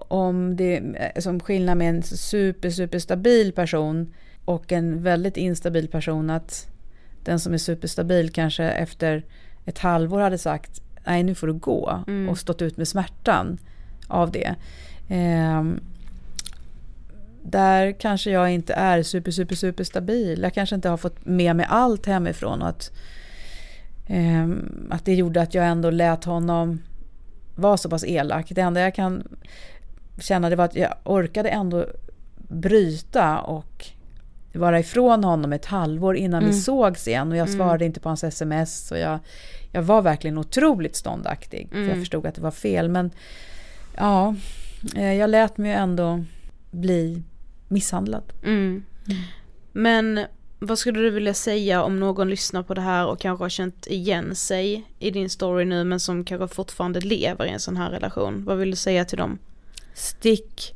om 0.08 0.56
det 0.56 0.78
är 1.16 1.22
som 1.22 1.40
skillnad 1.40 1.78
med 1.78 1.90
en 1.90 2.04
super, 2.04 2.70
super 2.70 3.00
stabil 3.00 3.52
person 3.52 4.14
och 4.46 4.72
en 4.72 5.04
väldigt 5.04 5.38
instabil 5.38 5.88
person 5.88 6.30
att 6.30 6.68
den 7.24 7.40
som 7.40 7.54
är 7.54 7.58
superstabil 7.58 8.30
kanske 8.30 8.64
efter 8.64 9.26
ett 9.66 9.80
halvår 9.80 10.20
hade 10.20 10.38
sagt 10.38 10.82
nej 11.06 11.24
nu 11.24 11.36
får 11.36 11.48
du 11.48 11.54
gå 11.54 12.04
Mm. 12.08 12.30
och 12.30 12.38
stått 12.38 12.62
ut 12.62 12.78
med 12.78 12.88
smärtan 12.88 13.58
av 14.08 14.32
det. 14.32 14.56
Ehm, 15.10 15.80
där 17.44 17.92
kanske 17.92 18.32
jag 18.32 18.52
inte 18.52 18.74
är 18.74 19.04
super, 19.04 19.32
super, 19.32 19.56
super 19.56 19.84
stabil. 19.84 20.42
Jag 20.42 20.54
kanske 20.54 20.76
inte 20.76 20.90
har 20.90 20.98
fått 20.98 21.26
med 21.26 21.56
mig 21.56 21.66
allt 21.70 22.06
hemifrån 22.06 22.62
och 22.62 22.68
att, 22.70 22.92
att 24.90 25.06
det 25.06 25.14
gjorde 25.16 25.42
att 25.42 25.54
jag 25.54 25.66
ändå 25.68 25.90
lät 25.90 26.24
honom 26.24 26.82
vara 27.56 27.78
så 27.78 27.90
pass 27.90 28.04
elak. 28.08 28.46
Det 28.50 28.62
enda 28.62 28.82
jag 28.82 28.96
kan 28.96 29.24
känna 30.20 30.50
det 30.50 30.56
var 30.56 30.66
att 30.66 30.76
jag 30.76 30.94
orkade 31.04 31.50
ändå 31.50 31.86
bryta 32.50 33.40
och 33.40 33.86
vara 34.54 34.80
ifrån 34.80 35.24
honom 35.24 35.54
ett 35.54 35.66
halvår 35.66 36.16
innan 36.18 36.40
vi 36.44 36.50
Mm. 36.50 36.60
sågs 36.62 37.08
igen 37.08 37.32
och 37.32 37.38
jag 37.38 37.48
Mm. 37.48 37.58
svarade 37.60 37.86
inte 37.86 38.00
på 38.00 38.10
hans 38.10 38.24
sms 38.24 38.92
och 38.92 38.98
jag, 39.00 39.20
jag 39.72 39.82
var 39.82 40.02
verkligen 40.02 40.38
otroligt 40.38 40.96
ståndaktig 40.96 41.68
för 41.72 41.78
jag 41.78 41.86
Mm. 41.88 42.00
förstod 42.00 42.26
att 42.26 42.36
det 42.36 42.42
var 42.42 42.52
fel 42.52 42.90
men 42.90 43.12
ja, 43.98 44.36
eh, 44.96 45.14
jag 45.14 45.30
lät 45.30 45.58
mig 45.58 45.72
ändå 45.74 46.24
bli 46.72 47.24
misshandlad. 47.68 48.34
Mm. 48.44 48.84
Men 49.72 50.20
vad 50.60 50.80
skulle 50.80 51.00
du 51.00 51.10
vilja 51.10 51.34
säga 51.34 51.84
om 51.84 52.00
någon 52.00 52.30
lyssnar 52.30 52.64
på 52.64 52.74
det 52.74 52.82
här 52.82 53.08
och 53.08 53.20
kanske 53.20 53.44
har 53.44 53.50
känt 53.50 53.88
igen 53.88 54.36
sig 54.36 54.84
i 55.00 55.12
din 55.12 55.30
story 55.30 55.66
nu 55.66 55.84
men 55.84 56.00
som 56.00 56.24
kanske 56.26 56.56
fortfarande 56.56 57.00
lever 57.00 57.46
i 57.46 57.50
en 57.50 57.60
sån 57.60 57.78
här 57.78 57.90
relation? 57.90 58.46
Vad 58.46 58.58
vill 58.58 58.72
du 58.72 58.76
säga 58.76 59.06
till 59.06 59.18
dem? 59.18 59.40
Stick. 59.94 60.76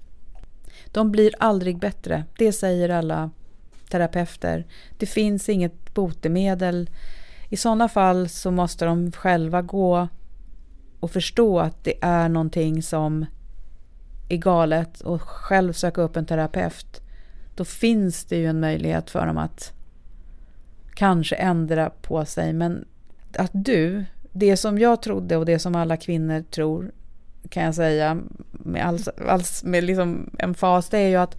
De 0.86 1.12
blir 1.12 1.34
aldrig 1.40 1.80
bättre. 1.80 2.24
Det 2.38 2.52
säger 2.52 2.90
alla 2.90 3.30
terapeuter. 3.90 4.66
Det 4.98 5.06
finns 5.06 5.50
inget 5.50 5.94
botemedel. 5.94 6.90
I 7.50 7.58
sådana 7.58 7.90
fall 7.90 8.30
så 8.30 8.52
måste 8.52 8.86
de 8.86 9.12
själva 9.12 9.62
gå 9.62 10.08
och 11.00 11.12
förstå 11.12 11.60
att 11.60 11.84
det 11.84 11.94
är 12.02 12.30
någonting 12.30 12.84
som 12.84 13.26
är 14.30 14.38
galet 14.38 15.02
och 15.02 15.22
själv 15.22 15.74
söka 15.74 16.02
upp 16.02 16.16
en 16.18 16.26
terapeut. 16.26 17.02
Då 17.62 17.66
finns 17.66 18.26
det 18.26 18.38
ju 18.38 18.46
en 18.46 18.60
möjlighet 18.60 19.10
för 19.10 19.26
dem 19.26 19.38
att 19.38 19.74
kanske 20.94 21.36
ändra 21.36 21.90
på 21.90 22.26
sig. 22.26 22.54
Men 22.54 22.86
att 23.38 23.52
du, 23.54 24.06
det 24.32 24.58
som 24.58 24.80
jag 24.80 25.02
trodde 25.02 25.38
och 25.38 25.46
det 25.46 25.60
som 25.60 25.76
alla 25.76 25.98
kvinnor 25.98 26.44
tror 26.52 26.92
kan 27.50 27.64
jag 27.64 27.76
säga 27.76 28.18
med, 28.52 28.86
all, 28.86 29.00
all, 29.28 29.42
med 29.64 29.84
liksom 29.84 30.30
en 30.40 30.54
fas, 30.54 30.90
det 30.90 30.98
är 30.98 31.08
ju 31.08 31.16
att 31.16 31.36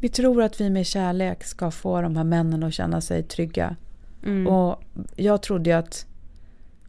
vi 0.00 0.08
tror 0.08 0.42
att 0.42 0.60
vi 0.60 0.70
med 0.70 0.86
kärlek 0.86 1.44
ska 1.44 1.70
få 1.70 2.00
de 2.00 2.16
här 2.16 2.24
männen 2.24 2.62
att 2.62 2.74
känna 2.74 3.00
sig 3.00 3.22
trygga. 3.22 3.76
Mm. 4.24 4.46
Och 4.46 4.82
jag 5.16 5.42
trodde 5.42 5.70
ju 5.70 5.76
att 5.76 6.06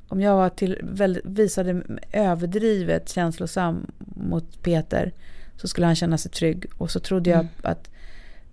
om 0.08 0.22
jag 0.22 0.36
var 0.36 0.50
till, 0.50 0.80
väl, 0.84 1.22
visade 1.24 1.84
överdrivet 2.12 3.10
känslosam 3.10 3.92
mot 4.16 4.64
Peter 4.64 5.12
så 5.58 5.68
skulle 5.68 5.88
han 5.88 5.96
känna 5.96 6.18
sig 6.18 6.32
trygg. 6.32 6.66
Och 6.78 6.92
så 6.92 7.00
trodde 7.00 7.30
jag 7.30 7.40
Mm. 7.40 7.52
att 7.62 7.90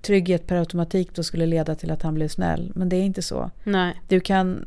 trygghet 0.03 0.47
per 0.47 0.57
automatik 0.57 1.15
då 1.15 1.23
skulle 1.23 1.47
leda 1.47 1.75
till 1.75 1.91
att 1.91 2.03
han 2.03 2.15
blev 2.15 2.29
snäll. 2.29 2.73
Men 2.75 2.89
det 2.89 2.97
är 2.97 3.03
inte 3.03 3.23
så. 3.23 3.51
Nej. 3.65 3.95
Du 4.09 4.20
kan, 4.20 4.66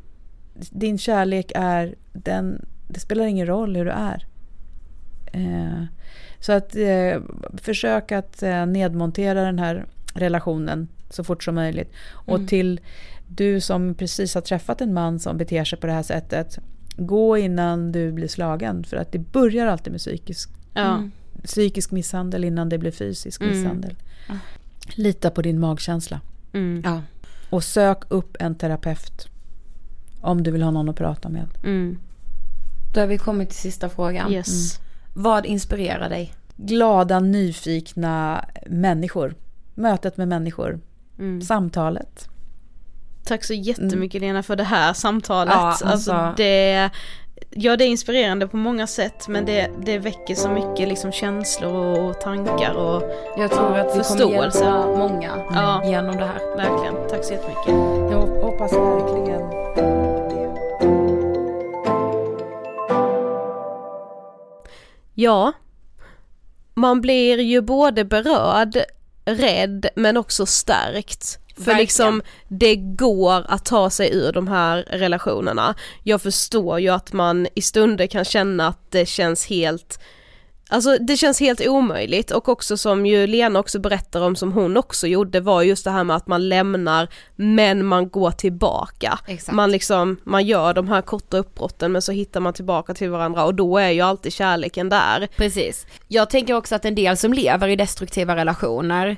din 0.72 0.98
kärlek 0.98 1.52
är, 1.56 1.95
den, 2.14 2.66
det 2.88 2.99
spelar 2.99 3.26
ingen 3.26 3.48
roll 3.48 3.76
hur 3.76 3.86
du 3.86 3.91
är. 3.91 4.28
Eh, 5.34 5.84
så 6.40 6.52
att 6.52 6.76
eh, 6.76 7.22
försök 7.58 8.12
att 8.12 8.44
eh, 8.44 8.66
nedmontera 8.66 9.44
den 9.44 9.60
här 9.60 9.86
relationen 10.16 10.88
så 11.10 11.24
fort 11.24 11.44
som 11.44 11.56
möjligt. 11.56 11.91
Och 12.12 12.36
Mm. 12.36 12.48
till 12.48 12.80
du 13.28 13.62
som 13.62 13.95
precis 13.95 14.34
har 14.36 14.41
träffat 14.41 14.82
en 14.82 14.94
man 14.94 15.20
som 15.20 15.38
beter 15.38 15.64
sig 15.64 15.80
på 15.80 15.88
det 15.88 15.94
här 15.94 16.03
sättet. 16.03 16.60
Gå 16.98 17.38
innan 17.38 17.91
du 17.91 18.12
blir 18.12 18.28
slagen. 18.28 18.84
För 18.84 18.98
att 18.98 19.12
det 19.12 19.20
börjar 19.20 19.68
alltid 19.68 19.91
med 19.94 19.99
psykisk, 19.99 20.49
Ja. 20.74 20.95
Mm. 20.95 21.12
psykisk 21.44 21.91
misshandel 21.91 22.44
innan 22.44 22.70
det 22.70 22.78
blir 22.78 22.91
fysisk 22.91 23.41
Mm. 23.41 23.53
misshandel. 23.58 23.95
Ja. 24.30 24.36
Lita 24.88 25.30
på 25.30 25.41
din 25.41 25.60
magkänsla. 25.60 26.22
Mm. 26.53 26.82
Ja. 26.86 27.02
Och 27.49 27.64
sök 27.64 28.03
upp 28.08 28.38
en 28.40 28.56
terapeut. 28.56 29.28
Om 30.22 30.44
du 30.44 30.52
vill 30.52 30.64
ha 30.64 30.72
någon 30.72 30.90
att 30.90 30.95
prata 30.95 31.30
med. 31.30 31.48
Mm. 31.64 31.98
Då 32.94 32.99
har 32.99 33.08
vi 33.08 33.18
kommit 33.18 33.49
till 33.49 33.60
sista 33.60 33.90
frågan. 33.90 34.32
Yes. 34.32 34.80
Mm. 34.80 34.88
Vad 35.14 35.45
inspirerar 35.45 36.10
dig? 36.10 36.34
Glada, 36.56 37.20
nyfikna 37.20 38.45
människor. 38.68 39.36
Mötet 39.76 40.18
med 40.18 40.28
människor. 40.28 40.80
Mm. 41.20 41.41
Samtalet. 41.41 42.28
Tack 43.24 43.44
så 43.44 43.53
jättemycket 43.53 44.22
Lena 44.22 44.44
för 44.44 44.56
det 44.56 44.64
här 44.64 44.94
samtalet. 44.94 45.53
Ja, 45.53 45.60
alltså, 45.60 45.86
alltså- 45.86 46.34
det, 46.38 46.90
ja, 47.49 47.77
det 47.77 47.84
är 47.84 47.88
inspirerande 47.88 48.47
på 48.47 48.57
många 48.57 48.88
sätt 48.88 49.27
men 49.27 49.45
det, 49.45 49.69
det 49.85 49.97
väcker 49.97 50.35
så 50.35 50.49
mycket 50.49 50.88
liksom 50.88 51.11
känslor 51.11 51.99
och 51.99 52.22
tankar 52.22 52.73
och 52.73 53.03
Jag 53.38 53.51
tror 53.51 53.77
att 53.77 53.85
vi 53.88 53.91
kommer 53.91 54.03
förståelse. 54.03 54.59
hjälpa 54.63 54.85
många 54.97 55.31
Ja. 55.53 55.81
genom 55.85 56.18
det 56.18 56.26
här. 56.26 56.55
Verkligen, 56.57 56.95
tack 57.09 57.23
så 57.23 57.34
jättemycket. 57.34 57.73
Jag 58.11 58.22
hoppas 58.22 58.73
verkligen 58.73 59.41
Ja, 65.13 65.51
man 66.73 67.01
blir 67.01 67.39
ju 67.39 67.61
både 67.61 68.05
berörd, 68.05 68.77
rädd 69.26 69.85
men 69.95 70.18
också 70.18 70.45
stärkt. 70.45 71.39
För 71.62 71.66
Verkligen. 71.66 71.80
liksom 71.80 72.22
det 72.48 72.76
går 72.76 73.46
att 73.48 73.66
ta 73.66 73.90
sig 73.90 74.16
ur 74.16 74.32
de 74.32 74.48
här 74.48 74.78
relationerna. 74.78 75.76
Jag 76.04 76.22
förstår 76.22 76.80
ju 76.80 76.90
att 76.90 77.14
man 77.14 77.48
i 77.56 77.62
stunder 77.62 78.08
kan 78.08 78.26
känna 78.26 78.68
att 78.68 78.92
det 78.92 79.06
känns 79.06 79.46
helt 79.46 80.00
Alltså 80.72 80.98
det 80.98 81.18
känns 81.18 81.40
helt 81.40 81.68
omöjligt 81.68 82.32
och 82.32 82.50
också 82.50 82.78
som 82.78 83.06
ju 83.06 83.28
Lena 83.28 83.60
också 83.60 83.80
berättar 83.80 84.22
om 84.22 84.36
som 84.36 84.52
hon 84.52 84.78
också 84.78 85.08
gjorde 85.08 85.40
var 85.40 85.62
just 85.62 85.84
det 85.84 85.92
här 85.92 86.04
med 86.04 86.16
att 86.16 86.28
man 86.28 86.50
lämnar 86.50 87.08
men 87.36 87.86
man 87.86 88.10
går 88.10 88.32
tillbaka. 88.32 89.20
Exakt. 89.28 89.56
Man 89.56 89.72
liksom, 89.72 90.18
man 90.24 90.46
gör 90.46 90.74
de 90.74 90.88
här 90.88 91.02
korta 91.02 91.38
uppbrotten 91.38 91.92
men 91.92 92.02
så 92.02 92.12
hittar 92.12 92.40
man 92.40 92.54
tillbaka 92.54 92.94
till 92.94 93.10
varandra 93.10 93.46
och 93.46 93.56
då 93.56 93.78
är 93.78 93.90
ju 93.90 94.02
alltid 94.02 94.34
kärleken 94.34 94.90
där. 94.90 95.30
Precis. 95.36 95.86
Jag 96.08 96.30
tänker 96.30 96.54
också 96.54 96.76
att 96.76 96.86
en 96.86 96.96
del 96.96 97.18
som 97.18 97.34
lever 97.34 97.68
i 97.68 97.76
destruktiva 97.76 98.36
relationer 98.36 99.18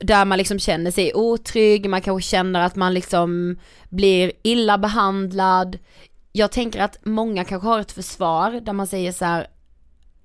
där 0.00 0.24
man 0.24 0.38
liksom 0.38 0.58
känner 0.58 0.90
sig 0.90 1.14
otrygg, 1.14 1.90
man 1.90 2.00
kanske 2.02 2.30
känner 2.30 2.60
att 2.60 2.76
man 2.76 2.94
liksom 2.94 3.58
blir 3.88 4.32
illa 4.42 4.78
behandlad. 4.78 5.78
Jag 6.32 6.52
tänker 6.52 6.80
att 6.80 6.98
många 7.02 7.44
kanske 7.44 7.68
har 7.68 7.80
ett 7.80 7.92
försvar 7.92 8.50
där 8.50 8.72
man 8.72 8.86
säger 8.86 9.12
så 9.12 9.24
här. 9.24 9.46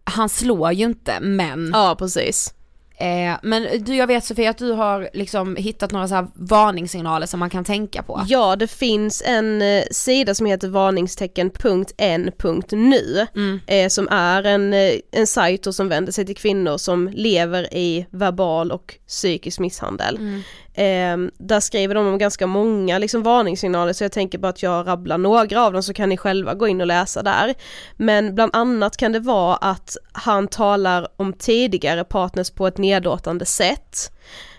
han 0.03 0.29
slår 0.29 0.71
ju 0.71 0.85
inte 0.85 1.19
men. 1.19 1.69
Ja 1.73 1.95
precis. 1.99 2.54
Eh, 2.97 3.33
men 3.43 3.83
du 3.83 3.95
jag 3.95 4.07
vet 4.07 4.25
Sofia 4.25 4.49
att 4.49 4.57
du 4.57 4.71
har 4.71 5.09
liksom 5.13 5.55
hittat 5.55 5.91
några 5.91 6.07
så 6.07 6.15
här 6.15 6.27
varningssignaler 6.33 7.27
som 7.27 7.39
man 7.39 7.49
kan 7.49 7.63
tänka 7.63 8.03
på. 8.03 8.21
Ja, 8.27 8.55
det 8.55 8.67
finns 8.67 9.23
en 9.25 9.61
eh, 9.61 9.83
sida 9.91 10.35
som 10.35 10.45
heter 10.45 10.67
varningstecken.n.nu 10.67 13.27
Mm. 13.35 13.59
eh, 13.67 13.89
som 13.89 14.07
är 14.11 14.43
en, 14.43 14.73
eh, 14.73 14.93
en 15.11 15.27
sajt 15.27 15.75
som 15.75 15.89
vänder 15.89 16.11
sig 16.11 16.25
till 16.25 16.35
kvinnor 16.35 16.77
som 16.77 17.09
lever 17.13 17.73
i 17.73 18.05
verbal 18.11 18.71
och 18.71 18.95
psykisk 19.07 19.59
misshandel. 19.59 20.17
Mm. 20.17 20.41
Eh, 20.77 21.17
där 21.37 21.59
skriver 21.59 21.95
de 21.95 22.07
om 22.07 22.17
ganska 22.17 22.47
många 22.47 22.97
liksom, 22.97 23.23
varningssignaler 23.23 23.93
så 23.93 24.03
jag 24.03 24.11
tänker 24.11 24.37
bara 24.37 24.49
att 24.49 24.63
jag 24.63 24.87
rabblar 24.87 25.17
några 25.17 25.61
av 25.65 25.73
dem 25.73 25.83
så 25.83 25.93
kan 25.93 26.09
ni 26.09 26.17
själva 26.17 26.53
gå 26.53 26.67
in 26.67 26.81
och 26.81 26.87
läsa 26.87 27.23
där. 27.23 27.53
Men 27.97 28.35
bland 28.35 28.55
annat 28.55 28.97
kan 28.97 29.11
det 29.11 29.19
vara 29.19 29.55
att 29.55 29.97
han 30.11 30.47
talar 30.47 31.07
om 31.17 31.33
tidigare 31.33 32.03
partners 32.03 32.49
på 32.51 32.67
ett 32.67 32.77
nedlåtande 32.77 33.45
sätt. 33.45 34.11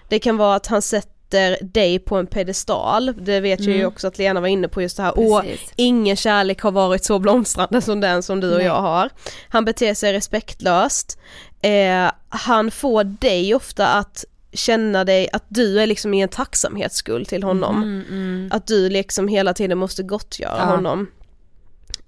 Det 0.08 0.18
kan 0.18 0.36
vara 0.36 0.54
att 0.56 0.66
han 0.66 0.82
sätter 0.82 1.58
dig 1.62 1.98
på 1.98 2.16
en 2.16 2.26
pedestal, 2.26 3.14
det 3.24 3.40
vet 3.40 3.60
jag 3.60 3.68
ju 3.68 3.74
Mm. 3.74 3.88
också 3.88 4.06
att 4.08 4.18
Lena 4.18 4.40
var 4.40 4.48
inne 4.48 4.68
på 4.68 4.82
just 4.82 4.96
det 4.96 5.02
här, 5.02 5.12
åh, 5.16 5.42
ingen 5.76 6.16
kärlek 6.16 6.60
har 6.62 6.70
varit 6.72 7.04
så 7.04 7.18
blomstrande 7.18 7.80
som 7.82 8.00
den 8.00 8.22
som 8.22 8.40
du 8.40 8.50
och 8.50 8.56
Nej. 8.56 8.66
jag 8.66 8.80
har. 8.80 9.10
Han 9.48 9.64
beter 9.64 9.94
sig 9.94 10.12
respektlöst, 10.12 11.18
eh, 11.62 12.10
han 12.28 12.70
får 12.70 13.04
dig 13.04 13.54
ofta 13.54 13.86
att 13.88 14.24
känna 14.56 15.04
dig 15.04 15.28
att 15.32 15.44
du 15.48 15.80
är 15.80 15.86
liksom 15.86 16.14
i 16.14 16.20
en 16.20 16.28
tacksamhetsskuld 16.28 17.28
till 17.28 17.42
honom. 17.42 17.76
Mm, 17.82 18.04
mm. 18.08 18.48
Att 18.52 18.66
du 18.66 18.88
liksom 18.88 19.28
hela 19.28 19.54
tiden 19.54 19.78
måste 19.78 20.02
gottgöra 20.02 20.56
Ja. 20.58 20.64
honom. 20.64 21.06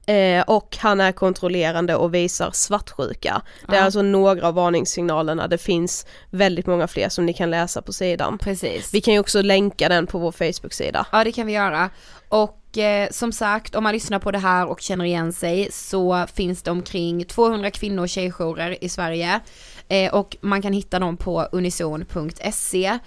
Eh, 0.06 0.42
och 0.42 0.76
han 0.80 1.00
är 1.00 1.12
kontrollerande 1.12 1.94
och 1.94 2.14
visar 2.14 2.50
svartsjuka. 2.52 3.42
Det 3.68 3.76
är 3.76 3.82
alltså 3.82 4.02
några 4.02 4.48
av 4.48 4.54
varningssignalerna, 4.54 5.48
det 5.48 5.58
finns 5.58 6.06
väldigt 6.30 6.66
många 6.66 6.86
fler 6.86 7.08
som 7.08 7.26
ni 7.26 7.32
kan 7.32 7.50
läsa 7.50 7.82
på 7.82 7.92
sidan. 7.92 8.38
Precis. 8.38 8.94
Vi 8.94 9.00
kan 9.00 9.14
ju 9.14 9.20
också 9.20 9.42
länka 9.42 9.88
den 9.88 10.06
på 10.06 10.18
vår 10.18 10.32
Facebook-sida. 10.32 11.06
Ja 11.12 11.24
det 11.24 11.32
kan 11.32 11.46
vi 11.46 11.52
göra. 11.52 11.90
Och 12.28 12.78
eh, 12.78 13.08
som 13.10 13.32
sagt 13.32 13.74
om 13.74 13.82
man 13.82 13.92
lyssnar 13.92 14.18
på 14.18 14.30
det 14.30 14.38
här 14.38 14.66
och 14.66 14.80
känner 14.80 15.04
igen 15.04 15.32
sig 15.32 15.68
så 15.72 16.26
finns 16.34 16.62
det 16.62 16.70
omkring 16.70 17.24
200 17.24 17.70
kvinno 17.70 18.00
och 18.02 18.08
tjejjourer 18.08 18.84
i 18.84 18.88
Sverige. 18.88 19.40
Eh, 19.88 20.14
och 20.14 20.36
man 20.40 20.62
kan 20.62 20.72
hitta 20.72 20.98
dem 20.98 21.16
på 21.16 21.48
unison.se. 21.52 22.98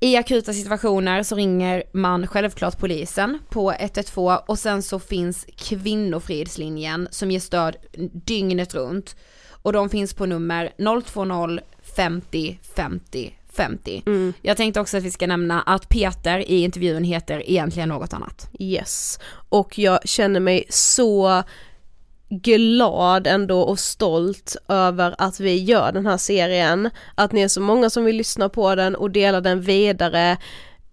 I 0.00 0.16
akuta 0.16 0.52
situationer 0.52 1.22
så 1.22 1.36
ringer 1.36 1.82
man 1.92 2.26
självklart 2.26 2.78
polisen 2.78 3.38
på 3.48 3.72
112 3.72 4.38
och 4.46 4.58
sen 4.58 4.82
så 4.82 4.98
finns 4.98 5.46
kvinnofridslinjen 5.56 7.08
som 7.10 7.30
ger 7.30 7.40
stöd 7.40 7.76
dygnet 8.12 8.74
runt. 8.74 9.16
Och 9.62 9.72
de 9.72 9.90
finns 9.90 10.14
på 10.14 10.26
nummer 10.26 10.72
020 10.78 11.58
50 11.96 12.58
50 12.76 13.34
50. 13.52 14.02
Jag 14.42 14.56
tänkte 14.56 14.80
också 14.80 14.96
att 14.96 15.02
vi 15.02 15.10
ska 15.10 15.26
nämna 15.26 15.62
att 15.62 15.88
Peter 15.88 16.38
i 16.50 16.62
intervjun 16.62 17.04
heter 17.04 17.50
egentligen 17.50 17.88
något 17.88 18.12
annat. 18.12 18.48
Yes, 18.58 19.18
och 19.48 19.78
jag 19.78 20.08
känner 20.08 20.40
mig 20.40 20.64
så 20.68 21.42
glad 22.40 23.26
ändå 23.26 23.60
och 23.60 23.78
stolt 23.78 24.56
över 24.68 25.14
att 25.18 25.40
vi 25.40 25.62
gör 25.62 25.92
den 25.92 26.06
här 26.06 26.16
serien, 26.16 26.90
att 27.14 27.32
ni 27.32 27.40
är 27.40 27.48
så 27.48 27.60
många 27.60 27.90
som 27.90 28.04
vill 28.04 28.16
lyssna 28.16 28.48
på 28.48 28.74
den 28.74 28.94
och 28.94 29.10
dela 29.10 29.40
den 29.40 29.60
vidare. 29.60 30.36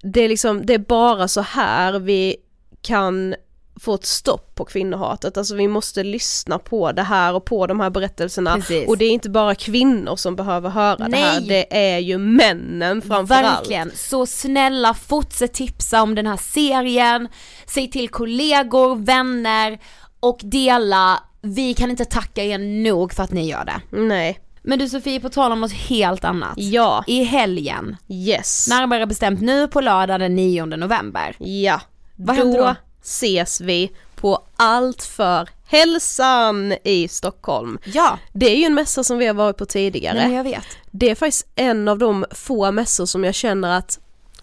Det 0.02 0.22
är 0.22 0.30
liksom, 0.30 0.66
det 0.66 0.74
är 0.74 0.80
bara 0.80 1.28
så 1.28 1.41
här 1.41 1.99
vi 1.99 2.36
kan 2.82 3.36
få 3.80 3.94
ett 3.94 4.06
stopp 4.06 4.56
på 4.56 4.66
kvinnohatet, 4.66 5.38
alltså 5.38 5.56
vi 5.56 5.68
måste 5.68 6.03
lyssna 6.03 6.60
på 6.60 6.91
det 6.91 7.03
här 7.03 7.34
och 7.34 7.45
på 7.45 7.68
de 7.68 7.80
här 7.80 7.90
berättelserna 7.90 8.56
Precis. 8.56 8.88
och 8.88 8.98
det 8.98 9.06
är 9.06 9.11
inte 9.11 9.30
bara 9.30 9.56
kvinnor 9.56 10.16
som 10.16 10.36
behöver 10.36 10.70
höra 10.70 11.07
det 11.07 11.18
här, 11.18 11.40
Nej. 11.40 11.48
det 11.48 11.78
är 11.94 11.99
ju 11.99 12.18
männen 12.18 13.02
framförallt. 13.02 13.60
Verkligen, 13.60 13.91
så 13.95 14.26
snälla 14.26 14.94
fortsätt 14.94 15.53
tipsa 15.53 16.02
om 16.02 16.16
den 16.16 16.28
här 16.28 16.38
serien, 16.38 17.28
säg 17.66 17.91
till 17.91 18.10
kollegor, 18.10 18.95
vänner 18.95 19.80
och 20.20 20.40
dela, 20.44 21.24
vi 21.41 21.74
kan 21.74 21.90
inte 21.91 22.06
tacka 22.06 22.44
er 22.44 22.57
nog 22.84 23.14
för 23.14 23.24
att 23.24 23.32
ni 23.32 23.49
gör 23.49 23.66
det. 23.66 23.82
Nej. 23.98 24.40
Men 24.61 24.80
du 24.80 24.90
Sofie, 24.90 25.20
på 25.20 25.30
tal 25.30 25.52
om 25.52 25.61
något 25.61 25.72
helt 25.72 26.24
annat. 26.24 26.53
Ja. 26.56 27.03
I 27.07 27.24
helgen, 27.24 27.95
Yes. 28.10 28.68
närmare 28.70 29.06
bestämt 29.06 29.41
nu 29.41 29.68
på 29.68 29.82
lördag 29.82 30.20
den 30.20 30.36
9 30.36 30.66
november. 30.66 31.36
Ja. 31.40 31.82
Vad 32.16 32.38
då, 32.38 32.57
då? 32.57 32.76
ses 33.03 33.61
vi 33.61 33.91
på 34.16 34.44
Allt 34.56 35.03
för 35.03 35.49
hälsan 35.68 36.74
i 36.84 37.07
Stockholm. 37.07 37.80
Ja. 37.86 38.20
Det 38.34 38.45
är 38.52 38.56
ju 38.56 38.64
en 38.64 38.74
mässa 38.74 39.03
som 39.03 39.18
vi 39.18 39.28
har 39.28 39.34
varit 39.34 39.57
på 39.57 39.66
tidigare. 39.66 40.28
Nej, 40.28 40.36
jag 40.36 40.44
vet. 40.44 40.66
Det 40.91 41.10
är 41.10 41.16
faktiskt 41.16 41.48
en 41.56 41.88
av 41.88 41.98
de 41.98 42.26
få 42.32 42.72
mässor 42.72 43.06
som 43.06 43.24
jag 43.24 43.36
känner 43.36 43.78
att 43.78 43.99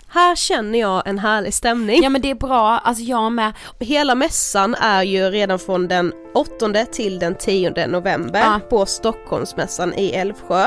här 0.09 0.35
känner 0.37 0.79
jag 0.79 1.07
en 1.09 1.19
härlig 1.19 1.55
stämning. 1.55 2.03
Ja 2.03 2.09
men 2.09 2.23
det 2.23 2.31
är 2.31 2.35
bra, 2.35 2.79
alltså 2.79 3.03
jag 3.03 3.33
med. 3.33 3.53
Hela 3.81 4.15
mässan 4.15 4.75
är 4.75 5.03
ju 5.03 5.31
redan 5.31 5.59
från 5.59 5.89
den 5.89 6.13
8 6.35 6.85
till 6.93 7.19
den 7.19 7.35
10 7.35 7.87
november 7.87 8.41
Ja. 8.41 8.61
på 8.71 8.87
Stockholmsmässan 8.87 9.95
i 9.95 10.11
Älvsjö. 10.11 10.63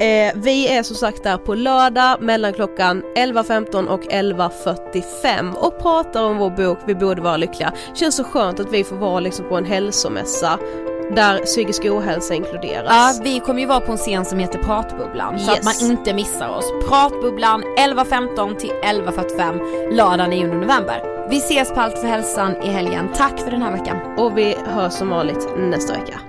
Eh, 0.00 0.32
vi 0.34 0.68
är 0.68 0.82
som 0.82 0.96
sagt 0.96 1.22
där 1.22 1.36
på 1.36 1.54
lördag 1.54 2.22
mellan 2.22 2.52
klockan 2.52 3.02
11.15 3.16 3.86
och 3.88 4.02
11.45 4.02 5.54
och 5.54 5.78
pratar 5.82 6.22
om 6.24 6.38
vår 6.38 6.50
bok 6.50 6.78
Vi 6.86 6.94
borde 6.94 7.22
vara 7.22 7.36
lyckliga. 7.36 7.72
Känns 7.94 8.16
så 8.16 8.24
skönt 8.24 8.60
att 8.60 8.72
vi 8.72 8.84
får 8.84 8.96
vara 8.96 9.20
liksom 9.20 9.48
på 9.48 9.56
en 9.56 9.64
hälsomässa 9.64 10.58
där 11.14 11.38
psykisk 11.38 11.84
ohälsa 11.84 12.34
inkluderas. 12.34 12.86
Ja, 13.18 13.24
vi 13.24 13.40
kommer 13.40 13.60
ju 13.60 13.66
vara 13.66 13.80
på 13.80 13.92
en 13.92 13.98
scen 13.98 14.24
som 14.24 14.38
heter 14.38 14.58
Pratbubblan 14.58 15.38
så 15.38 15.50
Yes. 15.50 15.58
att 15.58 15.64
man 15.82 15.90
inte 15.90 16.14
missar 16.14 16.48
oss. 16.48 16.72
Pratbubblan 16.88 17.62
11.15 17.78 18.56
till 18.56 18.70
11.45 18.82 19.92
lördag 19.96 20.30
9 20.30 20.46
november. 20.46 21.28
Vi 21.30 21.36
ses 21.36 21.72
på 21.74 21.80
Allt 21.80 21.98
för 21.98 22.08
hälsan 22.08 22.56
i 22.62 22.68
helgen. 22.68 23.08
Tack 23.14 23.38
för 23.38 23.50
den 23.50 23.62
här 23.62 23.72
veckan. 23.72 23.96
Och 24.18 24.38
vi 24.38 24.56
hörs 24.66 24.92
som 24.92 25.08
vanligt 25.08 25.48
nästa 25.58 25.92
vecka. 25.92 26.20